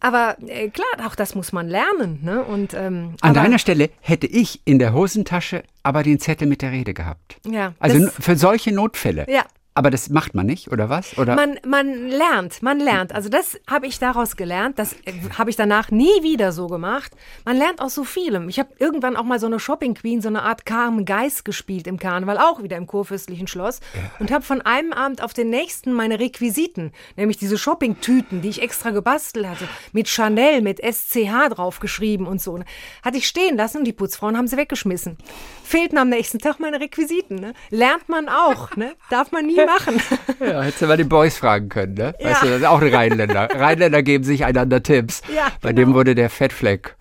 aber 0.00 0.36
äh, 0.46 0.68
klar, 0.68 0.86
auch 1.06 1.16
das 1.16 1.34
muss 1.34 1.52
man 1.52 1.68
lernen. 1.68 2.20
Ne? 2.22 2.44
Und, 2.44 2.72
ähm, 2.72 3.14
An 3.20 3.34
deiner 3.34 3.58
Stelle 3.58 3.90
hätte 4.00 4.28
ich 4.28 4.60
in 4.64 4.78
der 4.78 4.92
Hosentasche 4.92 5.64
aber 5.82 6.04
den 6.04 6.20
Zettel 6.20 6.46
mit 6.46 6.62
der 6.62 6.70
Rede 6.70 6.94
gehabt. 6.94 7.38
Ja, 7.44 7.74
also 7.80 8.08
für 8.08 8.36
solche 8.36 8.70
Notfälle. 8.70 9.26
Ja, 9.28 9.44
aber 9.78 9.90
das 9.90 10.08
macht 10.08 10.34
man 10.34 10.44
nicht, 10.44 10.72
oder 10.72 10.90
was? 10.90 11.16
Oder? 11.18 11.36
Man, 11.36 11.60
man 11.64 12.08
lernt, 12.08 12.62
man 12.62 12.80
lernt. 12.80 13.14
Also 13.14 13.28
das 13.28 13.60
habe 13.70 13.86
ich 13.86 14.00
daraus 14.00 14.34
gelernt. 14.34 14.76
Das 14.76 14.94
äh, 15.04 15.12
habe 15.38 15.50
ich 15.50 15.56
danach 15.56 15.92
nie 15.92 16.24
wieder 16.24 16.50
so 16.50 16.66
gemacht. 16.66 17.12
Man 17.44 17.56
lernt 17.56 17.80
aus 17.80 17.94
so 17.94 18.02
vielem. 18.02 18.48
Ich 18.48 18.58
habe 18.58 18.70
irgendwann 18.80 19.14
auch 19.14 19.22
mal 19.22 19.38
so 19.38 19.46
eine 19.46 19.60
Shopping 19.60 19.94
Queen, 19.94 20.20
so 20.20 20.26
eine 20.26 20.42
Art 20.42 20.66
Carmen 20.66 21.04
Geist 21.04 21.44
gespielt 21.44 21.86
im 21.86 22.00
Karneval, 22.00 22.38
auch 22.38 22.60
wieder 22.60 22.76
im 22.76 22.88
kurfürstlichen 22.88 23.46
Schloss. 23.46 23.78
Und 24.18 24.32
habe 24.32 24.44
von 24.44 24.62
einem 24.62 24.92
Abend 24.92 25.22
auf 25.22 25.32
den 25.32 25.48
nächsten 25.48 25.92
meine 25.92 26.18
Requisiten, 26.18 26.90
nämlich 27.14 27.36
diese 27.36 27.56
Shopping-Tüten, 27.56 28.42
die 28.42 28.48
ich 28.48 28.60
extra 28.60 28.90
gebastelt 28.90 29.46
hatte, 29.46 29.68
mit 29.92 30.08
Chanel, 30.08 30.60
mit 30.60 30.80
SCH 30.80 31.50
draufgeschrieben 31.50 32.26
und 32.26 32.42
so, 32.42 32.58
hatte 33.04 33.16
ich 33.16 33.28
stehen 33.28 33.56
lassen 33.56 33.78
und 33.78 33.84
die 33.84 33.92
Putzfrauen 33.92 34.36
haben 34.36 34.48
sie 34.48 34.56
weggeschmissen. 34.56 35.18
Fehlten 35.62 35.98
am 35.98 36.08
nächsten 36.08 36.40
Tag 36.40 36.58
meine 36.58 36.80
Requisiten. 36.80 37.36
Ne? 37.36 37.54
Lernt 37.70 38.08
man 38.08 38.28
auch, 38.28 38.74
ne? 38.74 38.96
darf 39.10 39.30
man 39.30 39.46
nie 39.46 39.67
machen. 39.68 40.00
Ja, 40.40 40.62
hättest 40.62 40.82
du 40.82 40.86
mal 40.86 40.96
den 40.96 41.08
Boys 41.08 41.36
fragen 41.36 41.68
können, 41.68 41.94
ne? 41.94 42.14
Weißt 42.22 42.42
ja. 42.42 42.46
du, 42.46 42.46
das 42.50 42.58
ist 42.58 42.66
auch 42.66 42.80
ein 42.80 42.94
Rheinländer. 42.94 43.48
Rheinländer 43.52 44.02
geben 44.04 44.22
sich 44.22 44.44
einander 44.44 44.82
Tipps. 44.82 45.20
Ja, 45.34 45.48
Bei 45.60 45.72
genau. 45.72 45.86
dem 45.88 45.94
wurde 45.94 46.14
der 46.14 46.30
Fettfleck 46.30 46.94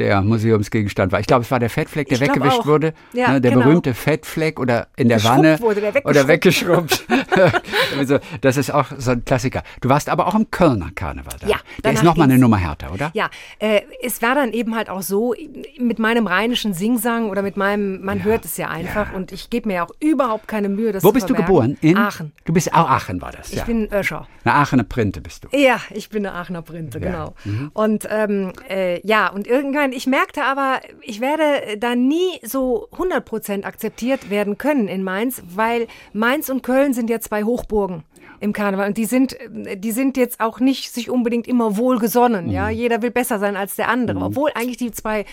der 0.00 0.20
Museumsgegenstand 0.22 1.12
war. 1.12 1.20
Ich 1.20 1.26
glaube, 1.26 1.42
es 1.42 1.50
war 1.50 1.60
der 1.60 1.70
Fettfleck, 1.70 2.08
der 2.08 2.16
ich 2.16 2.20
weggewischt 2.22 2.66
wurde. 2.66 2.94
Ja, 3.12 3.32
ne, 3.32 3.40
der 3.40 3.52
genau. 3.52 3.64
berühmte 3.64 3.94
Fettfleck 3.94 4.58
oder 4.58 4.88
in 4.96 5.08
der 5.08 5.22
Wanne 5.22 5.60
wurde, 5.60 5.80
der 5.80 6.04
oder 6.04 6.26
weggeschrubbt. 6.26 7.04
also, 7.98 8.18
das 8.40 8.56
ist 8.56 8.72
auch 8.72 8.86
so 8.98 9.12
ein 9.12 9.24
Klassiker. 9.24 9.62
Du 9.80 9.88
warst 9.88 10.08
aber 10.08 10.26
auch 10.26 10.34
im 10.34 10.50
Kölner 10.50 10.90
Karneval 10.94 11.36
da. 11.40 11.46
Ja, 11.46 11.56
der 11.84 11.92
ist 11.92 12.02
nochmal 12.02 12.28
eine 12.28 12.38
Nummer 12.38 12.56
härter, 12.56 12.92
oder? 12.92 13.10
Ja, 13.14 13.30
äh, 13.58 13.82
es 14.02 14.20
war 14.22 14.34
dann 14.34 14.52
eben 14.52 14.74
halt 14.74 14.88
auch 14.88 15.02
so, 15.02 15.34
mit 15.78 15.98
meinem 15.98 16.26
rheinischen 16.26 16.74
Singsang 16.74 17.28
oder 17.28 17.42
mit 17.42 17.56
meinem, 17.56 18.02
man 18.02 18.18
ja, 18.18 18.24
hört 18.24 18.44
es 18.44 18.56
ja 18.56 18.68
einfach 18.68 19.12
ja. 19.12 19.16
und 19.16 19.32
ich 19.32 19.50
gebe 19.50 19.68
mir 19.68 19.74
ja 19.74 19.84
auch 19.84 19.92
überhaupt 20.00 20.48
keine 20.48 20.68
Mühe, 20.68 20.92
das 20.92 21.04
Wo 21.04 21.12
bist 21.12 21.26
vermerken. 21.26 21.46
du 21.46 21.60
geboren? 21.60 21.78
In 21.80 21.96
Aachen. 21.96 22.32
Du 22.44 22.52
bist 22.52 22.72
auch 22.72 22.88
Aachen 22.88 23.20
war 23.20 23.32
das, 23.32 23.52
Ich 23.52 23.62
bin 23.64 23.88
Öscher. 23.92 24.26
Eine 24.44 24.54
Aachener 24.54 24.84
Printe 24.84 25.20
bist 25.20 25.44
du. 25.44 25.48
Ja, 25.56 25.80
ich 25.90 26.08
bin 26.08 26.26
eine 26.26 26.34
Aachener 26.34 26.62
Printe, 26.62 27.00
genau. 27.00 27.34
Mhm. 27.44 27.70
Und 27.74 28.08
ähm, 28.10 28.52
äh, 28.68 29.06
ja, 29.06 29.28
und 29.28 29.46
irgendwann 29.46 29.89
Nein, 29.90 29.96
ich 29.96 30.06
merkte 30.06 30.44
aber, 30.44 30.80
ich 31.02 31.20
werde 31.20 31.76
da 31.78 31.94
nie 31.94 32.38
so 32.42 32.88
100% 32.92 33.64
akzeptiert 33.64 34.30
werden 34.30 34.56
können 34.56 34.88
in 34.88 35.02
Mainz, 35.02 35.42
weil 35.48 35.88
Mainz 36.12 36.48
und 36.48 36.62
Köln 36.62 36.92
sind 36.92 37.10
ja 37.10 37.20
zwei 37.20 37.42
Hochburgen 37.42 38.04
im 38.40 38.52
Karneval. 38.52 38.88
Und 38.88 38.96
die 38.96 39.04
sind, 39.04 39.36
die 39.50 39.92
sind 39.92 40.16
jetzt 40.16 40.40
auch 40.40 40.60
nicht 40.60 40.92
sich 40.92 41.10
unbedingt 41.10 41.48
immer 41.48 41.76
wohlgesonnen. 41.76 42.46
Mhm. 42.46 42.52
Ja, 42.52 42.68
jeder 42.68 43.02
will 43.02 43.10
besser 43.10 43.38
sein 43.38 43.56
als 43.56 43.74
der 43.74 43.88
andere, 43.88 44.18
mhm. 44.18 44.26
obwohl 44.26 44.50
eigentlich 44.54 44.76
die 44.76 44.92
zwei 44.92 45.24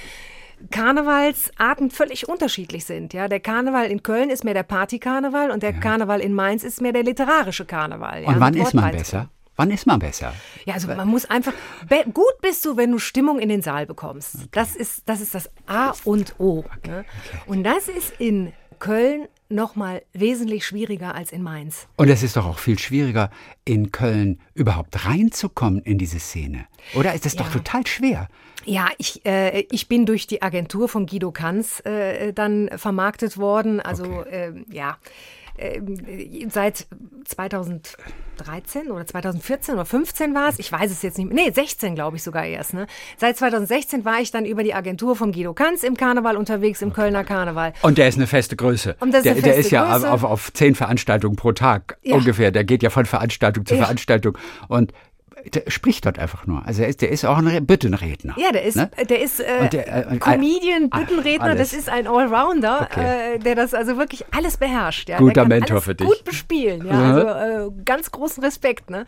Karnevalsarten 0.71 1.91
völlig 1.91 2.27
unterschiedlich 2.27 2.85
sind. 2.85 3.13
Ja, 3.13 3.27
der 3.27 3.39
Karneval 3.39 3.91
in 3.91 4.01
Köln 4.01 4.31
ist 4.31 4.43
mehr 4.43 4.55
der 4.55 4.63
Partykarneval 4.63 5.51
und 5.51 5.61
der 5.61 5.73
ja. 5.73 5.79
Karneval 5.79 6.19
in 6.19 6.33
Mainz 6.33 6.63
ist 6.63 6.81
mehr 6.81 6.93
der 6.93 7.03
literarische 7.03 7.65
Karneval. 7.65 8.23
Ja, 8.23 8.29
und 8.29 8.39
wann 8.39 8.55
ist 8.55 8.73
man 8.73 8.91
besser? 8.91 9.29
Wann 9.57 9.71
ist 9.71 9.87
man 9.87 9.99
besser? 9.99 10.33
Ja, 10.65 10.75
also 10.75 10.87
man 10.87 11.07
muss 11.07 11.25
einfach 11.25 11.53
gut 12.13 12.41
bist 12.41 12.63
du, 12.63 12.77
wenn 12.77 12.91
du 12.91 12.99
Stimmung 12.99 13.39
in 13.39 13.49
den 13.49 13.61
Saal 13.61 13.85
bekommst. 13.85 14.35
Okay. 14.35 14.47
Das 14.51 14.75
ist 14.75 15.01
das 15.07 15.19
ist 15.19 15.35
das 15.35 15.49
A 15.65 15.93
und 16.03 16.35
O. 16.37 16.59
Okay. 16.59 16.89
Ne? 16.89 16.99
Okay. 16.99 17.39
Und 17.47 17.63
das 17.63 17.87
ist 17.87 18.13
in 18.19 18.53
Köln 18.79 19.27
noch 19.49 19.75
mal 19.75 20.03
wesentlich 20.13 20.65
schwieriger 20.65 21.15
als 21.15 21.31
in 21.31 21.41
Mainz. 21.41 21.87
Und 21.95 22.09
es 22.09 22.21
ist 22.21 22.37
doch 22.37 22.45
auch 22.45 22.59
viel 22.59 22.77
schwieriger, 22.77 23.31
in 23.65 23.91
Köln 23.91 24.39
überhaupt 24.53 25.05
reinzukommen 25.05 25.81
in 25.81 25.97
diese 25.97 26.19
Szene. 26.19 26.65
Oder 26.93 27.13
ist 27.13 27.25
das 27.25 27.33
ja. 27.33 27.43
doch 27.43 27.51
total 27.51 27.87
schwer? 27.87 28.27
Ja, 28.65 28.89
ich, 28.97 29.25
äh, 29.25 29.61
ich 29.71 29.87
bin 29.87 30.05
durch 30.05 30.27
die 30.27 30.41
Agentur 30.41 30.89
von 30.89 31.05
Guido 31.05 31.31
Kanz 31.31 31.79
äh, 31.85 32.33
dann 32.33 32.69
vermarktet 32.75 33.37
worden. 33.37 33.79
Also 33.79 34.03
okay. 34.03 34.63
äh, 34.69 34.75
ja, 34.75 34.97
seit 36.49 36.87
2013 37.25 38.91
oder 38.91 39.05
2014 39.05 39.73
oder 39.73 39.85
15 39.85 40.33
war 40.35 40.49
es, 40.49 40.59
ich 40.59 40.71
weiß 40.71 40.91
es 40.91 41.01
jetzt 41.01 41.17
nicht, 41.17 41.31
nee, 41.31 41.51
16 41.51 41.95
glaube 41.95 42.17
ich 42.17 42.23
sogar 42.23 42.45
erst. 42.45 42.73
Ne? 42.73 42.87
Seit 43.17 43.37
2016 43.37 44.05
war 44.05 44.19
ich 44.21 44.31
dann 44.31 44.45
über 44.45 44.63
die 44.63 44.73
Agentur 44.73 45.15
von 45.15 45.31
Guido 45.31 45.53
Kanz 45.53 45.83
im 45.83 45.97
Karneval 45.97 46.37
unterwegs, 46.37 46.81
im 46.81 46.93
Kölner 46.93 47.23
Karneval. 47.23 47.73
Und 47.81 47.97
der 47.97 48.07
ist 48.07 48.17
eine 48.17 48.27
feste 48.27 48.55
Größe. 48.55 48.95
Und 48.99 49.11
das 49.11 49.19
ist 49.19 49.25
der, 49.25 49.33
feste 49.33 49.49
der 49.49 49.57
ist 49.57 49.71
ja 49.71 49.93
Größe. 49.93 50.11
auf, 50.11 50.23
auf 50.23 50.53
zehn 50.53 50.75
Veranstaltungen 50.75 51.35
pro 51.35 51.51
Tag 51.51 51.97
ja. 52.03 52.15
ungefähr. 52.15 52.51
Der 52.51 52.63
geht 52.63 52.83
ja 52.83 52.89
von 52.89 53.05
Veranstaltung 53.05 53.65
zu 53.65 53.75
ja. 53.75 53.83
Veranstaltung. 53.83 54.37
Und 54.67 54.93
der 55.49 55.69
spricht 55.69 56.05
dort 56.05 56.19
einfach 56.19 56.45
nur. 56.45 56.65
Also 56.65 56.81
er 56.81 56.89
ist, 56.89 57.01
der 57.01 57.09
ist 57.09 57.25
auch 57.25 57.37
ein 57.37 57.65
Büttenredner. 57.65 58.35
Ja, 58.37 58.51
der 58.51 58.63
ist, 58.63 58.75
ne? 58.75 58.89
der 59.09 59.21
ist 59.21 59.39
äh, 59.39 59.69
der, 59.69 60.11
äh, 60.11 60.17
Comedian, 60.17 60.89
Büttenredner, 60.89 61.55
das 61.55 61.73
ist 61.73 61.89
ein 61.89 62.07
Allrounder, 62.07 62.87
okay. 62.91 63.35
äh, 63.35 63.39
der 63.39 63.55
das 63.55 63.73
also 63.73 63.97
wirklich 63.97 64.25
alles 64.31 64.57
beherrscht. 64.57 65.09
Ja. 65.09 65.17
Guter 65.17 65.45
Mentor 65.45 65.81
für 65.81 65.95
dich. 65.95 66.07
Gut 66.07 66.23
bespielen, 66.23 66.85
ja. 66.85 67.13
Also 67.13 67.27
äh, 67.69 67.83
ganz 67.83 68.11
großen 68.11 68.43
Respekt. 68.43 68.89
Ne? 68.89 69.05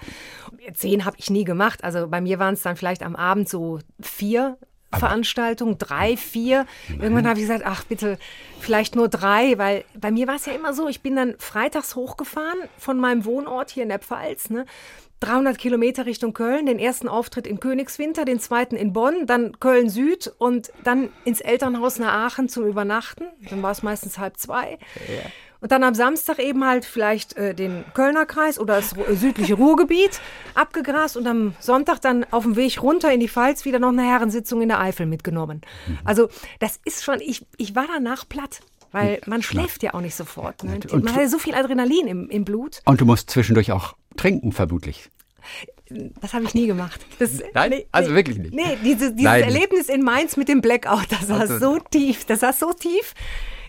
Zehn 0.73 1.05
habe 1.05 1.17
ich 1.19 1.29
nie 1.29 1.43
gemacht. 1.43 1.83
Also 1.83 2.07
bei 2.07 2.21
mir 2.21 2.39
waren 2.39 2.53
es 2.53 2.61
dann 2.61 2.75
vielleicht 2.75 3.03
am 3.03 3.15
Abend 3.15 3.49
so 3.49 3.79
vier 4.01 4.57
aber 4.91 5.01
Veranstaltungen, 5.01 5.77
drei, 5.77 6.17
vier. 6.17 6.65
Nein. 6.87 7.01
Irgendwann 7.01 7.27
habe 7.27 7.39
ich 7.39 7.45
gesagt, 7.45 7.63
ach 7.65 7.83
bitte, 7.83 8.17
vielleicht 8.59 8.95
nur 8.95 9.07
drei, 9.07 9.57
weil 9.57 9.83
bei 9.95 10.11
mir 10.11 10.27
war 10.27 10.35
es 10.35 10.45
ja 10.45 10.53
immer 10.53 10.73
so, 10.73 10.87
ich 10.87 11.01
bin 11.01 11.15
dann 11.15 11.35
freitags 11.37 11.95
hochgefahren 11.95 12.57
von 12.77 12.99
meinem 12.99 13.25
Wohnort 13.25 13.69
hier 13.69 13.83
in 13.83 13.89
der 13.89 13.99
Pfalz, 13.99 14.49
ne, 14.49 14.65
300 15.19 15.57
Kilometer 15.57 16.05
Richtung 16.05 16.33
Köln, 16.33 16.65
den 16.65 16.79
ersten 16.79 17.07
Auftritt 17.07 17.45
in 17.45 17.59
Königswinter, 17.59 18.25
den 18.25 18.39
zweiten 18.39 18.75
in 18.75 18.93
Bonn, 18.93 19.25
dann 19.25 19.59
Köln 19.59 19.89
Süd 19.89 20.31
und 20.37 20.71
dann 20.83 21.09
ins 21.25 21.41
Elternhaus 21.41 21.99
nach 21.99 22.13
Aachen 22.13 22.47
zum 22.49 22.65
Übernachten. 22.65 23.25
Dann 23.49 23.61
war 23.61 23.71
es 23.71 23.83
meistens 23.83 24.17
halb 24.17 24.37
zwei. 24.37 24.79
Ja. 25.07 25.29
Und 25.61 25.73
dann 25.73 25.83
am 25.83 25.93
Samstag 25.93 26.39
eben 26.39 26.65
halt 26.65 26.85
vielleicht 26.85 27.35
äh, 27.35 27.53
den 27.53 27.83
Kölner 27.93 28.25
Kreis 28.25 28.59
oder 28.59 28.75
das 28.75 28.95
südliche 29.11 29.55
Ruhrgebiet 29.55 30.21
abgegrast 30.55 31.17
und 31.17 31.27
am 31.27 31.53
Sonntag 31.59 31.99
dann 31.99 32.25
auf 32.31 32.43
dem 32.43 32.55
Weg 32.55 32.81
runter 32.81 33.11
in 33.11 33.19
die 33.19 33.27
Pfalz 33.27 33.65
wieder 33.65 33.79
noch 33.79 33.89
eine 33.89 34.03
Herrensitzung 34.03 34.61
in 34.61 34.69
der 34.69 34.79
Eifel 34.79 35.05
mitgenommen. 35.05 35.61
Mhm. 35.87 35.97
Also 36.05 36.29
das 36.59 36.79
ist 36.85 37.03
schon, 37.03 37.19
ich, 37.19 37.45
ich 37.57 37.75
war 37.75 37.85
danach 37.87 38.27
platt. 38.27 38.61
Weil 38.91 39.21
man 39.27 39.43
schläft 39.43 39.83
ja 39.83 39.93
auch 39.93 40.01
nicht 40.01 40.15
sofort. 40.15 40.63
Ne? 40.63 40.79
man 40.91 41.13
hat 41.13 41.21
ja 41.21 41.27
so 41.27 41.37
viel 41.37 41.53
Adrenalin 41.53 42.07
im, 42.07 42.27
im 42.27 42.43
Blut. 42.43 42.81
Und 42.85 42.99
du 42.99 43.05
musst 43.05 43.29
zwischendurch 43.29 43.71
auch 43.71 43.93
trinken, 44.19 44.51
vermutlich. 44.51 45.09
Das 46.21 46.33
habe 46.33 46.45
ich 46.45 46.53
nie 46.53 46.67
gemacht. 46.67 47.03
Das, 47.17 47.41
Nein, 47.53 47.69
nee, 47.71 47.87
also 47.91 48.13
wirklich 48.13 48.37
nicht. 48.37 48.53
Nee, 48.53 48.77
diese, 48.83 49.11
dieses 49.11 49.23
Nein. 49.23 49.43
Erlebnis 49.43 49.89
in 49.89 50.03
Mainz 50.03 50.37
mit 50.37 50.47
dem 50.47 50.61
Blackout, 50.61 51.07
das 51.09 51.27
saß 51.27 51.51
also, 51.51 51.57
so 51.59 51.79
tief, 51.79 52.25
das 52.25 52.41
saß 52.41 52.59
so 52.59 52.73
tief. 52.73 53.15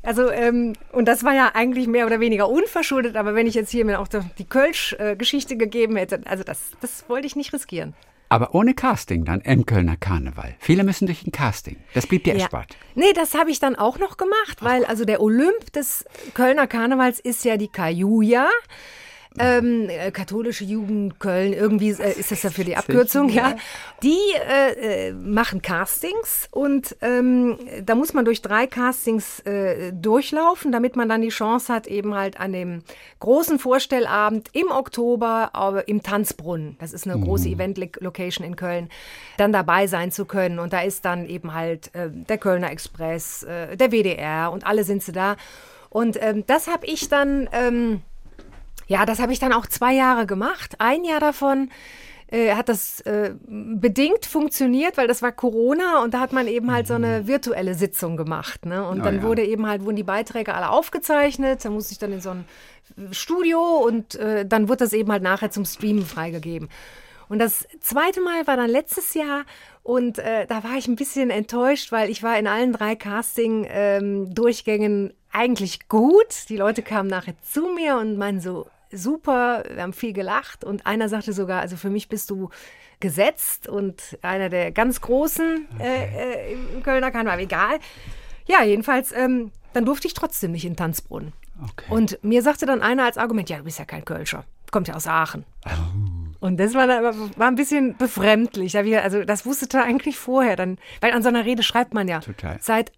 Also, 0.02 0.30
ähm, 0.30 0.74
und 0.92 1.06
das 1.06 1.24
war 1.24 1.34
ja 1.34 1.52
eigentlich 1.54 1.86
mehr 1.86 2.06
oder 2.06 2.20
weniger 2.20 2.48
unverschuldet, 2.48 3.16
aber 3.16 3.34
wenn 3.34 3.46
ich 3.46 3.54
jetzt 3.54 3.70
hier 3.70 3.84
mir 3.84 4.00
auch 4.00 4.08
die 4.08 4.44
Kölsch-Geschichte 4.44 5.56
gegeben 5.56 5.96
hätte, 5.96 6.20
also 6.24 6.42
das, 6.42 6.72
das 6.80 7.08
wollte 7.08 7.26
ich 7.26 7.36
nicht 7.36 7.52
riskieren. 7.52 7.94
Aber 8.28 8.54
ohne 8.54 8.74
Casting 8.74 9.24
dann 9.24 9.40
im 9.40 9.66
Kölner 9.66 9.96
Karneval. 9.96 10.54
Viele 10.60 10.84
müssen 10.84 11.06
durch 11.06 11.26
ein 11.26 11.32
Casting. 11.32 11.76
Das 11.94 12.06
blieb 12.06 12.24
dir 12.24 12.34
ja. 12.34 12.42
erspart. 12.42 12.76
Nee, 12.94 13.12
das 13.14 13.34
habe 13.34 13.50
ich 13.50 13.58
dann 13.58 13.76
auch 13.76 13.98
noch 13.98 14.16
gemacht, 14.16 14.62
weil 14.62 14.84
also 14.84 15.04
der 15.04 15.20
Olymp 15.20 15.72
des 15.72 16.04
Kölner 16.32 16.66
Karnevals 16.66 17.18
ist 17.18 17.44
ja 17.44 17.56
die 17.56 17.68
Kajuja. 17.68 18.48
Ähm, 19.38 19.88
äh, 19.88 20.10
katholische 20.10 20.64
Jugend 20.64 21.20
Köln, 21.20 21.52
irgendwie 21.52 21.90
äh, 21.90 22.18
ist 22.18 22.32
das 22.32 22.42
ja 22.42 22.50
für 22.50 22.64
die 22.64 22.76
Abkürzung, 22.76 23.28
ja. 23.28 23.54
Die 24.02 24.18
äh, 24.34 25.08
äh, 25.08 25.12
machen 25.12 25.62
Castings 25.62 26.48
und 26.50 26.96
ähm, 27.00 27.56
da 27.84 27.94
muss 27.94 28.12
man 28.12 28.24
durch 28.24 28.42
drei 28.42 28.66
Castings 28.66 29.38
äh, 29.40 29.92
durchlaufen, 29.92 30.72
damit 30.72 30.96
man 30.96 31.08
dann 31.08 31.20
die 31.20 31.28
Chance 31.28 31.72
hat, 31.72 31.86
eben 31.86 32.14
halt 32.16 32.40
an 32.40 32.52
dem 32.52 32.82
großen 33.20 33.60
Vorstellabend 33.60 34.48
im 34.52 34.72
Oktober 34.72 35.52
im 35.86 36.02
Tanzbrunnen, 36.02 36.76
das 36.80 36.92
ist 36.92 37.06
eine 37.06 37.16
mhm. 37.16 37.24
große 37.24 37.48
Event-Location 37.48 38.44
in 38.44 38.56
Köln, 38.56 38.88
dann 39.36 39.52
dabei 39.52 39.86
sein 39.86 40.10
zu 40.10 40.24
können. 40.24 40.58
Und 40.58 40.72
da 40.72 40.80
ist 40.80 41.04
dann 41.04 41.26
eben 41.28 41.54
halt 41.54 41.94
äh, 41.94 42.10
der 42.10 42.38
Kölner 42.38 42.70
Express, 42.70 43.44
äh, 43.44 43.76
der 43.76 43.92
WDR 43.92 44.50
und 44.52 44.66
alle 44.66 44.84
sind 44.84 45.02
sie 45.02 45.12
da. 45.12 45.36
Und 45.88 46.22
ähm, 46.22 46.44
das 46.46 46.68
habe 46.68 46.86
ich 46.86 47.08
dann 47.08 47.48
ähm, 47.52 48.02
ja, 48.90 49.06
das 49.06 49.20
habe 49.20 49.32
ich 49.32 49.38
dann 49.38 49.52
auch 49.52 49.66
zwei 49.66 49.94
Jahre 49.94 50.26
gemacht. 50.26 50.74
Ein 50.80 51.04
Jahr 51.04 51.20
davon 51.20 51.70
äh, 52.26 52.56
hat 52.56 52.68
das 52.68 53.00
äh, 53.02 53.34
bedingt 53.46 54.26
funktioniert, 54.26 54.96
weil 54.96 55.06
das 55.06 55.22
war 55.22 55.30
Corona 55.30 56.02
und 56.02 56.12
da 56.12 56.18
hat 56.18 56.32
man 56.32 56.48
eben 56.48 56.72
halt 56.72 56.88
so 56.88 56.94
eine 56.94 57.20
mhm. 57.20 57.28
virtuelle 57.28 57.76
Sitzung 57.76 58.16
gemacht. 58.16 58.66
Ne? 58.66 58.84
Und 58.84 59.02
oh, 59.02 59.04
dann 59.04 59.18
ja. 59.18 59.22
wurde 59.22 59.44
eben 59.44 59.68
halt, 59.68 59.84
wurden 59.84 59.94
die 59.94 60.02
Beiträge 60.02 60.54
alle 60.54 60.70
aufgezeichnet, 60.70 61.64
da 61.64 61.70
musste 61.70 61.92
ich 61.92 62.00
dann 62.00 62.12
in 62.12 62.20
so 62.20 62.30
ein 62.30 62.44
Studio 63.12 63.60
und 63.60 64.16
äh, 64.16 64.44
dann 64.44 64.68
wurde 64.68 64.78
das 64.78 64.92
eben 64.92 65.12
halt 65.12 65.22
nachher 65.22 65.52
zum 65.52 65.64
Streamen 65.64 66.04
freigegeben. 66.04 66.68
Und 67.28 67.38
das 67.38 67.68
zweite 67.78 68.20
Mal 68.20 68.48
war 68.48 68.56
dann 68.56 68.70
letztes 68.70 69.14
Jahr 69.14 69.44
und 69.84 70.18
äh, 70.18 70.48
da 70.48 70.64
war 70.64 70.76
ich 70.76 70.88
ein 70.88 70.96
bisschen 70.96 71.30
enttäuscht, 71.30 71.92
weil 71.92 72.10
ich 72.10 72.24
war 72.24 72.36
in 72.36 72.48
allen 72.48 72.72
drei 72.72 72.96
Casting-Durchgängen 72.96 75.10
ähm, 75.10 75.14
eigentlich 75.30 75.88
gut. 75.88 76.48
Die 76.48 76.56
Leute 76.56 76.82
kamen 76.82 77.08
nachher 77.08 77.40
zu 77.42 77.68
mir 77.68 77.98
und 77.98 78.18
meinen 78.18 78.40
so, 78.40 78.66
super, 78.92 79.64
wir 79.72 79.82
haben 79.82 79.92
viel 79.92 80.12
gelacht 80.12 80.64
und 80.64 80.86
einer 80.86 81.08
sagte 81.08 81.32
sogar, 81.32 81.60
also 81.60 81.76
für 81.76 81.90
mich 81.90 82.08
bist 82.08 82.30
du 82.30 82.50
gesetzt 83.00 83.68
und 83.68 84.18
einer 84.22 84.48
der 84.48 84.72
ganz 84.72 85.00
Großen 85.00 85.66
äh, 85.80 86.52
äh, 86.52 86.56
im 86.74 86.82
Kölner 86.82 87.10
Karneval, 87.10 87.40
egal. 87.40 87.78
Ja, 88.46 88.62
jedenfalls, 88.62 89.12
ähm, 89.12 89.52
dann 89.72 89.84
durfte 89.84 90.06
ich 90.06 90.14
trotzdem 90.14 90.52
nicht 90.52 90.64
in 90.64 90.76
Tanzbrunnen. 90.76 91.32
Okay. 91.62 91.86
Und 91.88 92.18
mir 92.22 92.42
sagte 92.42 92.66
dann 92.66 92.82
einer 92.82 93.04
als 93.04 93.18
Argument, 93.18 93.48
ja, 93.48 93.58
du 93.58 93.64
bist 93.64 93.78
ja 93.78 93.84
kein 93.84 94.04
Kölscher, 94.04 94.44
kommt 94.70 94.88
ja 94.88 94.94
aus 94.94 95.06
Aachen. 95.06 95.44
Oh. 95.66 96.30
Und 96.40 96.58
das 96.58 96.72
war, 96.72 96.88
war 96.88 97.48
ein 97.48 97.54
bisschen 97.54 97.96
befremdlich. 97.98 98.76
Also 98.76 99.24
das 99.24 99.44
wusste 99.44 99.68
er 99.76 99.84
eigentlich 99.84 100.18
vorher. 100.18 100.56
Dann, 100.56 100.78
weil 101.02 101.12
an 101.12 101.22
so 101.22 101.28
einer 101.28 101.44
Rede 101.44 101.62
schreibt 101.62 101.92
man 101.92 102.08
ja 102.08 102.20
Total. 102.20 102.56
seit 102.60 102.92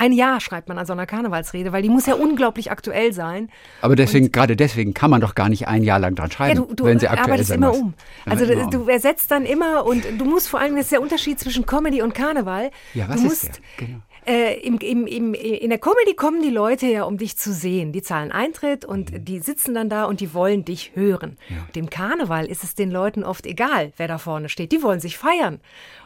ein 0.00 0.12
Jahr 0.12 0.40
schreibt 0.40 0.68
man 0.68 0.78
an 0.78 0.86
so 0.86 0.94
einer 0.94 1.06
Karnevalsrede, 1.06 1.72
weil 1.72 1.82
die 1.82 1.90
muss 1.90 2.06
ja 2.06 2.14
unglaublich 2.14 2.70
aktuell 2.70 3.12
sein. 3.12 3.50
Aber 3.82 3.96
deswegen, 3.96 4.32
gerade 4.32 4.56
deswegen 4.56 4.94
kann 4.94 5.10
man 5.10 5.20
doch 5.20 5.34
gar 5.34 5.50
nicht 5.50 5.68
ein 5.68 5.82
Jahr 5.82 5.98
lang 5.98 6.14
dran 6.14 6.30
schreiben, 6.30 6.58
ja, 6.58 6.66
du, 6.66 6.74
du 6.74 6.84
wenn 6.84 6.98
sie 6.98 7.08
aktuell 7.08 7.32
arbeitest 7.32 7.50
immer 7.50 7.74
um. 7.74 7.94
Also 8.24 8.44
ja, 8.44 8.64
du, 8.64 8.70
du 8.70 8.88
ersetzt 8.88 9.30
dann 9.30 9.44
immer 9.44 9.84
und 9.84 10.04
du 10.18 10.24
musst 10.24 10.48
vor 10.48 10.58
allem, 10.58 10.74
das 10.74 10.86
ist 10.86 10.92
der 10.92 11.02
Unterschied 11.02 11.38
zwischen 11.38 11.66
Comedy 11.66 12.00
und 12.00 12.14
Karneval. 12.14 12.70
Ja, 12.94 13.08
was 13.08 13.20
du 13.20 13.26
ist 13.26 13.44
musst, 13.44 13.60
der? 13.78 13.86
Genau. 13.86 13.98
Äh, 14.26 14.60
im, 14.60 14.78
im, 14.78 15.06
im, 15.06 15.34
in 15.34 15.70
der 15.70 15.78
Comedy 15.78 16.14
kommen 16.14 16.42
die 16.42 16.50
Leute 16.50 16.86
ja, 16.86 17.04
um 17.04 17.16
dich 17.16 17.36
zu 17.36 17.52
sehen. 17.52 17.92
Die 17.92 18.02
zahlen 18.02 18.32
Eintritt 18.32 18.84
und 18.84 19.12
mhm. 19.12 19.24
die 19.24 19.40
sitzen 19.40 19.74
dann 19.74 19.88
da 19.88 20.04
und 20.04 20.20
die 20.20 20.34
wollen 20.34 20.64
dich 20.64 20.92
hören. 20.94 21.38
Ja. 21.48 21.56
Dem 21.74 21.88
Karneval 21.88 22.46
ist 22.46 22.62
es 22.62 22.74
den 22.74 22.90
Leuten 22.90 23.24
oft 23.24 23.46
egal, 23.46 23.92
wer 23.96 24.08
da 24.08 24.18
vorne 24.18 24.48
steht. 24.48 24.72
Die 24.72 24.82
wollen 24.82 25.00
sich 25.00 25.16
feiern. 25.16 25.60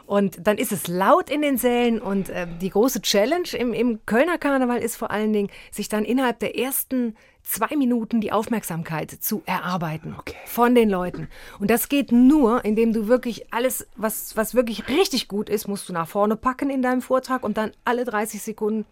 Und 0.07 0.47
dann 0.47 0.59
ist 0.59 0.71
es 0.71 0.87
laut 0.87 1.31
in 1.31 1.43
den 1.43 1.57
Sälen 1.57 2.01
und 2.01 2.29
äh, 2.29 2.47
die 2.61 2.71
große 2.71 3.01
Challenge 3.01 3.49
im, 3.59 3.73
im 3.73 4.05
Kölner 4.05 4.39
Karneval 4.39 4.79
ist 4.79 4.97
vor 4.97 5.11
allen 5.11 5.33
Dingen, 5.33 5.51
sich 5.71 5.89
dann 5.89 6.05
innerhalb 6.05 6.39
der 6.41 6.59
ersten 6.59 7.17
zwei 7.45 7.77
Minuten 7.77 8.21
die 8.21 8.33
Aufmerksamkeit 8.33 9.11
zu 9.11 9.43
erarbeiten 9.47 10.17
okay. 10.19 10.35
von 10.47 10.75
den 10.75 10.91
Leuten. 10.91 11.29
Und 11.61 11.71
das 11.71 11.89
geht 11.89 12.11
nur, 12.11 12.65
indem 12.65 12.93
du 12.93 13.07
wirklich 13.07 13.53
alles, 13.53 13.87
was, 13.97 14.37
was 14.37 14.55
wirklich 14.55 14.89
richtig 14.89 15.29
gut 15.29 15.49
ist, 15.49 15.69
musst 15.69 15.89
du 15.89 15.93
nach 15.93 16.09
vorne 16.09 16.37
packen 16.37 16.71
in 16.71 16.83
deinem 16.83 17.03
Vortrag 17.03 17.45
und 17.45 17.57
dann 17.57 17.71
alle 17.85 18.05
30 18.05 18.43
Sekunden 18.43 18.87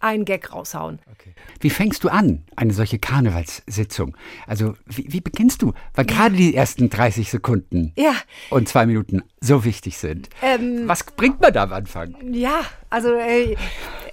einen 0.00 0.24
Gag 0.24 0.52
raushauen. 0.52 0.98
Okay. 1.12 1.34
Wie 1.60 1.70
fängst 1.70 2.02
du 2.04 2.08
an, 2.08 2.42
eine 2.56 2.72
solche 2.72 2.98
Karnevalssitzung? 2.98 4.16
Also, 4.46 4.74
wie, 4.86 5.12
wie 5.12 5.20
beginnst 5.20 5.62
du? 5.62 5.74
Weil 5.94 6.06
ja. 6.08 6.16
gerade 6.16 6.36
die 6.36 6.54
ersten 6.54 6.88
30 6.88 7.30
Sekunden 7.30 7.92
ja. 7.96 8.14
und 8.48 8.68
zwei 8.68 8.86
Minuten 8.86 9.22
so 9.40 9.64
wichtig 9.64 9.98
sind. 9.98 10.30
Ähm, 10.42 10.84
Was 10.86 11.04
bringt 11.04 11.40
man 11.40 11.52
da 11.52 11.64
am 11.64 11.72
Anfang? 11.72 12.14
Ja, 12.32 12.62
also 12.88 13.12
äh, 13.14 13.56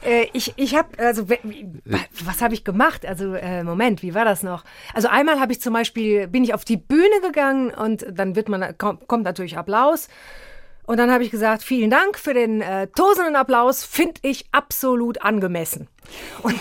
äh, 0.06 0.28
ich, 0.34 0.54
ich 0.58 0.76
habe, 0.76 0.98
also 1.00 1.28
was 1.30 2.42
habe 2.42 2.54
ich 2.54 2.64
gemacht? 2.64 3.06
Also 3.06 3.34
äh, 3.34 3.64
Moment, 3.64 4.02
wie 4.02 4.14
war 4.14 4.26
das 4.26 4.44
noch? 4.44 4.64
Also 4.94 5.08
einmal 5.08 5.40
habe 5.40 5.52
ich 5.52 5.62
zum 5.62 5.74
Beispiel, 5.74 6.28
bin 6.28 6.44
ich 6.44 6.54
auf 6.54 6.66
die 6.66 6.78
Bühne 6.78 7.22
gegangen 7.22 7.72
und 7.72 8.06
dann 8.12 8.36
wird 8.36 8.50
man, 8.50 8.78
kommt, 8.78 9.08
kommt 9.08 9.24
natürlich 9.24 9.58
Applaus. 9.58 10.08
Und 10.86 10.98
dann 10.98 11.12
habe 11.12 11.24
ich 11.24 11.32
gesagt, 11.32 11.64
vielen 11.64 11.90
Dank 11.90 12.18
für 12.18 12.34
den 12.34 12.62
äh, 12.62 12.88
tosenden 12.88 13.36
Applaus, 13.36 13.84
finde 13.84 14.22
ich 14.22 14.46
absolut 14.52 15.22
angemessen. 15.22 15.90
Und, 16.44 16.60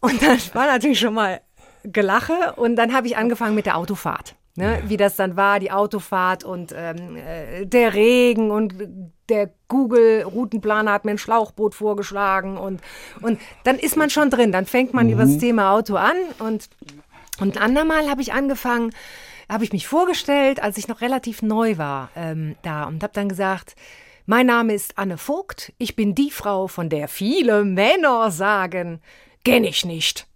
und 0.00 0.22
dann 0.22 0.38
war 0.52 0.66
natürlich 0.66 1.00
schon 1.00 1.14
mal 1.14 1.40
Gelache 1.82 2.54
und 2.56 2.76
dann 2.76 2.92
habe 2.92 3.06
ich 3.06 3.16
angefangen 3.16 3.54
mit 3.54 3.66
der 3.66 3.76
Autofahrt. 3.76 4.34
Ne, 4.56 4.82
wie 4.88 4.96
das 4.96 5.14
dann 5.14 5.36
war, 5.36 5.60
die 5.60 5.70
Autofahrt 5.70 6.42
und 6.42 6.74
ähm, 6.76 7.14
äh, 7.16 7.64
der 7.64 7.94
Regen 7.94 8.50
und 8.50 8.74
der 9.28 9.50
Google-Routenplaner 9.68 10.92
hat 10.92 11.04
mir 11.04 11.12
ein 11.12 11.18
Schlauchboot 11.18 11.74
vorgeschlagen 11.74 12.56
und, 12.56 12.80
und 13.20 13.40
dann 13.64 13.78
ist 13.78 13.96
man 13.96 14.10
schon 14.10 14.30
drin, 14.30 14.52
dann 14.52 14.66
fängt 14.66 14.94
man 14.94 15.06
mhm. 15.06 15.12
über 15.12 15.24
das 15.24 15.38
Thema 15.38 15.72
Auto 15.72 15.96
an 15.96 16.16
und, 16.38 16.68
und 17.40 17.56
ein 17.56 17.62
andermal 17.62 18.08
habe 18.08 18.22
ich 18.22 18.32
angefangen, 18.32 18.94
habe 19.48 19.64
ich 19.64 19.72
mich 19.72 19.86
vorgestellt, 19.86 20.62
als 20.62 20.78
ich 20.78 20.88
noch 20.88 21.00
relativ 21.00 21.42
neu 21.42 21.78
war 21.78 22.10
ähm, 22.16 22.56
da 22.62 22.84
und 22.84 23.02
habe 23.02 23.12
dann 23.12 23.28
gesagt, 23.28 23.76
mein 24.26 24.46
Name 24.46 24.74
ist 24.74 24.98
Anne 24.98 25.16
Vogt, 25.16 25.72
ich 25.78 25.96
bin 25.96 26.14
die 26.14 26.30
Frau, 26.30 26.68
von 26.68 26.90
der 26.90 27.08
viele 27.08 27.64
Männer 27.64 28.30
sagen, 28.30 29.00
kenne 29.44 29.68
ich 29.68 29.84
nicht. 29.84 30.26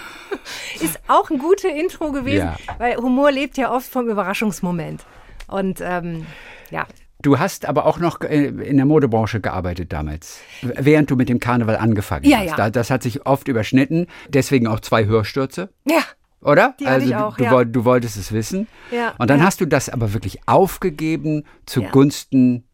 ist 0.80 0.98
auch 1.08 1.30
ein 1.30 1.38
gutes 1.38 1.70
Intro 1.70 2.12
gewesen, 2.12 2.46
ja. 2.46 2.56
weil 2.78 2.96
Humor 2.96 3.30
lebt 3.30 3.56
ja 3.58 3.70
oft 3.70 3.90
vom 3.90 4.08
Überraschungsmoment. 4.08 5.04
Und 5.46 5.80
ähm, 5.82 6.26
ja. 6.70 6.86
Du 7.20 7.38
hast 7.38 7.66
aber 7.66 7.86
auch 7.86 7.98
noch 7.98 8.20
äh, 8.20 8.46
in 8.46 8.76
der 8.76 8.86
Modebranche 8.86 9.40
gearbeitet 9.40 9.92
damals, 9.92 10.40
während 10.62 11.10
du 11.10 11.16
mit 11.16 11.28
dem 11.28 11.40
Karneval 11.40 11.76
angefangen 11.76 12.24
ja, 12.24 12.38
hast. 12.38 12.58
Ja. 12.58 12.70
Das 12.70 12.90
hat 12.90 13.02
sich 13.02 13.26
oft 13.26 13.48
überschnitten, 13.48 14.06
deswegen 14.28 14.66
auch 14.66 14.80
zwei 14.80 15.06
Hörstürze. 15.06 15.70
Ja. 15.84 16.02
Oder? 16.40 16.76
Die 16.78 16.86
also 16.86 17.06
ich 17.06 17.16
auch, 17.16 17.36
du, 17.36 17.44
ja. 17.44 17.64
du, 17.64 17.84
wolltest 17.84 18.16
es 18.16 18.30
wissen. 18.30 18.68
Ja, 18.92 19.14
Und 19.18 19.28
dann 19.28 19.40
ja. 19.40 19.46
hast 19.46 19.60
du 19.60 19.66
das 19.66 19.88
aber 19.88 20.12
wirklich 20.12 20.38
aufgegeben 20.46 21.44
zugunsten 21.66 22.64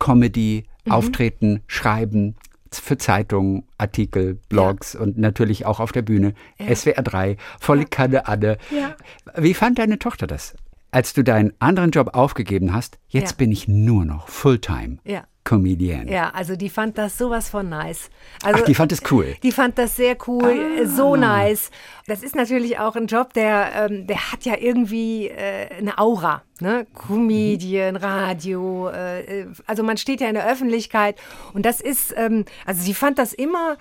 Comedy, 0.00 0.64
Mhm. 0.84 0.92
Auftreten, 0.92 1.62
Schreiben 1.66 2.36
für 2.70 2.96
Zeitungen, 2.96 3.64
Artikel, 3.76 4.40
Blogs 4.48 4.94
und 4.94 5.18
natürlich 5.18 5.66
auch 5.66 5.78
auf 5.78 5.92
der 5.92 6.02
Bühne. 6.02 6.34
SWR 6.58 7.02
3, 7.02 7.36
volle 7.60 7.84
Kanne 7.84 8.26
Anne. 8.26 8.56
Ja. 8.70 8.96
Wie 9.36 9.52
fand 9.52 9.78
deine 9.78 9.98
Tochter 9.98 10.26
das? 10.26 10.54
Als 10.94 11.14
du 11.14 11.24
deinen 11.24 11.54
anderen 11.58 11.90
Job 11.90 12.10
aufgegeben 12.14 12.74
hast, 12.74 12.98
jetzt 13.08 13.30
Ja. 13.32 13.36
bin 13.38 13.50
ich 13.50 13.66
nur 13.66 14.04
noch 14.04 14.28
Fulltime 14.28 14.98
Ja. 15.04 15.24
Comedian. 15.44 16.06
Ja, 16.06 16.30
also 16.34 16.54
die 16.54 16.68
fand 16.68 16.98
das 16.98 17.16
sowas 17.18 17.48
von 17.48 17.68
nice. 17.68 18.10
Also, 18.44 18.60
Ach, 18.60 18.64
die 18.66 18.74
fand 18.74 18.92
es 18.92 19.00
cool. 19.10 19.34
Die 19.42 19.50
fand 19.52 19.76
das 19.78 19.96
sehr 19.96 20.16
cool, 20.28 20.76
Ah. 20.82 20.86
so 20.86 21.16
nice. 21.16 21.70
Das 22.06 22.22
ist 22.22 22.36
natürlich 22.36 22.78
auch 22.78 22.94
ein 22.94 23.06
Job, 23.06 23.32
der, 23.32 23.72
ähm, 23.90 24.06
der 24.06 24.30
hat 24.32 24.44
ja 24.44 24.54
irgendwie 24.56 25.28
äh, 25.28 25.68
eine 25.78 25.98
Aura. 25.98 26.42
Ne? 26.60 26.86
Comedian, 26.94 27.96
Radio, 27.96 28.88
äh, 28.90 29.40
äh, 29.40 29.46
also 29.66 29.82
man 29.82 29.96
steht 29.96 30.20
ja 30.20 30.28
in 30.28 30.34
der 30.34 30.46
Öffentlichkeit 30.48 31.16
und 31.54 31.64
das 31.66 31.80
ist, 31.80 32.14
ähm, 32.16 32.44
also 32.66 32.82
sie 32.82 32.94
fand 32.94 33.18
das 33.18 33.32
immer, 33.32 33.78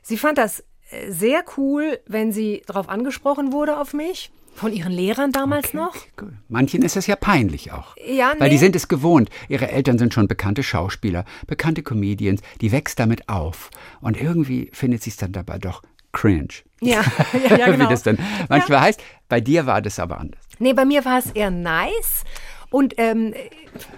sie 0.00 0.16
fand 0.16 0.38
das 0.38 0.60
äh, 0.90 1.10
sehr 1.10 1.44
cool, 1.58 1.98
wenn 2.06 2.32
sie 2.32 2.62
darauf 2.66 2.88
angesprochen 2.88 3.52
wurde 3.52 3.78
auf 3.78 3.92
mich. 3.92 4.30
Von 4.54 4.72
ihren 4.72 4.92
Lehrern 4.92 5.32
damals 5.32 5.74
noch. 5.74 5.94
Cool. 6.20 6.34
Manchen 6.48 6.82
ist 6.82 6.96
es 6.96 7.06
ja 7.06 7.16
peinlich 7.16 7.72
auch. 7.72 7.96
Ja, 8.06 8.34
Weil 8.38 8.50
die 8.50 8.56
nee. 8.56 8.60
sind 8.60 8.76
es 8.76 8.88
gewohnt. 8.88 9.30
Ihre 9.48 9.70
Eltern 9.70 9.98
sind 9.98 10.14
schon 10.14 10.28
bekannte 10.28 10.62
Schauspieler, 10.62 11.24
bekannte 11.46 11.82
Comedians. 11.82 12.42
Die 12.60 12.70
wächst 12.70 12.98
damit 12.98 13.28
auf. 13.28 13.70
Und 14.00 14.20
irgendwie 14.20 14.70
findet 14.72 15.02
sie 15.02 15.10
es 15.10 15.16
dann 15.16 15.32
dabei 15.32 15.58
doch 15.58 15.82
cringe. 16.12 16.48
Ja, 16.80 17.02
ja, 17.32 17.56
ja 17.56 17.70
genau. 17.70 17.86
Wie 17.86 17.90
das 17.90 18.02
dann 18.02 18.18
manchmal 18.48 18.80
heißt. 18.80 19.02
Bei 19.28 19.40
dir 19.40 19.66
war 19.66 19.82
das 19.82 19.98
aber 19.98 20.18
anders. 20.18 20.42
Nee, 20.58 20.74
bei 20.74 20.84
mir 20.84 21.04
war 21.04 21.18
es 21.18 21.30
eher 21.30 21.50
nice. 21.50 22.24
Und 22.70 22.94
ähm, 22.98 23.34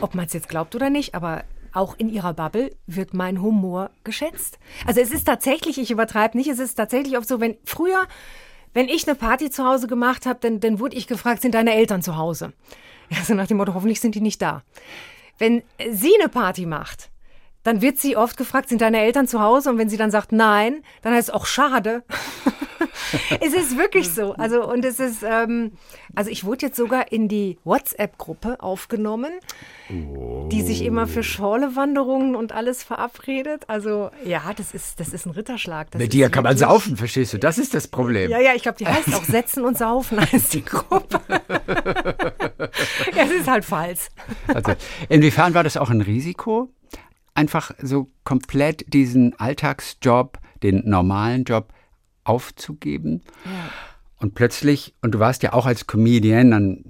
ob 0.01 0.15
man 0.15 0.27
es 0.27 0.33
jetzt 0.33 0.49
glaubt 0.49 0.75
oder 0.75 0.91
nicht, 0.91 1.15
aber 1.15 1.45
auch 1.73 1.97
in 1.99 2.09
ihrer 2.09 2.35
Bubble 2.35 2.71
wird 2.87 3.15
mein 3.15 3.43
Humor 3.43 3.91
geschätzt. 4.05 4.59
Also 4.87 5.01
es 5.01 5.11
ist 5.11 5.25
tatsächlich, 5.25 5.79
ich 5.79 5.91
übertreibe 5.91 6.37
nicht, 6.37 6.49
es 6.49 6.59
ist 6.59 6.75
tatsächlich 6.77 7.19
oft 7.19 7.29
so, 7.29 7.41
wenn 7.41 7.57
früher, 7.65 8.07
wenn 8.75 8.89
ich 8.89 9.09
eine 9.09 9.14
Party 9.14 9.51
zu 9.51 9.64
Hause 9.64 9.87
gemacht 9.87 10.27
habe, 10.27 10.41
dann, 10.43 10.61
dann 10.61 10.79
wurde 10.79 10.97
ich 10.97 11.07
gefragt, 11.07 11.41
sind 11.41 11.55
deine 11.55 11.75
Eltern 11.75 12.03
zu 12.03 12.16
Hause? 12.16 12.53
Also 13.16 13.35
nach 13.35 13.47
dem 13.47 13.59
Motto, 13.59 13.75
hoffentlich 13.75 14.01
sind 14.01 14.14
die 14.14 14.20
nicht 14.20 14.43
da. 14.43 14.62
Wenn 15.39 15.62
sie 15.91 16.12
eine 16.18 16.29
Party 16.29 16.66
macht, 16.66 17.11
dann 17.62 17.81
wird 17.81 17.99
sie 17.99 18.16
oft 18.16 18.37
gefragt, 18.37 18.68
sind 18.68 18.81
deine 18.81 19.01
Eltern 19.01 19.27
zu 19.27 19.41
Hause? 19.41 19.70
Und 19.70 19.79
wenn 19.79 19.89
sie 19.89 19.97
dann 19.97 20.11
sagt 20.11 20.33
nein, 20.33 20.83
dann 21.03 21.14
heißt 21.14 21.29
es 21.29 21.35
auch 21.35 21.47
schade. 21.47 22.03
Es 23.40 23.55
ist 23.55 23.76
wirklich 23.76 24.09
so. 24.11 24.34
Also, 24.34 24.68
und 24.68 24.84
es 24.84 25.01
ist, 25.01 25.22
ähm, 25.22 25.72
also 26.14 26.30
ich 26.30 26.45
wurde 26.45 26.66
jetzt 26.66 26.76
sogar 26.76 27.12
in 27.12 27.28
die 27.28 27.59
WhatsApp-Gruppe 27.64 28.61
aufgenommen, 28.61 29.32
die 29.88 30.62
sich 30.62 30.84
immer 30.84 31.07
für 31.07 31.22
Schorlewanderungen 31.22 32.34
und 32.36 32.53
alles 32.53 32.82
verabredet. 32.82 33.64
Also, 33.68 34.11
ja, 34.24 34.53
das 34.57 34.72
ist, 34.74 35.01
das 35.01 35.09
ist 35.09 35.26
ein 35.26 35.30
Ritterschlag. 35.30 35.90
Das 35.90 36.01
Mit 36.01 36.12
dir 36.12 36.30
kann 36.30 36.45
man 36.45 36.57
saufen, 36.57 36.97
verstehst 36.97 37.34
du? 37.34 37.38
Das 37.38 37.59
ist 37.59 37.74
das 37.74 37.88
Problem. 37.88 38.30
Ja, 38.30 38.40
ja, 38.40 38.55
ich 38.55 38.62
glaube, 38.62 38.78
die 38.78 38.86
heißt 38.86 39.14
auch 39.14 39.24
Setzen 39.24 39.64
und 39.64 39.76
Saufen 39.76 40.20
heißt 40.20 40.55
die 40.55 40.64
Gruppe. 40.64 41.20
ja, 41.28 43.24
es 43.24 43.30
ist 43.30 43.49
halt 43.49 43.64
falsch. 43.64 44.09
Also, 44.49 44.72
inwiefern 45.09 45.55
war 45.55 45.64
das 45.64 45.76
auch 45.76 45.90
ein 45.90 46.01
Risiko? 46.01 46.70
Einfach 47.34 47.72
so 47.82 48.09
komplett 48.22 48.92
diesen 48.92 49.38
Alltagsjob, 49.38 50.38
den 50.62 50.88
normalen 50.88 51.45
Job 51.45 51.74
aufzugeben? 52.25 53.22
Und 54.18 54.35
plötzlich, 54.35 54.95
und 55.03 55.12
du 55.14 55.18
warst 55.18 55.43
ja 55.43 55.53
auch 55.53 55.66
als 55.66 55.87
Comedian, 55.87 56.51
dann, 56.51 56.85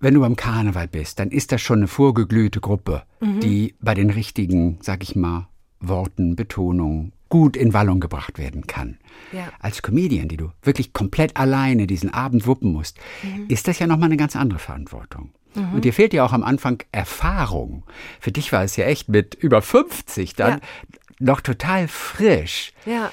wenn 0.00 0.14
du 0.14 0.20
beim 0.20 0.36
Karneval 0.36 0.88
bist, 0.88 1.18
dann 1.18 1.30
ist 1.30 1.52
das 1.52 1.60
schon 1.60 1.78
eine 1.80 1.88
vorgeglühte 1.88 2.60
Gruppe, 2.60 3.02
die 3.20 3.74
bei 3.80 3.94
den 3.94 4.10
richtigen, 4.10 4.78
sag 4.80 5.02
ich 5.02 5.14
mal, 5.16 5.48
Worten, 5.80 6.34
Betonungen 6.34 7.12
gut 7.28 7.56
in 7.56 7.74
Wallung 7.74 8.00
gebracht 8.00 8.38
werden 8.38 8.66
kann. 8.66 8.96
Ja. 9.32 9.48
Als 9.60 9.82
Comedian, 9.82 10.28
die 10.28 10.38
du 10.38 10.50
wirklich 10.62 10.92
komplett 10.94 11.36
alleine 11.36 11.86
diesen 11.86 12.12
Abend 12.12 12.46
wuppen 12.46 12.72
musst, 12.72 12.98
ist 13.48 13.68
das 13.68 13.78
ja 13.78 13.86
nochmal 13.86 14.08
eine 14.08 14.16
ganz 14.16 14.34
andere 14.34 14.58
Verantwortung. 14.58 15.30
Und 15.54 15.84
dir 15.84 15.92
fehlt 15.92 16.14
ja 16.14 16.24
auch 16.24 16.32
am 16.32 16.44
Anfang 16.44 16.82
Erfahrung. 16.92 17.82
Für 18.20 18.30
dich 18.32 18.52
war 18.52 18.62
es 18.62 18.76
ja 18.76 18.84
echt 18.86 19.08
mit 19.08 19.34
über 19.34 19.60
50 19.60 20.34
dann 20.34 20.52
Ja. 20.52 20.58
noch 21.18 21.40
total 21.40 21.88
frisch. 21.88 22.72
Ja. 22.86 23.10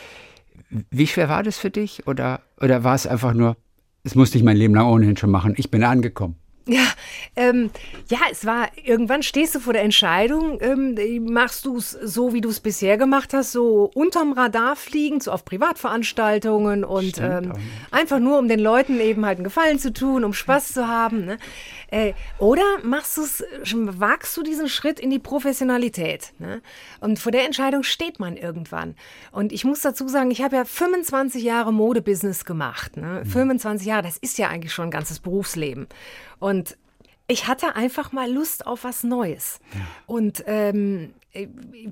Wie 0.90 1.08
schwer 1.08 1.30
war 1.30 1.44
das 1.44 1.58
für 1.58 1.70
dich? 1.70 2.08
Oder, 2.08 2.42
oder 2.62 2.84
war 2.84 2.96
es 2.96 3.08
einfach 3.08 3.34
nur, 3.34 3.58
es 4.04 4.16
musste 4.16 4.38
ich 4.38 4.44
mein 4.44 4.58
Leben 4.58 4.76
lang 4.76 4.88
ohnehin 4.88 5.18
schon 5.18 5.32
machen, 5.32 5.54
ich 5.58 5.72
bin 5.72 5.84
angekommen? 5.84 6.36
Ja, 6.68 6.88
ähm, 7.36 7.70
ja, 8.10 8.18
es 8.32 8.44
war, 8.44 8.70
irgendwann 8.84 9.22
stehst 9.22 9.54
du 9.54 9.60
vor 9.60 9.74
der 9.74 9.84
Entscheidung, 9.84 10.58
ähm, 10.62 10.96
machst 11.32 11.64
du 11.66 11.78
es 11.78 11.92
so, 11.92 12.34
wie 12.34 12.42
du 12.42 12.50
es 12.50 12.60
bisher 12.60 12.98
gemacht 12.98 13.36
hast, 13.36 13.52
so 13.52 13.92
unterm 13.94 14.34
Radar 14.34 14.76
fliegend, 14.76 15.22
so 15.22 15.32
auf 15.32 15.46
Privatveranstaltungen 15.46 16.84
und 16.84 17.18
Stimmt 17.18 17.46
ähm, 17.46 17.54
einfach 17.92 18.18
nur, 18.18 18.40
um 18.40 18.48
den 18.48 18.60
Leuten 18.60 19.00
eben 19.00 19.28
halt 19.28 19.38
einen 19.38 19.44
Gefallen 19.44 19.78
zu 19.78 19.94
tun, 19.94 20.24
um 20.24 20.34
Spaß 20.34 20.74
zu 20.74 20.88
haben. 20.88 21.26
Ne? 21.26 21.38
Äh, 21.92 22.14
oder 22.40 22.64
machst 22.84 23.18
du 23.18 23.24
es, 23.24 23.44
wagst 23.74 24.36
du 24.38 24.44
diesen 24.44 24.70
Schritt 24.70 25.00
in 25.00 25.10
die 25.10 25.20
Professionalität? 25.20 26.34
Ne? 26.40 26.62
Und 27.00 27.20
vor 27.20 27.32
der 27.32 27.46
Entscheidung 27.46 27.84
steht 27.84 28.20
man 28.20 28.38
irgendwann. 28.38 28.96
Und 29.32 29.52
ich 29.52 29.66
muss 29.66 29.82
dazu 29.82 30.08
sagen, 30.08 30.32
ich 30.32 30.42
habe 30.42 30.56
ja 30.56 30.66
25 30.66 31.44
Jahre 31.44 31.74
Modebusiness 31.74 32.46
gemacht. 32.46 32.98
Ne? 32.98 33.24
25 33.26 33.88
Jahre, 33.88 34.04
das 34.04 34.18
ist 34.18 34.38
ja 34.38 34.50
eigentlich 34.50 34.74
schon 34.74 34.86
ein 34.86 34.92
ganzes 34.92 35.20
Berufsleben. 35.20 35.88
Und 36.40 36.78
ich 37.28 37.48
hatte 37.48 37.76
einfach 37.76 38.12
mal 38.12 38.32
Lust 38.32 38.68
auf 38.68 38.84
was 38.84 39.04
Neues. 39.04 39.60
Und 40.06 40.44
ähm, 40.46 41.14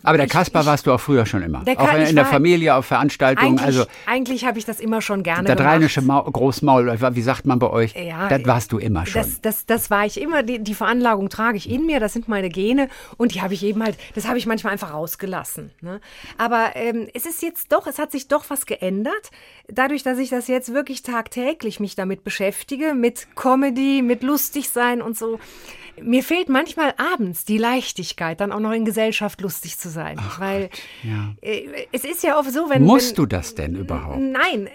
Aber 0.04 0.18
der 0.18 0.28
ich- 0.28 0.34
warst 0.34 0.88
du 0.88 0.92
auch 0.94 1.00
früher 1.00 1.26
schon 1.26 1.42
immer. 1.42 1.64
Der 1.64 1.80
auch 1.80 1.94
in, 1.94 2.16
der 2.16 2.26
Familie, 2.26 2.76
auf 2.76 2.86
Veranstaltungen. 2.86 3.60
eigentlich, 3.60 3.66
Also 3.66 3.86
eigentlich 4.06 4.46
habe 4.46 4.58
ich 4.60 4.66
das 4.66 4.80
immer 4.80 5.02
schon 5.02 5.24
gerne 5.24 5.46
der 5.46 5.56
gemacht. 5.56 5.74
rheinische 5.74 6.02
Maul, 6.02 6.32
Großmaul, 6.32 6.98
wie 7.16 7.22
sagt 7.22 7.46
man 7.46 7.60
bei 7.60 7.70
euch? 7.70 7.94
Ja, 7.96 8.28
das 8.30 8.46
warst 8.46 8.72
du 8.72 8.78
immer 8.78 9.06
schon. 9.06 9.22
Das, 9.22 9.42
das, 9.42 9.66
das 9.66 9.90
war 9.92 10.06
ich 10.06 10.20
immer. 10.20 10.44
Die, 10.44 10.60
die 10.60 10.74
Veranlagung 10.74 11.30
trage 11.30 11.58
ich 11.58 11.70
in 11.70 11.86
mir. 11.86 12.00
Das 12.00 12.14
sind 12.14 12.28
meine 12.28 12.50
Gene. 12.50 12.88
Und 13.18 13.34
die 13.36 13.42
habe 13.42 13.54
ich 13.54 13.64
eben 13.64 13.84
halt, 13.84 13.98
das 14.16 14.28
habe 14.28 14.38
ich 14.38 14.46
manchmal 14.46 14.74
einfach 14.74 14.94
rausgelassen. 14.94 15.72
Ne? 15.82 16.00
Aber 16.38 16.72
ähm, 16.76 17.08
es 17.14 17.26
ist 17.26 17.42
jetzt 17.42 17.72
doch, 17.72 17.88
es 17.88 18.00
hat 18.00 18.12
sich 18.12 18.28
doch 18.28 18.50
was 18.50 18.66
geändert. 18.66 19.32
Dadurch, 19.68 20.04
dass 20.04 20.18
ich 20.18 20.30
das 20.30 20.48
jetzt 20.48 20.74
wirklich 20.74 21.04
tagtäglich 21.04 21.80
mich 21.80 21.96
damit 21.96 22.24
beschäftige, 22.24 22.94
mit 22.94 23.28
Comedy, 23.36 24.02
mit 24.02 24.24
lustig 24.24 24.70
sein 24.70 25.02
und 25.02 25.18
so. 25.18 25.40
Mir 26.02 26.24
fehlt 26.24 26.50
manchmal 26.50 26.94
abends 26.98 27.46
die 27.46 27.58
Leichtigkeit, 27.58 28.40
dann 28.42 28.52
auch 28.52 28.60
noch 28.60 28.72
in 28.72 28.86
Gesellschaft 28.86 29.42
lustig 29.42 29.78
zu 29.78 29.90
sein. 29.90 30.18
weil 30.40 30.70
ja. 31.04 31.34
äh, 31.42 31.88
es 31.92 32.04
ist 32.04 32.24
ja 32.24 32.38
oft 32.40 32.52
so, 32.52 32.70
wenn. 32.70 32.84
Musst 32.84 33.12
wenn, 33.12 33.16
du 33.16 33.26
das 33.28 33.56
denn 33.56 33.76
überhaupt? 33.76 34.20
Nein, 34.20 34.70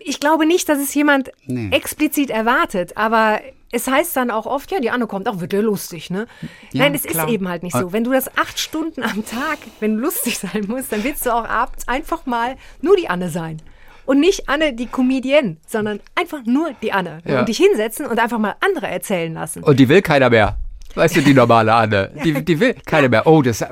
ich 0.00 0.20
glaube 0.20 0.46
nicht, 0.46 0.68
dass 0.68 0.78
es 0.78 0.94
jemand 0.94 1.30
Nee. 1.46 1.70
explizit 1.70 2.30
erwartet, 2.30 2.96
aber 2.96 3.40
es 3.70 3.86
heißt 3.88 4.14
dann 4.16 4.30
auch 4.30 4.46
oft, 4.46 4.70
ja, 4.70 4.80
die 4.80 4.90
Anne 4.90 5.06
kommt, 5.06 5.28
auch 5.28 5.40
wird 5.40 5.52
der 5.52 5.62
lustig, 5.62 6.10
ne? 6.10 6.26
Ja, 6.72 6.84
Nein, 6.84 6.94
es 6.94 7.04
klar. 7.04 7.26
ist 7.26 7.32
eben 7.32 7.48
halt 7.48 7.62
nicht 7.62 7.74
so. 7.76 7.92
Wenn 7.92 8.04
du 8.04 8.12
das 8.12 8.36
acht 8.36 8.58
Stunden 8.58 9.02
am 9.02 9.24
Tag, 9.24 9.58
wenn 9.80 9.96
du 9.96 10.02
lustig 10.02 10.38
sein 10.52 10.66
musst, 10.68 10.92
dann 10.92 11.02
willst 11.04 11.24
du 11.24 11.34
auch 11.34 11.48
abends 11.48 11.88
einfach 11.88 12.26
mal 12.26 12.56
nur 12.82 12.96
die 12.96 13.08
Anne 13.08 13.30
sein. 13.30 13.62
Und 14.04 14.20
nicht 14.20 14.48
Anne, 14.48 14.72
die 14.72 14.86
Comedienne, 14.86 15.56
sondern 15.66 16.00
einfach 16.14 16.44
nur 16.44 16.72
die 16.82 16.92
Anne. 16.92 17.18
Ja. 17.24 17.40
Und 17.40 17.48
dich 17.48 17.58
hinsetzen 17.58 18.06
und 18.06 18.18
einfach 18.18 18.38
mal 18.38 18.56
andere 18.60 18.88
erzählen 18.88 19.32
lassen. 19.32 19.62
Und 19.62 19.78
die 19.78 19.88
will 19.88 20.02
keiner 20.02 20.30
mehr. 20.30 20.58
Weißt 20.94 21.16
du, 21.16 21.22
die 21.22 21.34
normale 21.34 21.72
Anne, 21.72 22.10
die, 22.24 22.44
die 22.44 22.60
will 22.60 22.74
keine 22.86 23.08
mehr. 23.08 23.26
Oh, 23.26 23.42
das 23.42 23.64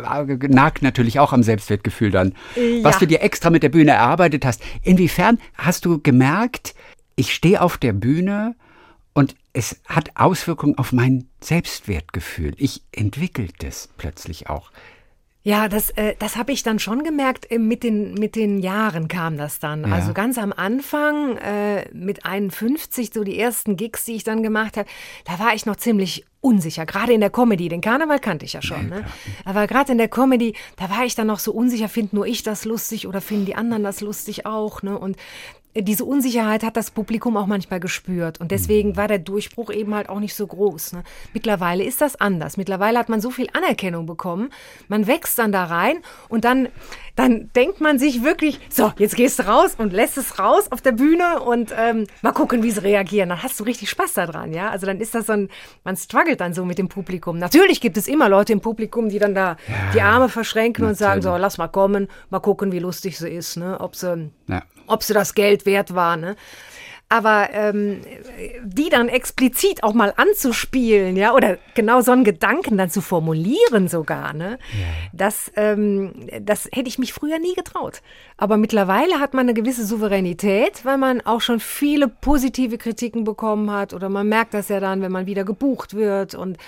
nagt 0.48 0.82
natürlich 0.82 1.18
auch 1.18 1.32
am 1.32 1.42
Selbstwertgefühl 1.42 2.10
dann. 2.10 2.34
Ja. 2.56 2.84
Was 2.84 2.98
du 2.98 3.06
dir 3.06 3.22
extra 3.22 3.50
mit 3.50 3.62
der 3.62 3.68
Bühne 3.68 3.92
erarbeitet 3.92 4.44
hast. 4.44 4.62
Inwiefern 4.82 5.38
hast 5.56 5.84
du 5.84 6.00
gemerkt, 6.00 6.74
ich 7.16 7.34
stehe 7.34 7.60
auf 7.60 7.76
der 7.76 7.92
Bühne 7.92 8.54
und 9.12 9.34
es 9.52 9.80
hat 9.86 10.10
Auswirkungen 10.14 10.78
auf 10.78 10.92
mein 10.92 11.26
Selbstwertgefühl. 11.40 12.54
Ich 12.56 12.82
entwickle 12.92 13.48
das 13.58 13.88
plötzlich 13.98 14.48
auch. 14.48 14.70
Ja, 15.42 15.68
das, 15.68 15.88
äh, 15.90 16.14
das 16.18 16.36
habe 16.36 16.52
ich 16.52 16.62
dann 16.62 16.78
schon 16.78 17.02
gemerkt. 17.02 17.50
äh, 17.50 17.58
Mit 17.58 17.82
den, 17.82 18.14
mit 18.14 18.36
den 18.36 18.58
Jahren 18.60 19.08
kam 19.08 19.38
das 19.38 19.58
dann. 19.58 19.88
Ja. 19.88 19.94
Also 19.94 20.12
ganz 20.12 20.36
am 20.36 20.52
Anfang, 20.52 21.38
äh, 21.38 21.86
mit 21.92 22.26
51, 22.26 23.10
so 23.14 23.24
die 23.24 23.38
ersten 23.38 23.76
Gigs, 23.76 24.04
die 24.04 24.16
ich 24.16 24.24
dann 24.24 24.42
gemacht 24.42 24.76
habe, 24.76 24.88
da 25.24 25.38
war 25.38 25.54
ich 25.54 25.64
noch 25.64 25.76
ziemlich 25.76 26.26
unsicher. 26.42 26.84
Gerade 26.84 27.14
in 27.14 27.20
der 27.20 27.30
Comedy. 27.30 27.68
Den 27.68 27.80
Karneval 27.80 28.18
kannte 28.18 28.44
ich 28.44 28.52
ja 28.52 28.62
schon. 28.62 28.88
Ne? 28.88 29.04
Aber 29.44 29.66
gerade 29.66 29.92
in 29.92 29.98
der 29.98 30.08
Comedy, 30.08 30.54
da 30.76 30.90
war 30.90 31.04
ich 31.04 31.14
dann 31.14 31.26
noch 31.26 31.38
so 31.38 31.52
unsicher. 31.52 31.88
Find 31.88 32.12
nur 32.12 32.26
ich 32.26 32.42
das 32.42 32.64
lustig 32.64 33.06
oder 33.06 33.20
finden 33.20 33.46
die 33.46 33.54
anderen 33.54 33.82
das 33.82 34.00
lustig 34.02 34.44
auch? 34.46 34.82
Ne? 34.82 34.98
Und 34.98 35.16
diese 35.76 36.04
Unsicherheit 36.04 36.64
hat 36.64 36.76
das 36.76 36.90
Publikum 36.90 37.36
auch 37.36 37.46
manchmal 37.46 37.78
gespürt. 37.78 38.40
Und 38.40 38.50
deswegen 38.50 38.96
war 38.96 39.06
der 39.06 39.18
Durchbruch 39.18 39.70
eben 39.70 39.94
halt 39.94 40.08
auch 40.08 40.18
nicht 40.18 40.34
so 40.34 40.46
groß. 40.46 40.94
Ne? 40.94 41.04
Mittlerweile 41.32 41.84
ist 41.84 42.00
das 42.00 42.16
anders. 42.16 42.56
Mittlerweile 42.56 42.98
hat 42.98 43.08
man 43.08 43.20
so 43.20 43.30
viel 43.30 43.48
Anerkennung 43.52 44.06
bekommen. 44.06 44.50
Man 44.88 45.06
wächst 45.06 45.38
dann 45.38 45.52
da 45.52 45.64
rein 45.64 45.98
und 46.28 46.44
dann, 46.44 46.68
dann 47.14 47.50
denkt 47.54 47.80
man 47.80 47.98
sich 48.00 48.24
wirklich, 48.24 48.58
so, 48.68 48.92
jetzt 48.98 49.14
gehst 49.14 49.38
du 49.38 49.46
raus 49.46 49.76
und 49.78 49.92
lässt 49.92 50.18
es 50.18 50.40
raus 50.40 50.72
auf 50.72 50.80
der 50.80 50.92
Bühne 50.92 51.40
und 51.40 51.72
ähm, 51.78 52.06
mal 52.22 52.32
gucken, 52.32 52.64
wie 52.64 52.70
sie 52.72 52.82
reagieren. 52.82 53.28
Dann 53.28 53.42
hast 53.42 53.60
du 53.60 53.64
richtig 53.64 53.90
Spaß 53.90 54.14
daran, 54.14 54.52
ja. 54.52 54.70
Also 54.70 54.86
dann 54.86 55.00
ist 55.00 55.14
das 55.14 55.26
so 55.26 55.34
ein, 55.34 55.48
man 55.84 55.96
struggelt 55.96 56.40
dann 56.40 56.52
so 56.52 56.64
mit 56.64 56.78
dem 56.78 56.88
Publikum. 56.88 57.38
Natürlich 57.38 57.80
gibt 57.80 57.96
es 57.96 58.08
immer 58.08 58.28
Leute 58.28 58.52
im 58.52 58.60
Publikum, 58.60 59.08
die 59.08 59.20
dann 59.20 59.36
da 59.36 59.56
die 59.94 60.00
Arme 60.00 60.28
verschränken 60.28 60.84
und 60.84 60.96
sagen, 60.96 61.22
so, 61.22 61.36
lass 61.36 61.58
mal 61.58 61.68
kommen, 61.68 62.08
mal 62.30 62.40
gucken, 62.40 62.72
wie 62.72 62.80
lustig 62.80 63.18
sie 63.18 63.30
ist, 63.30 63.56
ne? 63.56 63.78
Ob 63.80 63.94
sie 63.94 64.30
Ja. 64.48 64.62
Ob 64.90 65.02
sie 65.02 65.14
das 65.14 65.34
Geld 65.34 65.66
wert 65.66 65.94
war. 65.94 66.16
Ne? 66.16 66.36
Aber 67.12 67.48
ähm, 67.52 68.02
die 68.62 68.88
dann 68.88 69.08
explizit 69.08 69.82
auch 69.82 69.94
mal 69.94 70.14
anzuspielen, 70.16 71.16
ja, 71.16 71.34
oder 71.34 71.58
genau 71.74 72.02
so 72.02 72.12
einen 72.12 72.22
Gedanken 72.22 72.78
dann 72.78 72.88
zu 72.88 73.00
formulieren 73.00 73.88
sogar, 73.88 74.32
ne? 74.32 74.60
Das, 75.12 75.50
ähm, 75.56 76.12
das 76.40 76.66
hätte 76.66 76.88
ich 76.88 77.00
mich 77.00 77.12
früher 77.12 77.40
nie 77.40 77.56
getraut. 77.56 78.00
Aber 78.36 78.56
mittlerweile 78.56 79.18
hat 79.18 79.34
man 79.34 79.46
eine 79.46 79.54
gewisse 79.54 79.84
Souveränität, 79.84 80.84
weil 80.84 80.98
man 80.98 81.20
auch 81.20 81.40
schon 81.40 81.58
viele 81.58 82.06
positive 82.06 82.78
Kritiken 82.78 83.24
bekommen 83.24 83.72
hat 83.72 83.92
oder 83.92 84.08
man 84.08 84.28
merkt 84.28 84.54
das 84.54 84.68
ja 84.68 84.78
dann, 84.78 85.02
wenn 85.02 85.10
man 85.10 85.26
wieder 85.26 85.42
gebucht 85.42 85.94
wird 85.94 86.36
und 86.36 86.58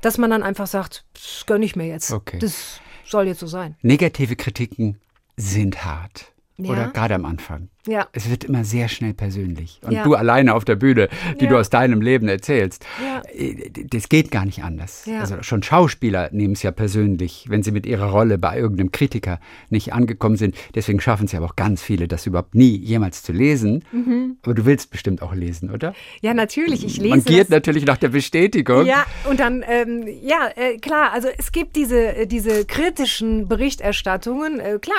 dass 0.00 0.16
man 0.16 0.30
dann 0.30 0.44
einfach 0.44 0.68
sagt, 0.68 1.04
das 1.14 1.44
gönne 1.46 1.64
ich 1.64 1.74
mir 1.74 1.88
jetzt. 1.88 2.12
Okay. 2.12 2.38
Das 2.38 2.80
soll 3.04 3.26
jetzt 3.26 3.40
so 3.40 3.48
sein. 3.48 3.76
Negative 3.82 4.36
Kritiken 4.36 5.00
sind 5.36 5.84
hart. 5.84 6.31
Ja. 6.56 6.70
Oder 6.70 6.88
gerade 6.88 7.14
am 7.14 7.24
Anfang. 7.24 7.68
Ja. 7.86 8.06
Es 8.12 8.30
wird 8.30 8.44
immer 8.44 8.64
sehr 8.64 8.88
schnell 8.88 9.12
persönlich. 9.12 9.80
Und 9.82 9.92
Ja. 9.92 10.04
du 10.04 10.14
alleine 10.14 10.54
auf 10.54 10.64
der 10.64 10.76
Bühne, 10.76 11.08
die 11.40 11.44
Ja. 11.46 11.50
du 11.50 11.58
aus 11.58 11.68
deinem 11.68 12.00
Leben 12.00 12.28
erzählst, 12.28 12.86
Ja. 13.04 13.22
äh, 13.34 13.70
das 13.90 14.08
geht 14.08 14.30
gar 14.30 14.44
nicht 14.44 14.62
anders. 14.62 15.04
Ja. 15.06 15.18
Also 15.20 15.42
schon 15.42 15.62
Schauspieler 15.64 16.28
nehmen 16.32 16.52
es 16.52 16.62
ja 16.62 16.70
persönlich, 16.70 17.46
wenn 17.48 17.62
sie 17.64 17.72
mit 17.72 17.84
ihrer 17.86 18.10
Rolle 18.10 18.38
bei 18.38 18.56
irgendeinem 18.56 18.92
Kritiker 18.92 19.40
nicht 19.68 19.92
angekommen 19.92 20.36
sind. 20.36 20.54
Deswegen 20.76 21.00
schaffen 21.00 21.24
es 21.26 21.32
ja 21.32 21.40
auch 21.40 21.56
ganz 21.56 21.82
viele, 21.82 22.06
das 22.06 22.26
überhaupt 22.26 22.54
nie 22.54 22.76
jemals 22.76 23.22
zu 23.24 23.32
lesen. 23.32 23.84
Mhm. 23.90 24.36
Aber 24.42 24.54
du 24.54 24.64
willst 24.64 24.90
bestimmt 24.92 25.20
auch 25.22 25.34
lesen, 25.34 25.70
oder? 25.70 25.92
Ja, 26.20 26.34
natürlich. 26.34 26.84
Ich 26.84 26.98
lese 26.98 27.08
Man 27.08 27.24
giert 27.24 27.50
natürlich 27.50 27.84
nach 27.84 27.96
der 27.98 28.10
Bestätigung. 28.10 28.86
Ja, 28.86 29.04
und 29.28 29.40
dann, 29.40 29.64
ähm, 29.68 30.06
ja, 30.22 30.50
äh, 30.54 30.78
klar, 30.78 31.12
also 31.12 31.28
es 31.36 31.50
gibt 31.50 31.74
diese, 31.74 32.14
äh, 32.14 32.26
diese 32.28 32.64
kritischen 32.64 33.48
Berichterstattungen. 33.48 34.60
Äh, 34.60 34.78
klar, 34.80 34.98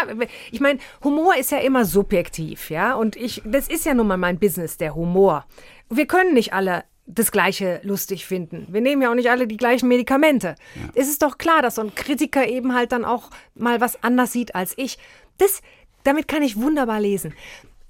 ich 0.52 0.60
meine, 0.60 0.80
Humor 1.04 1.34
ist 1.40 1.52
ja 1.52 1.60
immer 1.60 1.86
subjektiv, 1.86 2.70
ja, 2.74 2.96
und 2.96 3.16
ich, 3.16 3.42
das 3.46 3.68
ist 3.68 3.86
ja 3.86 3.94
nun 3.94 4.08
mal 4.08 4.18
mein 4.18 4.40
Business, 4.40 4.78
der 4.78 4.96
Humor. 4.96 5.46
Wir 5.90 6.08
können 6.08 6.34
nicht 6.34 6.54
alle 6.54 6.84
das 7.06 7.32
Gleiche 7.32 7.80
lustig 7.84 8.26
finden. 8.26 8.68
Wir 8.70 8.82
nehmen 8.82 9.02
ja 9.02 9.12
auch 9.12 9.16
nicht 9.16 9.30
alle 9.30 9.46
die 9.46 9.58
gleichen 9.58 9.88
Medikamente. 9.88 10.56
Es 10.96 11.08
ist 11.08 11.22
doch 11.22 11.38
klar, 11.38 11.62
dass 11.62 11.76
so 11.76 11.82
ein 11.82 11.94
Kritiker 11.94 12.48
eben 12.48 12.74
halt 12.74 12.92
dann 12.92 13.06
auch 13.06 13.30
mal 13.56 13.80
was 13.80 14.04
anders 14.04 14.32
sieht 14.32 14.56
als 14.56 14.74
ich. 14.78 14.98
Das, 15.38 15.62
damit 16.04 16.28
kann 16.28 16.42
ich 16.42 16.56
wunderbar 16.56 17.00
lesen, 17.00 17.34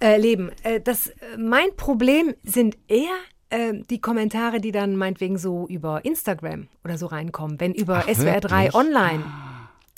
äh, 0.02 0.18
leben. 0.18 0.52
Äh, 0.64 0.82
das, 0.82 1.08
äh, 1.08 1.38
mein 1.38 1.76
Problem 1.78 2.34
sind 2.44 2.76
eher 2.88 3.16
äh, 3.52 3.74
die 3.90 4.02
Kommentare, 4.02 4.60
die 4.60 4.72
dann 4.72 4.98
meinetwegen 4.98 5.38
so 5.38 5.68
über 5.68 6.04
Instagram 6.04 6.68
oder 6.84 6.98
so 6.98 7.06
reinkommen, 7.06 7.60
wenn 7.60 7.74
über 7.74 8.04
Ach, 8.06 8.14
SWR 8.14 8.42
3 8.42 8.64
wirklich? 8.66 8.76
online 8.76 9.24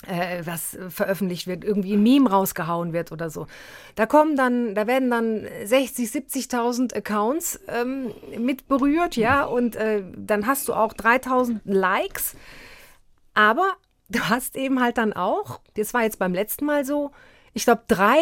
äh, 0.08 0.46
was 0.46 0.78
veröffentlicht 0.90 1.48
wird, 1.48 1.64
irgendwie 1.64 1.94
ein 1.94 2.04
Meme 2.04 2.30
rausgehauen 2.30 2.94
wird 2.94 3.12
oder 3.12 3.30
so. 3.30 3.48
Da 3.96 4.06
kommen 4.06 4.36
dann, 4.36 4.76
da 4.76 4.88
werden 4.88 5.10
dann 5.10 5.48
60, 5.64 6.10
70.000 6.10 6.96
Accounts 6.96 7.60
ähm, 7.68 8.12
mit 8.38 8.68
berührt, 8.68 9.16
ja, 9.16 9.44
und 9.44 9.76
äh, 9.76 10.04
dann 10.16 10.48
hast 10.48 10.68
du 10.68 10.74
auch 10.74 10.94
3.000 10.94 11.62
Likes. 11.66 12.36
Aber 13.34 13.74
du 14.10 14.20
hast 14.20 14.56
eben 14.56 14.82
halt 14.82 14.98
dann 14.98 15.14
auch, 15.14 15.60
das 15.76 15.94
war 15.94 16.04
jetzt 16.04 16.20
beim 16.20 16.34
letzten 16.34 16.66
Mal 16.66 16.86
so, 16.86 17.12
ich 17.54 17.66
glaube, 17.66 17.84
drei 17.88 18.18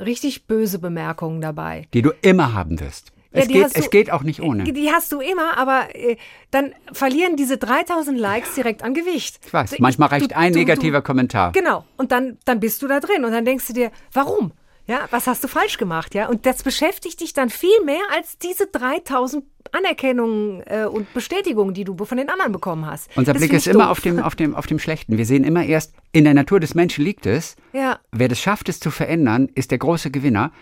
richtig 0.00 0.46
böse 0.46 0.78
Bemerkungen 0.78 1.40
dabei. 1.40 1.86
Die 1.94 2.02
du 2.02 2.12
immer 2.22 2.54
haben 2.54 2.80
wirst. 2.80 3.12
Ja, 3.32 3.40
es, 3.42 3.48
geht, 3.48 3.64
du- 3.76 3.78
es 3.80 3.90
geht 3.90 4.10
auch 4.10 4.22
nicht 4.22 4.40
ohne. 4.40 4.64
Die 4.64 4.90
hast 4.90 5.12
du 5.12 5.20
immer, 5.20 5.58
aber 5.58 5.94
äh, 5.94 6.16
dann 6.50 6.72
verlieren 6.92 7.36
diese 7.36 7.58
3000 7.58 8.18
Likes 8.18 8.54
direkt 8.54 8.82
an 8.82 8.94
Gewicht. 8.94 9.38
Ich 9.46 9.52
weiß, 9.52 9.72
Also 9.72 9.82
manchmal 9.82 10.08
du- 10.08 10.14
reicht 10.14 10.34
ein 10.36 10.52
du- 10.52 10.58
negativer 10.60 10.98
du, 10.98 11.02
Kommentar. 11.02 11.52
Genau. 11.52 11.84
Und 11.98 12.10
dann, 12.12 12.38
dann 12.46 12.58
bist 12.60 12.80
du 12.82 12.88
da 12.88 13.00
drin 13.00 13.24
und 13.24 13.32
dann 13.32 13.44
denkst 13.44 13.66
du 13.66 13.72
dir, 13.74 13.90
warum? 14.12 14.52
Ja, 14.86 15.00
was 15.10 15.26
hast 15.26 15.44
du 15.44 15.48
falsch 15.48 15.76
gemacht? 15.76 16.14
Ja, 16.14 16.28
und 16.30 16.46
das 16.46 16.62
beschäftigt 16.62 17.20
dich 17.20 17.34
dann 17.34 17.50
viel 17.50 17.84
mehr 17.84 18.00
als 18.16 18.38
diese 18.38 18.66
3000 18.68 19.44
Anerkennungen 19.72 20.62
äh, 20.66 20.86
und 20.86 21.12
Bestätigungen, 21.12 21.74
die 21.74 21.84
du 21.84 21.96
von 22.04 22.16
den 22.18 22.30
anderen 22.30 22.52
bekommen 22.52 22.86
hast. 22.86 23.10
Unser 23.16 23.32
Das 23.34 23.40
Blick 23.42 23.52
ist 23.52 23.66
immer 23.66 23.84
doof. 23.84 23.90
auf 23.90 24.00
dem, 24.00 24.18
auf, 24.20 24.34
dem, 24.34 24.54
auf 24.54 24.66
dem 24.66 24.78
Schlechten. 24.78 25.18
Wir 25.18 25.26
sehen 25.26 25.44
immer 25.44 25.64
erst, 25.64 25.92
in 26.12 26.24
der 26.24 26.34
Natur 26.34 26.60
des 26.60 26.74
Menschen 26.74 27.04
liegt 27.04 27.26
es. 27.26 27.56
Ja, 27.72 27.98
Wer 28.12 28.28
das 28.28 28.40
schafft, 28.40 28.68
es 28.68 28.80
zu 28.80 28.90
verändern, 28.90 29.48
ist 29.54 29.70
der 29.70 29.78
große 29.78 30.10
Gewinner. 30.10 30.52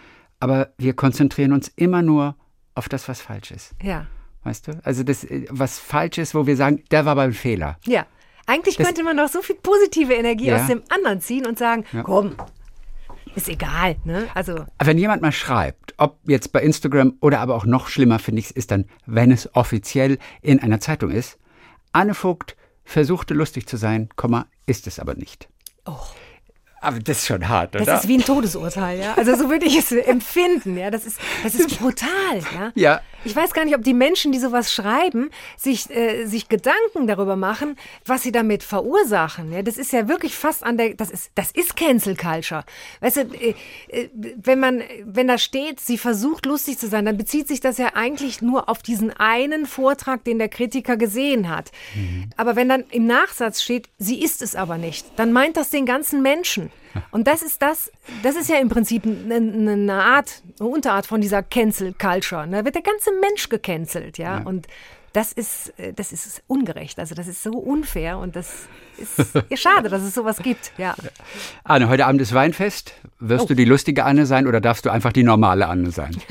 Aber 0.41 0.71
wir 0.77 0.95
konzentrieren 0.95 1.53
uns 1.53 1.69
immer 1.77 2.03
nur 2.03 2.29
auf 2.29 2.35
das, 2.89 3.09
was 3.09 3.21
falsch 3.21 3.51
ist. 3.51 3.73
ja, 3.83 4.07
Weißt 4.45 4.69
du? 4.69 4.81
Also 4.85 5.03
das, 5.03 5.25
äh, 5.25 5.47
was 5.51 5.79
falsch 5.81 6.19
ist, 6.19 6.35
wo 6.35 6.47
wir 6.47 6.57
sagen, 6.57 6.85
der 6.93 7.05
war 7.05 7.17
beim 7.17 7.33
Fehler. 7.33 7.79
ja. 7.87 8.07
Eigentlich 8.49 8.77
Das- 8.77 8.87
könnte 8.87 9.03
man 9.03 9.17
doch 9.17 9.27
so 9.29 9.43
viel 9.43 9.57
positive 9.57 10.15
Energie 10.15 10.47
Ja. 10.47 10.59
aus 10.61 10.69
dem 10.69 10.81
anderen 10.89 11.21
ziehen 11.21 11.47
und 11.47 11.59
sagen, 11.59 11.85
komm, 12.05 12.37
ist 13.35 13.49
egal, 13.49 13.97
ne? 14.05 14.29
Also, 14.35 14.65
Wenn 14.79 14.99
jemand 14.99 15.21
mal 15.21 15.33
schreibt, 15.33 15.95
ob 15.97 16.21
jetzt 16.29 16.53
bei 16.53 16.63
Instagram 16.63 17.15
oder 17.21 17.41
aber 17.41 17.57
auch 17.57 17.65
noch 17.67 17.89
schlimmer, 17.89 18.21
finde 18.21 18.39
ich 18.39 18.47
es, 18.47 18.51
ist 18.53 18.71
dann, 18.71 18.85
wenn 19.05 19.33
es 19.33 19.53
offiziell 19.57 20.19
in 20.43 20.61
einer 20.61 20.79
Zeitung 20.79 21.11
ist. 21.11 21.39
Anne 21.93 22.15
Vogt 22.15 22.55
versuchte 22.85 23.35
lustig 23.35 23.67
zu 23.67 23.77
sein, 23.77 24.11
Komma, 24.15 24.47
ist 24.67 24.87
es 24.87 25.01
aber 25.01 25.15
nicht. 25.15 25.49
oh. 25.87 25.99
Aber 26.81 26.99
das 27.01 27.19
ist 27.19 27.27
schon 27.27 27.49
hart, 27.49 27.75
Das 27.75 27.83
oder? 27.83 27.95
ist 27.97 28.07
wie 28.09 28.19
ein 28.19 28.25
Todesurteil, 28.25 29.01
ja. 29.01 29.15
Also 29.15 29.35
so 29.35 29.49
würde 29.51 29.67
ich 29.67 29.77
es 29.79 29.93
empfinden, 29.93 30.77
ja. 30.77 30.91
Das 30.91 31.05
ist, 31.07 31.19
das 31.43 31.55
ist 31.55 31.79
brutal, 31.79 32.09
ja. 32.55 32.73
Ja. 32.75 33.01
Ich 33.25 33.35
weiß 33.35 33.53
gar 33.53 33.65
nicht, 33.65 33.75
ob 33.75 33.83
die 33.83 33.95
Menschen, 33.95 34.33
die 34.33 34.39
sowas 34.39 34.73
schreiben, 34.73 35.31
sich, 35.57 35.91
äh, 35.91 36.27
sich 36.27 36.49
Gedanken 36.49 37.07
darüber 37.07 37.37
machen, 37.37 37.77
was 38.05 38.23
sie 38.23 38.33
damit 38.33 38.63
verursachen. 38.63 39.53
Ja, 39.53 39.63
das 39.63 39.77
ist 39.77 39.93
ja 39.93 40.09
wirklich 40.09 40.35
fast 40.35 40.63
an 40.63 40.77
der, 40.77 40.95
das 40.95 41.11
ist, 41.11 41.31
das 41.35 41.51
ist 41.51 41.77
Cancel 41.77 42.17
Culture. 42.17 42.65
Weißt 43.01 43.17
du, 43.17 43.21
äh, 43.23 43.55
äh, 43.89 44.09
wenn 44.15 44.61
man, 44.61 44.83
wenn 45.05 45.29
da 45.29 45.39
steht, 45.39 45.81
sie 45.81 45.99
versucht 45.99 46.47
lustig 46.47 46.79
zu 46.79 46.89
sein, 46.89 47.05
dann 47.05 47.17
bezieht 47.17 47.49
sich 47.49 47.61
das 47.61 47.79
ja 47.79 47.95
eigentlich 47.95 48.43
nur 48.43 48.69
auf 48.69 48.83
diesen 48.83 49.11
einen 49.11 49.67
Vortrag, 49.67 50.25
den 50.25 50.39
der 50.39 50.49
Kritiker 50.49 50.97
gesehen 50.97 51.49
hat. 51.49 51.73
Aber 52.37 52.57
wenn 52.57 52.69
dann 52.69 52.85
im 52.91 53.07
Nachsatz 53.07 53.63
steht, 53.63 53.89
sie 53.99 54.23
ist 54.23 54.43
es 54.43 54.55
aber 54.55 54.79
nicht, 54.79 55.07
dann 55.17 55.33
meint 55.33 55.57
das 55.57 55.71
den 55.71 55.87
ganzen 55.87 56.23
Menschen. 56.23 56.71
Und 57.11 57.27
das 57.27 57.43
ist 57.43 57.63
das, 57.63 57.91
das 58.23 58.37
ist 58.37 58.49
ja 58.49 58.59
im 58.59 58.69
Prinzip 58.69 59.05
eine, 59.05 59.37
eine 59.37 60.03
Art, 60.03 60.43
eine 60.59 60.69
Unterart 60.69 61.07
von 61.07 61.21
dieser 61.21 61.43
Cancel 61.43 61.93
Culture. 61.93 62.47
Da 62.49 62.65
wird 62.65 62.75
der 62.75 62.83
ganze 62.83 63.11
Mensch 63.21 63.49
gecancelt, 63.49 64.19
ja. 64.19 64.39
Und 64.43 64.67
das 65.13 65.33
ist, 65.33 65.79
äh, 65.79 65.93
das 65.93 66.13
ist 66.13 66.43
ungerecht. 66.47 66.99
Also 66.99 67.15
das 67.15 67.27
ist 67.27 67.43
so 67.43 67.53
unfair 67.53 68.19
und 68.19 68.37
das 68.37 68.69
ist 68.99 69.63
schade, 69.63 69.89
dass 69.89 70.03
es 70.03 70.15
sowas 70.15 70.39
gibt, 70.39 70.73
ja. 70.79 70.95
Anne, 71.65 71.89
heute 71.89 72.07
Abend 72.07 72.21
ist 72.21 72.33
Weinfest. 72.35 72.93
Wirst 73.19 73.45
Oh. 73.45 73.49
du 73.49 73.55
die 73.55 73.65
lustige 73.65 74.05
Anne 74.05 74.27
sein 74.27 74.47
oder 74.47 74.61
darfst 74.61 74.85
du 74.87 74.91
einfach 74.91 75.13
die 75.13 75.23
normale 75.23 75.67
Anne 75.69 75.91
sein? 75.91 76.17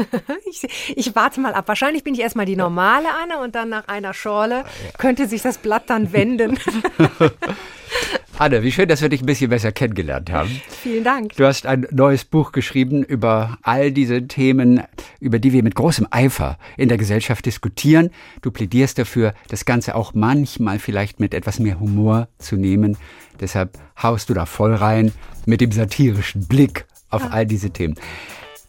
Ich, 0.47 0.95
ich 0.95 1.15
warte 1.17 1.41
mal 1.41 1.53
ab. 1.53 1.67
Wahrscheinlich 1.67 2.05
bin 2.05 2.13
ich 2.13 2.21
erstmal 2.21 2.45
die 2.45 2.55
normale 2.55 3.07
Anne 3.21 3.39
und 3.43 3.55
dann 3.55 3.67
nach 3.67 3.89
einer 3.89 4.13
Schorle 4.13 4.63
könnte 4.97 5.27
sich 5.27 5.41
das 5.41 5.57
Blatt 5.57 5.83
dann 5.89 6.13
wenden. 6.13 6.57
Anne, 8.37 8.63
wie 8.63 8.71
schön, 8.71 8.89
dass 8.89 9.01
wir 9.01 9.07
dich 9.07 9.21
ein 9.21 9.25
bisschen 9.25 9.49
besser 9.49 9.71
kennengelernt 9.71 10.29
haben. 10.29 10.49
Vielen 10.81 11.05
Dank. 11.05 11.35
Du 11.37 11.45
hast 11.45 11.65
ein 11.65 11.87
neues 11.91 12.25
Buch 12.25 12.51
geschrieben 12.51 13.01
über 13.03 13.57
all 13.63 13.91
diese 13.93 14.27
Themen, 14.27 14.83
über 15.21 15.39
die 15.39 15.53
wir 15.53 15.63
mit 15.63 15.75
großem 15.75 16.05
Eifer 16.11 16.57
in 16.75 16.89
der 16.89 16.97
Gesellschaft 16.97 17.45
diskutieren. 17.45 18.11
Du 18.41 18.51
plädierst 18.51 18.99
dafür, 18.99 19.33
das 19.47 19.63
Ganze 19.63 19.95
auch 19.95 20.13
manchmal 20.13 20.79
vielleicht 20.79 21.21
mit 21.21 21.33
etwas 21.33 21.59
mehr 21.59 21.79
Humor 21.79 22.27
zu 22.37 22.54
nehmen. 22.55 22.97
Deshalb 23.39 23.77
haust 24.01 24.29
du 24.29 24.33
da 24.33 24.45
voll 24.45 24.73
rein 24.73 25.11
mit 25.45 25.61
dem 25.61 25.71
satirischen 25.71 26.47
Blick 26.47 26.85
auf 27.09 27.21
ja. 27.23 27.29
all 27.29 27.45
diese 27.45 27.69
Themen. 27.69 27.95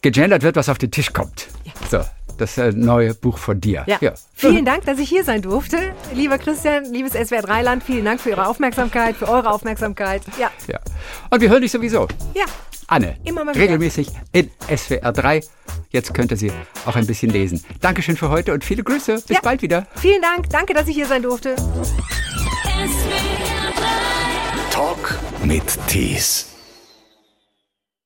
Gegendert 0.01 0.43
wird, 0.43 0.55
was 0.55 0.69
auf 0.69 0.77
den 0.77 0.91
Tisch 0.91 1.13
kommt. 1.13 1.47
Ja. 1.63 1.73
So, 1.89 1.99
das 2.37 2.57
äh, 2.57 2.71
neue 2.71 3.13
Buch 3.13 3.37
von 3.37 3.59
dir. 3.59 3.83
Ja. 3.87 3.97
ja. 3.99 4.13
Vielen 4.33 4.65
Dank, 4.65 4.85
dass 4.85 4.99
ich 4.99 5.09
hier 5.09 5.23
sein 5.23 5.41
durfte. 5.41 5.93
Lieber 6.13 6.37
Christian, 6.37 6.85
liebes 6.85 7.13
SWR 7.13 7.41
Dreiland, 7.41 7.83
vielen 7.83 8.05
Dank 8.05 8.21
für 8.21 8.29
Ihre 8.29 8.47
Aufmerksamkeit, 8.47 9.15
für 9.15 9.27
eure 9.27 9.51
Aufmerksamkeit. 9.51 10.21
Ja. 10.39 10.51
ja. 10.67 10.79
Und 11.29 11.41
wir 11.41 11.49
hören 11.49 11.61
dich 11.61 11.71
sowieso. 11.71 12.07
Ja. 12.33 12.45
Anne, 12.89 13.17
Immer 13.25 13.43
mal 13.43 13.53
regelmäßig 13.53 14.07
in 14.31 14.49
SWR 14.73 15.11
3. 15.11 15.41
Jetzt 15.89 16.13
könnt 16.13 16.31
ihr 16.31 16.37
sie 16.37 16.51
auch 16.85 16.95
ein 16.95 17.05
bisschen 17.05 17.31
lesen. 17.31 17.63
Dankeschön 17.81 18.15
für 18.15 18.29
heute 18.29 18.53
und 18.53 18.63
viele 18.63 18.83
Grüße. 18.83 19.15
Bis 19.15 19.29
ja. 19.29 19.39
bald 19.43 19.61
wieder. 19.61 19.87
Vielen 19.95 20.21
Dank. 20.21 20.49
Danke, 20.49 20.73
dass 20.73 20.87
ich 20.87 20.95
hier 20.95 21.07
sein 21.07 21.23
durfte. 21.23 21.55
Talk 24.71 25.19
mit 25.43 25.77
Tees. 25.87 26.46